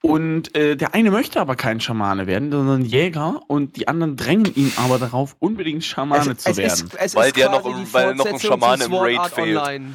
Und 0.00 0.56
äh, 0.56 0.76
der 0.76 0.94
eine 0.94 1.10
möchte 1.10 1.40
aber 1.40 1.54
kein 1.56 1.80
Schamane 1.80 2.26
werden, 2.26 2.50
sondern 2.50 2.84
Jäger 2.84 3.40
und 3.46 3.76
die 3.76 3.86
anderen 3.88 4.16
drängen 4.16 4.52
ihn 4.54 4.72
aber 4.76 4.98
darauf, 4.98 5.36
unbedingt 5.38 5.84
Schamane 5.84 6.36
zu 6.36 6.56
werden. 6.56 6.66
Ist, 6.66 6.94
es 6.98 7.14
Weil 7.14 7.26
ist 7.28 7.36
der 7.36 7.50
noch 7.50 7.64
im- 7.66 7.84
die 7.84 7.92
weil 7.92 8.14
noch 8.14 8.26
ein 8.26 8.40
Schamane 8.40 8.84
im 8.84 8.94
Raid 8.94 9.26
fehlt. 9.32 9.56
Online. 9.58 9.92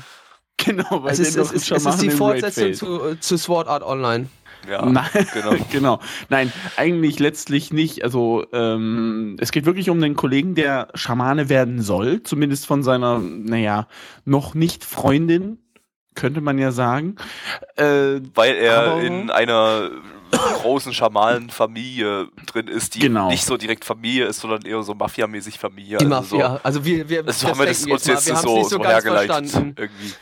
genau, 0.57 1.03
weil 1.03 1.11
Es 1.11 1.19
ist, 1.19 1.35
der 1.35 1.43
es, 1.43 1.49
noch 1.49 1.55
ist, 1.55 1.71
es 1.71 1.85
ist 1.85 2.01
die 2.01 2.05
im 2.07 2.11
Raid 2.11 2.17
Fortsetzung 2.41 2.73
zu, 2.73 3.05
äh, 3.09 3.19
zu 3.19 3.37
Sword 3.37 3.67
Art 3.67 3.83
Online. 3.83 4.27
Ja. 4.69 4.85
Nein, 4.89 5.05
genau. 5.33 5.55
genau. 5.71 5.99
Nein, 6.29 6.51
eigentlich 6.77 7.19
letztlich 7.19 7.71
nicht. 7.73 8.03
Also 8.03 8.45
ähm, 8.53 9.35
es 9.39 9.51
geht 9.51 9.65
wirklich 9.65 9.89
um 9.89 9.99
den 10.01 10.15
Kollegen, 10.15 10.55
der 10.55 10.87
Schamane 10.93 11.49
werden 11.49 11.81
soll, 11.81 12.23
zumindest 12.23 12.65
von 12.65 12.83
seiner, 12.83 13.19
naja, 13.19 13.87
noch 14.25 14.53
nicht 14.55 14.83
Freundin, 14.85 15.59
könnte 16.15 16.41
man 16.41 16.57
ja 16.57 16.71
sagen. 16.71 17.15
Äh, 17.75 18.21
Weil 18.33 18.55
er 18.55 18.79
Aber- 18.93 19.01
in 19.01 19.29
einer 19.29 19.89
großen 20.61 20.93
Schamanenfamilie 20.93 22.27
drin 22.45 22.67
ist, 22.67 22.95
die 22.95 22.99
Genau. 22.99 23.29
nicht 23.29 23.45
so 23.45 23.55
direkt 23.55 23.85
Familie 23.85 24.25
ist, 24.25 24.41
sondern 24.41 24.63
eher 24.63 24.83
so 24.83 24.93
Mafiamäßig 24.93 25.57
Familie. 25.57 25.99
Die 25.99 26.05
also 26.05 26.37
Mafia. 26.37 26.59
Also 26.63 26.83
wir, 26.83 27.07
wir 27.07 27.23
So, 27.27 27.31
so 27.31 27.47
haben 27.49 27.59
wir 27.59 27.65
das 27.67 27.77
uns 27.85 27.87
mal. 27.87 27.93
jetzt 28.13 28.25
so, 28.41 28.57
nicht 28.57 28.69
so, 28.69 28.79
ganz 28.79 28.89
hergeleitet. 28.93 29.31
verstanden. 29.51 29.75
Irgendwie. 29.77 30.13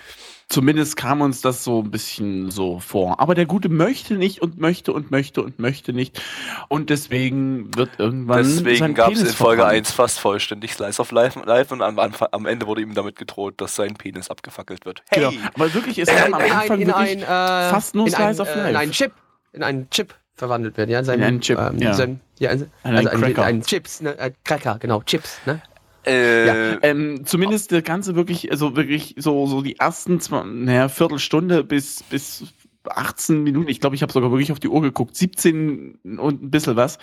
Zumindest 0.50 0.96
kam 0.96 1.22
uns 1.22 1.42
das 1.42 1.64
so 1.64 1.82
ein 1.82 1.92
bisschen 1.92 2.52
so 2.52 2.80
vor. 2.80 3.20
Aber 3.20 3.36
der 3.36 3.46
Gute 3.46 3.70
möchte 3.70 4.16
nicht 4.16 4.42
und 4.42 4.60
möchte 4.60 4.94
und 4.94 5.12
möchte 5.12 5.42
und 5.42 5.60
möchte 5.60 5.94
nicht. 5.94 6.22
Und 6.68 6.90
deswegen 6.90 7.76
wird 7.76 7.92
irgendwann. 7.98 8.44
Deswegen 8.44 8.94
gab 8.94 9.12
es 9.12 9.22
in 9.22 9.28
Folge 9.28 9.62
verbrannt. 9.62 9.78
1 9.78 9.92
fast 9.92 10.20
vollständig 10.20 10.74
Slice 10.74 11.00
of 11.02 11.12
Life, 11.12 11.40
life 11.46 11.74
und 11.74 11.82
am, 11.82 12.00
Anfang- 12.00 12.30
am 12.32 12.46
Ende 12.46 12.68
wurde 12.68 12.82
ihm 12.82 12.94
damit 12.94 13.16
gedroht, 13.16 13.56
dass 13.58 13.76
sein 13.76 13.96
Penis 13.96 14.30
abgefackelt 14.30 14.86
wird. 14.86 15.04
Hey! 15.10 15.30
Genau. 15.32 15.44
Aber 15.56 15.74
wirklich, 15.74 15.98
es 16.00 16.10
In 16.10 16.16
kam 16.16 16.34
am 16.34 16.42
ein, 16.42 16.52
Anfang 16.52 16.82
in 16.82 16.92
ein, 16.92 17.08
wirklich 17.08 17.24
äh, 17.24 17.70
fast 17.70 17.96
nur 17.96 18.08
in 18.08 18.14
ein, 18.16 18.34
Slice 18.36 18.42
of 18.42 18.56
äh, 18.56 18.58
Life. 18.58 18.70
in 18.70 18.76
ein 18.76 18.92
Chip. 18.92 19.12
in 19.54 19.64
einen 19.64 19.90
Chip 19.90 20.16
verwandelt 20.36 20.76
wird, 20.78 20.90
ja, 20.90 21.00
in, 21.00 21.06
seinem, 21.06 21.24
einen 21.24 21.42
Chip, 21.42 21.58
ähm, 21.58 21.78
ja. 21.80 21.94
Seinem, 21.94 22.20
ja 22.40 22.52
in, 22.52 22.70
Ein 22.84 22.96
also 22.98 23.10
ein, 23.10 23.20
Cracker. 23.22 23.44
ein 23.46 23.62
Chips, 23.64 24.02
ne, 24.02 24.18
äh, 24.20 24.32
Cracker, 24.44 24.78
genau, 24.80 25.02
Chips, 25.04 25.40
ne? 25.46 25.62
Äh, 26.06 26.48
Ja, 26.48 26.78
ähm, 26.84 27.26
zumindest 27.26 27.72
der 27.72 27.82
ganze 27.82 28.16
wirklich, 28.16 28.52
also 28.52 28.76
wirklich 28.76 29.16
so, 29.18 29.46
so 29.48 29.62
die 29.62 29.78
ersten 29.78 30.20
zwei, 30.20 30.44
naja, 30.44 30.90
Viertelstunde 30.90 31.64
bis, 31.64 32.04
bis 32.04 32.46
18 32.88 33.44
Minuten, 33.44 33.70
ich 33.70 33.80
glaube, 33.80 33.96
ich 33.96 34.02
habe 34.02 34.14
sogar 34.14 34.32
wirklich 34.32 34.52
auf 34.52 34.60
die 34.60 34.68
Uhr 34.68 34.82
geguckt, 34.82 35.16
17 35.16 36.00
und 36.18 36.44
ein 36.44 36.52
bisschen 36.52 36.76
was. 36.76 36.98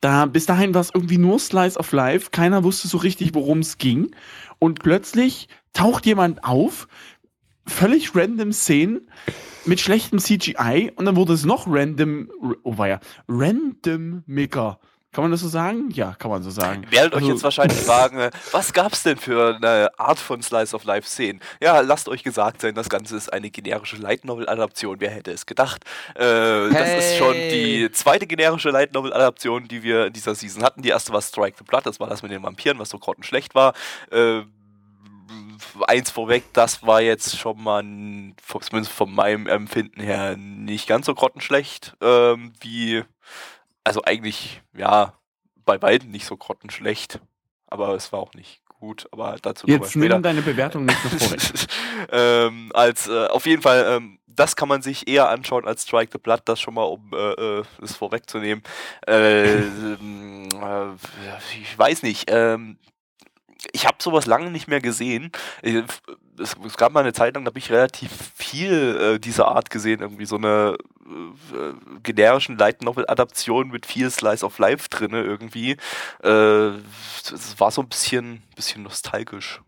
Da, 0.00 0.26
bis 0.26 0.46
dahin 0.46 0.74
war 0.74 0.80
es 0.80 0.90
irgendwie 0.92 1.18
nur 1.18 1.38
Slice 1.38 1.78
of 1.78 1.92
Life, 1.92 2.30
keiner 2.30 2.64
wusste 2.64 2.88
so 2.88 2.98
richtig, 2.98 3.34
worum 3.34 3.60
es 3.60 3.78
ging. 3.78 4.10
Und 4.58 4.82
plötzlich 4.82 5.48
taucht 5.72 6.06
jemand 6.06 6.44
auf, 6.44 6.88
völlig 7.66 8.14
random 8.14 8.52
Szenen 8.52 9.08
mit 9.64 9.80
schlechtem 9.80 10.18
CGI 10.18 10.92
und 10.96 11.04
dann 11.04 11.16
wurde 11.16 11.34
es 11.34 11.44
noch 11.44 11.66
random, 11.68 12.30
oh 12.62 12.74
ja, 12.84 13.00
random 13.28 14.22
Micker. 14.26 14.80
Kann 15.12 15.24
man 15.24 15.32
das 15.32 15.40
so 15.40 15.48
sagen? 15.48 15.90
Ja, 15.90 16.14
kann 16.14 16.30
man 16.30 16.40
so 16.44 16.50
sagen. 16.50 16.86
Werdet 16.90 17.14
euch 17.14 17.22
Also- 17.22 17.32
jetzt 17.32 17.42
wahrscheinlich 17.42 17.78
fragen, 17.80 18.18
äh, 18.20 18.30
was 18.52 18.72
gab's 18.72 19.02
denn 19.02 19.16
für 19.16 19.56
eine 19.56 19.90
Art 19.98 20.20
von 20.20 20.40
Slice 20.40 20.72
of 20.74 20.84
Life 20.84 21.08
Szenen? 21.08 21.40
Ja, 21.60 21.80
lasst 21.80 22.08
euch 22.08 22.22
gesagt 22.22 22.60
sein, 22.60 22.76
das 22.76 22.88
Ganze 22.88 23.16
ist 23.16 23.32
eine 23.32 23.50
generische 23.50 23.96
Light 23.96 24.24
Novel 24.24 24.48
Adaption. 24.48 25.00
Wer 25.00 25.10
hätte 25.10 25.32
es 25.32 25.46
gedacht? 25.46 25.84
Äh, 26.14 26.70
Das 26.70 26.88
ist 27.04 27.16
schon 27.18 27.34
Hey. 27.34 27.88
die 27.88 27.92
zweite 27.92 28.28
generische 28.28 28.70
Light 28.70 28.94
Novel 28.94 29.12
Adaption, 29.12 29.66
die 29.66 29.82
wir 29.82 30.06
in 30.06 30.12
dieser 30.12 30.36
Season 30.36 30.62
hatten. 30.62 30.82
Die 30.82 30.90
erste 30.90 31.12
war 31.12 31.22
Strike 31.22 31.56
the 31.58 31.64
Blood, 31.64 31.86
das 31.86 31.98
war 31.98 32.08
das 32.08 32.22
mit 32.22 32.30
den 32.30 32.42
Vampiren, 32.44 32.78
was 32.78 32.90
so 32.90 32.98
grottenschlecht 33.00 33.56
war. 33.56 33.74
Äh, 34.12 34.42
eins 35.88 36.10
vorweg, 36.10 36.44
das 36.52 36.86
war 36.86 37.00
jetzt 37.00 37.36
schon 37.36 37.60
mal, 37.62 37.82
zumindest 38.60 38.92
von 38.92 39.12
meinem 39.12 39.46
Empfinden 39.48 40.00
her, 40.00 40.36
nicht 40.36 40.86
ganz 40.86 41.06
so 41.06 41.14
grottenschlecht 41.14 41.96
ähm, 42.00 42.52
wie, 42.60 43.02
also 43.84 44.02
eigentlich, 44.04 44.62
ja, 44.76 45.14
bei 45.64 45.78
beiden 45.78 46.10
nicht 46.10 46.26
so 46.26 46.36
grottenschlecht, 46.36 47.20
aber 47.66 47.94
es 47.94 48.12
war 48.12 48.20
auch 48.20 48.34
nicht 48.34 48.62
gut, 48.66 49.06
aber 49.12 49.36
dazu 49.40 49.66
Jetzt 49.66 49.92
später. 49.92 50.14
nimm 50.14 50.22
deine 50.22 50.42
Bewertung 50.42 50.86
nicht 50.86 50.98
vorweg. 50.98 51.40
ähm, 52.10 52.70
als 52.74 53.08
äh, 53.08 53.26
auf 53.26 53.46
jeden 53.46 53.62
Fall, 53.62 53.84
ähm, 53.88 54.18
das 54.26 54.56
kann 54.56 54.68
man 54.68 54.82
sich 54.82 55.06
eher 55.06 55.28
anschauen 55.28 55.66
als 55.66 55.82
Strike 55.82 56.10
the 56.12 56.18
Blood, 56.18 56.42
das 56.46 56.60
schon 56.60 56.74
mal, 56.74 56.84
um 56.84 57.12
äh, 57.12 57.32
äh, 57.60 57.64
es 57.82 57.94
vorwegzunehmen. 57.94 58.64
Äh, 59.06 59.52
ähm, 59.52 60.48
äh, 60.52 61.60
ich 61.60 61.78
weiß 61.78 62.02
nicht. 62.02 62.30
Ähm, 62.30 62.78
ich 63.72 63.86
habe 63.86 63.98
sowas 64.00 64.24
lange 64.24 64.50
nicht 64.50 64.68
mehr 64.68 64.80
gesehen. 64.80 65.30
Es, 66.40 66.56
es 66.64 66.76
gab 66.76 66.92
mal 66.92 67.00
eine 67.00 67.12
Zeit 67.12 67.34
lang, 67.34 67.44
da 67.44 67.50
habe 67.50 67.58
ich 67.58 67.70
relativ 67.70 68.10
viel 68.34 68.96
äh, 68.96 69.18
dieser 69.18 69.48
Art 69.48 69.70
gesehen, 69.70 70.00
irgendwie 70.00 70.26
so 70.26 70.36
eine 70.36 70.76
äh, 71.06 72.00
generischen 72.02 72.56
Light 72.56 72.82
Novel 72.82 73.04
Adaption 73.08 73.68
mit 73.68 73.86
viel 73.86 74.10
Slice 74.10 74.44
of 74.44 74.58
Life 74.58 74.88
drinne 74.88 75.22
irgendwie. 75.22 75.76
Äh, 76.22 76.68
es 76.68 77.58
war 77.58 77.70
so 77.70 77.82
ein 77.82 77.88
bisschen, 77.88 78.42
bisschen 78.56 78.82
nostalgisch, 78.82 79.60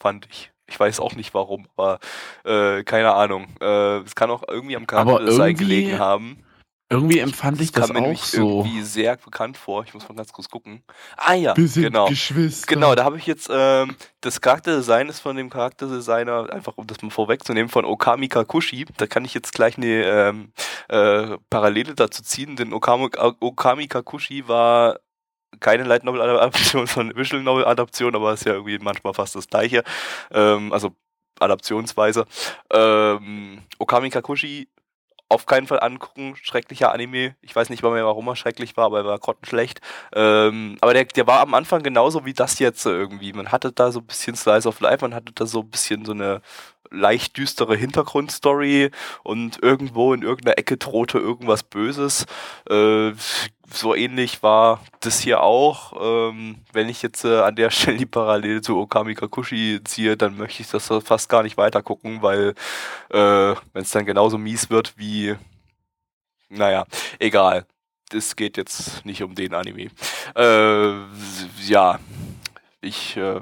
fand 0.00 0.26
ich. 0.30 0.50
Ich 0.66 0.78
weiß 0.78 1.00
auch 1.00 1.14
nicht 1.14 1.32
warum, 1.32 1.66
aber 1.76 1.98
äh, 2.44 2.84
keine 2.84 3.14
Ahnung. 3.14 3.46
Äh, 3.60 3.98
es 4.00 4.14
kann 4.14 4.30
auch 4.30 4.42
irgendwie 4.46 4.76
am 4.76 4.86
Charakterdesign 4.86 5.50
irgendwie 5.50 5.64
gelegen 5.64 5.98
haben. 5.98 6.44
Irgendwie 6.90 7.18
empfand 7.18 7.60
ich 7.60 7.70
das 7.70 7.88
kam 7.88 8.02
mir 8.02 8.08
auch 8.08 8.24
so. 8.24 8.60
irgendwie 8.60 8.80
sehr 8.80 9.16
bekannt 9.16 9.58
vor. 9.58 9.84
Ich 9.84 9.92
muss 9.92 10.08
mal 10.08 10.14
ganz 10.14 10.32
kurz 10.32 10.48
gucken. 10.48 10.82
Ah 11.18 11.34
ja, 11.34 11.54
Wir 11.54 11.68
sind 11.68 11.82
genau. 11.82 12.08
Geschwister. 12.08 12.66
Genau, 12.66 12.94
da 12.94 13.04
habe 13.04 13.18
ich 13.18 13.26
jetzt 13.26 13.50
ähm, 13.52 13.94
das 14.22 14.40
Charakterdesign 14.40 15.10
ist 15.10 15.20
von 15.20 15.36
dem 15.36 15.50
Charakterdesigner, 15.50 16.50
einfach 16.50 16.78
um 16.78 16.86
das 16.86 17.02
mal 17.02 17.10
vorwegzunehmen, 17.10 17.68
von 17.68 17.84
Okami 17.84 18.28
Kakushi. 18.28 18.86
Da 18.96 19.06
kann 19.06 19.26
ich 19.26 19.34
jetzt 19.34 19.52
gleich 19.52 19.76
eine 19.76 19.86
ähm, 19.86 20.52
äh, 20.88 21.36
Parallele 21.50 21.94
dazu 21.94 22.22
ziehen, 22.22 22.56
denn 22.56 22.72
Okami, 22.72 23.10
Okami 23.40 23.86
Kakushi 23.86 24.48
war 24.48 24.98
keine 25.60 25.84
Light 25.84 26.04
Novel 26.04 26.22
Adaption, 26.22 26.86
sondern 26.86 27.18
Visual 27.18 27.42
Novel 27.42 27.66
Adaption, 27.66 28.14
aber 28.14 28.32
ist 28.32 28.46
ja 28.46 28.54
irgendwie 28.54 28.78
manchmal 28.78 29.12
fast 29.12 29.34
das 29.34 29.48
gleiche. 29.48 29.84
Ähm, 30.30 30.72
also 30.72 30.92
Adaptionsweise. 31.38 32.24
Ähm, 32.70 33.62
Okami 33.78 34.08
Kakushi 34.08 34.68
auf 35.28 35.46
keinen 35.46 35.66
Fall 35.66 35.80
angucken, 35.80 36.36
schrecklicher 36.36 36.92
Anime. 36.92 37.36
Ich 37.42 37.54
weiß 37.54 37.68
nicht 37.68 37.82
mal 37.82 37.92
mehr, 37.92 38.06
warum 38.06 38.26
er 38.28 38.36
schrecklich 38.36 38.76
war, 38.76 38.86
aber 38.86 38.98
er 38.98 39.04
war 39.04 39.18
grottenschlecht. 39.18 39.80
Ähm, 40.14 40.78
aber 40.80 40.94
der, 40.94 41.04
der 41.04 41.26
war 41.26 41.40
am 41.40 41.54
Anfang 41.54 41.82
genauso 41.82 42.24
wie 42.24 42.32
das 42.32 42.58
jetzt 42.58 42.86
irgendwie. 42.86 43.32
Man 43.34 43.52
hatte 43.52 43.72
da 43.72 43.92
so 43.92 44.00
ein 44.00 44.06
bisschen 44.06 44.36
Slice 44.36 44.66
of 44.66 44.80
Life, 44.80 45.04
man 45.04 45.14
hatte 45.14 45.32
da 45.34 45.46
so 45.46 45.60
ein 45.60 45.70
bisschen 45.70 46.04
so 46.04 46.12
eine 46.12 46.40
leicht 46.90 47.36
düstere 47.36 47.76
Hintergrundstory 47.76 48.90
und 49.22 49.62
irgendwo 49.62 50.14
in 50.14 50.22
irgendeiner 50.22 50.58
Ecke 50.58 50.76
drohte 50.76 51.18
irgendwas 51.18 51.62
Böses. 51.62 52.26
Äh, 52.68 53.12
so 53.70 53.94
ähnlich 53.94 54.42
war 54.42 54.80
das 55.00 55.20
hier 55.20 55.42
auch. 55.42 55.92
Ähm, 56.00 56.56
wenn 56.72 56.88
ich 56.88 57.02
jetzt 57.02 57.24
äh, 57.24 57.40
an 57.40 57.56
der 57.56 57.70
Stelle 57.70 57.98
die 57.98 58.06
Parallele 58.06 58.62
zu 58.62 58.78
Okami 58.78 59.14
Kakushi 59.14 59.80
ziehe, 59.84 60.16
dann 60.16 60.36
möchte 60.36 60.62
ich 60.62 60.70
das 60.70 60.88
fast 61.04 61.28
gar 61.28 61.42
nicht 61.42 61.56
weiter 61.56 61.82
gucken, 61.82 62.22
weil 62.22 62.54
äh, 63.10 63.54
wenn 63.72 63.82
es 63.82 63.90
dann 63.90 64.06
genauso 64.06 64.38
mies 64.38 64.70
wird 64.70 64.94
wie, 64.96 65.36
naja, 66.48 66.86
egal. 67.18 67.66
Das 68.10 68.36
geht 68.36 68.56
jetzt 68.56 69.04
nicht 69.04 69.22
um 69.22 69.34
den 69.34 69.52
Anime. 69.52 69.90
Äh, 70.34 70.92
ja, 71.66 71.98
ich 72.80 73.18
äh, 73.18 73.40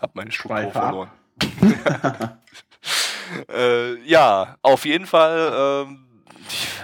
habe 0.00 0.12
meine 0.14 0.32
Struktur 0.32 0.74
ab. 0.74 1.21
äh, 3.48 3.96
ja, 4.04 4.56
auf 4.62 4.84
jeden 4.84 5.06
Fall, 5.06 5.52
ähm, 5.86 6.06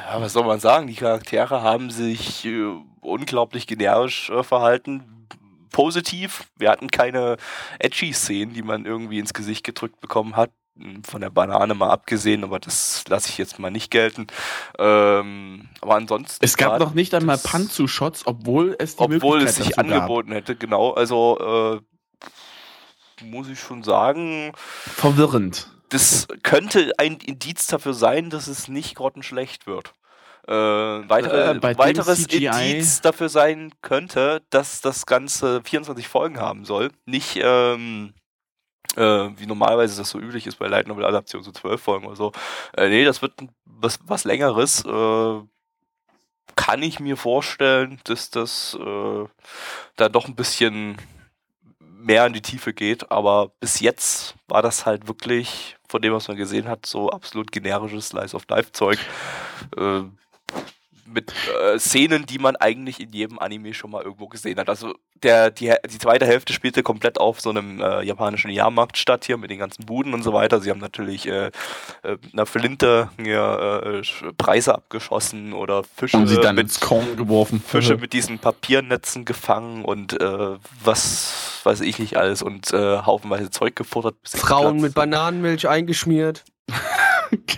ja, 0.06 0.20
was 0.20 0.32
soll 0.32 0.44
man 0.44 0.60
sagen? 0.60 0.86
Die 0.86 0.94
Charaktere 0.94 1.62
haben 1.62 1.90
sich 1.90 2.44
äh, 2.44 2.72
unglaublich 3.00 3.66
generisch 3.66 4.30
äh, 4.30 4.42
verhalten. 4.42 5.26
Positiv. 5.70 6.44
Wir 6.56 6.70
hatten 6.70 6.88
keine 6.88 7.36
edgy 7.78 8.12
Szenen, 8.12 8.54
die 8.54 8.62
man 8.62 8.86
irgendwie 8.86 9.18
ins 9.18 9.34
Gesicht 9.34 9.64
gedrückt 9.64 10.00
bekommen 10.00 10.36
hat. 10.36 10.50
Von 11.02 11.20
der 11.20 11.30
Banane 11.30 11.74
mal 11.74 11.90
abgesehen, 11.90 12.44
aber 12.44 12.60
das 12.60 13.02
lasse 13.08 13.30
ich 13.30 13.38
jetzt 13.38 13.58
mal 13.58 13.70
nicht 13.70 13.90
gelten. 13.90 14.28
Ähm, 14.78 15.68
aber 15.80 15.96
ansonsten. 15.96 16.44
Es 16.44 16.56
gab 16.56 16.78
noch 16.78 16.94
nicht 16.94 17.14
einmal 17.14 17.36
Panzu-Shots, 17.36 18.28
obwohl 18.28 18.76
es 18.78 18.94
die 18.94 19.02
obwohl 19.02 19.42
es 19.42 19.56
sich 19.56 19.70
dazu 19.70 19.80
gab. 19.80 19.96
angeboten 19.96 20.30
hätte, 20.30 20.54
genau. 20.54 20.92
Also 20.92 21.80
äh, 21.80 21.97
muss 23.22 23.48
ich 23.48 23.58
schon 23.60 23.82
sagen, 23.82 24.52
Verwirrend. 24.96 25.68
das 25.90 26.26
könnte 26.42 26.92
ein 26.98 27.18
Indiz 27.24 27.66
dafür 27.66 27.94
sein, 27.94 28.30
dass 28.30 28.46
es 28.46 28.68
nicht 28.68 28.94
grottenschlecht 28.96 29.66
wird. 29.66 29.92
Äh, 30.46 30.52
weitere, 30.52 31.56
Äh, 31.58 31.78
weiteres 31.78 32.24
CGI 32.26 32.46
Indiz 32.46 33.00
dafür 33.02 33.28
sein 33.28 33.72
könnte, 33.82 34.42
dass 34.50 34.80
das 34.80 35.04
Ganze 35.04 35.60
24 35.62 36.08
Folgen 36.08 36.40
haben 36.40 36.64
soll. 36.64 36.90
Nicht 37.04 37.38
ähm, 37.42 38.14
äh, 38.96 39.00
wie 39.36 39.46
normalerweise 39.46 39.98
das 39.98 40.10
so 40.10 40.18
üblich 40.18 40.46
ist 40.46 40.58
bei 40.58 40.66
Light 40.66 40.88
Novel 40.88 41.04
Adaptionen, 41.04 41.44
so 41.44 41.52
12 41.52 41.80
Folgen 41.80 42.06
oder 42.06 42.16
so. 42.16 42.32
Äh, 42.76 42.88
nee, 42.88 43.04
das 43.04 43.20
wird 43.20 43.34
was, 43.66 43.98
was 44.06 44.24
längeres. 44.24 44.84
Äh, 44.84 45.40
kann 46.56 46.82
ich 46.82 46.98
mir 46.98 47.16
vorstellen, 47.16 48.00
dass 48.04 48.30
das 48.30 48.76
äh, 48.80 49.24
da 49.96 50.08
doch 50.08 50.26
ein 50.26 50.34
bisschen 50.34 50.96
mehr 51.98 52.26
in 52.26 52.32
die 52.32 52.42
Tiefe 52.42 52.72
geht, 52.72 53.10
aber 53.10 53.50
bis 53.60 53.80
jetzt 53.80 54.36
war 54.46 54.62
das 54.62 54.86
halt 54.86 55.08
wirklich, 55.08 55.76
von 55.88 56.00
dem, 56.00 56.12
was 56.12 56.28
man 56.28 56.36
gesehen 56.36 56.68
hat, 56.68 56.86
so 56.86 57.10
absolut 57.10 57.50
generisches 57.52 58.08
Slice 58.08 58.34
of 58.34 58.44
Life 58.48 58.72
Zeug. 58.72 58.98
Mit 61.12 61.32
äh, 61.62 61.78
Szenen, 61.78 62.26
die 62.26 62.38
man 62.38 62.56
eigentlich 62.56 63.00
in 63.00 63.12
jedem 63.12 63.38
Anime 63.38 63.74
schon 63.74 63.90
mal 63.90 64.02
irgendwo 64.02 64.28
gesehen 64.28 64.58
hat. 64.58 64.68
Also 64.68 64.94
der, 65.22 65.50
die, 65.50 65.72
die 65.90 65.98
zweite 65.98 66.26
Hälfte 66.26 66.52
spielte 66.52 66.82
komplett 66.82 67.18
auf 67.18 67.40
so 67.40 67.50
einem 67.50 67.80
äh, 67.80 68.02
japanischen 68.02 68.50
Jahrmarkt 68.50 68.96
statt 68.96 69.24
hier 69.24 69.36
mit 69.36 69.50
den 69.50 69.58
ganzen 69.58 69.84
Buden 69.86 70.14
und 70.14 70.22
so 70.22 70.32
weiter. 70.32 70.60
Sie 70.60 70.70
haben 70.70 70.80
natürlich 70.80 71.26
äh, 71.26 71.46
äh, 72.02 72.16
einer 72.32 72.46
Flinte 72.46 73.10
hier, 73.20 74.02
äh, 74.02 74.32
Preise 74.36 74.74
abgeschossen 74.74 75.52
oder 75.52 75.82
Fische 75.84 76.16
Und 76.18 76.26
sie 76.28 76.36
dann 76.36 76.54
mit 76.54 76.64
ins 76.64 76.80
Korn 76.80 77.16
geworfen. 77.16 77.62
Fische 77.66 77.96
mit 77.96 78.12
diesen 78.12 78.38
Papiernetzen 78.38 79.24
gefangen 79.24 79.84
und 79.84 80.20
äh, 80.20 80.56
was 80.82 81.60
weiß 81.64 81.80
ich 81.80 81.98
nicht 81.98 82.16
alles 82.16 82.42
und 82.42 82.72
äh, 82.72 82.98
haufenweise 82.98 83.50
Zeug 83.50 83.76
gefuttert. 83.76 84.16
Frauen 84.24 84.80
mit 84.80 84.94
Bananenmilch 84.94 85.68
eingeschmiert. 85.68 86.44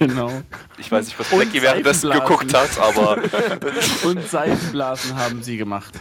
Genau. 0.01 0.43
Ich 0.79 0.91
weiß 0.91 1.07
nicht, 1.07 1.19
was 1.19 1.29
Blackie 1.29 1.63
währenddessen 1.63 2.11
geguckt 2.11 2.53
hat, 2.53 2.77
aber 2.81 3.23
Und 4.05 4.27
Seifenblasen 4.29 5.15
haben 5.17 5.43
sie 5.45 5.57
gemacht. 5.57 5.95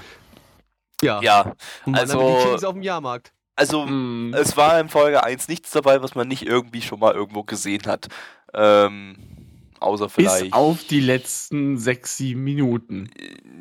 Ja. 1.04 1.22
ja, 1.22 1.54
also- 1.94 2.20
auf 2.20 2.74
dem 2.74 2.82
Jahrmarkt. 2.82 3.32
also 3.56 3.86
Mm. 3.86 4.34
es 4.34 4.58
war 4.58 4.80
in 4.80 4.90
Folge 4.90 5.24
1 5.24 5.48
nichts 5.48 5.70
dabei, 5.72 6.02
was 6.02 6.16
man 6.16 6.28
nicht 6.28 6.46
irgendwie 6.48 6.82
schon 6.82 7.00
mal 7.00 7.14
irgendwo 7.14 7.44
gesehen 7.44 7.84
hat. 7.86 8.08
Ähm, 8.54 9.16
außer 9.80 10.10
vielleicht. 10.10 10.46
Bis 10.46 10.54
auf 10.54 10.84
die 10.86 11.00
letzten 11.00 11.78
sechs, 11.78 12.18
sieben 12.18 12.44
Minuten. 12.44 13.10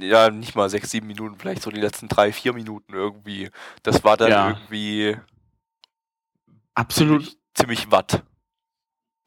ja, 0.00 0.30
nicht 0.30 0.54
mal 0.56 0.68
6, 0.70 0.90
7 0.90 1.06
Minuten, 1.06 1.36
vielleicht 1.38 1.62
so 1.62 1.70
die 1.70 1.80
letzten 1.80 2.08
3, 2.08 2.32
4 2.32 2.52
Minuten 2.54 2.92
irgendwie. 2.94 3.50
Das 3.82 4.02
war 4.02 4.16
dann 4.16 4.30
Ja. 4.30 4.48
irgendwie 4.50 5.16
Absolut. 6.74 7.22
ziemlich, 7.24 7.38
ziemlich 7.54 7.90
watt. 7.90 8.22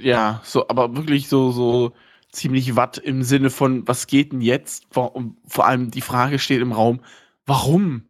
Ja, 0.01 0.41
so, 0.43 0.67
aber 0.67 0.95
wirklich 0.95 1.27
so, 1.29 1.51
so 1.51 1.93
ziemlich 2.31 2.75
watt 2.75 2.97
im 2.97 3.23
Sinne 3.23 3.49
von, 3.49 3.87
was 3.87 4.07
geht 4.07 4.31
denn 4.31 4.41
jetzt? 4.41 4.87
Vor, 4.91 5.13
vor 5.47 5.65
allem 5.67 5.91
die 5.91 6.01
Frage 6.01 6.39
steht 6.39 6.61
im 6.61 6.71
Raum, 6.71 7.01
warum? 7.45 8.03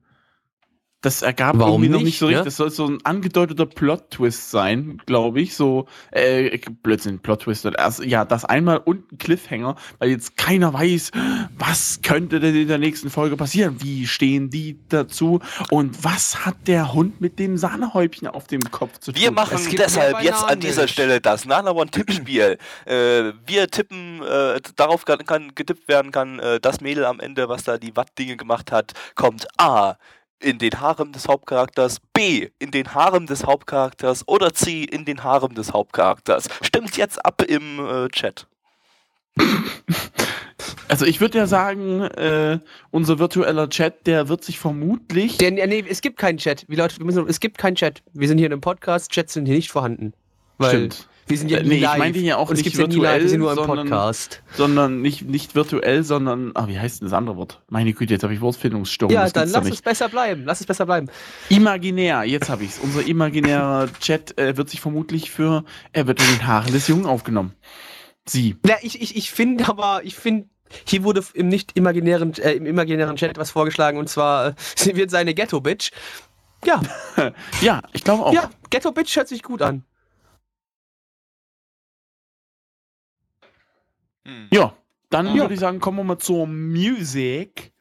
Das 1.01 1.23
ergab 1.23 1.57
Warum 1.57 1.81
irgendwie 1.83 1.89
noch 1.89 1.97
nicht, 1.97 2.05
nicht 2.05 2.19
so 2.19 2.27
richtig. 2.27 2.39
ja? 2.39 2.45
Das 2.45 2.57
soll 2.57 2.69
so 2.69 2.85
ein 2.85 3.03
angedeuteter 3.03 3.65
Plot-Twist 3.65 4.51
sein, 4.51 5.01
glaube 5.07 5.41
ich. 5.41 5.55
So, 5.55 5.87
äh, 6.11 6.59
Blödsinn, 6.83 7.19
Plot-Twist. 7.19 7.65
Also, 7.77 8.03
ja, 8.03 8.23
das 8.23 8.45
einmal 8.45 8.77
und 8.77 9.11
ein 9.11 9.17
Cliffhanger, 9.17 9.75
weil 9.97 10.11
jetzt 10.11 10.37
keiner 10.37 10.71
weiß, 10.73 11.11
was 11.57 12.01
könnte 12.03 12.39
denn 12.39 12.55
in 12.55 12.67
der 12.67 12.77
nächsten 12.77 13.09
Folge 13.09 13.35
passieren? 13.35 13.77
Wie 13.79 14.05
stehen 14.05 14.51
die 14.51 14.77
dazu? 14.89 15.39
Und 15.71 16.03
was 16.03 16.45
hat 16.45 16.67
der 16.67 16.93
Hund 16.93 17.19
mit 17.19 17.39
dem 17.39 17.57
Sahnehäubchen 17.57 18.27
auf 18.27 18.45
dem 18.45 18.61
Kopf 18.69 18.99
zu 18.99 19.11
tun? 19.11 19.21
Wir 19.21 19.31
machen 19.31 19.57
deshalb 19.71 20.21
jetzt 20.21 20.43
an 20.43 20.59
dieser. 20.59 20.87
Stelle 20.87 21.21
das 21.21 21.45
Nana 21.45 21.71
One 21.71 21.89
Tippspiel. 21.89 22.57
äh, 22.85 23.33
wir 23.45 23.67
tippen, 23.69 24.21
äh, 24.21 24.59
darauf 24.75 25.05
kann, 25.05 25.25
kann 25.25 25.55
getippt 25.55 25.87
werden 25.87 26.11
kann, 26.11 26.39
äh, 26.39 26.59
das 26.59 26.81
Mädel 26.81 27.05
am 27.05 27.19
Ende, 27.19 27.49
was 27.49 27.63
da 27.63 27.77
die 27.77 27.95
Watt-Dinge 27.95 28.35
gemacht 28.35 28.71
hat, 28.71 28.93
kommt 29.15 29.47
A 29.57 29.97
in 30.41 30.57
den 30.57 30.79
Harem 30.79 31.11
des 31.11 31.27
Hauptcharakters, 31.27 31.97
B 32.13 32.49
in 32.59 32.71
den 32.71 32.93
Harem 32.93 33.25
des 33.27 33.45
Hauptcharakters 33.45 34.27
oder 34.27 34.53
C 34.53 34.83
in 34.83 35.05
den 35.05 35.23
Harem 35.23 35.53
des 35.53 35.73
Hauptcharakters. 35.73 36.47
Stimmt 36.61 36.97
jetzt 36.97 37.23
ab 37.23 37.41
im 37.47 37.79
äh, 37.79 38.07
Chat. 38.09 38.47
Also 40.87 41.05
ich 41.05 41.21
würde 41.21 41.37
ja 41.37 41.47
sagen, 41.47 42.01
äh, 42.01 42.59
unser 42.91 43.17
virtueller 43.17 43.69
Chat, 43.69 44.05
der 44.05 44.27
wird 44.27 44.43
sich 44.43 44.59
vermutlich. 44.59 45.37
Der, 45.37 45.51
nee, 45.51 45.83
es 45.87 46.01
gibt 46.01 46.17
keinen 46.17 46.37
Chat. 46.37 46.65
Wie 46.67 46.75
Leute, 46.75 46.97
wir 46.97 47.05
müssen, 47.05 47.27
es 47.27 47.39
gibt 47.39 47.57
keinen 47.57 47.75
Chat. 47.75 48.03
Wir 48.13 48.27
sind 48.27 48.37
hier 48.37 48.47
in 48.47 48.53
einem 48.53 48.61
Podcast, 48.61 49.11
Chats 49.11 49.33
sind 49.33 49.45
hier 49.45 49.55
nicht 49.55 49.71
vorhanden. 49.71 50.13
Weil 50.57 50.69
Stimmt. 50.69 51.09
Wir 51.28 51.38
sind 51.38 51.49
ja 51.49 51.59
Äh, 51.59 51.63
nie 51.63 51.69
nee, 51.69 51.76
ich 51.76 51.82
live. 51.82 51.97
meinte 51.97 52.19
ja 52.19 52.38
auch 52.38 52.49
es 52.49 52.57
nicht 52.57 52.63
gibt's 52.63 52.78
ja 52.78 52.86
live, 52.86 53.22
virtuell, 53.22 53.30
sondern- 53.30 53.65
Podcast. 53.65 54.41
sondern 54.55 55.01
nicht, 55.01 55.24
nicht 55.24 55.55
virtuell, 55.55 56.03
sondern, 56.03 56.51
ah, 56.55 56.67
wie 56.67 56.78
heißt 56.80 57.01
denn 57.01 57.07
das 57.07 57.13
andere 57.17 57.38
Wort? 57.38 57.61
Meine 57.69 57.93
Güte, 57.93 58.13
jetzt 58.13 58.24
habe 58.24 58.34
ich 58.34 58.41
Wortfindungsstörung. 58.41 59.13
Ja, 59.13 59.24
das 59.24 59.34
dann 59.34 59.49
lass 59.49 59.63
es 59.65 59.69
nicht. 59.72 59.84
besser 59.84 60.09
bleiben. 60.09 60.43
Lass 60.45 60.59
es 60.59 60.65
besser 60.65 60.86
bleiben. 60.86 61.07
Imaginär, 61.49 62.24
jetzt 62.24 62.49
habe 62.49 62.63
ich 62.63 62.72
es. 62.72 62.80
Unser 62.80 63.05
imaginärer 63.07 63.88
Chat 63.99 64.38
äh, 64.38 64.57
wird 64.57 64.69
sich 64.69 64.82
vermutlich 64.82 65.32
für, 65.32 65.63
er 65.93 66.07
wird 66.07 66.19
in 66.22 66.28
den 66.38 66.47
Haaren 66.47 66.72
des 66.74 66.88
Jungen 66.88 67.05
aufgenommen. 67.05 67.53
Sie. 68.26 68.55
Ja, 68.65 68.76
ich, 68.82 69.01
ich, 69.01 69.15
ich 69.15 69.32
finde 69.32 69.67
aber, 69.67 70.01
ich 70.03 70.15
finde, 70.15 70.47
hier 70.86 71.03
wurde 71.03 71.24
im 71.34 71.47
nicht 71.49 71.78
imaginären, 71.78 72.34
äh, 72.36 72.53
im 72.53 72.65
imaginären 72.65 73.15
Chat 73.15 73.38
was 73.38 73.51
vorgeschlagen 73.51 73.97
und 73.97 74.09
zwar, 74.09 74.47
äh, 74.47 74.53
sie 74.76 74.95
wird 74.95 75.11
seine 75.11 75.34
Ghetto-Bitch. 75.34 75.91
Ja, 76.65 76.82
Ja, 77.61 77.82
ich 77.93 78.03
glaube 78.03 78.24
auch. 78.26 78.34
ja, 78.34 78.49
Ghetto-Bitch 78.69 79.15
hört 79.15 79.28
sich 79.28 79.41
gut 79.43 79.61
an. 79.61 79.84
Ja, 84.51 84.74
dann 85.09 85.36
Ja. 85.36 85.43
würde 85.43 85.53
ich 85.53 85.59
sagen, 85.59 85.80
kommen 85.80 85.97
wir 85.97 86.03
mal 86.03 86.17
zur 86.17 86.47
Music. 86.47 87.72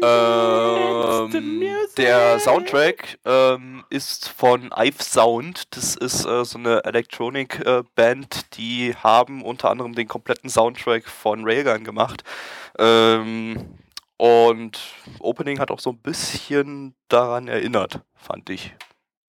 Ähm, 0.00 1.60
der 1.96 2.38
Soundtrack 2.38 3.18
ähm, 3.24 3.84
ist 3.90 4.28
von 4.28 4.70
Ive 4.76 5.02
Sound. 5.02 5.76
Das 5.76 5.96
ist 5.96 6.24
äh, 6.24 6.44
so 6.44 6.58
eine 6.58 6.84
Electronic-Band, 6.84 8.56
die 8.56 8.94
haben 8.94 9.42
unter 9.42 9.70
anderem 9.70 9.94
den 9.94 10.06
kompletten 10.06 10.50
Soundtrack 10.50 11.08
von 11.08 11.44
Railgun 11.44 11.82
gemacht. 11.84 12.22
Ähm, 12.78 13.74
und 14.16 14.78
Opening 15.20 15.58
hat 15.58 15.70
auch 15.70 15.80
so 15.80 15.90
ein 15.90 15.98
bisschen 15.98 16.94
daran 17.08 17.48
erinnert, 17.48 18.00
fand 18.14 18.50
ich. 18.50 18.74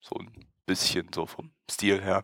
So 0.00 0.16
ein 0.16 0.30
bisschen 0.70 1.08
so 1.14 1.26
vom 1.26 1.50
Stil 1.70 2.00
her. 2.00 2.22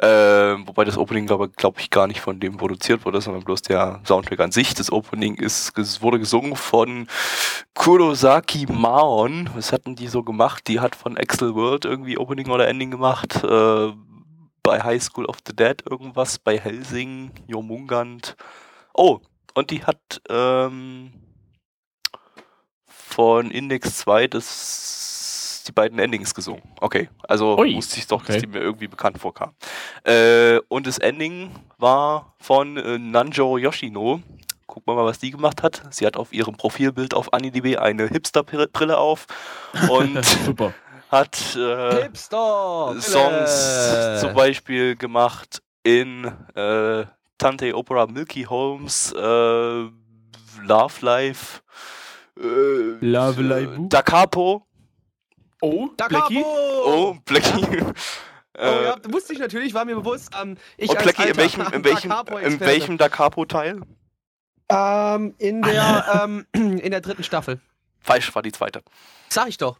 Ähm, 0.00 0.66
wobei 0.66 0.84
das 0.84 0.96
Opening, 0.96 1.26
glaube 1.26 1.48
glaub 1.50 1.78
ich, 1.78 1.90
gar 1.90 2.06
nicht 2.06 2.20
von 2.20 2.40
dem 2.40 2.56
produziert 2.56 3.04
wurde, 3.04 3.20
sondern 3.20 3.44
bloß 3.44 3.62
der 3.62 4.00
Soundtrack 4.04 4.40
an 4.40 4.52
sich. 4.52 4.74
Das 4.74 4.92
Opening 4.92 5.34
ist, 5.34 5.72
wurde 6.02 6.18
gesungen 6.18 6.56
von 6.56 7.08
Kurosaki 7.74 8.66
Maon. 8.70 9.50
Was 9.54 9.72
hatten 9.72 9.96
die 9.96 10.08
so 10.08 10.22
gemacht? 10.22 10.68
Die 10.68 10.80
hat 10.80 10.96
von 10.96 11.16
Axel 11.16 11.54
World 11.54 11.84
irgendwie 11.84 12.18
Opening 12.18 12.50
oder 12.50 12.68
Ending 12.68 12.90
gemacht. 12.90 13.42
Äh, 13.42 13.92
bei 14.62 14.82
High 14.82 15.02
School 15.02 15.26
of 15.26 15.38
the 15.46 15.56
Dead 15.56 15.82
irgendwas, 15.88 16.38
bei 16.38 16.58
Helsing, 16.58 17.32
Jormungand. 17.46 18.36
Oh, 18.92 19.20
und 19.54 19.70
die 19.70 19.84
hat 19.84 20.20
ähm, 20.28 21.12
von 22.86 23.50
Index 23.50 23.96
2 23.98 24.28
das, 24.28 24.97
die 25.68 25.72
beiden 25.72 25.98
Endings 25.98 26.34
gesungen. 26.34 26.62
Okay, 26.80 27.08
also 27.28 27.58
Ui, 27.58 27.76
wusste 27.76 27.98
ich 27.98 28.06
doch, 28.06 28.24
dass 28.24 28.36
okay. 28.36 28.46
die 28.46 28.52
mir 28.52 28.60
irgendwie 28.60 28.88
bekannt 28.88 29.18
vorkam. 29.18 29.52
Äh, 30.04 30.58
und 30.68 30.86
das 30.86 30.98
Ending 30.98 31.50
war 31.76 32.34
von 32.38 32.76
äh, 32.76 32.98
Nanjo 32.98 33.58
Yoshino. 33.58 34.20
Gucken 34.66 34.84
wir 34.86 34.96
mal, 34.96 35.04
was 35.04 35.18
die 35.18 35.30
gemacht 35.30 35.62
hat. 35.62 35.82
Sie 35.90 36.06
hat 36.06 36.16
auf 36.16 36.32
ihrem 36.32 36.56
Profilbild 36.56 37.14
auf 37.14 37.32
AniDB 37.32 37.78
eine 37.78 38.06
Hipster-Brille 38.08 38.98
auf 38.98 39.26
und 39.90 40.24
Super. 40.24 40.74
hat 41.10 41.56
äh, 41.56 42.02
Hipster! 42.02 42.96
Songs 43.00 44.20
zum 44.20 44.34
Beispiel 44.34 44.96
gemacht 44.96 45.62
in 45.84 46.24
äh, 46.54 47.04
Tante 47.38 47.74
Opera 47.74 48.06
Milky 48.06 48.42
Holmes, 48.44 49.12
äh, 49.12 49.18
Love 49.18 50.94
Life, 51.00 51.60
äh, 52.38 52.98
Love 53.00 53.40
äh, 53.40 53.44
Life. 53.44 53.76
Da 53.88 54.02
Capo, 54.02 54.66
Oh, 55.60 55.88
Da 55.96 56.08
Blackie? 56.08 56.42
oh, 56.44 57.16
Blackie. 57.24 57.66
Oh, 58.60 58.64
äh, 58.64 58.84
ja, 58.86 58.96
wusste 59.04 59.32
ich 59.34 59.38
natürlich, 59.38 59.72
war 59.72 59.84
mir 59.84 59.94
bewusst. 59.94 60.30
Ähm, 60.42 60.56
ich 60.76 60.90
und 60.90 60.98
Blackie, 60.98 61.28
in 61.28 61.36
welchem, 61.36 61.60
in 61.72 61.84
welchem, 61.84 62.10
in 62.42 62.58
welchem 62.58 62.98
Da 62.98 63.08
Capo 63.08 63.44
Teil? 63.44 63.80
Ähm, 64.68 65.34
in 65.38 65.62
der, 65.62 66.20
ähm, 66.24 66.44
in 66.52 66.90
der 66.90 67.00
dritten 67.00 67.22
Staffel. 67.22 67.60
Falsch 68.00 68.34
war 68.34 68.42
die 68.42 68.50
zweite. 68.50 68.82
Sag 69.28 69.46
ich 69.48 69.58
doch. 69.58 69.78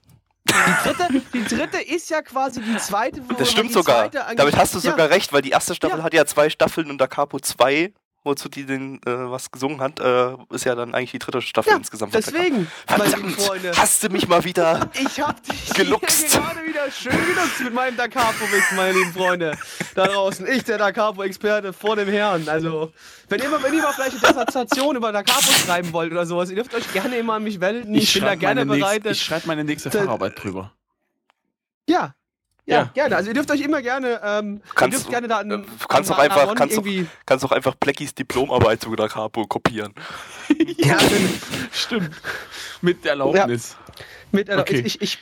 Die 0.49 0.89
dritte, 0.89 1.23
die 1.35 1.45
dritte 1.45 1.79
ist 1.79 2.09
ja 2.09 2.23
quasi 2.23 2.61
die 2.63 2.77
zweite. 2.77 3.21
wo 3.29 3.35
Das 3.35 3.51
stimmt 3.51 3.71
die 3.71 3.75
sogar. 3.75 4.09
Damit 4.11 4.57
hast 4.57 4.75
du 4.75 4.79
ja. 4.79 4.93
sogar 4.93 5.11
recht, 5.11 5.33
weil 5.33 5.43
die 5.43 5.51
erste 5.51 5.75
Staffel 5.75 5.99
Ja. 5.99 6.05
hat 6.05 6.15
ja 6.15 6.25
zwei 6.25 6.49
Staffeln 6.49 6.89
und 6.89 6.99
Da 6.99 7.09
Capo 7.09 7.41
2, 7.41 7.93
wozu 8.29 8.49
die 8.49 8.65
den 8.65 8.97
äh, 9.07 9.31
was 9.31 9.51
gesungen 9.51 9.81
hat, 9.81 9.99
äh, 10.01 10.35
ist 10.51 10.65
ja 10.65 10.75
dann 10.75 10.95
eigentlich 10.95 11.13
die 11.13 11.19
dritte 11.19 11.43
Staffel 11.43 11.71
Ja, 11.71 11.77
insgesamt. 11.79 12.15
Deswegen, 12.15 12.69
meine 12.89 13.05
lieben 13.05 13.31
Verdammt, 13.31 13.41
Freunde. 13.41 13.73
hast 13.77 14.03
du 14.05 14.09
mich 14.11 14.29
mal 14.29 14.45
wieder 14.45 14.91
Ich 15.01 15.21
hab 15.21 15.43
dich 15.43 15.61
hier 15.75 15.85
gerade 15.87 16.67
wieder 16.67 16.91
schön 16.91 17.13
genutzt 17.13 17.61
mit 17.65 17.75
meinem 17.75 17.97
Da 17.97 18.07
Capo-Wissen, 18.07 18.77
meine 18.77 18.93
lieben 18.99 19.13
Freunde. 19.13 19.59
Da 19.95 20.07
draußen. 20.07 20.47
Ich, 20.47 20.65
der 20.65 20.79
Da 20.79 20.93
Capo-Experte 20.93 21.73
vor 21.73 21.97
dem 21.97 22.09
Herrn. 22.09 22.49
Also, 22.49 22.93
wenn 23.29 23.41
ihr, 23.41 23.49
mal, 23.49 23.63
wenn 23.63 23.75
ihr 23.75 23.83
mal 23.83 23.93
vielleicht 23.93 24.13
eine 24.13 24.21
Dissertation 24.21 24.97
über 24.97 25.11
Da 25.11 25.23
Capo 25.23 25.51
schreiben 25.53 25.93
wollt 25.93 26.13
oder 26.13 26.27
sowas, 26.27 26.51
ihr 26.51 26.57
dürft 26.57 26.75
euch 26.75 26.93
gerne 26.93 27.17
immer 27.17 27.35
an 27.35 27.45
mich 27.45 27.61
wenden. 27.61 27.95
Ich, 27.95 28.13
bin 28.15 28.25
da 28.25 28.35
gerne 28.35 28.67
bereit. 28.67 29.05
Nächste, 29.05 29.11
ich 29.11 29.23
schreibe 29.23 29.47
meine 29.47 29.65
nächste 29.65 29.91
Facharbeit 29.91 30.35
drüber. 30.43 30.73
ja. 31.89 32.15
Ja, 32.69 32.77
Ja. 32.77 32.91
gerne. 32.93 33.17
Also 33.17 33.29
ihr 33.31 33.35
dürft 33.35 33.51
euch 33.51 33.61
immer 33.63 33.81
gerne, 33.81 34.21
ähm, 34.23 34.61
ihr 34.63 34.73
Kannst 34.75 34.95
dürft 34.95 35.07
du- 35.07 35.11
gerne 35.11 35.27
da 35.27 35.39
an, 35.39 35.51
äh, 35.51 35.63
kannst 35.89 36.11
an 36.11 36.17
doch 36.17 36.23
einfach- 36.23 36.55
kannst 36.55 36.77
doch- 36.77 36.85
kannst 37.25 37.45
doch 37.45 37.53
einfach 37.53 37.75
Blackies 37.77 38.15
Diplomarbeit 38.15 38.83
zu 38.83 38.95
Da 38.95 39.09
Capo 39.09 39.47
kopieren. 39.47 39.95
Ja, 40.77 40.99
Stimmt. 41.73 42.11
Mit 42.83 43.05
Erlaubnis. 43.07 43.77
mit, 44.33 44.51
also 44.51 44.61
Okay. 44.63 44.83
ich, 44.85 45.01
ich, 45.01 45.19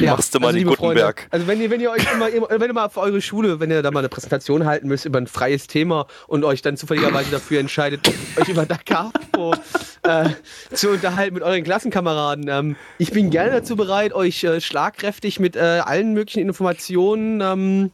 Machst 0.00 0.34
du 0.34 0.40
mal 0.40 0.52
die 0.52 0.60
liebe 0.60 0.72
Freunde, 0.76 1.02
Gutenberg. 1.02 1.28
Also 1.30 1.46
wenn 1.46 1.60
ihr, 1.60 1.70
wenn 1.70 1.80
ihr 1.80 1.90
euch 1.90 2.12
immer, 2.12 2.28
immer, 2.28 2.48
wenn 2.50 2.70
ihr 2.70 2.72
mal 2.72 2.88
für 2.88 3.00
eure 3.00 3.20
Schule, 3.20 3.60
wenn 3.60 3.70
ihr 3.70 3.82
da 3.82 3.90
mal 3.90 4.00
eine 4.00 4.08
Präsentation 4.08 4.64
halten 4.66 4.88
müsst 4.88 5.04
über 5.04 5.18
ein 5.18 5.26
freies 5.26 5.66
Thema 5.66 6.06
und 6.26 6.44
euch 6.44 6.62
dann 6.62 6.76
zufälligerweise 6.76 7.30
dafür 7.30 7.60
entscheidet, 7.60 8.08
euch 8.40 8.48
über 8.48 8.66
Da 8.66 8.76
Capo 8.76 9.54
äh, 10.02 10.30
zu 10.72 10.90
unterhalten 10.90 11.34
mit 11.34 11.42
euren 11.42 11.64
Klassenkameraden. 11.64 12.48
Ähm, 12.48 12.76
ich 12.98 13.10
bin 13.10 13.30
gerne 13.30 13.50
dazu 13.50 13.76
bereit, 13.76 14.12
euch 14.12 14.44
äh, 14.44 14.60
schlagkräftig 14.60 15.40
mit 15.40 15.56
äh, 15.56 15.60
allen 15.84 16.12
möglichen 16.12 16.40
Informationen 16.40 17.40
ähm, 17.40 17.90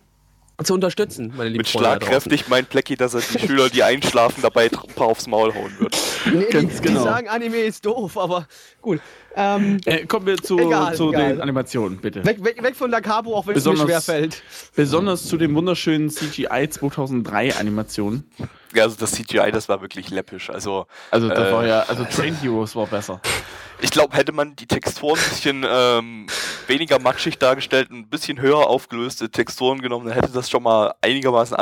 zu 0.62 0.74
unterstützen, 0.74 1.32
meine 1.36 1.48
lieben 1.48 1.58
Mit 1.58 1.68
Freunde. 1.68 1.88
schlagkräftig 1.88 2.48
meint 2.48 2.68
Blackie, 2.68 2.94
dass 2.94 3.14
er 3.14 3.20
die 3.20 3.38
Schüler, 3.46 3.68
die 3.68 3.82
einschlafen, 3.82 4.42
dabei 4.42 4.64
ein 4.64 4.94
paar 4.94 5.08
aufs 5.08 5.26
Maul 5.26 5.52
hauen 5.54 5.72
wird. 5.80 5.96
Nee, 6.26 6.44
die, 6.44 6.52
Ganz 6.52 6.80
die 6.80 6.88
genau. 6.88 7.02
sagen, 7.02 7.28
Anime 7.28 7.56
ist 7.58 7.84
doof, 7.84 8.16
aber 8.16 8.46
gut. 8.80 9.00
Ähm, 9.34 9.80
Äh, 9.86 10.06
kommen 10.06 10.26
wir 10.26 10.36
zu, 10.36 10.58
Egal, 10.58 10.94
zu 10.94 11.10
egal. 11.10 11.32
den 11.32 11.40
Animationen, 11.40 11.98
bitte. 11.98 12.24
weg, 12.24 12.42
weg, 12.44 12.62
weg 12.62 12.76
von 12.76 12.90
Da 12.90 13.00
Capo, 13.00 13.34
auch 13.34 13.46
wenn 13.46 13.56
es 13.56 13.64
mir 13.64 13.76
schwerfällt. 13.76 14.42
Besonders 14.74 15.24
zu 15.26 15.36
den 15.36 15.54
wunderschönen 15.54 16.10
CGI 16.10 16.68
2003 16.68 17.56
Animationen. 17.56 18.30
Ja, 18.74 18.84
also 18.84 18.96
das 18.98 19.12
CGI, 19.12 19.50
das 19.52 19.68
war 19.68 19.80
wirklich 19.82 20.10
läppisch. 20.10 20.48
Also 20.50 20.86
Also 21.10 21.28
da 21.28 21.48
Äh, 21.48 21.52
war 21.52 21.66
ja, 21.66 21.80
also 21.82 22.04
Train 22.04 22.34
Heroes 22.40 22.74
war 22.74 22.86
besser. 22.86 23.20
ich 23.80 23.90
glaube, 23.90 24.16
hätte 24.16 24.32
man 24.32 24.56
die 24.56 24.66
Texturen 24.66 25.18
ein 25.18 25.28
bisschen 25.30 25.66
ähm, 25.68 26.26
weniger 26.66 26.98
matschig 26.98 27.38
dargestellt, 27.38 27.90
ein 27.90 28.08
bisschen 28.08 28.40
höher 28.40 28.66
aufgelöste 28.66 29.30
Texturen 29.30 29.80
genommen, 29.82 30.06
dann 30.06 30.14
hätte 30.14 30.32
das 30.32 30.48
schon 30.48 30.62
mal 30.62 30.94
einigermaßen 31.02 31.56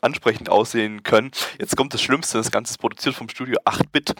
ansprechend 0.00 0.48
aussehen 0.48 1.02
können. 1.02 1.30
Jetzt 1.58 1.76
kommt 1.76 1.92
das 1.92 2.00
Schlimmste, 2.02 2.38
das 2.38 2.50
Ganze 2.50 2.72
ist 2.72 2.78
produziert 2.78 3.14
vom 3.14 3.28
Studio 3.28 3.58
8-Bit. 3.66 4.14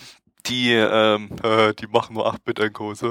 Die, 0.46 0.72
ähm, 0.72 1.30
äh, 1.42 1.72
die 1.74 1.86
machen 1.86 2.14
nur 2.14 2.26
8-Bit-Encos. 2.32 3.02
Äh, 3.02 3.06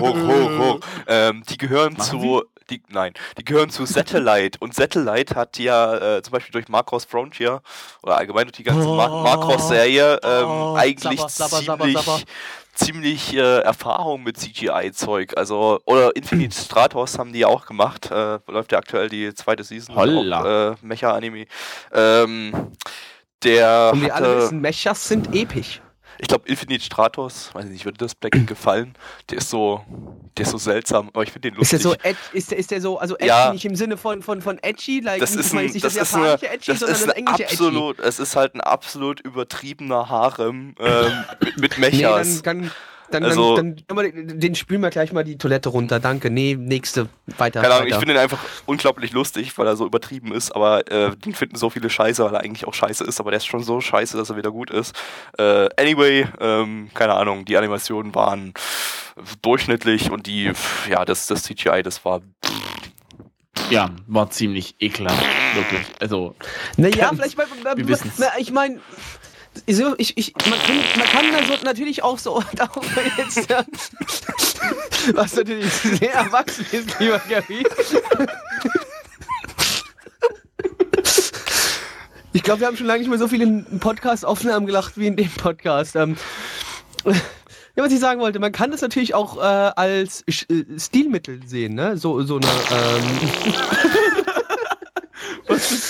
hoch, 0.00 0.16
hoch, 0.16 0.58
hoch. 0.58 0.80
Ähm, 1.06 1.42
die 1.48 1.58
gehören 1.58 1.94
Machen 1.94 2.20
zu, 2.20 2.44
die, 2.70 2.82
nein, 2.88 3.14
die 3.38 3.44
gehören 3.44 3.70
zu 3.70 3.84
Satellite. 3.86 4.58
Und 4.60 4.74
Satellite 4.74 5.34
hat 5.34 5.58
ja 5.58 6.16
äh, 6.18 6.22
zum 6.22 6.32
Beispiel 6.32 6.52
durch 6.52 6.68
Macross 6.68 7.04
Frontier 7.04 7.62
oder 8.02 8.16
allgemein 8.18 8.44
durch 8.46 8.56
die 8.56 8.62
ganze 8.62 8.86
Mar 8.86 9.22
Macross-Serie 9.22 10.20
ähm, 10.22 10.44
Oh, 10.46 10.74
eigentlich 10.76 11.20
sabber, 11.20 11.56
sabber, 11.62 11.84
ziemlich, 11.84 11.98
sabber. 12.04 12.20
ziemlich 12.74 13.34
äh, 13.34 13.58
Erfahrung 13.60 14.22
mit 14.22 14.36
CGI-Zeug. 14.38 15.32
Also, 15.36 15.80
oder 15.84 16.14
Infinite 16.14 16.54
Stratos 16.64 17.18
haben 17.18 17.32
die 17.32 17.40
ja 17.40 17.48
auch 17.48 17.66
gemacht. 17.66 18.10
Äh, 18.10 18.38
läuft 18.46 18.70
ja 18.72 18.78
aktuell 18.78 19.08
die 19.08 19.34
zweite 19.34 19.64
Season. 19.64 19.96
Holla. 19.96 20.40
Auch, 20.40 20.72
äh, 20.74 20.76
Mecha-Anime. 20.82 21.46
Ähm, 21.92 22.52
der 23.42 23.90
Und 23.94 24.02
wir 24.02 24.14
alle 24.14 24.26
hatte- 24.28 24.38
wissen, 24.42 24.60
Mechas 24.60 25.08
sind 25.08 25.34
episch. 25.34 25.80
Ich 26.20 26.28
glaube, 26.28 26.48
Infinite 26.48 26.84
Stratos, 26.84 27.50
weiß 27.54 27.66
ich 27.66 27.70
nicht, 27.70 27.84
würde 27.84 27.98
das 27.98 28.14
Black 28.14 28.32
gefallen? 28.46 28.94
Der 29.30 29.38
ist 29.38 29.50
so, 29.50 29.84
der 30.36 30.44
ist 30.46 30.50
so 30.52 30.58
seltsam, 30.58 31.08
aber 31.08 31.22
ich 31.22 31.30
finde 31.32 31.50
den 31.50 31.60
Ist 31.60 31.72
lustig. 31.72 31.82
der 31.82 31.90
so, 31.90 31.96
ed, 32.08 32.16
ist, 32.32 32.50
der, 32.50 32.58
ist 32.58 32.70
der 32.70 32.80
so, 32.80 32.98
also 32.98 33.14
edgy 33.16 33.26
Ja. 33.28 33.52
nicht 33.52 33.64
im 33.64 33.76
Sinne 33.76 33.96
von, 33.96 34.22
von, 34.22 34.42
von 34.42 34.58
edgy, 34.62 35.00
like 35.00 35.20
das 35.20 35.34
ist 35.34 35.54
ein, 35.54 35.66
nicht 35.66 35.84
das 35.84 35.94
das, 35.94 36.08
ist 36.08 36.14
eine, 36.14 36.24
japanische 36.26 36.48
edgy, 36.54 36.66
das 36.72 36.78
sondern 36.80 36.96
ist 36.96 37.06
das 37.06 37.14
englische 37.14 37.44
absolut, 37.44 37.98
es 38.00 38.18
ist 38.18 38.36
halt 38.36 38.54
ein 38.54 38.60
absolut 38.60 39.20
übertriebener 39.20 40.08
Harem 40.08 40.74
ähm, 40.80 41.12
mit, 41.40 41.58
mit 41.58 41.78
edgy. 41.78 41.96
Nee, 41.98 42.02
Mechas. 42.02 42.42
dann, 42.42 42.62
dann, 42.62 42.70
dann, 43.10 43.24
Also- 43.24 43.56
dann, 43.56 43.76
dann, 43.86 44.38
den 44.40 44.54
spülen 44.54 44.80
wir 44.82 44.90
gleich 44.90 45.12
mal 45.12 45.24
die 45.24 45.38
Toilette 45.38 45.68
runter. 45.68 46.00
Danke. 46.00 46.30
Nee, 46.30 46.56
nächste. 46.58 47.08
Weiter. 47.36 47.60
Keine 47.62 47.74
Ahnung, 47.74 47.86
ich 47.86 47.92
weiter. 47.92 48.00
finde 48.00 48.14
ihn 48.14 48.20
einfach 48.20 48.38
unglaublich 48.66 49.12
lustig, 49.12 49.56
weil 49.58 49.66
er 49.66 49.76
so 49.76 49.86
übertrieben 49.86 50.32
ist, 50.32 50.50
aber 50.54 50.90
äh, 50.90 51.14
den 51.16 51.34
finden 51.34 51.56
so 51.56 51.70
viele 51.70 51.90
scheiße, 51.90 52.24
weil 52.24 52.34
er 52.34 52.40
eigentlich 52.40 52.66
auch 52.66 52.74
scheiße 52.74 53.04
ist, 53.04 53.20
aber 53.20 53.30
der 53.30 53.38
ist 53.38 53.46
schon 53.46 53.62
so 53.62 53.80
scheiße, 53.80 54.16
dass 54.16 54.30
er 54.30 54.36
wieder 54.36 54.50
gut 54.50 54.70
ist. 54.70 54.94
Äh, 55.38 55.68
anyway, 55.78 56.26
ähm, 56.40 56.90
keine 56.94 57.14
Ahnung, 57.14 57.44
die 57.44 57.56
Animationen 57.56 58.14
waren 58.14 58.54
durchschnittlich 59.42 60.10
und 60.10 60.26
die, 60.26 60.52
ja, 60.88 61.04
das, 61.04 61.26
das 61.26 61.42
CGI, 61.42 61.82
das 61.82 62.04
war 62.04 62.20
Ja, 63.70 63.90
war 64.06 64.30
ziemlich 64.30 64.76
ekelhaft. 64.80 65.22
Wirklich. 65.54 65.86
Also, 66.00 66.34
Naja, 66.76 67.10
vielleicht, 67.14 67.36
mal- 67.36 67.76
wir 67.76 67.88
wissen's. 67.88 68.14
na, 68.18 68.26
ich 68.38 68.50
meine, 68.52 68.80
ich, 69.66 70.16
ich, 70.16 70.34
man, 70.48 70.58
kann, 70.58 70.76
man 70.96 71.06
kann 71.06 71.34
also 71.34 71.64
natürlich 71.64 72.02
auch 72.02 72.18
so, 72.18 72.42
jetzt, 73.16 73.50
ja, 73.50 73.64
was 75.14 75.36
natürlich 75.36 75.72
sehr 75.72 76.14
erwachsen 76.14 76.66
ist, 76.72 76.98
lieber 77.00 77.20
Gary. 77.28 77.64
Ich 82.32 82.42
glaube, 82.42 82.60
wir 82.60 82.66
haben 82.66 82.76
schon 82.76 82.86
lange 82.86 83.00
nicht 83.00 83.08
mehr 83.08 83.18
so 83.18 83.26
viele 83.28 83.64
Podcast-Aufnahmen 83.80 84.66
gelacht 84.66 84.96
wie 84.96 85.06
in 85.06 85.16
dem 85.16 85.30
Podcast. 85.30 85.96
Ähm, 85.96 86.16
ja, 87.04 87.14
was 87.84 87.92
ich 87.92 88.00
sagen 88.00 88.20
wollte, 88.20 88.38
man 88.38 88.52
kann 88.52 88.70
das 88.70 88.80
natürlich 88.80 89.14
auch 89.14 89.38
äh, 89.38 89.40
als 89.40 90.24
äh, 90.26 90.64
Stilmittel 90.78 91.40
sehen, 91.46 91.74
ne? 91.74 91.96
So, 91.96 92.22
so 92.22 92.36
eine, 92.36 92.46
ähm, 92.46 93.04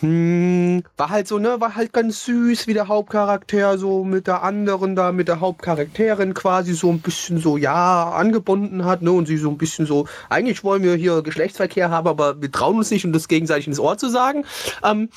Hm, 0.00 0.82
war 0.98 1.08
halt 1.08 1.28
so, 1.28 1.38
ne, 1.38 1.58
war 1.58 1.74
halt 1.74 1.94
ganz 1.94 2.26
süß, 2.26 2.66
wie 2.66 2.74
der 2.74 2.88
Hauptcharakter 2.88 3.78
so 3.78 4.04
mit 4.04 4.26
der 4.26 4.42
anderen 4.42 4.94
da, 4.94 5.12
mit 5.12 5.28
der 5.28 5.40
Hauptcharakterin 5.40 6.34
quasi 6.34 6.74
so 6.74 6.90
ein 6.90 7.00
bisschen 7.00 7.38
so, 7.38 7.56
ja, 7.56 8.10
angebunden 8.10 8.84
hat, 8.84 9.00
ne, 9.00 9.12
und 9.12 9.24
sie 9.24 9.38
so 9.38 9.48
ein 9.48 9.56
bisschen 9.56 9.86
so, 9.86 10.06
eigentlich 10.28 10.62
wollen 10.62 10.82
wir 10.82 10.94
hier 10.96 11.22
Geschlechtsverkehr 11.22 11.88
haben, 11.88 12.06
aber 12.06 12.42
wir 12.42 12.52
trauen 12.52 12.76
uns 12.76 12.90
nicht, 12.90 13.06
um 13.06 13.14
das 13.14 13.28
gegenseitig 13.28 13.66
ins 13.66 13.80
Ohr 13.80 13.96
zu 13.96 14.10
sagen. 14.10 14.44
Ähm, 14.84 15.08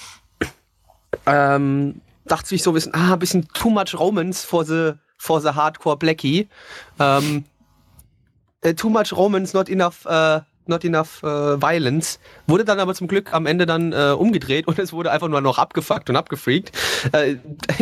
ähm, 1.26 2.00
dachte 2.26 2.48
sich 2.48 2.64
so 2.64 2.72
ein 2.72 2.76
bisschen, 2.76 2.94
ah, 2.94 3.14
ein 3.14 3.20
bisschen 3.20 3.50
too 3.54 3.70
much 3.70 3.94
Romance 4.00 4.46
for 4.46 4.64
the, 4.64 4.94
for 5.18 5.42
the 5.42 5.50
Hardcore 5.50 5.98
Blackie. 5.98 6.48
Ähm, 6.98 7.44
äh, 7.46 7.51
too 8.76 8.90
much 8.90 9.14
romance, 9.14 9.54
not 9.54 9.70
enough, 9.70 10.06
äh, 10.06 10.42
not 10.68 10.86
enough 10.86 11.22
äh, 11.24 11.62
violence. 11.62 12.20
Wurde 12.48 12.66
dann 12.66 12.80
aber 12.80 12.94
zum 12.94 13.08
Glück 13.08 13.34
am 13.34 13.46
Ende 13.46 13.66
dann 13.66 13.94
äh, 13.94 14.12
umgedreht 14.18 14.68
und 14.68 14.80
es 14.80 14.94
wurde 14.94 15.12
einfach 15.12 15.28
nur 15.28 15.42
noch 15.42 15.58
abgefuckt 15.58 16.10
und 16.10 16.16
abgefreakt. 16.16 16.72
Äh, 17.12 17.36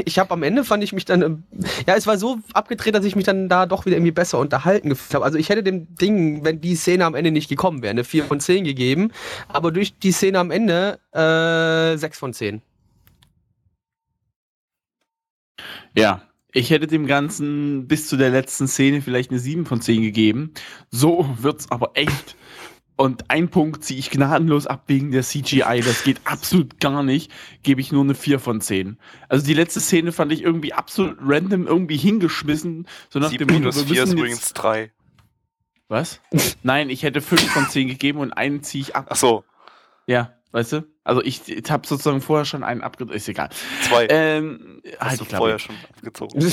ich 0.06 0.20
habe 0.20 0.32
am 0.32 0.44
Ende 0.44 0.64
fand 0.64 0.84
ich 0.84 0.94
mich 0.94 1.06
dann, 1.06 1.22
ähm, 1.22 1.44
ja, 1.88 1.96
es 1.96 2.08
war 2.08 2.18
so 2.18 2.40
abgedreht, 2.54 2.96
dass 2.96 3.06
ich 3.06 3.16
mich 3.16 3.26
dann 3.26 3.50
da 3.50 3.66
doch 3.66 3.86
wieder 3.86 3.98
irgendwie 3.98 4.12
besser 4.12 4.40
unterhalten 4.40 4.90
gefühlt 4.90 5.14
habe. 5.16 5.26
Also 5.26 5.38
ich 5.38 5.50
hätte 5.50 5.64
dem 5.64 5.96
Ding, 5.96 6.44
wenn 6.44 6.62
die 6.62 6.76
Szene 6.76 7.06
am 7.06 7.16
Ende 7.16 7.32
nicht 7.32 7.50
gekommen 7.50 7.82
wäre, 7.82 7.92
eine 7.92 8.04
4 8.04 8.26
von 8.26 8.40
10 8.40 8.64
gegeben, 8.64 9.12
aber 9.48 9.72
durch 9.72 9.98
die 10.00 10.12
Szene 10.12 10.40
am 10.40 10.52
Ende 10.52 11.00
äh, 11.14 11.98
6 11.98 12.20
von 12.20 12.34
10. 12.34 12.62
Ja, 15.96 16.22
ich 16.52 16.70
hätte 16.72 16.88
dem 16.88 17.06
Ganzen 17.06 17.88
bis 17.88 18.08
zu 18.08 18.18
der 18.18 18.30
letzten 18.30 18.68
Szene 18.68 19.02
vielleicht 19.02 19.32
eine 19.32 19.40
7 19.40 19.66
von 19.66 19.82
10 19.82 20.02
gegeben. 20.02 20.54
So 20.90 21.30
wird's 21.40 21.70
aber 21.72 21.92
echt. 21.94 22.36
Und 22.96 23.30
ein 23.30 23.48
Punkt 23.48 23.84
ziehe 23.86 23.98
ich 23.98 24.10
gnadenlos 24.10 24.68
ab 24.68 24.84
wegen 24.88 25.12
der 25.12 25.24
CGI. 25.24 25.82
Das 25.86 26.04
geht 26.04 26.20
absolut 26.26 26.82
gar 26.82 27.02
nicht. 27.02 27.32
Gebe 27.64 27.80
ich 27.80 27.94
nur 27.94 28.04
eine 28.04 28.14
4 28.14 28.40
von 28.40 28.60
10. 28.60 28.98
Also 29.30 29.46
die 29.46 29.54
letzte 29.54 29.80
Szene 29.80 30.12
fand 30.12 30.34
ich 30.34 30.42
irgendwie 30.42 30.74
absolut 30.74 31.18
random 31.22 31.66
irgendwie 31.66 31.96
hingeschmissen. 31.96 32.88
So 33.10 33.20
nach 33.20 33.30
7 33.30 33.48
dem 33.48 33.54
Motto, 33.54 33.60
minus 33.60 33.88
wir 33.88 33.96
4 33.96 34.04
ist 34.04 34.14
übrigens 34.14 34.40
jetzt, 34.40 34.54
3. 34.56 34.92
Was? 35.88 36.20
Nein, 36.64 36.90
ich 36.90 37.04
hätte 37.04 37.22
5 37.22 37.50
von 37.50 37.70
10 37.70 37.88
gegeben 37.88 38.20
und 38.20 38.34
einen 38.34 38.64
ziehe 38.64 38.82
ich 38.82 38.96
ab. 38.96 39.08
Achso, 39.10 39.46
Ja, 40.06 40.34
weißt 40.52 40.74
du? 40.74 40.88
Also 41.04 41.24
ich, 41.24 41.48
ich 41.48 41.72
habe 41.72 41.88
sozusagen 41.88 42.22
vorher 42.22 42.46
schon 42.46 42.64
einen 42.64 42.82
abgedreht. 42.82 43.18
Ist 43.18 43.28
egal. 43.28 43.50
2. 43.88 44.08
Ähm, 44.10 44.82
Hast 45.00 45.10
halt 45.10 45.22
du 45.22 45.26
vorher 45.26 45.60
schon 45.60 45.76
abgezogen. 45.96 46.40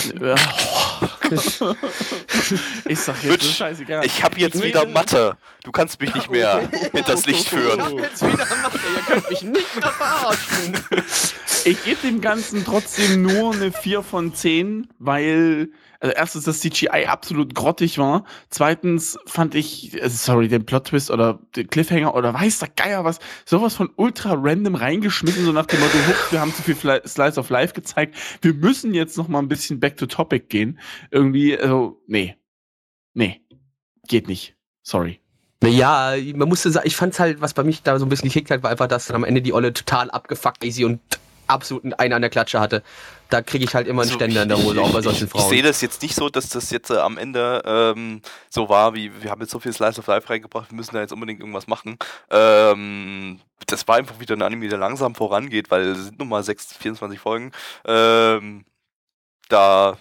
ich 2.88 2.98
sag 3.00 3.22
jetzt, 3.22 3.44
ist 3.44 3.56
scheißegal. 3.56 4.04
Ich 4.04 4.22
habe 4.22 4.38
jetzt 4.38 4.62
wieder 4.62 4.86
Mathe. 4.86 5.36
Du 5.64 5.72
kannst 5.72 6.00
mich 6.00 6.14
nicht 6.14 6.30
mehr 6.30 6.68
hinters 6.92 7.26
Licht 7.26 7.48
führen. 7.48 7.98
Jetzt 7.98 8.22
wieder 8.22 8.46
Mathe, 8.62 8.78
ihr 8.94 9.02
könnt 9.02 9.30
mich 9.30 9.42
nicht 9.42 9.80
mehr 9.80 9.90
verarschen. 9.90 10.78
Ich 11.64 11.84
gebe 11.84 12.00
dem 12.06 12.20
Ganzen 12.20 12.64
trotzdem 12.64 13.22
nur 13.22 13.52
eine 13.54 13.72
4 13.72 14.02
von 14.02 14.34
10, 14.34 14.88
weil, 14.98 15.70
also 16.00 16.14
erstens, 16.14 16.44
das 16.44 16.60
CGI 16.60 17.06
absolut 17.06 17.54
grottig 17.54 17.98
war. 17.98 18.24
Zweitens 18.50 19.18
fand 19.26 19.54
ich, 19.54 20.00
also 20.02 20.16
sorry, 20.16 20.48
den 20.48 20.66
Plot-Twist 20.66 21.10
oder 21.10 21.40
den 21.56 21.68
Cliffhanger 21.68 22.14
oder 22.14 22.34
weiß 22.34 22.58
der 22.58 22.68
Geier 22.68 23.04
was, 23.04 23.18
sowas 23.44 23.74
von 23.74 23.90
ultra 23.96 24.34
random 24.36 24.74
reingeschmissen, 24.74 25.44
so 25.44 25.52
nach 25.52 25.66
dem 25.66 25.80
Motto, 25.80 25.94
wir 26.30 26.40
haben 26.40 26.54
zu 26.54 26.62
viel 26.62 26.76
Slice 26.76 27.38
of 27.38 27.50
Life 27.50 27.74
gezeigt, 27.74 28.14
wir 28.42 28.54
müssen 28.54 28.94
jetzt 28.94 29.16
noch 29.16 29.28
mal 29.28 29.38
ein 29.38 29.48
bisschen 29.48 29.80
back 29.80 29.96
to 29.96 30.06
topic 30.06 30.48
gehen. 30.48 30.78
Irgendwie, 31.10 31.56
also, 31.58 32.02
nee. 32.06 32.36
Nee. 33.14 33.40
Geht 34.08 34.28
nicht. 34.28 34.56
Sorry. 34.82 35.20
Naja, 35.62 36.14
man 36.34 36.48
musste 36.48 36.70
sagen, 36.70 36.86
ich 36.86 36.96
fand's 36.96 37.18
halt, 37.18 37.40
was 37.40 37.54
bei 37.54 37.64
mich 37.64 37.82
da 37.82 37.98
so 37.98 38.04
ein 38.04 38.08
bisschen 38.08 38.28
gekickt 38.28 38.50
hat, 38.50 38.62
war 38.62 38.70
einfach, 38.70 38.88
dass 38.88 39.06
dann 39.06 39.16
am 39.16 39.24
Ende 39.24 39.40
die 39.40 39.52
Olle 39.52 39.72
total 39.72 40.10
abgefuckt 40.10 40.62
easy 40.64 40.84
und 40.84 41.00
absolut 41.46 41.98
einen 41.98 42.12
an 42.12 42.22
der 42.22 42.30
Klatsche 42.30 42.60
hatte. 42.60 42.82
Da 43.28 43.42
kriege 43.42 43.64
ich 43.64 43.74
halt 43.74 43.88
immer 43.88 44.02
einen 44.02 44.10
Also, 44.10 44.18
Ständer 44.18 44.42
in 44.42 44.48
der 44.48 44.58
Hose, 44.58 44.80
auch 44.80 44.92
bei 44.92 45.00
solchen 45.00 45.24
ich, 45.24 45.30
Frauen. 45.30 45.42
Ich 45.42 45.48
sehe 45.48 45.62
das 45.62 45.80
jetzt 45.80 46.02
nicht 46.02 46.14
so, 46.14 46.28
dass 46.28 46.48
das 46.48 46.70
jetzt 46.70 46.90
äh, 46.90 46.98
am 46.98 47.18
Ende 47.18 47.62
ähm, 47.64 48.22
so 48.50 48.68
war, 48.68 48.94
wie 48.94 49.10
wir 49.22 49.30
haben 49.30 49.40
jetzt 49.40 49.50
so 49.50 49.58
viel 49.58 49.72
Slice 49.72 49.98
of 49.98 50.06
Life 50.06 50.28
reingebracht, 50.30 50.70
wir 50.70 50.76
müssen 50.76 50.94
da 50.94 51.00
jetzt 51.00 51.12
unbedingt 51.12 51.40
irgendwas 51.40 51.66
machen. 51.66 51.98
Ähm, 52.30 53.40
das 53.66 53.86
war 53.88 53.96
einfach 53.96 54.20
wieder 54.20 54.36
ein 54.36 54.42
Anime, 54.42 54.68
der 54.68 54.78
langsam 54.78 55.14
vorangeht, 55.14 55.70
weil 55.70 55.82
es 55.88 56.04
sind 56.04 56.18
nun 56.18 56.28
mal 56.28 56.42
6, 56.44 56.74
24 56.74 57.18
Folgen. 57.18 57.52
Ähm, 57.84 58.64
da 59.48 59.98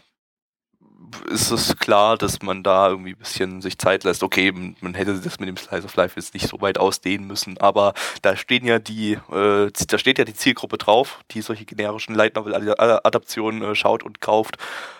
ist 1.30 1.51
es 1.51 1.78
klar, 1.78 2.18
dass 2.18 2.41
man 2.41 2.64
da 2.64 2.89
irgendwie 2.89 3.12
ein 3.12 3.18
bisschen 3.18 3.62
sich 3.62 3.78
Zeit 3.78 4.03
lässt. 4.03 4.24
Okay, 4.24 4.51
man 4.51 4.93
hätte 4.93 5.20
das 5.20 5.39
mit 5.39 5.49
dem 5.49 5.58
Slice 5.58 5.86
of 5.86 5.95
Life 5.95 6.20
jetzt 6.20 6.34
nicht 6.34 6.47
so 6.47 6.62
weit 6.62 6.78
ausdehnen 6.78 7.28
müssen, 7.28 7.58
aber 7.60 7.93
da 8.22 8.36
stehen 8.36 8.66
ja 8.66 8.80
die, 8.80 9.14
äh, 9.32 9.72
da 9.88 9.97
steht 9.97 10.18
ja 10.18 10.26
die 10.26 10.34
Zielgruppe 10.34 10.78
drauf, 10.78 11.20
die 11.32 11.41
solche 11.41 11.66
generischen 11.66 12.16
Light 12.16 12.36
Novel 12.36 12.56
Adaptionen 12.80 13.62
äh, 13.62 13.76
schaut 13.76 14.03
und 14.03 14.22
kauft. 14.22 14.58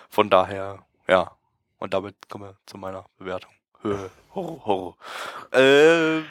Von 0.08 0.30
daher, 0.30 0.84
ja. 1.08 1.32
Und 1.78 1.92
damit 1.92 2.28
kommen 2.28 2.44
wir 2.44 2.56
zu 2.66 2.78
meiner 2.78 3.06
Bewertung. 3.18 3.50
Horror, 4.34 4.66
Horror. 4.66 4.96
Äh, 5.52 6.22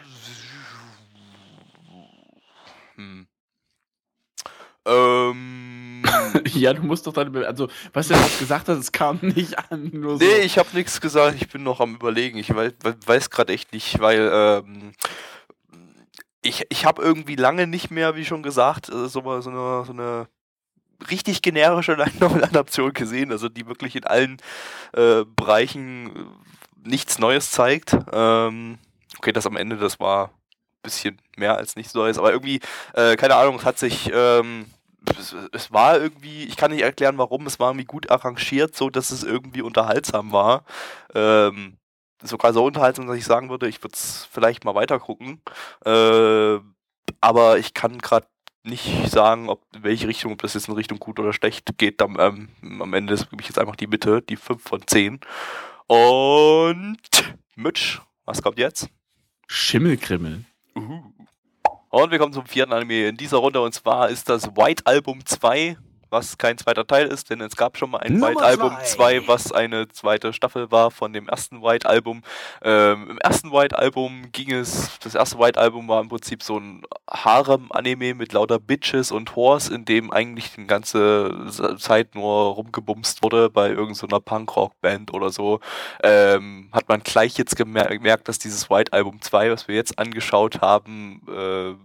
hm. 2.96 3.28
Ähm, 4.86 5.75
ja, 6.54 6.74
du 6.74 6.84
musst 6.84 7.08
doch 7.08 7.14
deine. 7.14 7.46
Also, 7.48 7.68
was 7.94 8.08
du 8.08 8.14
jetzt 8.14 8.40
gesagt 8.40 8.68
hast, 8.68 8.78
es 8.78 8.92
kam 8.92 9.20
nicht 9.22 9.58
an. 9.72 9.90
Nur 9.94 10.18
so. 10.18 10.26
Nee, 10.26 10.42
ich 10.44 10.58
habe 10.58 10.70
nichts 10.74 11.02
gesagt. 11.02 11.36
Ich 11.40 11.50
bin 11.50 11.64
noch 11.64 11.80
am 11.80 11.96
Überlegen. 11.96 12.38
Ich 12.38 12.54
weiß, 12.54 12.74
weiß 13.06 13.30
gerade 13.30 13.54
echt 13.54 13.74
nicht, 13.74 14.00
weil. 14.00 14.30
Ähm, 14.34 14.94
ich, 16.42 16.64
ich 16.70 16.86
habe 16.86 17.02
irgendwie 17.02 17.36
lange 17.36 17.66
nicht 17.66 17.90
mehr, 17.90 18.16
wie 18.16 18.26
schon 18.26 18.44
gesagt, 18.44 18.90
äh, 18.90 19.08
so, 19.08 19.22
so, 19.42 19.50
eine, 19.50 19.86
so 19.86 19.92
eine 19.92 20.28
richtig 21.10 21.42
generische 21.42 21.98
Adaption 22.22 22.94
gesehen, 22.94 23.32
also 23.32 23.50
die 23.50 23.68
wirklich 23.68 23.96
in 23.96 24.06
allen 24.06 24.38
äh, 24.94 25.24
Bereichen 25.36 26.28
nichts 26.84 27.20
Neues 27.20 27.52
zeigt. 27.52 27.98
Ähm, 28.14 28.78
okay, 29.18 29.32
das 29.32 29.48
am 29.48 29.58
Ende, 29.58 29.78
das 29.78 30.00
war 30.00 30.28
ein 30.28 30.32
bisschen 30.84 31.22
mehr 31.36 31.58
als 31.58 31.76
nichts 31.76 31.94
Neues, 31.94 32.18
aber 32.18 32.32
irgendwie, 32.32 32.60
äh, 32.94 33.16
keine 33.16 33.36
Ahnung, 33.36 33.58
es 33.58 33.66
hat 33.66 33.80
sich 33.80 34.12
ähm, 34.14 34.66
es, 35.12 35.36
es, 35.52 35.72
war 35.72 36.00
irgendwie, 36.00 36.44
ich 36.44 36.58
kann 36.58 36.72
nicht 36.72 36.84
erklären 36.84 37.18
warum, 37.18 37.46
es 37.48 37.60
war 37.60 37.70
irgendwie 37.70 37.86
gut 37.86 38.10
arrangiert, 38.10 38.76
so 38.76 38.90
dass 38.90 39.12
es 39.12 39.24
irgendwie 39.24 39.62
unterhaltsam 39.62 40.32
war. 40.32 40.66
Ähm, 41.14 41.78
sogar 42.22 42.54
so 42.54 42.66
unterhaltsam, 42.66 43.08
dass 43.08 43.18
ich 43.18 43.26
sagen 43.26 43.50
würde, 43.50 43.68
ich 43.68 43.84
würde 43.84 43.94
es 43.94 44.28
vielleicht 44.32 44.66
mal 44.66 44.76
weiter 44.76 45.00
gucken. 45.00 45.42
Äh, 45.86 46.60
aber 47.22 47.58
ich 47.58 47.74
kann 47.74 48.00
gerade 48.00 48.28
nicht 48.64 49.10
sagen, 49.10 49.50
ob 49.50 49.64
in 49.76 49.84
welche 49.84 50.08
Richtung, 50.08 50.34
ob 50.34 50.42
das 50.42 50.56
jetzt 50.56 50.68
in 50.68 50.74
Richtung 50.74 51.00
gut 51.00 51.20
oder 51.20 51.34
schlecht 51.34 51.78
geht. 51.78 52.02
Dann, 52.02 52.18
ähm, 52.20 52.50
am 52.82 52.94
Ende 52.94 53.14
ist 53.14 53.32
wirklich 53.32 53.48
jetzt 53.48 53.60
einfach 53.60 53.76
die 53.76 53.88
Mitte, 53.88 54.22
die 54.22 54.36
5 54.36 54.62
von 54.62 54.82
10. 54.86 55.20
Und 55.88 56.98
Mitch, 57.56 58.02
was 58.26 58.42
kommt 58.42 58.58
jetzt? 58.58 58.90
Schimmelkrimmel. 59.48 60.46
Und 61.96 62.12
wir 62.12 62.20
kommen 62.20 62.34
zum 62.34 62.46
vierten 62.46 62.74
Anime. 62.74 63.08
In 63.08 63.16
dieser 63.16 63.38
Runde 63.38 63.62
und 63.62 63.74
zwar 63.74 64.10
ist 64.10 64.28
das 64.28 64.48
White 64.58 64.86
Album 64.86 65.26
2 65.26 65.78
was 66.10 66.38
kein 66.38 66.58
zweiter 66.58 66.86
Teil 66.86 67.08
ist, 67.08 67.30
denn 67.30 67.42
es 67.42 67.56
gab 67.56 67.78
schon 67.78 67.92
mal 67.92 68.00
ein 68.00 68.22
White 68.22 68.42
Album 68.42 68.76
2, 68.84 69.28
was 69.28 69.52
eine 69.52 69.88
zweite 69.90 70.34
Staffel 70.34 70.72
war 70.72 70.92
von 70.92 71.14
dem 71.14 71.28
ersten 71.28 71.62
White 71.62 71.88
Album. 71.88 72.22
Ähm, 72.62 73.10
Im 73.12 73.18
ersten 73.20 73.52
White 73.52 73.78
Album 73.78 74.32
ging 74.32 74.52
es, 74.52 74.98
das 75.00 75.16
erste 75.16 75.40
White 75.40 75.60
Album 75.60 75.88
war 75.88 76.02
im 76.02 76.10
Prinzip 76.10 76.44
so 76.44 76.58
ein 76.58 76.84
Harem-Anime 77.10 78.14
mit 78.14 78.34
lauter 78.34 78.60
Bitches 78.60 79.12
und 79.12 79.36
Whores, 79.36 79.70
in 79.70 79.86
dem 79.86 80.12
eigentlich 80.12 80.54
die 80.56 80.68
ganze 80.68 81.48
Zeit 81.78 82.16
nur 82.16 82.54
rumgebumst 82.54 83.24
wurde 83.24 83.50
bei 83.50 83.70
irgendeiner 83.70 83.96
so 83.96 84.20
Punkrock-Band 84.20 85.14
oder 85.14 85.30
so. 85.30 85.60
Ähm, 86.04 86.70
hat 86.72 86.88
man 86.90 87.02
gleich 87.02 87.38
jetzt 87.38 87.56
gemerkt, 87.56 88.28
dass 88.28 88.40
dieses 88.40 88.70
White 88.70 88.94
Album 88.94 89.22
2, 89.22 89.52
was 89.52 89.68
wir 89.68 89.76
jetzt 89.76 89.98
angeschaut 90.00 90.62
haben, 90.62 91.22
äh, 91.28 91.76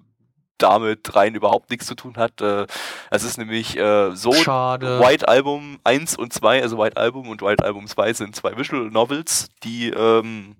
damit 0.62 1.14
rein 1.14 1.34
überhaupt 1.34 1.70
nichts 1.70 1.86
zu 1.86 1.94
tun 1.94 2.16
hat. 2.16 2.40
Äh, 2.40 2.66
es 3.10 3.24
ist 3.24 3.38
nämlich 3.38 3.76
äh, 3.76 4.14
so 4.14 4.32
Schade. 4.32 5.00
White 5.00 5.28
Album 5.28 5.78
1 5.84 6.16
und 6.16 6.32
2, 6.32 6.62
also 6.62 6.78
White 6.78 6.96
Album 6.96 7.28
und 7.28 7.42
White 7.42 7.64
Album 7.64 7.86
2 7.86 8.12
sind 8.12 8.36
zwei 8.36 8.56
Visual 8.56 8.90
Novels, 8.90 9.48
die 9.62 9.90
ähm, 9.90 10.56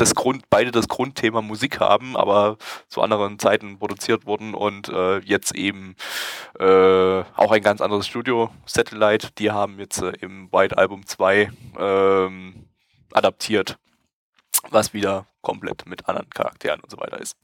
das 0.00 0.14
Grund, 0.14 0.44
beide 0.48 0.70
das 0.70 0.88
Grundthema 0.88 1.42
Musik 1.42 1.80
haben, 1.80 2.16
aber 2.16 2.56
zu 2.88 3.02
anderen 3.02 3.38
Zeiten 3.38 3.78
produziert 3.78 4.26
wurden 4.26 4.54
und 4.54 4.88
äh, 4.88 5.18
jetzt 5.18 5.54
eben 5.54 5.94
äh, 6.58 6.64
auch 6.64 7.52
ein 7.52 7.62
ganz 7.62 7.80
anderes 7.80 8.06
Studio, 8.06 8.50
Satellite, 8.64 9.28
die 9.38 9.50
haben 9.50 9.78
jetzt 9.78 10.02
äh, 10.02 10.12
im 10.20 10.50
White 10.52 10.78
Album 10.78 11.06
2 11.06 11.50
ähm, 11.78 12.66
adaptiert 13.12 13.78
was 14.68 14.92
wieder 14.92 15.26
komplett 15.40 15.86
mit 15.86 16.08
anderen 16.08 16.28
Charakteren 16.30 16.80
und 16.80 16.90
so 16.90 16.98
weiter 16.98 17.18
ist. 17.18 17.36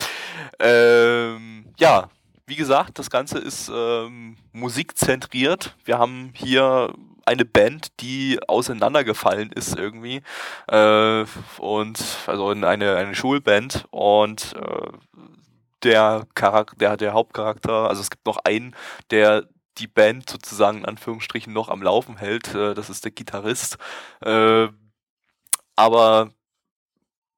Ähm, 0.58 1.72
ja, 1.78 2.10
wie 2.46 2.56
gesagt, 2.56 2.98
das 2.98 3.10
Ganze 3.10 3.38
ist 3.38 3.70
ähm, 3.74 4.36
musikzentriert. 4.52 5.74
Wir 5.84 5.98
haben 5.98 6.32
hier 6.34 6.94
eine 7.24 7.44
Band, 7.44 7.88
die 8.00 8.38
auseinandergefallen 8.46 9.50
ist 9.50 9.76
irgendwie. 9.76 10.22
Äh, 10.68 11.24
und 11.58 12.04
also 12.26 12.48
eine, 12.48 12.96
eine 12.96 13.14
Schulband 13.14 13.86
und 13.90 14.54
äh, 14.54 14.92
der 15.82 16.26
Charakter, 16.34 16.96
der, 16.96 17.12
Hauptcharakter, 17.12 17.88
also 17.88 18.00
es 18.00 18.10
gibt 18.10 18.26
noch 18.26 18.38
einen, 18.44 18.74
der 19.10 19.48
die 19.78 19.88
Band 19.88 20.30
sozusagen 20.30 20.78
in 20.78 20.84
Anführungsstrichen 20.84 21.52
noch 21.52 21.68
am 21.68 21.82
Laufen 21.82 22.16
hält. 22.16 22.54
Äh, 22.54 22.74
das 22.74 22.90
ist 22.90 23.04
der 23.04 23.12
Gitarrist. 23.12 23.76
Äh, 24.24 24.68
aber 25.74 26.30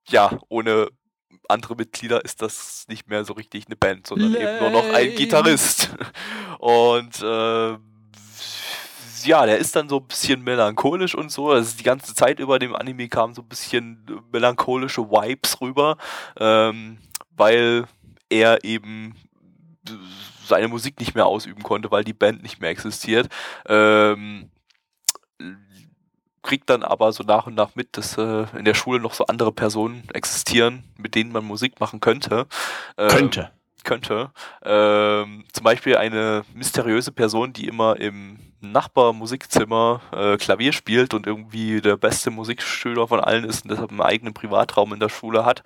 ja, 0.08 0.38
ohne 0.48 0.88
andere 1.48 1.76
Mitglieder 1.76 2.24
ist 2.24 2.42
das 2.42 2.84
nicht 2.88 3.08
mehr 3.08 3.24
so 3.24 3.32
richtig 3.32 3.66
eine 3.66 3.76
Band, 3.76 4.06
sondern 4.06 4.32
Lame. 4.32 4.44
eben 4.44 4.60
nur 4.60 4.82
noch 4.82 4.94
ein 4.94 5.14
Gitarrist. 5.14 5.90
Und 6.58 7.22
äh, 7.22 7.78
ja, 9.24 9.46
der 9.46 9.58
ist 9.58 9.74
dann 9.74 9.88
so 9.88 9.98
ein 9.98 10.06
bisschen 10.06 10.42
melancholisch 10.42 11.14
und 11.14 11.30
so. 11.30 11.50
Also 11.50 11.76
die 11.76 11.82
ganze 11.82 12.14
Zeit 12.14 12.38
über 12.38 12.58
dem 12.58 12.74
Anime 12.74 13.08
kamen 13.08 13.34
so 13.34 13.42
ein 13.42 13.48
bisschen 13.48 14.04
melancholische 14.32 15.10
Vibes 15.10 15.60
rüber, 15.60 15.96
ähm, 16.38 16.98
weil 17.30 17.86
er 18.28 18.64
eben 18.64 19.14
seine 20.44 20.68
Musik 20.68 20.98
nicht 21.00 21.14
mehr 21.14 21.26
ausüben 21.26 21.62
konnte, 21.62 21.90
weil 21.90 22.04
die 22.04 22.12
Band 22.12 22.42
nicht 22.42 22.60
mehr 22.60 22.70
existiert. 22.70 23.28
Ähm, 23.66 24.50
kriegt 26.48 26.70
dann 26.70 26.82
aber 26.82 27.12
so 27.12 27.22
nach 27.22 27.46
und 27.46 27.54
nach 27.54 27.74
mit, 27.74 27.96
dass 27.98 28.16
äh, 28.16 28.46
in 28.56 28.64
der 28.64 28.72
Schule 28.72 29.00
noch 29.00 29.12
so 29.12 29.26
andere 29.26 29.52
Personen 29.52 30.08
existieren, 30.14 30.82
mit 30.96 31.14
denen 31.14 31.30
man 31.30 31.44
Musik 31.44 31.78
machen 31.78 32.00
könnte. 32.00 32.46
Ähm, 32.96 33.08
könnte. 33.08 33.50
Könnte. 33.84 34.30
Ähm, 34.64 35.44
zum 35.52 35.64
Beispiel 35.64 35.98
eine 35.98 36.44
mysteriöse 36.54 37.12
Person, 37.12 37.52
die 37.52 37.68
immer 37.68 38.00
im 38.00 38.38
Nachbarmusikzimmer 38.60 40.00
äh, 40.10 40.36
Klavier 40.38 40.72
spielt 40.72 41.12
und 41.12 41.26
irgendwie 41.26 41.82
der 41.82 41.98
beste 41.98 42.30
Musikschüler 42.30 43.06
von 43.06 43.20
allen 43.20 43.44
ist 43.44 43.64
und 43.64 43.70
deshalb 43.70 43.90
einen 43.90 44.00
eigenen 44.00 44.32
Privatraum 44.32 44.94
in 44.94 45.00
der 45.00 45.10
Schule 45.10 45.44
hat. 45.44 45.62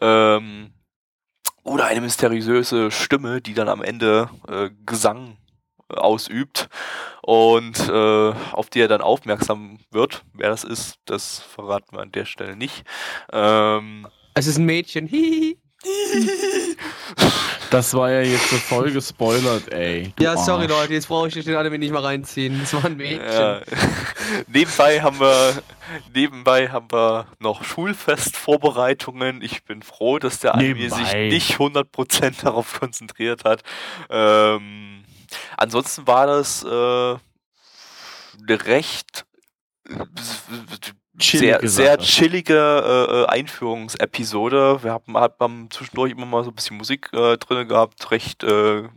Ähm, 0.00 0.72
oder 1.62 1.86
eine 1.86 2.00
mysteriöse 2.00 2.90
Stimme, 2.90 3.40
die 3.40 3.54
dann 3.54 3.68
am 3.68 3.82
Ende 3.82 4.28
äh, 4.48 4.70
Gesang 4.84 5.36
ausübt 5.94 6.68
und 7.22 7.88
äh, 7.88 8.32
auf 8.52 8.70
die 8.70 8.80
er 8.80 8.88
dann 8.88 9.00
aufmerksam 9.00 9.78
wird. 9.90 10.24
Wer 10.32 10.50
das 10.50 10.64
ist, 10.64 10.96
das 11.06 11.40
verraten 11.40 11.96
wir 11.96 12.02
an 12.02 12.12
der 12.12 12.24
Stelle 12.24 12.56
nicht. 12.56 12.84
Ähm, 13.32 14.06
es 14.34 14.46
ist 14.46 14.58
ein 14.58 14.66
Mädchen. 14.66 15.08
Das 17.70 17.92
war 17.94 18.10
ja 18.10 18.20
jetzt 18.20 18.50
so 18.50 18.56
voll 18.56 18.92
gespoilert, 18.92 19.72
ey. 19.72 20.12
Ja, 20.20 20.36
sorry 20.36 20.62
Arsch. 20.62 20.70
Leute, 20.70 20.92
jetzt 20.94 21.08
brauche 21.08 21.26
ich 21.26 21.34
den 21.34 21.56
Anime 21.56 21.78
nicht 21.78 21.92
mal 21.92 22.04
reinziehen. 22.04 22.60
Das 22.60 22.72
war 22.72 22.84
ein 22.84 22.96
Mädchen. 22.96 23.20
Ja. 23.20 23.60
nebenbei 24.46 25.00
haben 25.00 25.18
wir 25.18 25.62
nebenbei 26.14 26.68
haben 26.68 26.86
wir 26.90 27.26
noch 27.40 27.64
Schulfestvorbereitungen. 27.64 29.42
Ich 29.42 29.64
bin 29.64 29.82
froh, 29.82 30.18
dass 30.18 30.38
der 30.38 30.54
Anime 30.54 30.74
nebenbei. 30.74 30.96
sich 31.04 31.14
nicht 31.32 31.58
100% 31.58 32.44
darauf 32.44 32.78
konzentriert 32.78 33.44
hat. 33.44 33.62
Ähm, 34.08 35.03
Ansonsten 35.56 36.06
war 36.06 36.26
das 36.26 36.62
äh, 36.64 37.16
recht 38.52 39.26
sehr, 41.18 41.60
sehr 41.62 41.98
chillige 41.98 42.54
äh, 42.54 43.22
äh, 43.22 43.26
Einführungsepisode. 43.26 44.82
Wir 44.82 44.92
haben, 44.92 45.16
haben 45.16 45.68
zwischendurch 45.70 46.12
immer 46.12 46.26
mal 46.26 46.44
so 46.44 46.50
ein 46.50 46.54
bisschen 46.54 46.76
Musik 46.76 47.10
äh, 47.12 47.36
drin 47.36 47.68
gehabt, 47.68 48.10
recht 48.10 48.42
äh, 48.42 48.88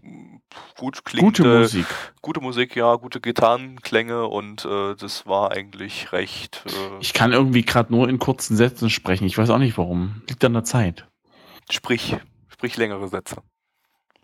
gut 0.77 1.05
klingt. 1.05 1.23
Gute 1.23 1.43
Musik. 1.43 1.85
Gute 2.21 2.41
Musik, 2.41 2.75
ja, 2.75 2.95
gute 2.95 3.21
Gitarrenklänge 3.21 4.25
und 4.27 4.65
äh, 4.65 4.95
das 4.95 5.27
war 5.27 5.51
eigentlich 5.51 6.11
recht. 6.11 6.63
Äh, 6.65 6.99
ich 7.01 7.13
kann 7.13 7.33
irgendwie 7.33 7.63
gerade 7.63 7.91
nur 7.91 8.09
in 8.09 8.17
kurzen 8.17 8.57
Sätzen 8.57 8.89
sprechen. 8.89 9.25
Ich 9.25 9.38
weiß 9.38 9.49
auch 9.49 9.59
nicht 9.59 9.77
warum. 9.77 10.23
Liegt 10.27 10.43
an 10.43 10.53
der 10.53 10.63
Zeit. 10.63 11.07
Sprich, 11.69 12.15
sprich 12.47 12.77
längere 12.77 13.07
Sätze. 13.09 13.43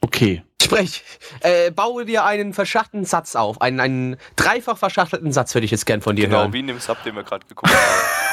Okay. 0.03 0.43
Sprech, 0.61 1.01
äh, 1.39 1.71
baue 1.71 2.03
dir 2.03 2.25
einen 2.25 2.53
verschachtelten 2.53 3.05
Satz 3.05 3.37
auf. 3.37 3.61
Einen, 3.61 3.79
einen 3.79 4.17
dreifach 4.35 4.77
verschachtelten 4.77 5.31
Satz 5.31 5.55
würde 5.55 5.63
ich 5.63 5.71
jetzt 5.71 5.85
gern 5.85 6.01
von 6.01 6.17
dir 6.17 6.25
genau, 6.25 6.39
hören. 6.39 6.51
Genau, 6.51 6.53
wie 6.53 6.59
in 6.59 6.67
dem 6.67 6.79
Sub, 6.79 7.01
den 7.03 7.15
wir 7.15 7.23
gerade 7.23 7.45
geguckt 7.47 7.71
haben. 7.71 7.79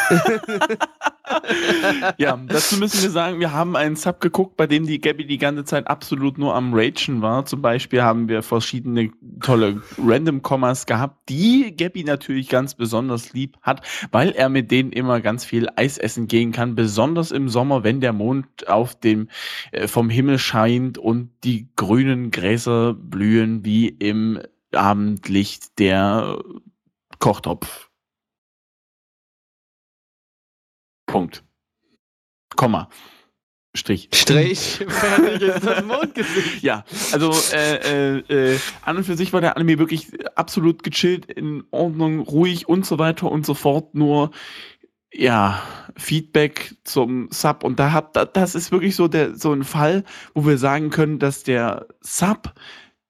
ja, 2.18 2.38
dazu 2.46 2.76
müssen 2.78 3.02
wir 3.02 3.10
sagen, 3.10 3.40
wir 3.40 3.52
haben 3.52 3.76
einen 3.76 3.96
Sub 3.96 4.20
geguckt, 4.20 4.56
bei 4.56 4.66
dem 4.66 4.86
die 4.86 5.00
Gabby 5.00 5.26
die 5.26 5.38
ganze 5.38 5.64
Zeit 5.64 5.86
absolut 5.86 6.38
nur 6.38 6.54
am 6.54 6.74
Ragen 6.74 7.22
war. 7.22 7.44
Zum 7.44 7.62
Beispiel 7.62 8.02
haben 8.02 8.28
wir 8.28 8.42
verschiedene 8.42 9.10
tolle 9.40 9.82
Random-Kommas 9.98 10.86
gehabt, 10.86 11.28
die 11.28 11.74
Gabby 11.76 12.04
natürlich 12.04 12.48
ganz 12.48 12.74
besonders 12.74 13.32
lieb 13.32 13.56
hat, 13.62 13.86
weil 14.10 14.30
er 14.30 14.48
mit 14.48 14.70
denen 14.70 14.92
immer 14.92 15.20
ganz 15.20 15.44
viel 15.44 15.68
Eis 15.76 15.98
essen 15.98 16.26
gehen 16.28 16.52
kann, 16.52 16.74
besonders 16.74 17.30
im 17.30 17.48
Sommer, 17.48 17.84
wenn 17.84 18.00
der 18.00 18.12
Mond 18.12 18.68
auf 18.68 18.98
dem 18.98 19.28
äh, 19.72 19.86
vom 19.88 20.10
Himmel 20.10 20.38
scheint 20.38 20.98
und 20.98 21.30
die 21.44 21.68
grünen 21.76 22.30
Gräser 22.30 22.94
blühen 22.94 23.64
wie 23.64 23.88
im 23.88 24.40
Abendlicht 24.72 25.78
der 25.78 26.38
Kochtopf. 27.18 27.89
Punkt. 31.10 31.44
Komma. 32.56 32.88
Strich. 33.74 34.08
Strich. 34.12 34.84
Fertig 34.88 35.42
ist 35.42 35.64
das 35.64 35.84
Mondgesicht. 35.84 36.62
Ja, 36.62 36.84
also 37.12 37.32
äh, 37.52 38.16
äh, 38.16 38.52
äh, 38.54 38.58
an 38.82 38.96
und 38.96 39.04
für 39.04 39.16
sich 39.16 39.32
war 39.32 39.40
der 39.40 39.56
Anime 39.56 39.78
wirklich 39.78 40.08
absolut 40.34 40.82
gechillt, 40.82 41.26
in 41.26 41.64
Ordnung, 41.70 42.20
ruhig 42.20 42.68
und 42.68 42.84
so 42.84 42.98
weiter 42.98 43.30
und 43.30 43.46
so 43.46 43.54
fort. 43.54 43.94
Nur 43.94 44.32
ja, 45.12 45.62
Feedback 45.96 46.76
zum 46.84 47.28
Sub 47.30 47.64
und 47.64 47.78
da 47.78 47.92
hat 47.92 48.36
das 48.36 48.54
ist 48.54 48.72
wirklich 48.72 48.96
so 48.96 49.08
der 49.08 49.36
so 49.36 49.52
ein 49.52 49.64
Fall, 49.64 50.04
wo 50.34 50.46
wir 50.46 50.58
sagen 50.58 50.90
können, 50.90 51.18
dass 51.18 51.44
der 51.44 51.86
Sub 52.00 52.54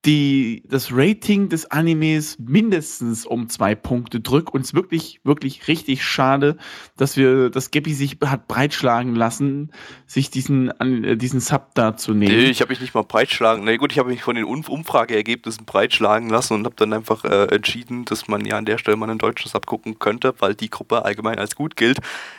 die, 0.07 0.63
das 0.67 0.93
Rating 0.93 1.51
des 1.51 1.71
Animes 1.71 2.39
mindestens 2.39 3.27
um 3.27 3.51
zwei 3.51 3.75
Punkte 3.75 4.21
drückt. 4.21 4.55
Und 4.55 4.63
es 4.63 4.69
ist 4.69 4.75
wirklich, 4.75 5.21
wirklich 5.25 5.69
richtig 5.69 6.03
schade, 6.03 6.57
dass 6.97 7.19
wir, 7.19 7.51
dass 7.51 7.71
Gabby 7.71 7.93
sich 7.93 8.17
hat 8.25 8.49
breitschlagen 8.49 9.15
lassen, 9.15 9.73
sich 10.07 10.31
diesen, 10.31 10.71
äh, 10.81 11.17
diesen 11.19 11.41
Sub 11.41 11.75
da 11.75 11.99
zu 11.99 12.15
nehmen. 12.15 12.35
Nee, 12.35 12.45
ich 12.45 12.63
habe 12.63 12.71
mich 12.71 12.81
nicht 12.81 12.95
mal 12.95 13.03
breitschlagen. 13.03 13.65
Na 13.65 13.77
gut, 13.77 13.93
ich 13.93 13.99
habe 13.99 14.09
mich 14.09 14.23
von 14.23 14.37
den 14.37 14.45
Umfrageergebnissen 14.45 15.67
breitschlagen 15.67 16.31
lassen 16.31 16.55
und 16.55 16.65
habe 16.65 16.77
dann 16.77 16.95
einfach 16.95 17.25
äh, 17.25 17.55
entschieden, 17.55 18.07
dass 18.07 18.27
man 18.27 18.47
ja 18.47 18.57
an 18.57 18.65
der 18.65 18.79
Stelle 18.79 18.97
mal 18.97 19.11
einen 19.11 19.19
deutschen 19.19 19.51
Sub 19.51 19.67
gucken 19.67 19.99
könnte, 19.99 20.33
weil 20.39 20.55
die 20.55 20.71
Gruppe 20.71 21.05
allgemein 21.05 21.39
als 21.39 21.55
gut 21.55 21.77
gilt. 21.77 21.99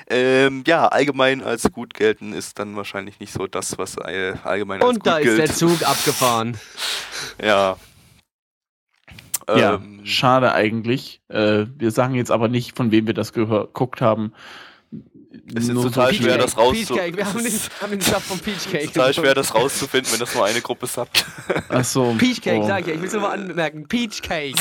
Ähm, 0.10 0.64
ja, 0.66 0.88
allgemein 0.88 1.44
als 1.44 1.72
gut 1.72 1.94
gelten 1.94 2.34
ist 2.34 2.58
dann 2.58 2.76
wahrscheinlich 2.76 3.20
nicht 3.20 3.34
so 3.34 3.46
das, 3.46 3.78
was 3.78 3.98
äh, 3.98 4.34
allgemein 4.44 4.82
als 4.82 4.90
und 4.90 5.04
gut 5.04 5.14
gilt. 5.14 5.30
Und 5.30 5.38
da 5.38 5.44
ist 5.44 5.60
der 5.62 5.68
Zug 5.70 5.84
abgefahren. 5.88 6.58
Ja. 7.42 7.51
Ja, 9.48 9.76
ähm, 9.76 10.02
schade 10.04 10.54
eigentlich. 10.54 11.22
Äh, 11.28 11.66
wir 11.78 11.92
sagen 11.92 12.16
jetzt 12.16 12.32
aber 12.32 12.48
nicht, 12.48 12.76
von 12.76 12.92
wem 12.92 13.08
wir 13.08 13.14
das 13.14 13.34
geguckt 13.34 14.02
haben. 14.02 14.34
Es 15.56 15.68
ist 15.68 15.74
total 15.74 16.14
schwer, 16.14 16.38
das 16.38 16.58
rauszufinden. 16.58 17.18
Wir 17.18 17.26
haben 17.26 17.44
den, 17.44 17.54
haben 17.82 17.92
den 17.92 18.02
Sub 18.02 18.22
von 18.22 18.40
Peachcake. 18.40 18.88
total 18.88 19.14
schwer, 19.14 19.34
das 19.34 19.56
rauszufinden, 19.56 20.12
wenn 20.12 20.20
das 20.20 20.36
nur 20.36 20.46
eine 20.46 20.62
Gruppe 20.62 20.88
subbt. 20.88 21.26
Achso. 21.70 22.16
Peachcake, 22.18 22.62
oh. 22.62 22.68
sag 22.68 22.82
ich 22.82 22.88
ja. 22.88 22.94
Ich 22.94 23.00
will 23.00 23.08
es 23.08 23.14
nur 23.14 23.22
mal 23.22 23.32
anmerken. 23.32 23.88
Peachcake. 23.88 24.56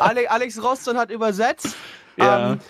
Ale 0.00 0.30
Alex 0.30 0.62
Roston 0.62 0.96
hat 0.96 1.10
übersetzt. 1.10 1.76
Ja. 2.16 2.52
Ähm, 2.52 2.60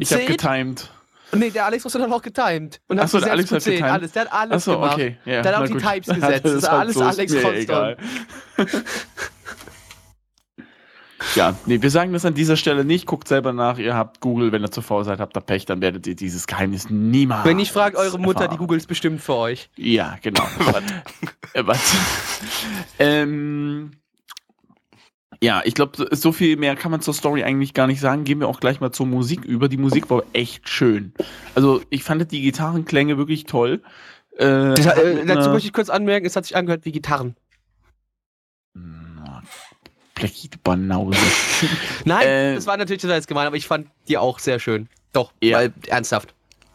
ich 0.00 0.12
hab 0.12 0.26
getimed. 0.26 0.90
Nee, 1.34 1.50
der 1.50 1.64
Alex 1.66 1.84
hat 1.84 1.96
auch 1.96 2.22
getimed. 2.22 2.80
Und 2.88 2.98
Achso, 2.98 3.18
der 3.18 3.32
Alex 3.32 3.50
hat 3.50 3.64
getimed. 3.64 3.90
Alles. 3.90 4.12
Der 4.12 4.22
hat 4.22 4.32
alles 4.32 4.52
Achso, 4.52 4.72
gemacht. 4.74 4.94
okay. 4.94 5.16
Ja, 5.24 5.42
der 5.42 5.56
hat 5.56 5.62
auch 5.62 5.66
die 5.66 5.72
gut. 5.72 5.82
Types 5.82 6.06
gesetzt. 6.14 6.44
Das, 6.44 6.52
ist 6.52 6.64
alles 6.64 6.94
so 6.94 7.02
Alex 7.02 7.34
Roston. 7.34 7.96
Ja, 11.34 11.56
nee, 11.66 11.80
wir 11.80 11.90
sagen 11.90 12.12
das 12.12 12.24
an 12.24 12.34
dieser 12.34 12.56
Stelle 12.56 12.84
nicht. 12.84 13.06
Guckt 13.06 13.28
selber 13.28 13.52
nach. 13.52 13.78
Ihr 13.78 13.94
habt 13.94 14.20
Google, 14.20 14.52
wenn 14.52 14.62
ihr 14.62 14.70
zu 14.70 14.82
faul 14.82 15.04
seid, 15.04 15.20
habt 15.20 15.36
ihr 15.36 15.40
Pech, 15.40 15.64
dann 15.64 15.80
werdet 15.80 16.06
ihr 16.06 16.16
dieses 16.16 16.46
Geheimnis 16.46 16.90
niemals. 16.90 17.44
Wenn 17.44 17.58
ich 17.58 17.72
frage 17.72 17.96
eure 17.96 18.18
Mutter, 18.18 18.40
erfahren. 18.40 18.50
die 18.50 18.58
googelt 18.58 18.80
es 18.80 18.86
bestimmt 18.86 19.20
für 19.20 19.34
euch. 19.34 19.70
Ja, 19.76 20.18
genau. 20.20 20.42
äh, 21.54 21.66
was? 21.66 21.94
ähm, 22.98 23.92
ja, 25.42 25.60
ich 25.64 25.74
glaube, 25.74 26.06
so 26.12 26.30
viel 26.30 26.56
mehr 26.56 26.76
kann 26.76 26.92
man 26.92 27.00
zur 27.00 27.14
Story 27.14 27.42
eigentlich 27.42 27.74
gar 27.74 27.88
nicht 27.88 27.98
sagen. 27.98 28.22
Gehen 28.22 28.38
wir 28.38 28.46
auch 28.46 28.60
gleich 28.60 28.80
mal 28.80 28.92
zur 28.92 29.06
Musik 29.06 29.44
über. 29.44 29.68
Die 29.68 29.76
Musik 29.76 30.08
war 30.08 30.22
echt 30.32 30.68
schön. 30.68 31.12
Also, 31.56 31.82
ich 31.90 32.04
fand 32.04 32.30
die 32.30 32.42
Gitarrenklänge 32.42 33.18
wirklich 33.18 33.42
toll. 33.44 33.82
Äh, 34.36 34.74
das, 34.74 34.86
äh, 34.86 35.26
dazu 35.26 35.50
möchte 35.50 35.66
ich 35.66 35.72
kurz 35.72 35.90
anmerken, 35.90 36.26
es 36.26 36.36
hat 36.36 36.44
sich 36.44 36.54
angehört 36.54 36.84
wie 36.84 36.92
Gitarren. 36.92 37.34
Blechige 40.14 40.58
Banause. 40.58 41.18
Nein, 42.04 42.26
äh, 42.26 42.54
das 42.54 42.66
war 42.68 42.76
natürlich 42.76 43.02
das 43.02 43.26
gemein, 43.26 43.48
aber 43.48 43.56
ich 43.56 43.66
fand 43.66 43.88
die 44.06 44.18
auch 44.18 44.38
sehr 44.38 44.60
schön. 44.60 44.88
Doch, 45.12 45.32
ja. 45.42 45.58
weil 45.58 45.72
ernsthaft. 45.88 46.34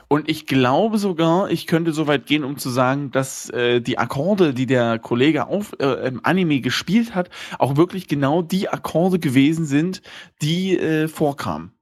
Und 0.09 0.29
ich 0.29 0.45
glaube 0.45 0.97
sogar, 0.97 1.49
ich 1.49 1.67
könnte 1.67 1.91
so 1.91 2.07
weit 2.07 2.25
gehen, 2.25 2.45
um 2.45 2.57
zu 2.57 2.69
sagen, 2.69 3.11
dass 3.11 3.49
äh, 3.49 3.81
die 3.81 3.97
Akkorde, 3.97 4.53
die 4.53 4.65
der 4.65 4.99
Kollege 4.99 5.47
auf, 5.47 5.73
äh, 5.79 6.07
im 6.07 6.21
Anime 6.23 6.61
gespielt 6.61 7.13
hat, 7.13 7.29
auch 7.59 7.75
wirklich 7.75 8.07
genau 8.07 8.41
die 8.41 8.69
Akkorde 8.69 9.19
gewesen 9.19 9.65
sind, 9.65 10.01
die 10.41 10.77
äh, 10.77 11.09
vorkamen. 11.09 11.73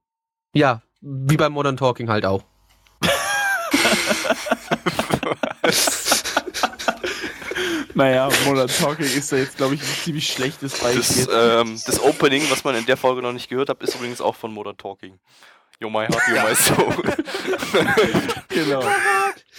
Ja, 0.54 0.82
wie 1.00 1.36
beim 1.36 1.52
Modern 1.52 1.76
Talking 1.76 2.08
halt 2.08 2.26
auch. 2.26 2.44
Naja, 7.94 8.28
Modern 8.44 8.68
Talking 8.68 9.06
ist 9.06 9.32
da 9.32 9.36
jetzt, 9.36 9.56
glaube 9.56 9.74
ich, 9.74 9.80
ein 9.80 9.86
ziemlich 9.86 10.28
schlechtes 10.28 10.78
Beispiel. 10.78 11.24
Das, 11.24 11.62
ähm, 11.62 11.80
das, 11.86 11.98
Opening, 11.98 12.42
was 12.50 12.62
man 12.62 12.74
in 12.76 12.84
der 12.84 12.98
Folge 12.98 13.22
noch 13.22 13.32
nicht 13.32 13.48
gehört 13.48 13.70
hat, 13.70 13.82
ist 13.82 13.94
übrigens 13.94 14.20
auch 14.20 14.34
von 14.34 14.52
Modern 14.52 14.76
Talking. 14.76 15.18
Yo 15.80 15.90
my 15.90 16.06
heart, 16.06 16.22
yo 16.28 16.42
my 16.42 16.54
soul. 16.54 16.94
genau. 18.48 18.82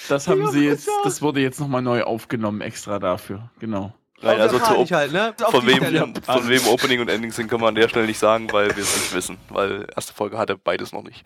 Das 0.09 0.27
haben 0.27 0.49
sie 0.51 0.65
jetzt, 0.65 0.89
das 1.03 1.21
wurde 1.21 1.41
jetzt 1.41 1.59
nochmal 1.59 1.81
neu 1.81 2.03
aufgenommen, 2.03 2.61
extra 2.61 2.97
dafür. 2.99 3.49
Genau. 3.59 3.93
Nein, 4.21 4.41
also 4.41 4.57
zu, 4.57 4.95
halt, 4.95 5.11
ne? 5.11 5.35
von, 5.37 5.67
wem, 5.67 6.15
von 6.23 6.49
wem 6.49 6.67
Opening 6.67 7.01
und 7.01 7.09
Ending 7.09 7.31
sind, 7.31 7.49
können 7.49 7.61
wir 7.61 7.67
an 7.67 7.75
der 7.75 7.87
Stelle 7.87 8.07
nicht 8.07 8.17
sagen, 8.17 8.51
weil 8.51 8.75
wir 8.75 8.81
es 8.81 8.95
nicht 8.95 9.13
wissen. 9.13 9.37
Weil 9.49 9.85
erste 9.95 10.13
Folge 10.13 10.39
hatte 10.39 10.57
beides 10.57 10.91
noch 10.91 11.03
nicht. 11.03 11.23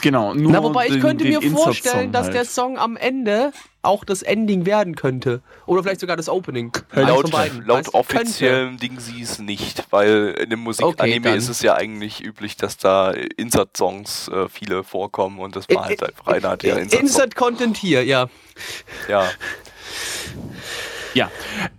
Genau, 0.00 0.32
nur 0.34 0.52
Na, 0.52 0.62
wobei 0.62 0.86
ich 0.86 0.92
den, 0.92 1.00
könnte 1.00 1.24
mir 1.24 1.42
vorstellen, 1.42 2.12
dass 2.12 2.24
halt. 2.24 2.34
der 2.34 2.44
Song 2.44 2.78
am 2.78 2.96
Ende 2.96 3.52
auch 3.82 4.04
das 4.04 4.22
Ending 4.22 4.64
werden 4.64 4.94
könnte. 4.94 5.42
Oder 5.66 5.82
vielleicht 5.82 6.00
sogar 6.00 6.16
das 6.16 6.28
Opening. 6.28 6.72
Laut, 6.92 7.30
laut 7.66 7.94
offiziellem 7.94 8.78
Ding 8.78 9.00
sie 9.00 9.22
es 9.22 9.38
nicht, 9.40 9.84
weil 9.90 10.36
in 10.40 10.50
dem 10.50 10.60
Musikanime 10.60 11.28
okay, 11.28 11.36
ist 11.36 11.48
es 11.48 11.62
ja 11.62 11.74
eigentlich 11.74 12.24
üblich, 12.24 12.56
dass 12.56 12.76
da 12.76 13.10
Insert-Songs 13.10 14.28
äh, 14.28 14.48
viele 14.48 14.84
vorkommen 14.84 15.40
und 15.40 15.56
das 15.56 15.68
war 15.68 15.84
halt 15.84 16.02
einfach 16.02 16.28
einer 16.28 16.56
der. 16.56 16.78
Insert-Content 16.78 17.76
hier, 17.76 18.04
ja. 18.04 18.28
Ja. 19.08 19.28
Ja. 21.14 21.30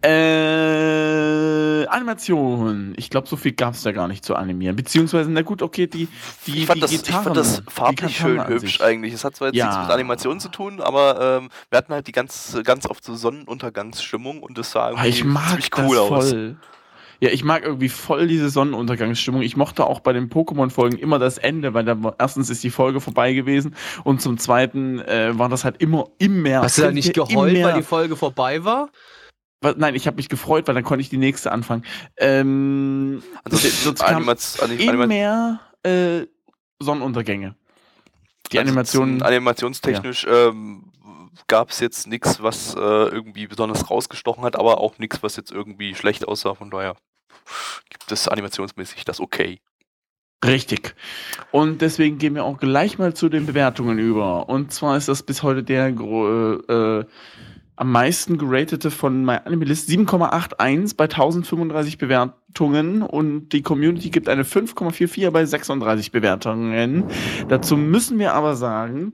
Äh, 0.02 1.86
Animation. 1.88 2.94
Ich 2.98 3.10
glaube, 3.10 3.28
so 3.28 3.36
viel 3.36 3.54
gab 3.54 3.74
es 3.74 3.82
da 3.84 3.92
gar 3.92 4.08
nicht 4.08 4.24
zu 4.26 4.36
animieren. 4.36 4.76
Beziehungsweise, 4.76 5.32
na 5.32 5.42
gut, 5.42 5.62
okay, 5.62 5.88
die, 5.88 6.08
die, 6.46 6.60
ich 6.60 6.66
fand 6.66 6.78
die 6.78 6.82
das, 6.82 6.92
Gitarren. 6.92 7.20
Ich 7.20 7.24
fand 7.24 7.38
das 7.38 7.64
farblich 7.68 8.18
schön 8.18 8.48
hübsch 8.48 8.82
eigentlich. 8.82 9.14
Es 9.14 9.24
hat 9.24 9.36
zwar 9.36 9.50
jetzt 9.50 9.58
ja. 9.58 9.66
nichts 9.68 9.82
mit 9.84 9.92
Animation 9.92 10.40
zu 10.40 10.50
tun, 10.50 10.82
aber 10.82 11.40
ähm, 11.42 11.50
wir 11.70 11.78
hatten 11.78 11.94
halt 11.94 12.08
die 12.08 12.12
ganz, 12.12 12.58
ganz 12.64 12.86
oft 12.86 13.04
so 13.04 13.16
Sonnenuntergangsstimmung 13.16 14.42
und 14.44 14.58
das 14.58 14.72
sah 14.72 14.90
irgendwie 14.90 15.10
ich 15.10 15.24
mag 15.24 15.50
ziemlich 15.50 15.70
cool 15.78 15.96
das 15.96 16.12
aus. 16.12 16.30
Voll. 16.30 16.56
Ja, 17.24 17.30
ich 17.30 17.46
mag 17.46 17.64
irgendwie 17.64 17.88
voll 17.88 18.28
diese 18.28 18.50
Sonnenuntergangsstimmung. 18.50 19.44
Ich 19.44 19.56
mochte 19.56 19.86
auch 19.86 20.02
bei 20.02 20.12
den 20.12 20.30
Pokémon-Folgen 20.30 20.98
immer 20.98 21.20
das 21.20 21.38
Ende, 21.38 21.74
weil 21.74 21.86
da 21.86 21.98
erstens 22.20 22.50
ist 22.50 22.64
die 22.66 22.70
Folge 22.70 23.00
vorbei 23.00 23.32
gewesen 23.32 23.76
und 24.04 24.22
zum 24.22 24.38
zweiten 24.38 25.00
äh, 25.00 25.32
war 25.40 25.48
das 25.48 25.64
halt 25.64 25.78
immer 25.82 26.10
immer. 26.18 26.64
Hast 26.64 26.80
du 26.80 26.82
da 26.82 26.92
nicht 26.92 27.14
geheult, 27.14 27.64
weil 27.64 27.76
die 27.76 27.84
Folge 27.84 28.18
vorbei 28.18 28.66
war? 28.66 28.90
Nein, 29.78 29.96
ich 29.96 30.08
habe 30.08 30.18
mich 30.18 30.30
gefreut, 30.30 30.68
weil 30.68 30.76
dann 30.76 30.84
konnte 30.84 31.02
ich 31.02 31.10
die 31.10 31.18
nächste 31.18 31.52
anfangen. 31.52 31.84
Ähm, 32.18 33.24
also 33.44 33.58
sonst 33.58 34.02
kam 34.02 34.30
immer 34.78 35.08
mehr 35.08 35.60
äh, 35.84 36.28
Sonnenuntergänge. 36.80 37.56
Die 38.52 38.60
also 38.60 38.70
Animationen. 38.70 39.22
Animationstechnisch 39.22 40.26
ja. 40.26 40.50
ähm, 40.50 40.92
gab 41.48 41.70
es 41.70 41.80
jetzt 41.80 42.08
nichts, 42.08 42.42
was 42.42 42.76
äh, 42.76 42.80
irgendwie 42.80 43.48
besonders 43.48 43.90
rausgestochen 43.90 44.44
hat, 44.44 44.56
aber 44.56 44.80
auch 44.80 45.00
nichts, 45.00 45.24
was 45.24 45.36
jetzt 45.36 45.52
irgendwie 45.52 45.96
schlecht 45.96 46.28
aussah. 46.28 46.54
Von 46.54 46.70
daher 46.70 46.96
gibt 47.90 48.12
es 48.12 48.28
animationsmäßig 48.28 49.06
das 49.06 49.20
okay. 49.20 49.60
Richtig. 50.46 50.96
Und 51.52 51.82
deswegen 51.82 52.18
gehen 52.18 52.36
wir 52.36 52.44
auch 52.44 52.58
gleich 52.58 52.98
mal 52.98 53.14
zu 53.14 53.30
den 53.30 53.46
Bewertungen 53.46 53.98
über. 53.98 54.50
Und 54.50 54.74
zwar 54.74 54.98
ist 54.98 55.08
das 55.08 55.24
bis 55.24 55.42
heute 55.42 55.64
der 55.64 55.88
äh, 55.88 57.06
am 57.76 57.92
meisten 57.92 58.38
geratete 58.38 58.92
von 58.92 59.26
MyAnimeList 59.26 59.90
7,81 59.90 60.96
bei 60.96 61.06
1035 61.06 61.98
Bewertungen 61.98 63.02
und 63.02 63.50
die 63.50 63.62
Community 63.62 64.10
gibt 64.10 64.30
eine 64.30 64.44
5,44 64.44 65.32
bei 65.32 65.46
36 65.46 66.12
Bewertungen. 66.12 67.06
Dazu 67.50 67.76
müssen 67.76 68.20
wir 68.20 68.34
aber 68.34 68.56
sagen, 68.56 69.14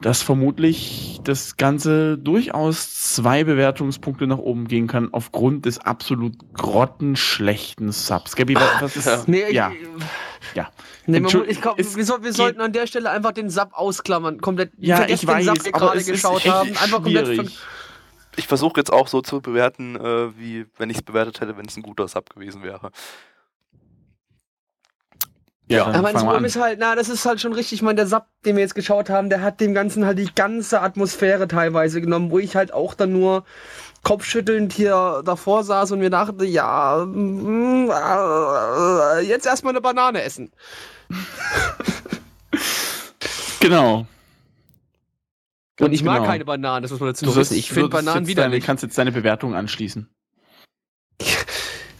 dass 0.00 0.22
vermutlich 0.22 1.20
das 1.24 1.56
Ganze 1.56 2.16
durchaus 2.16 2.94
zwei 3.14 3.44
Bewertungspunkte 3.44 4.26
nach 4.26 4.38
oben 4.38 4.66
gehen 4.66 4.86
kann 4.86 5.12
aufgrund 5.12 5.66
des 5.66 5.78
absolut 5.78 6.34
grottenschlechten 6.54 7.92
Subs. 7.92 8.34
Gabi, 8.34 8.54
was, 8.54 8.96
ist. 8.96 9.28
Nee, 9.28 9.52
ja. 9.52 9.70
ich, 9.70 10.56
Ja. 10.56 10.70
Nee, 11.06 11.20
man, 11.20 11.48
ich 11.48 11.60
glaub, 11.60 11.76
wir, 11.76 12.04
soll, 12.04 12.22
wir 12.22 12.32
sollten 12.32 12.60
an 12.60 12.72
der 12.72 12.86
Stelle 12.86 13.10
einfach 13.10 13.32
den 13.32 13.50
Sub 13.50 13.70
ausklammern. 13.72 14.40
Komplett. 14.40 14.72
Ja, 14.78 14.96
vergesst 14.96 15.22
ich 15.22 15.28
weiß, 15.28 15.44
den 15.44 15.54
Sub, 15.54 15.64
den 15.64 15.72
wir 15.72 15.78
gerade 15.78 16.04
geschaut 16.04 16.46
haben. 16.46 16.68
Einfach 16.70 17.02
komplett 17.02 17.26
schwierig. 17.26 17.58
Ich 18.36 18.46
versuche 18.46 18.78
jetzt 18.78 18.92
auch 18.92 19.08
so 19.08 19.20
zu 19.20 19.40
bewerten, 19.40 19.96
äh, 19.96 20.38
wie 20.38 20.66
wenn 20.78 20.88
ich 20.88 20.98
es 20.98 21.02
bewertet 21.02 21.40
hätte, 21.40 21.56
wenn 21.56 21.66
es 21.66 21.76
ein 21.76 21.82
guter 21.82 22.06
Sub 22.08 22.30
gewesen 22.30 22.62
wäre. 22.62 22.90
Ja, 25.70 25.86
Aber 25.86 26.12
das 26.12 26.24
Problem 26.24 26.44
ist 26.44 26.56
halt, 26.56 26.80
na, 26.80 26.96
das 26.96 27.08
ist 27.08 27.24
halt 27.24 27.40
schon 27.40 27.52
richtig. 27.52 27.74
Ich 27.74 27.82
meine, 27.82 27.94
der 27.94 28.08
Sub, 28.08 28.24
den 28.44 28.56
wir 28.56 28.62
jetzt 28.62 28.74
geschaut 28.74 29.08
haben, 29.08 29.30
der 29.30 29.40
hat 29.40 29.60
dem 29.60 29.72
Ganzen 29.72 30.04
halt 30.04 30.18
die 30.18 30.28
ganze 30.34 30.80
Atmosphäre 30.82 31.46
teilweise 31.46 32.00
genommen, 32.00 32.32
wo 32.32 32.40
ich 32.40 32.56
halt 32.56 32.74
auch 32.74 32.94
dann 32.94 33.12
nur 33.12 33.44
kopfschüttelnd 34.02 34.72
hier 34.72 35.22
davor 35.24 35.62
saß 35.62 35.92
und 35.92 36.00
mir 36.00 36.10
dachte, 36.10 36.44
ja, 36.44 37.04
mm, 37.06 37.88
äh, 37.88 39.20
jetzt 39.20 39.46
erstmal 39.46 39.72
eine 39.72 39.80
Banane 39.80 40.22
essen. 40.22 40.52
Genau. 43.62 44.06
Und 45.78 45.92
ich 45.92 46.02
mag 46.02 46.16
genau. 46.16 46.30
keine 46.30 46.46
Bananen, 46.46 46.82
das 46.82 46.90
muss 46.90 47.00
man 47.00 47.10
dazu 47.10 47.26
Du 47.26 47.30
noch 47.30 47.36
wissen. 47.36 47.58
Ich 47.58 47.70
finde 47.70 47.90
Bananen 47.90 48.24
jetzt 48.24 48.38
deine, 48.38 48.58
kannst 48.60 48.82
jetzt 48.82 48.96
deine 48.96 49.12
Bewertung 49.12 49.54
anschließen. 49.54 50.08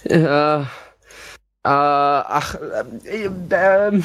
Äh, 0.03 0.23
äh, 0.23 0.65
ach, 1.63 2.55
äh, 2.55 4.01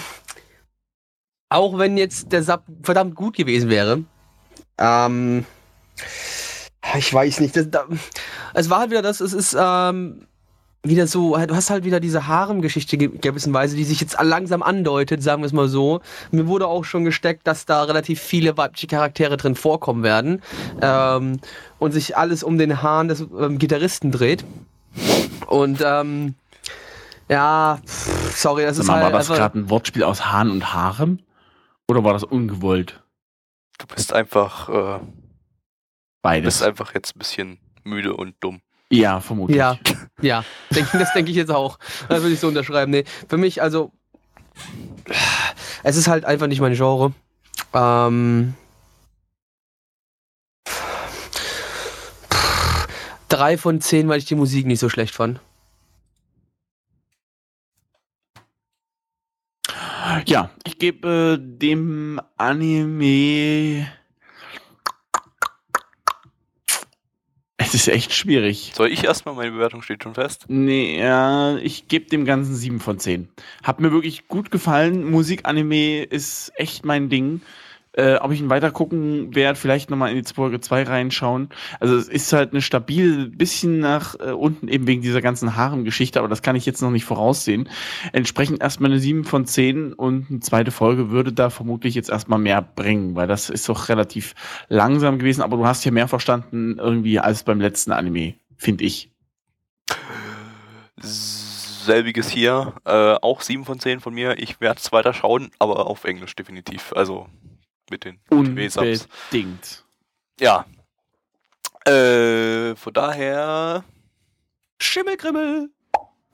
auch 1.49 1.77
wenn 1.77 1.97
jetzt 1.97 2.31
der 2.31 2.43
Sub 2.43 2.63
verdammt 2.83 3.15
gut 3.15 3.35
gewesen 3.37 3.69
wäre, 3.69 4.03
ähm, 4.77 5.45
ich 6.97 7.13
weiß 7.13 7.39
nicht, 7.39 7.55
das, 7.55 7.69
da, 7.69 7.85
es 8.53 8.69
war 8.69 8.79
halt 8.79 8.91
wieder 8.91 9.01
das, 9.01 9.21
es 9.21 9.33
ist, 9.33 9.55
ähm, 9.57 10.27
wieder 10.83 11.07
so, 11.07 11.35
du 11.35 11.55
hast 11.55 11.71
halt 11.71 11.83
wieder 11.83 11.99
diese 11.99 12.27
Harem-Geschichte 12.27 12.97
ge- 12.97 13.17
gewissenweise, 13.19 13.75
die 13.75 13.83
sich 13.83 13.99
jetzt 14.01 14.17
langsam 14.21 14.61
andeutet, 14.61 15.23
sagen 15.23 15.41
wir 15.41 15.47
es 15.47 15.53
mal 15.53 15.67
so. 15.67 16.01
Mir 16.29 16.45
wurde 16.45 16.67
auch 16.67 16.83
schon 16.83 17.05
gesteckt, 17.05 17.47
dass 17.47 17.65
da 17.65 17.83
relativ 17.83 18.21
viele 18.21 18.55
weibliche 18.55 18.85
Charaktere 18.85 19.35
drin 19.35 19.55
vorkommen 19.55 20.03
werden 20.03 20.43
ähm, 20.83 21.39
und 21.79 21.91
sich 21.91 22.17
alles 22.17 22.43
um 22.43 22.59
den 22.59 22.83
Hahn 22.83 23.07
des 23.07 23.21
ähm, 23.21 23.57
Gitarristen 23.57 24.11
dreht. 24.11 24.45
Und 25.47 25.81
ähm, 25.83 26.35
ja, 27.29 27.79
pff, 27.85 28.35
sorry, 28.37 28.63
das 28.63 28.77
Sag 28.77 28.83
ist 28.83 28.87
mal, 28.87 28.93
halt 28.95 29.03
war 29.05 29.11
das 29.19 29.29
einfach- 29.29 29.41
gerade 29.41 29.59
ein 29.59 29.69
Wortspiel 29.69 30.03
aus 30.03 30.25
Hahn 30.25 30.51
und 30.51 30.73
Harem? 30.73 31.19
Oder 31.87 32.03
war 32.03 32.13
das 32.13 32.23
ungewollt? 32.23 33.01
Du 33.77 33.85
bist 33.87 34.13
einfach, 34.13 34.69
äh, 34.69 34.99
Beides. 36.21 36.45
bist 36.59 36.63
einfach 36.63 36.93
jetzt 36.93 37.15
ein 37.15 37.19
bisschen 37.19 37.59
müde 37.83 38.15
und 38.15 38.35
dumm. 38.39 38.61
Ja, 38.89 39.19
vermutlich. 39.19 39.57
Ja, 39.57 39.77
ja, 40.21 40.43
das 40.93 41.13
denke 41.13 41.31
ich 41.31 41.37
jetzt 41.37 41.51
auch. 41.51 41.77
Das 42.07 42.21
würde 42.21 42.33
ich 42.33 42.39
so 42.39 42.47
unterschreiben. 42.47 42.91
Nee, 42.91 43.03
für 43.27 43.37
mich, 43.37 43.61
also, 43.61 43.91
es 45.83 45.95
ist 45.97 46.07
halt 46.07 46.23
einfach 46.25 46.47
nicht 46.47 46.61
mein 46.61 46.73
Genre. 46.75 47.13
Ähm, 47.73 48.53
drei 53.29 53.57
von 53.57 53.81
zehn, 53.81 54.07
weil 54.07 54.19
ich 54.19 54.25
die 54.25 54.35
Musik 54.35 54.65
nicht 54.65 54.79
so 54.79 54.89
schlecht 54.89 55.13
fand. 55.15 55.39
Ja, 60.27 60.49
ich 60.65 60.79
gebe 60.79 61.37
äh, 61.39 61.59
dem 61.59 62.19
Anime. 62.37 63.87
Es 67.57 67.75
ist 67.75 67.87
echt 67.87 68.13
schwierig. 68.13 68.71
Soll 68.75 68.91
ich 68.91 69.03
erstmal, 69.03 69.35
meine 69.35 69.51
Bewertung 69.51 69.83
steht 69.83 70.01
schon 70.03 70.15
fest? 70.15 70.45
Nee, 70.47 70.99
ja, 70.99 71.57
ich 71.57 71.87
gebe 71.87 72.09
dem 72.09 72.25
Ganzen 72.25 72.55
7 72.55 72.79
von 72.79 72.97
10. 72.97 73.29
Hat 73.63 73.79
mir 73.79 73.91
wirklich 73.91 74.27
gut 74.27 74.49
gefallen. 74.49 75.09
Musik-Anime 75.09 76.03
ist 76.03 76.51
echt 76.55 76.85
mein 76.85 77.09
Ding. 77.09 77.41
Äh, 77.95 78.15
ob 78.15 78.31
ich 78.31 78.41
ihn 78.41 78.49
weiter 78.49 78.71
gucken 78.71 79.33
werde, 79.33 79.57
vielleicht 79.57 79.89
nochmal 79.89 80.11
in 80.11 80.21
die 80.21 80.33
Folge 80.33 80.59
2 80.59 80.83
reinschauen. 80.83 81.49
Also 81.79 81.95
es 81.95 82.09
ist 82.09 82.33
halt 82.33 82.51
eine 82.51 82.61
stabil, 82.61 83.29
bisschen 83.29 83.79
nach 83.79 84.15
äh, 84.19 84.31
unten 84.31 84.67
eben 84.67 84.85
wegen 84.85 85.01
dieser 85.01 85.21
ganzen 85.21 85.55
Harem-Geschichte, 85.55 86.19
aber 86.19 86.27
das 86.27 86.41
kann 86.41 86.55
ich 86.55 86.65
jetzt 86.65 86.81
noch 86.81 86.91
nicht 86.91 87.05
voraussehen. 87.05 87.69
Entsprechend 88.11 88.61
erstmal 88.61 88.91
eine 88.91 88.99
7 88.99 89.23
von 89.23 89.45
10 89.45 89.93
und 89.93 90.29
eine 90.29 90.39
zweite 90.41 90.71
Folge 90.71 91.09
würde 91.09 91.31
da 91.31 91.49
vermutlich 91.49 91.95
jetzt 91.95 92.09
erstmal 92.09 92.39
mehr 92.39 92.61
bringen, 92.61 93.15
weil 93.15 93.27
das 93.27 93.49
ist 93.49 93.69
doch 93.69 93.87
relativ 93.87 94.35
langsam 94.67 95.17
gewesen, 95.17 95.41
aber 95.41 95.55
du 95.55 95.65
hast 95.65 95.83
hier 95.83 95.93
mehr 95.93 96.09
verstanden 96.09 96.77
irgendwie 96.77 97.19
als 97.19 97.43
beim 97.43 97.61
letzten 97.61 97.93
Anime, 97.93 98.35
finde 98.57 98.83
ich. 98.83 99.11
Selbiges 101.01 102.29
hier, 102.29 102.73
äh, 102.83 103.15
auch 103.21 103.41
7 103.41 103.63
von 103.63 103.79
10 103.79 103.99
von 104.01 104.13
mir. 104.13 104.37
Ich 104.37 104.59
werde 104.59 104.79
es 104.81 104.91
weiter 104.91 105.13
schauen, 105.13 105.51
aber 105.59 105.87
auf 105.87 106.03
Englisch 106.03 106.35
definitiv. 106.35 106.91
Also 106.95 107.27
mit 107.89 108.05
den 108.05 108.19
TV-Subs. 108.29 109.07
Unbedingt. 109.31 109.85
Ja. 110.39 110.65
Äh, 111.85 112.75
von 112.75 112.93
daher. 112.93 113.83
Schimmelkrimmel! 114.79 115.69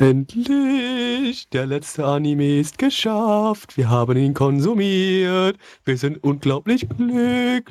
Endlich! 0.01 1.47
Der 1.49 1.67
letzte 1.67 2.05
Anime 2.05 2.59
ist 2.59 2.77
geschafft. 2.79 3.77
Wir 3.77 3.89
haben 3.89 4.17
ihn 4.17 4.33
konsumiert. 4.33 5.57
Wir 5.85 5.97
sind 5.97 6.23
unglaublich 6.23 6.89
glücklich. 6.89 7.69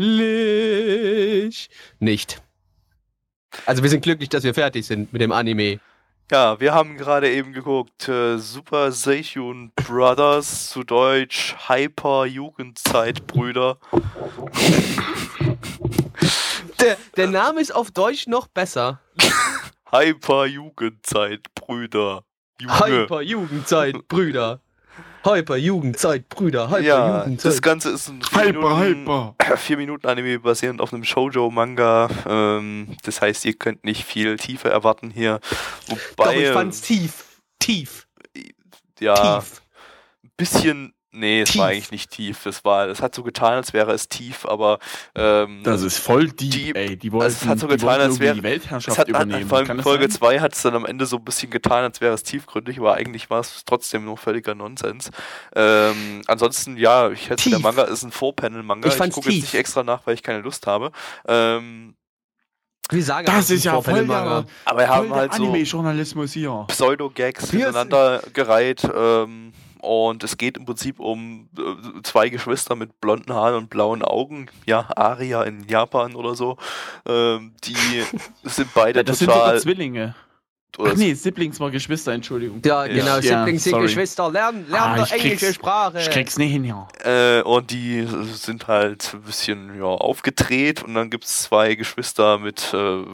Nicht. 1.99 2.41
Also 3.67 3.83
wir 3.83 3.91
sind 3.91 4.03
glücklich, 4.03 4.29
dass 4.29 4.45
wir 4.45 4.55
fertig 4.55 4.87
sind 4.87 5.13
mit 5.13 5.21
dem 5.21 5.33
Anime. 5.33 5.81
Ja, 6.31 6.61
wir 6.61 6.73
haben 6.73 6.97
gerade 6.97 7.29
eben 7.29 7.53
geguckt, 7.53 8.09
äh, 8.09 8.39
Super 8.39 8.93
Seishun 8.93 9.73
Brothers, 9.75 10.71
zu 10.71 10.85
Deutsch 10.85 11.57
Hyper 11.67 12.25
Jugendzeitbrüder. 12.25 13.79
Der, 16.81 16.97
der 17.17 17.27
Name 17.27 17.61
ist 17.61 17.75
auf 17.75 17.91
Deutsch 17.91 18.29
noch 18.29 18.47
besser. 18.47 19.01
Hyper 19.91 20.47
Jugendzeitbrüder. 20.47 22.23
Junge. 22.61 22.87
Hyper 22.87 23.23
Jugendzeit, 23.23 24.07
Brüder. 24.07 24.61
Hyper 25.25 25.57
Jugendzeit, 25.57 26.29
Brüder. 26.29 26.69
Hyper 26.71 26.81
Ja, 26.81 27.19
Jugendzeit. 27.25 27.53
das 27.53 27.63
Ganze 27.63 27.91
ist 27.91 28.09
ein 28.09 28.23
vier 28.23 28.43
Hyper, 28.45 28.79
Minuten, 28.79 29.01
hyper. 29.03 29.35
vier 29.57 29.77
Minuten 29.77 30.07
Anime 30.07 30.39
basierend 30.39 30.81
auf 30.81 30.93
einem 30.93 31.05
Shoujo-Manga. 31.05 32.09
Ähm, 32.27 32.97
das 33.05 33.21
heißt, 33.21 33.45
ihr 33.45 33.55
könnt 33.55 33.85
nicht 33.85 34.05
viel 34.05 34.37
Tiefe 34.37 34.71
erwarten 34.71 35.11
hier. 35.11 35.41
Wobei, 35.89 36.35
Doch, 36.35 36.41
ich 36.41 36.49
fand's 36.51 36.81
tief. 36.81 37.25
Tief. 37.59 38.07
ja, 38.99 39.41
Tief. 39.41 39.63
ein 40.25 40.31
bisschen, 40.37 40.95
nee, 41.13 41.43
es 41.43 41.57
war 41.57 41.69
Tief. 41.69 41.77
eigentlich 41.77 41.91
nicht 41.91 42.11
tief. 42.11 42.47
Es 42.47 42.65
war, 42.65 42.89
es 42.89 43.01
hat 43.03 43.15
so 43.15 43.23
getan, 43.23 43.55
als 43.55 43.73
wäre 43.73 43.93
es 43.93 44.09
tief, 44.09 44.47
aber 44.47 44.79
ähm, 45.15 45.63
Das 45.65 45.83
ist 45.83 45.99
voll 45.99 46.29
deep, 46.29 46.53
Die- 46.53 46.75
ey. 46.75 46.97
Die 46.97 47.13
wollten, 47.13 47.27
es 47.33 47.45
hat 47.47 47.59
so 47.59 47.67
die 47.67 47.77
getan, 47.77 48.01
als 48.01 48.19
wäre- 48.21 48.35
die 48.35 48.43
Weltherrschaft 48.43 48.89
es 48.95 48.99
hat, 48.99 49.09
übernehmen. 49.09 49.49
vor 49.49 49.59
allem 49.59 49.81
Folge 49.83 50.05
sein? 50.05 50.11
2 50.13 50.41
hat 50.41 50.55
es 50.55 50.63
dann 50.63 50.75
am 50.75 50.87
Ende 50.87 51.07
so 51.07 51.17
ein 51.17 51.25
bisschen 51.25 51.51
getan, 51.51 51.85
als 51.85 52.01
wäre 52.01 52.15
es 52.15 52.23
tiefgründig, 52.23 52.79
aber 52.79 52.95
eigentlich 52.95 53.31
war 53.31 53.41
es 53.41 53.65
trotzdem 53.65 54.05
nur 54.05 54.17
völliger 54.17 54.55
Nonsens. 54.55 55.11
Ähm, 55.55 56.23
ansonsten, 56.27 56.77
ja, 56.77 57.11
ich 57.11 57.31
hätte 57.31 57.43
Tief. 57.43 57.53
der 57.53 57.61
Manga 57.61 57.83
ist 57.83 58.03
ein 58.03 58.13
Four-Panel-Manga. 58.13 58.89
Ich 58.89 58.95
Ich, 59.01 59.11
gucke 59.13 59.31
jetzt 59.31 59.43
nicht 59.43 59.55
extra 59.55 59.83
nach, 59.83 60.07
weil 60.07 60.15
ich 60.15 60.23
keine 60.23 60.41
Lust 60.41 60.67
habe. 60.67 60.93
Ähm, 61.27 61.95
Wir 62.91 63.03
sagen 63.05 63.27
Das 63.27 63.35
einfach 63.37 63.51
ist 63.55 63.65
ja 63.65 63.73
voll 63.73 63.83
Vorpanel-Manga. 63.85 64.41
der, 64.43 64.51
aber 64.65 64.79
wir 64.81 64.87
voll 64.87 64.97
haben 64.97 65.15
halt 65.15 65.35
so 65.35 65.43
Anime-Journalismus 65.45 66.33
hier. 66.33 66.65
Pseudo-Gags 66.69 67.53
Wir 67.53 67.67
hintereinander 67.67 68.23
gereiht. 68.33 68.83
Ähm, 68.95 69.53
und 69.81 70.25
es 70.25 70.37
geht 70.37 70.57
im 70.57 70.65
Prinzip 70.65 71.01
um 71.01 71.49
äh, 71.57 72.03
zwei 72.03 72.29
Geschwister 72.29 72.77
mit 72.77 73.01
blonden 73.01 73.33
Haaren 73.33 73.57
und 73.57 73.71
blauen 73.71 74.03
Augen. 74.03 74.49
Ja, 74.67 74.89
Aria 74.97 75.43
in 75.43 75.67
Japan 75.69 76.15
oder 76.15 76.35
so. 76.35 76.57
Ähm, 77.07 77.55
die 77.65 78.05
sind 78.45 78.73
beide 78.75 79.05
Das 79.05 79.19
sind 79.19 79.29
sogar 79.29 79.45
total. 79.45 79.61
Zwillinge. 79.61 80.15
Ach 80.79 80.95
nee, 80.95 81.15
Siblings 81.15 81.59
war 81.59 81.71
Geschwister, 81.71 82.13
Entschuldigung. 82.13 82.63
Ja, 82.65 82.87
genau. 82.87 83.19
Ja, 83.19 83.41
Siblings 83.41 83.65
sind. 83.65 83.81
Geschwister. 83.81 84.31
Lernen, 84.31 84.67
lernen 84.69 85.01
Ah, 85.01 85.05
doch 85.05 85.11
englische 85.11 85.53
Sprache. 85.53 86.01
Ich 86.01 86.11
krieg's 86.11 86.39
nicht 86.39 86.53
hin, 86.53 86.65
ja. 86.65 86.87
Äh, 87.03 87.43
und 87.43 87.71
die 87.71 88.07
sind 88.33 88.69
halt 88.69 89.13
ein 89.15 89.23
bisschen 89.23 89.77
ja, 89.77 89.85
aufgedreht 89.85 90.83
und 90.83 90.95
dann 90.95 91.11
gibt 91.11 91.25
es 91.25 91.43
zwei 91.43 91.75
Geschwister 91.75 92.39
mit 92.39 92.73
äh, 92.73 93.05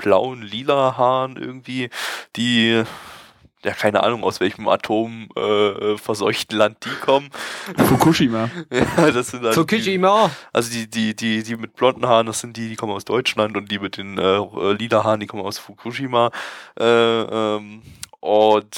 blauen, 0.00 0.42
lila 0.42 0.96
Haaren 0.96 1.36
irgendwie, 1.36 1.90
die 2.36 2.82
ja 3.64 3.72
keine 3.72 4.02
Ahnung 4.02 4.24
aus 4.24 4.40
welchem 4.40 4.68
Atom 4.68 5.28
äh, 5.36 5.96
verseuchten 5.96 6.58
Land 6.58 6.84
die 6.84 7.00
kommen. 7.00 7.30
Fukushima. 7.76 8.50
ja, 8.70 9.10
das 9.10 9.28
sind 9.28 9.42
halt 9.42 9.54
die, 9.54 9.60
Fukushima. 9.60 10.30
also 10.52 10.70
die, 10.70 10.88
die, 10.88 11.14
die, 11.14 11.42
die 11.42 11.56
mit 11.56 11.74
blonden 11.74 12.06
Haaren, 12.06 12.26
das 12.26 12.40
sind 12.40 12.56
die, 12.56 12.68
die 12.68 12.76
kommen 12.76 12.92
aus 12.92 13.04
Deutschland 13.04 13.56
und 13.56 13.70
die 13.70 13.78
mit 13.78 13.96
den 13.96 14.18
äh, 14.18 14.38
äh, 14.38 14.72
lila 14.72 15.04
Haaren, 15.04 15.20
die 15.20 15.26
kommen 15.26 15.44
aus 15.44 15.58
Fukushima. 15.58 16.30
Äh, 16.78 16.84
ähm, 16.84 17.82
und 18.20 18.76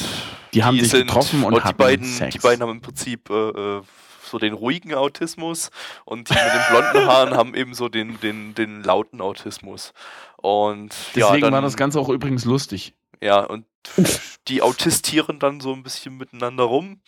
Die 0.55 0.65
haben 0.65 0.81
sich 0.81 0.93
getroffen 0.93 1.45
und 1.45 1.55
die 1.55 1.61
hatten 1.61 1.77
beiden, 1.77 2.07
Sex. 2.07 2.33
die 2.33 2.39
beiden 2.39 2.63
haben 2.63 2.71
im 2.71 2.81
Prinzip 2.81 3.29
äh, 3.29 3.35
äh, 3.35 3.83
so 4.25 4.39
den 4.39 4.55
ruhigen 4.55 4.95
Autismus 4.95 5.71
und 6.07 6.31
die 6.31 6.35
mit 6.35 6.43
den 6.43 6.63
blonden 6.71 7.07
Haaren 7.07 7.35
haben 7.37 7.55
eben 7.55 7.75
so 7.75 7.89
den, 7.89 8.19
den, 8.21 8.55
den 8.55 8.83
lauten 8.83 9.21
Autismus. 9.21 9.93
Und 10.39 10.95
ja, 11.15 11.27
Deswegen 11.27 11.43
dann, 11.43 11.53
war 11.53 11.63
das 11.63 11.77
Ganze 11.77 12.01
auch 12.01 12.09
übrigens 12.09 12.45
lustig. 12.45 12.95
Ja, 13.25 13.41
und 13.41 13.65
die 14.49 14.61
autistieren 14.63 15.39
dann 15.39 15.61
so 15.61 15.73
ein 15.73 15.83
bisschen 15.83 16.17
miteinander 16.17 16.65
rum 16.65 17.01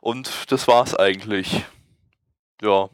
und 0.00 0.30
das 0.50 0.68
war's 0.68 0.94
eigentlich. 0.94 1.64
Ja. 2.62 2.88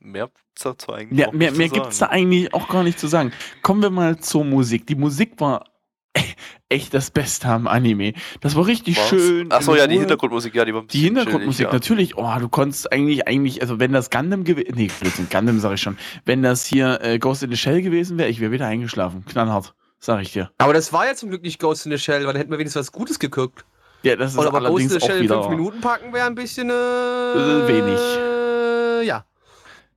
Mehr 0.00 0.26
gibt's 0.26 0.62
dazu 0.62 0.92
eigentlich 0.92 1.20
Ja, 1.20 1.30
mehr, 1.30 1.50
nicht 1.50 1.58
mehr 1.58 1.68
zu 1.68 1.74
gibt 1.74 1.86
es 1.88 1.98
sagen. 1.98 2.10
da 2.10 2.16
eigentlich 2.16 2.54
auch 2.54 2.68
gar 2.68 2.82
nicht 2.82 2.98
zu 2.98 3.06
sagen. 3.06 3.32
Kommen 3.60 3.82
wir 3.82 3.90
mal 3.90 4.18
zur 4.18 4.44
Musik. 4.44 4.86
Die 4.86 4.94
Musik 4.94 5.38
war 5.38 5.66
echt 6.68 6.94
das 6.94 7.10
Beste 7.10 7.48
am 7.48 7.68
Anime. 7.68 8.14
Das 8.40 8.56
war 8.56 8.66
richtig 8.66 8.96
War's? 8.96 9.08
schön. 9.10 9.52
Achso, 9.52 9.76
ja, 9.76 9.86
die. 9.86 9.98
Hintergrundmusik, 9.98 10.54
ja, 10.54 10.64
die 10.64 10.74
war 10.74 10.80
ein 10.80 10.88
Die 10.88 11.00
Hintergrundmusik 11.00 11.66
ja. 11.66 11.72
natürlich, 11.72 12.16
oh, 12.16 12.38
du 12.38 12.48
konntest 12.48 12.90
eigentlich, 12.90 13.28
eigentlich, 13.28 13.60
also 13.60 13.78
wenn 13.78 13.92
das 13.92 14.10
Gundam 14.10 14.44
gewesen, 14.44 14.72
nee, 14.74 14.90
Blödsinn, 14.98 15.28
Gundam 15.30 15.60
sag 15.60 15.74
ich 15.74 15.82
schon, 15.82 15.98
wenn 16.24 16.42
das 16.42 16.64
hier 16.64 17.00
äh, 17.02 17.18
Ghost 17.18 17.42
in 17.42 17.50
the 17.50 17.56
Shell 17.56 17.82
gewesen 17.82 18.18
wäre, 18.18 18.30
ich 18.30 18.40
wäre 18.40 18.50
wieder 18.50 18.66
eingeschlafen, 18.66 19.24
knallhart, 19.26 19.74
sag 20.02 20.20
ich 20.20 20.32
dir. 20.32 20.50
Aber 20.58 20.74
das 20.74 20.92
war 20.92 21.06
ja 21.06 21.14
zum 21.14 21.30
Glück 21.30 21.42
nicht 21.42 21.60
Ghost 21.60 21.86
in 21.86 21.92
the 21.92 21.98
Shell, 21.98 22.26
weil 22.26 22.32
dann 22.32 22.36
hätten 22.36 22.50
wir 22.50 22.58
wenigstens 22.58 22.80
was 22.80 22.92
Gutes 22.92 23.18
geguckt. 23.18 23.64
Ja, 24.02 24.16
das 24.16 24.32
ist 24.32 24.38
Oder 24.38 24.48
aber 24.48 24.58
Ghost 24.58 24.68
in 24.68 24.74
allerdings 24.74 24.92
the 24.92 24.98
auch 24.98 25.06
Shell 25.06 25.16
in 25.18 25.22
wieder 25.24 25.42
fünf 25.42 25.56
Minuten 25.56 25.80
packen 25.80 26.12
wäre 26.12 26.26
ein 26.26 26.34
bisschen 26.34 26.70
äh, 26.70 26.72
wenig. 26.72 28.00
Äh, 28.00 29.06
ja. 29.06 29.24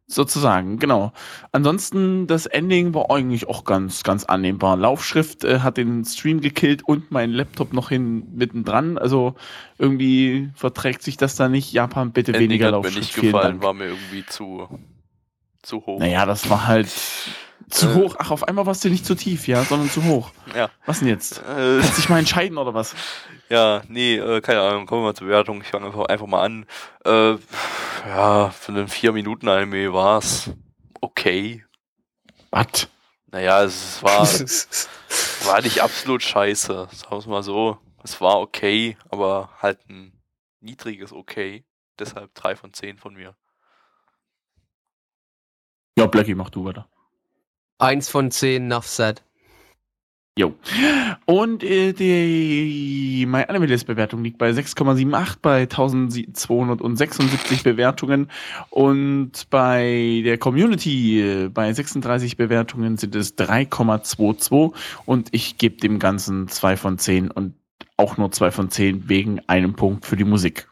sozusagen, 0.06 0.77
genau. 0.77 1.11
Ansonsten, 1.52 2.27
das 2.27 2.45
Ending 2.45 2.94
war 2.94 3.10
eigentlich 3.10 3.48
auch 3.48 3.64
ganz, 3.64 4.03
ganz 4.03 4.23
annehmbar. 4.26 4.77
Laufschrift 4.77 5.44
äh, 5.44 5.61
hat 5.61 5.77
den 5.77 6.06
Stream 6.06 6.40
gekillt 6.40 6.84
und 6.88 7.10
mein 7.10 7.32
Laptop 7.32 7.73
noch 7.73 7.90
hin 7.90 8.27
mittendran, 8.32 8.99
also 8.99 9.34
irgendwie 9.80 10.52
verträgt 10.53 11.02
sich 11.02 11.18
das 11.18 11.36
da 11.36 11.49
nicht. 11.49 11.73
Japan, 11.73 12.11
bitte 12.11 12.32
Ending 12.32 12.52
weniger 12.52 12.68
hat 12.68 12.72
mir 12.73 12.77
Laufschrift, 12.77 12.98
nicht 12.99 13.14
vielen 13.14 13.34
gefallen, 13.34 13.52
Dank. 13.53 13.64
war 13.64 13.73
mir 13.73 13.86
irgendwie 13.86 14.23
zu, 14.27 14.68
zu 15.64 15.84
hoch. 15.84 15.99
Naja, 15.99 16.27
das 16.27 16.48
war 16.48 16.68
halt 16.68 16.90
zu 17.69 17.90
Äh. 17.90 17.94
hoch. 17.95 18.15
Ach, 18.19 18.32
auf 18.32 18.48
einmal 18.48 18.65
warst 18.65 18.84
du 18.86 18.90
nicht 18.90 19.06
zu 19.06 19.15
tief, 19.15 19.48
ja, 19.48 19.64
sondern 19.64 19.90
zu 19.90 20.03
hoch. 20.03 20.32
Ja. 20.56 20.69
Was 20.86 20.99
denn 20.99 21.07
jetzt? 21.07 21.40
Äh, 21.40 21.80
Kannst 21.82 21.98
dich 21.98 22.10
mal 22.10 22.19
entscheiden 22.19 22.57
oder 22.57 22.73
was? 22.73 22.95
ja, 23.49 23.82
nee, 23.88 24.15
äh, 24.18 24.41
keine 24.41 24.61
Ahnung, 24.61 24.86
kommen 24.86 25.02
wir 25.02 25.07
mal 25.07 25.15
zur 25.15 25.27
Bewertung. 25.27 25.61
Ich 25.61 25.69
fange 25.69 25.88
einfach, 25.88 26.06
einfach 26.06 26.27
mal 26.27 26.44
an. 26.44 26.65
Äh, 27.06 27.38
ja, 28.07 28.49
für 28.49 28.72
einen 28.72 28.88
4-Minuten-Anime 28.88 29.94
war 29.94 30.19
es 30.19 30.52
okay. 31.02 31.64
Was? 32.52 32.88
Naja, 33.32 33.64
es 33.64 34.02
war, 34.03 34.27
war 35.45 35.61
nicht 35.61 35.82
absolut 35.82 36.22
scheiße, 36.23 36.88
sagen 36.91 37.11
wir 37.11 37.18
es 37.18 37.26
mal 37.26 37.44
so. 37.44 37.77
Es 38.03 38.22
war 38.22 38.40
okay, 38.40 38.98
aber 39.10 39.49
halt 39.61 39.80
ein 39.90 40.14
niedriges 40.61 41.11
Okay. 41.11 41.65
Deshalb 41.98 42.34
3 42.36 42.56
von 42.56 42.73
10 42.73 42.98
von 42.98 43.14
mir. 43.15 43.36
Ja, 45.98 46.07
Blackie, 46.07 46.36
mach 46.36 46.49
du 46.49 46.65
weiter. 46.65 46.88
Eins 47.77 48.10
von 48.10 48.31
zehn, 48.31 48.65
enough 48.65 48.88
said. 48.88 49.22
Jo. 50.38 50.53
Und 51.26 51.64
äh, 51.64 51.93
die 51.93 53.26
My 53.26 53.45
Anime 53.47 53.68
List 53.68 53.88
Bewertung 53.88 54.22
liegt 54.22 54.38
bei 54.38 54.49
6,78 54.49 55.38
bei 55.41 55.61
1276 55.61 57.64
Bewertungen 57.64 58.30
und 58.69 59.49
bei 59.49 60.22
der 60.26 60.38
Community 60.38 61.22
äh, 61.22 61.47
bei 61.47 61.72
36 61.72 62.35
Bewertungen 62.35 62.97
sind 62.97 63.15
es 63.15 63.38
3,22 63.38 64.73
und 65.06 65.30
ich 65.31 65.57
gebe 65.57 65.77
dem 65.77 65.99
Ganzen 65.99 66.49
2 66.49 66.76
von 66.76 66.97
10 66.97 67.31
und 67.31 67.56
auch 67.95 68.18
nur 68.18 68.30
2 68.30 68.52
von 68.52 68.69
10 68.69 69.07
wegen 69.07 69.39
einem 69.47 69.73
Punkt 69.73 70.06
für 70.06 70.18
die 70.18 70.26
Musik. 70.26 70.68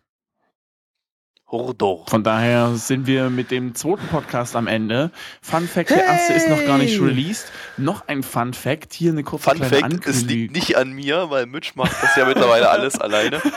Hordor. 1.53 2.05
Von 2.09 2.23
daher 2.23 2.75
sind 2.75 3.05
wir 3.05 3.29
mit 3.29 3.51
dem 3.51 3.75
zweiten 3.75 4.07
Podcast 4.07 4.55
am 4.55 4.65
Ende. 4.65 5.11
Fun 5.41 5.67
Fact, 5.67 5.91
der 5.91 6.03
erste 6.03 6.33
ist 6.33 6.49
noch 6.49 6.65
gar 6.65 6.79
nicht 6.79 6.99
Hey! 6.99 7.05
released. 7.05 7.51
Noch 7.77 8.07
ein 8.07 8.23
Fun 8.23 8.53
Fact, 8.53 8.93
hier 8.93 9.11
eine 9.11 9.23
kurze 9.23 9.49
Fun 9.51 9.57
kleine 9.57 9.69
Fact, 9.69 9.83
Ankündigung. 9.83 10.13
es 10.13 10.23
liegt 10.25 10.55
nicht 10.55 10.77
an 10.77 10.93
mir, 10.93 11.29
weil 11.29 11.45
Mitch 11.45 11.73
macht 11.75 11.95
das 12.01 12.15
ja 12.15 12.25
mittlerweile 12.25 12.69
alles 12.69 12.99
alleine. 12.99 13.41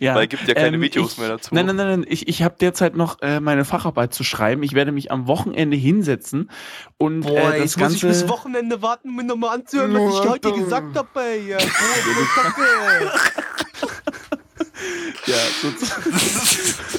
Ja, 0.00 0.14
Weil 0.14 0.24
es 0.24 0.28
gibt 0.30 0.48
ja 0.48 0.54
keine 0.54 0.76
ähm, 0.76 0.82
Videos 0.82 1.12
ich, 1.12 1.18
mehr 1.18 1.28
dazu. 1.28 1.54
Nein, 1.54 1.66
nein, 1.66 1.76
nein, 1.76 2.00
nein. 2.00 2.06
Ich, 2.08 2.26
ich 2.28 2.42
habe 2.42 2.54
derzeit 2.58 2.96
noch 2.96 3.20
äh, 3.20 3.40
meine 3.40 3.64
Facharbeit 3.64 4.14
zu 4.14 4.24
schreiben. 4.24 4.62
Ich 4.62 4.74
werde 4.74 4.92
mich 4.92 5.10
am 5.12 5.26
Wochenende 5.26 5.76
hinsetzen 5.76 6.50
und 6.96 7.20
Boah, 7.20 7.36
äh, 7.36 7.42
das 7.42 7.58
jetzt 7.58 7.78
muss 7.78 7.94
ich 7.94 8.00
Ganze. 8.02 8.22
bis 8.22 8.28
Wochenende 8.28 8.82
warten, 8.82 9.10
um 9.10 9.16
mir 9.16 9.24
nochmal 9.24 9.56
anzuhören, 9.56 9.94
was 9.94 10.24
ich 10.24 10.28
heute 10.28 10.52
gesagt 10.52 10.96
habe. 10.96 11.20
Ja, 11.46 11.58
ja, 15.26 15.36
sozusagen, 15.62 16.12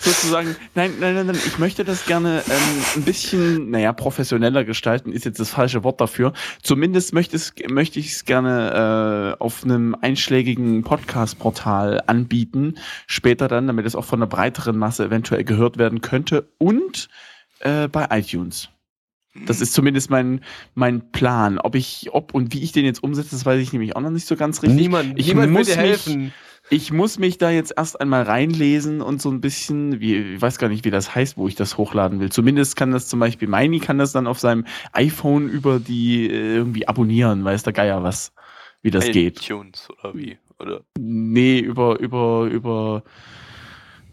sozusagen. 0.00 0.56
Nein, 0.74 0.92
nein, 1.00 1.14
nein, 1.14 1.26
nein. 1.26 1.38
Ich 1.46 1.58
möchte 1.58 1.84
das 1.84 2.06
gerne 2.06 2.42
ähm, 2.48 2.82
ein 2.96 3.02
bisschen, 3.02 3.70
naja, 3.70 3.92
professioneller 3.92 4.64
gestalten, 4.64 5.12
ist 5.12 5.24
jetzt 5.24 5.40
das 5.40 5.50
falsche 5.50 5.84
Wort 5.84 6.00
dafür. 6.00 6.32
Zumindest 6.62 7.12
möchte, 7.12 7.36
es, 7.36 7.52
möchte 7.68 7.98
ich 7.98 8.12
es 8.12 8.24
gerne 8.24 9.36
äh, 9.38 9.42
auf 9.42 9.64
einem 9.64 9.94
einschlägigen 10.00 10.82
Podcast-Portal 10.82 12.02
anbieten. 12.06 12.74
Später 13.06 13.48
dann, 13.48 13.66
damit 13.66 13.86
es 13.86 13.94
auch 13.94 14.04
von 14.04 14.18
einer 14.20 14.26
breiteren 14.28 14.76
Masse 14.78 15.04
eventuell 15.04 15.44
gehört 15.44 15.78
werden 15.78 16.00
könnte. 16.00 16.48
Und 16.58 17.08
äh, 17.60 17.88
bei 17.88 18.06
iTunes. 18.10 18.68
Das 19.46 19.60
ist 19.60 19.74
zumindest 19.74 20.10
mein, 20.10 20.40
mein 20.74 21.12
Plan. 21.12 21.58
Ob 21.58 21.76
ich, 21.76 22.08
ob 22.12 22.34
und 22.34 22.52
wie 22.52 22.62
ich 22.62 22.72
den 22.72 22.84
jetzt 22.84 23.00
umsetze, 23.02 23.28
das 23.30 23.46
weiß 23.46 23.60
ich 23.60 23.72
nämlich 23.72 23.94
auch 23.94 24.00
noch 24.00 24.10
nicht 24.10 24.26
so 24.26 24.34
ganz 24.34 24.60
richtig. 24.62 24.80
Niemand, 24.80 25.18
Ich 25.18 25.28
niemand 25.28 25.52
muss 25.52 25.68
dir 25.68 25.76
mich- 25.76 25.84
helfen. 25.84 26.32
Ich 26.72 26.92
muss 26.92 27.18
mich 27.18 27.36
da 27.36 27.50
jetzt 27.50 27.74
erst 27.76 28.00
einmal 28.00 28.22
reinlesen 28.22 29.00
und 29.00 29.20
so 29.20 29.28
ein 29.28 29.40
bisschen, 29.40 29.98
wie, 29.98 30.34
ich 30.34 30.40
weiß 30.40 30.58
gar 30.58 30.68
nicht, 30.68 30.84
wie 30.84 30.90
das 30.90 31.14
heißt, 31.14 31.36
wo 31.36 31.48
ich 31.48 31.56
das 31.56 31.76
hochladen 31.76 32.20
will. 32.20 32.30
Zumindest 32.30 32.76
kann 32.76 32.92
das 32.92 33.08
zum 33.08 33.18
Beispiel, 33.18 33.48
Meini 33.48 33.80
kann 33.80 33.98
das 33.98 34.12
dann 34.12 34.28
auf 34.28 34.38
seinem 34.38 34.64
iPhone 34.92 35.48
über 35.48 35.80
die 35.80 36.30
äh, 36.30 36.54
irgendwie 36.54 36.86
abonnieren, 36.86 37.44
weiß 37.44 37.64
der 37.64 37.72
Geier 37.72 38.04
was, 38.04 38.32
wie 38.82 38.92
das 38.92 39.10
geht. 39.10 39.40
iTunes 39.42 39.88
oder 39.90 40.14
wie? 40.14 40.38
Oder? 40.60 40.82
Nee, 40.96 41.58
über, 41.58 41.98
über, 41.98 42.44
über, 42.44 43.02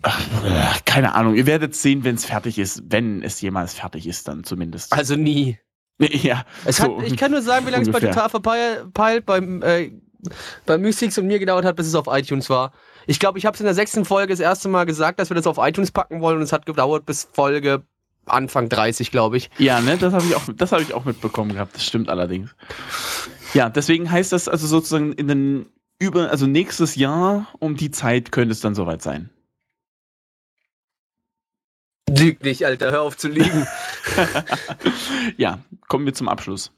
ach, 0.01 0.79
keine 0.85 1.13
Ahnung. 1.13 1.35
Ihr 1.35 1.45
werdet 1.45 1.75
sehen, 1.75 2.03
wenn 2.03 2.15
es 2.15 2.25
fertig 2.25 2.57
ist, 2.57 2.81
wenn 2.89 3.21
es 3.21 3.39
jemals 3.39 3.75
fertig 3.75 4.07
ist, 4.07 4.27
dann 4.27 4.43
zumindest. 4.43 4.93
Also 4.93 5.15
nie. 5.15 5.59
ja, 5.99 6.45
Es 6.65 6.77
so, 6.77 6.99
hat, 6.99 7.07
ich 7.07 7.17
kann 7.17 7.31
nur 7.31 7.41
sagen, 7.41 7.65
wie 7.67 7.71
lange 7.71 7.83
es 7.83 7.91
bei. 7.91 7.99
Total 7.99 8.29
verpeilt 8.29 9.25
beim, 9.25 9.61
äh, 9.63 9.91
bei 10.65 10.77
Mystics 10.77 11.17
und 11.17 11.27
mir 11.27 11.39
gedauert 11.39 11.65
hat, 11.65 11.75
bis 11.75 11.87
es 11.87 11.95
auf 11.95 12.07
iTunes 12.07 12.49
war. 12.49 12.71
Ich 13.05 13.19
glaube, 13.19 13.39
ich 13.39 13.45
habe 13.45 13.55
es 13.55 13.61
in 13.61 13.65
der 13.65 13.75
sechsten 13.75 14.05
Folge 14.05 14.33
das 14.33 14.39
erste 14.39 14.67
Mal 14.69 14.85
gesagt, 14.85 15.19
dass 15.19 15.29
wir 15.29 15.35
das 15.35 15.47
auf 15.47 15.57
iTunes 15.59 15.91
packen 15.91 16.21
wollen 16.21 16.37
und 16.37 16.43
es 16.43 16.51
hat 16.51 16.65
gedauert 16.65 17.05
bis 17.05 17.27
Folge 17.31 17.83
Anfang 18.25 18.69
30, 18.69 19.11
glaube 19.11 19.37
ich. 19.37 19.49
Ja, 19.57 19.79
ne, 19.79 19.97
das 19.97 20.13
habe 20.13 20.25
ich 20.25 20.35
auch, 20.35 20.43
das 20.55 20.71
habe 20.71 20.81
ich 20.81 20.93
auch 20.93 21.05
mitbekommen 21.05 21.53
gehabt. 21.53 21.75
Das 21.75 21.85
stimmt 21.85 22.09
allerdings. 22.09 22.55
Ja, 23.53 23.69
deswegen 23.69 24.11
heißt 24.11 24.33
das 24.33 24.49
also 24.49 24.67
sozusagen 24.67 25.13
in 25.13 25.27
den 25.27 25.65
über, 25.99 26.29
also 26.29 26.45
nächstes 26.45 26.95
Jahr 26.95 27.47
um 27.59 27.75
die 27.75 27.91
Zeit 27.91 28.31
könnte 28.31 28.51
es 28.51 28.59
dann 28.59 28.75
soweit 28.75 29.01
sein. 29.01 29.29
Lüg 32.09 32.43
nicht, 32.43 32.65
Alter, 32.65 32.91
hör 32.91 33.01
auf 33.01 33.17
zu 33.17 33.27
liegen. 33.27 33.67
ja, 35.37 35.59
kommen 35.87 36.05
wir 36.05 36.13
zum 36.13 36.29
Abschluss. 36.29 36.71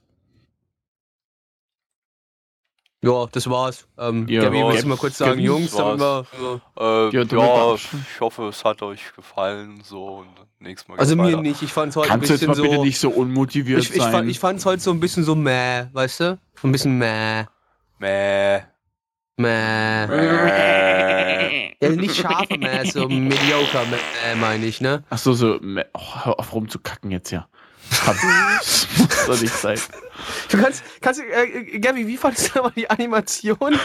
Ja, 3.01 3.25
das 3.31 3.49
war's. 3.49 3.87
Ähm, 3.97 4.27
Ja, 4.27 4.41
Gabby, 4.43 4.57
willst 4.57 4.73
Gab- 4.75 4.81
du 4.83 4.87
mal 4.89 4.97
kurz 4.97 5.17
sagen, 5.17 5.39
Jungs, 5.39 5.71
das 5.71 5.77
damit 5.77 5.99
wir, 6.01 6.61
Äh, 6.79 7.09
Ja, 7.15 7.23
ja, 7.23 7.73
ich 7.75 8.19
hoffe, 8.19 8.47
es 8.49 8.63
hat 8.65 8.81
euch 8.81 9.01
gefallen. 9.15 9.81
So, 9.83 10.05
und 10.17 10.27
nächstes 10.59 10.87
Mal 10.89 10.99
also 10.99 11.15
mir 11.15 11.23
weiter. 11.23 11.41
nicht, 11.41 11.61
ich 11.61 11.71
fand's 11.71 11.95
heute 11.95 12.09
Kannst 12.09 12.29
du 12.29 12.33
ein 12.33 12.39
jetzt 12.39 12.47
mal 12.47 12.53
bisschen 12.53 12.63
bitte 12.63 12.75
so... 12.77 12.83
nicht 12.83 12.99
so 12.99 13.09
unmotiviert 13.09 13.81
Ich, 13.83 13.91
ich, 13.95 14.01
sein? 14.01 14.11
fand, 14.11 14.29
ich 14.29 14.39
fand's 14.39 14.65
heute 14.65 14.81
so 14.81 14.91
ein 14.91 14.99
bisschen 14.99 15.23
so 15.23 15.35
mäh, 15.35 15.85
weißt 15.93 16.19
du? 16.19 16.39
So 16.61 16.67
ein 16.67 16.71
bisschen 16.71 16.97
mäh. 16.97 17.45
Mäh. 17.99 18.61
Mäh. 19.37 20.05
Ja, 21.81 21.89
nicht 21.91 22.15
scharfe 22.17 22.57
Mäh, 22.57 22.83
so 22.89 23.07
mediocre 23.07 23.85
Mäh, 23.89 24.35
meine 24.41 24.65
ich, 24.65 24.81
ne? 24.81 25.03
Ach 25.09 25.17
so, 25.17 25.31
so, 25.33 25.57
me- 25.61 25.87
oh, 25.93 26.25
hör 26.25 26.37
auf 26.39 26.53
rumzukacken 26.53 27.11
jetzt 27.11 27.31
ja. 27.31 27.47
Doch 29.27 29.41
nicht 29.41 29.53
sein. 29.53 29.79
Du 30.49 30.57
kannst, 30.61 30.83
kannst 31.01 31.19
du, 31.21 31.23
äh, 31.23 31.79
Gabby, 31.79 32.07
wie 32.07 32.17
fandest 32.17 32.53
du 32.55 32.59
aber 32.59 32.71
die 32.71 32.89
Animation? 32.89 33.79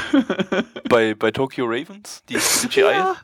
Bei, 0.88 1.14
bei 1.14 1.30
Tokyo 1.30 1.64
Ravens, 1.66 2.22
die 2.28 2.36
CGI. 2.36 2.80
Ja. 2.80 3.16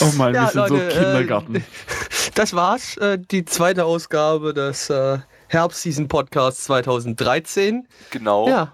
Oh 0.00 0.12
Mann, 0.16 0.34
Ja, 0.34 0.42
wir 0.42 0.48
sind 0.48 0.56
Leute, 0.70 0.90
so 0.90 0.98
äh, 0.98 1.04
Kindergarten. 1.04 1.64
Das 2.34 2.54
war's, 2.54 2.96
äh, 2.96 3.18
die 3.18 3.44
zweite 3.44 3.84
Ausgabe 3.84 4.54
des 4.54 4.88
äh, 4.88 5.18
Herbstseason-Podcasts 5.48 6.64
2013. 6.64 7.86
Genau. 8.10 8.48
Ja. 8.48 8.72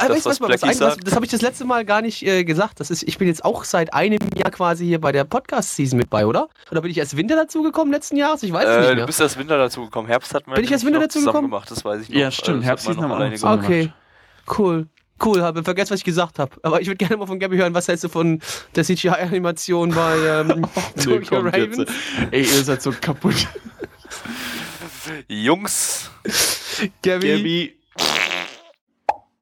Ah, 0.00 0.08
Das, 0.08 0.22
du, 0.24 0.30
was 0.30 0.40
was, 0.40 0.62
was, 0.80 0.96
das 0.98 1.14
habe 1.14 1.24
ich 1.24 1.30
das 1.30 1.42
letzte 1.42 1.64
Mal 1.64 1.84
gar 1.84 2.02
nicht 2.02 2.22
äh, 2.26 2.44
gesagt. 2.44 2.80
Das 2.80 2.90
ist, 2.90 3.02
ich 3.02 3.18
bin 3.18 3.28
jetzt 3.28 3.44
auch 3.44 3.64
seit 3.64 3.92
einem 3.94 4.18
Jahr 4.36 4.50
quasi 4.50 4.86
hier 4.86 5.00
bei 5.00 5.12
der 5.12 5.24
Podcast-Season 5.24 5.98
mit 5.98 6.10
bei, 6.10 6.26
oder? 6.26 6.48
Oder 6.70 6.80
bin 6.82 6.90
ich 6.90 6.98
erst 6.98 7.16
Winter 7.16 7.36
dazugekommen 7.36 7.92
letzten 7.92 8.16
Jahres? 8.16 8.42
Ich 8.42 8.52
weiß 8.52 8.64
es 8.64 8.68
Äh, 8.68 8.78
nicht 8.80 8.90
du 8.90 8.94
mehr. 8.96 9.06
bist 9.06 9.20
erst 9.20 9.38
Winter 9.38 9.58
dazu 9.58 9.82
gekommen. 9.84 10.08
Herbst 10.08 10.34
hatten 10.34 10.50
wir 10.50 10.54
Bin 10.56 10.64
ich 10.64 10.70
erst 10.70 10.84
Winter 10.84 10.98
noch 10.98 11.06
dazu 11.06 11.18
zusammen 11.18 11.32
gekommen? 11.34 11.50
gemacht, 11.50 11.70
das 11.70 11.84
weiß 11.84 12.02
ich 12.02 12.08
noch. 12.10 12.16
Ja, 12.16 12.30
stimmt, 12.30 12.64
Äh, 12.64 12.68
das 12.68 12.86
hat 12.88 12.96
man 12.96 13.08
noch 13.08 13.16
alleine 13.16 13.36
gemacht. 13.36 13.64
Okay, 13.64 13.92
cool. 14.58 14.86
Cool, 15.24 15.40
habe 15.40 15.64
vergessen, 15.64 15.92
was 15.92 16.00
ich 16.00 16.04
gesagt 16.04 16.38
habe. 16.38 16.50
Aber 16.62 16.78
ich 16.82 16.88
würde 16.88 16.98
gerne 16.98 17.16
mal 17.16 17.26
von 17.26 17.38
Gabby 17.38 17.56
hören, 17.56 17.72
was 17.72 17.88
hältst 17.88 18.04
du 18.04 18.10
von 18.10 18.38
der 18.74 18.84
CGI-Animation 18.84 19.94
bei 19.94 20.14
ähm, 20.40 20.66
Nee, 20.94 21.02
Tokyo 21.02 21.40
kommt 21.42 21.56
jetzt. 21.56 21.78
Ravens? 21.78 21.90
Ey, 22.32 22.42
ihr 22.42 22.64
seid 22.64 22.82
so 22.82 22.92
kaputt. 23.00 23.46
Jungs, 25.28 26.10
Gabby, 27.02 27.28
Gabby, 27.36 27.75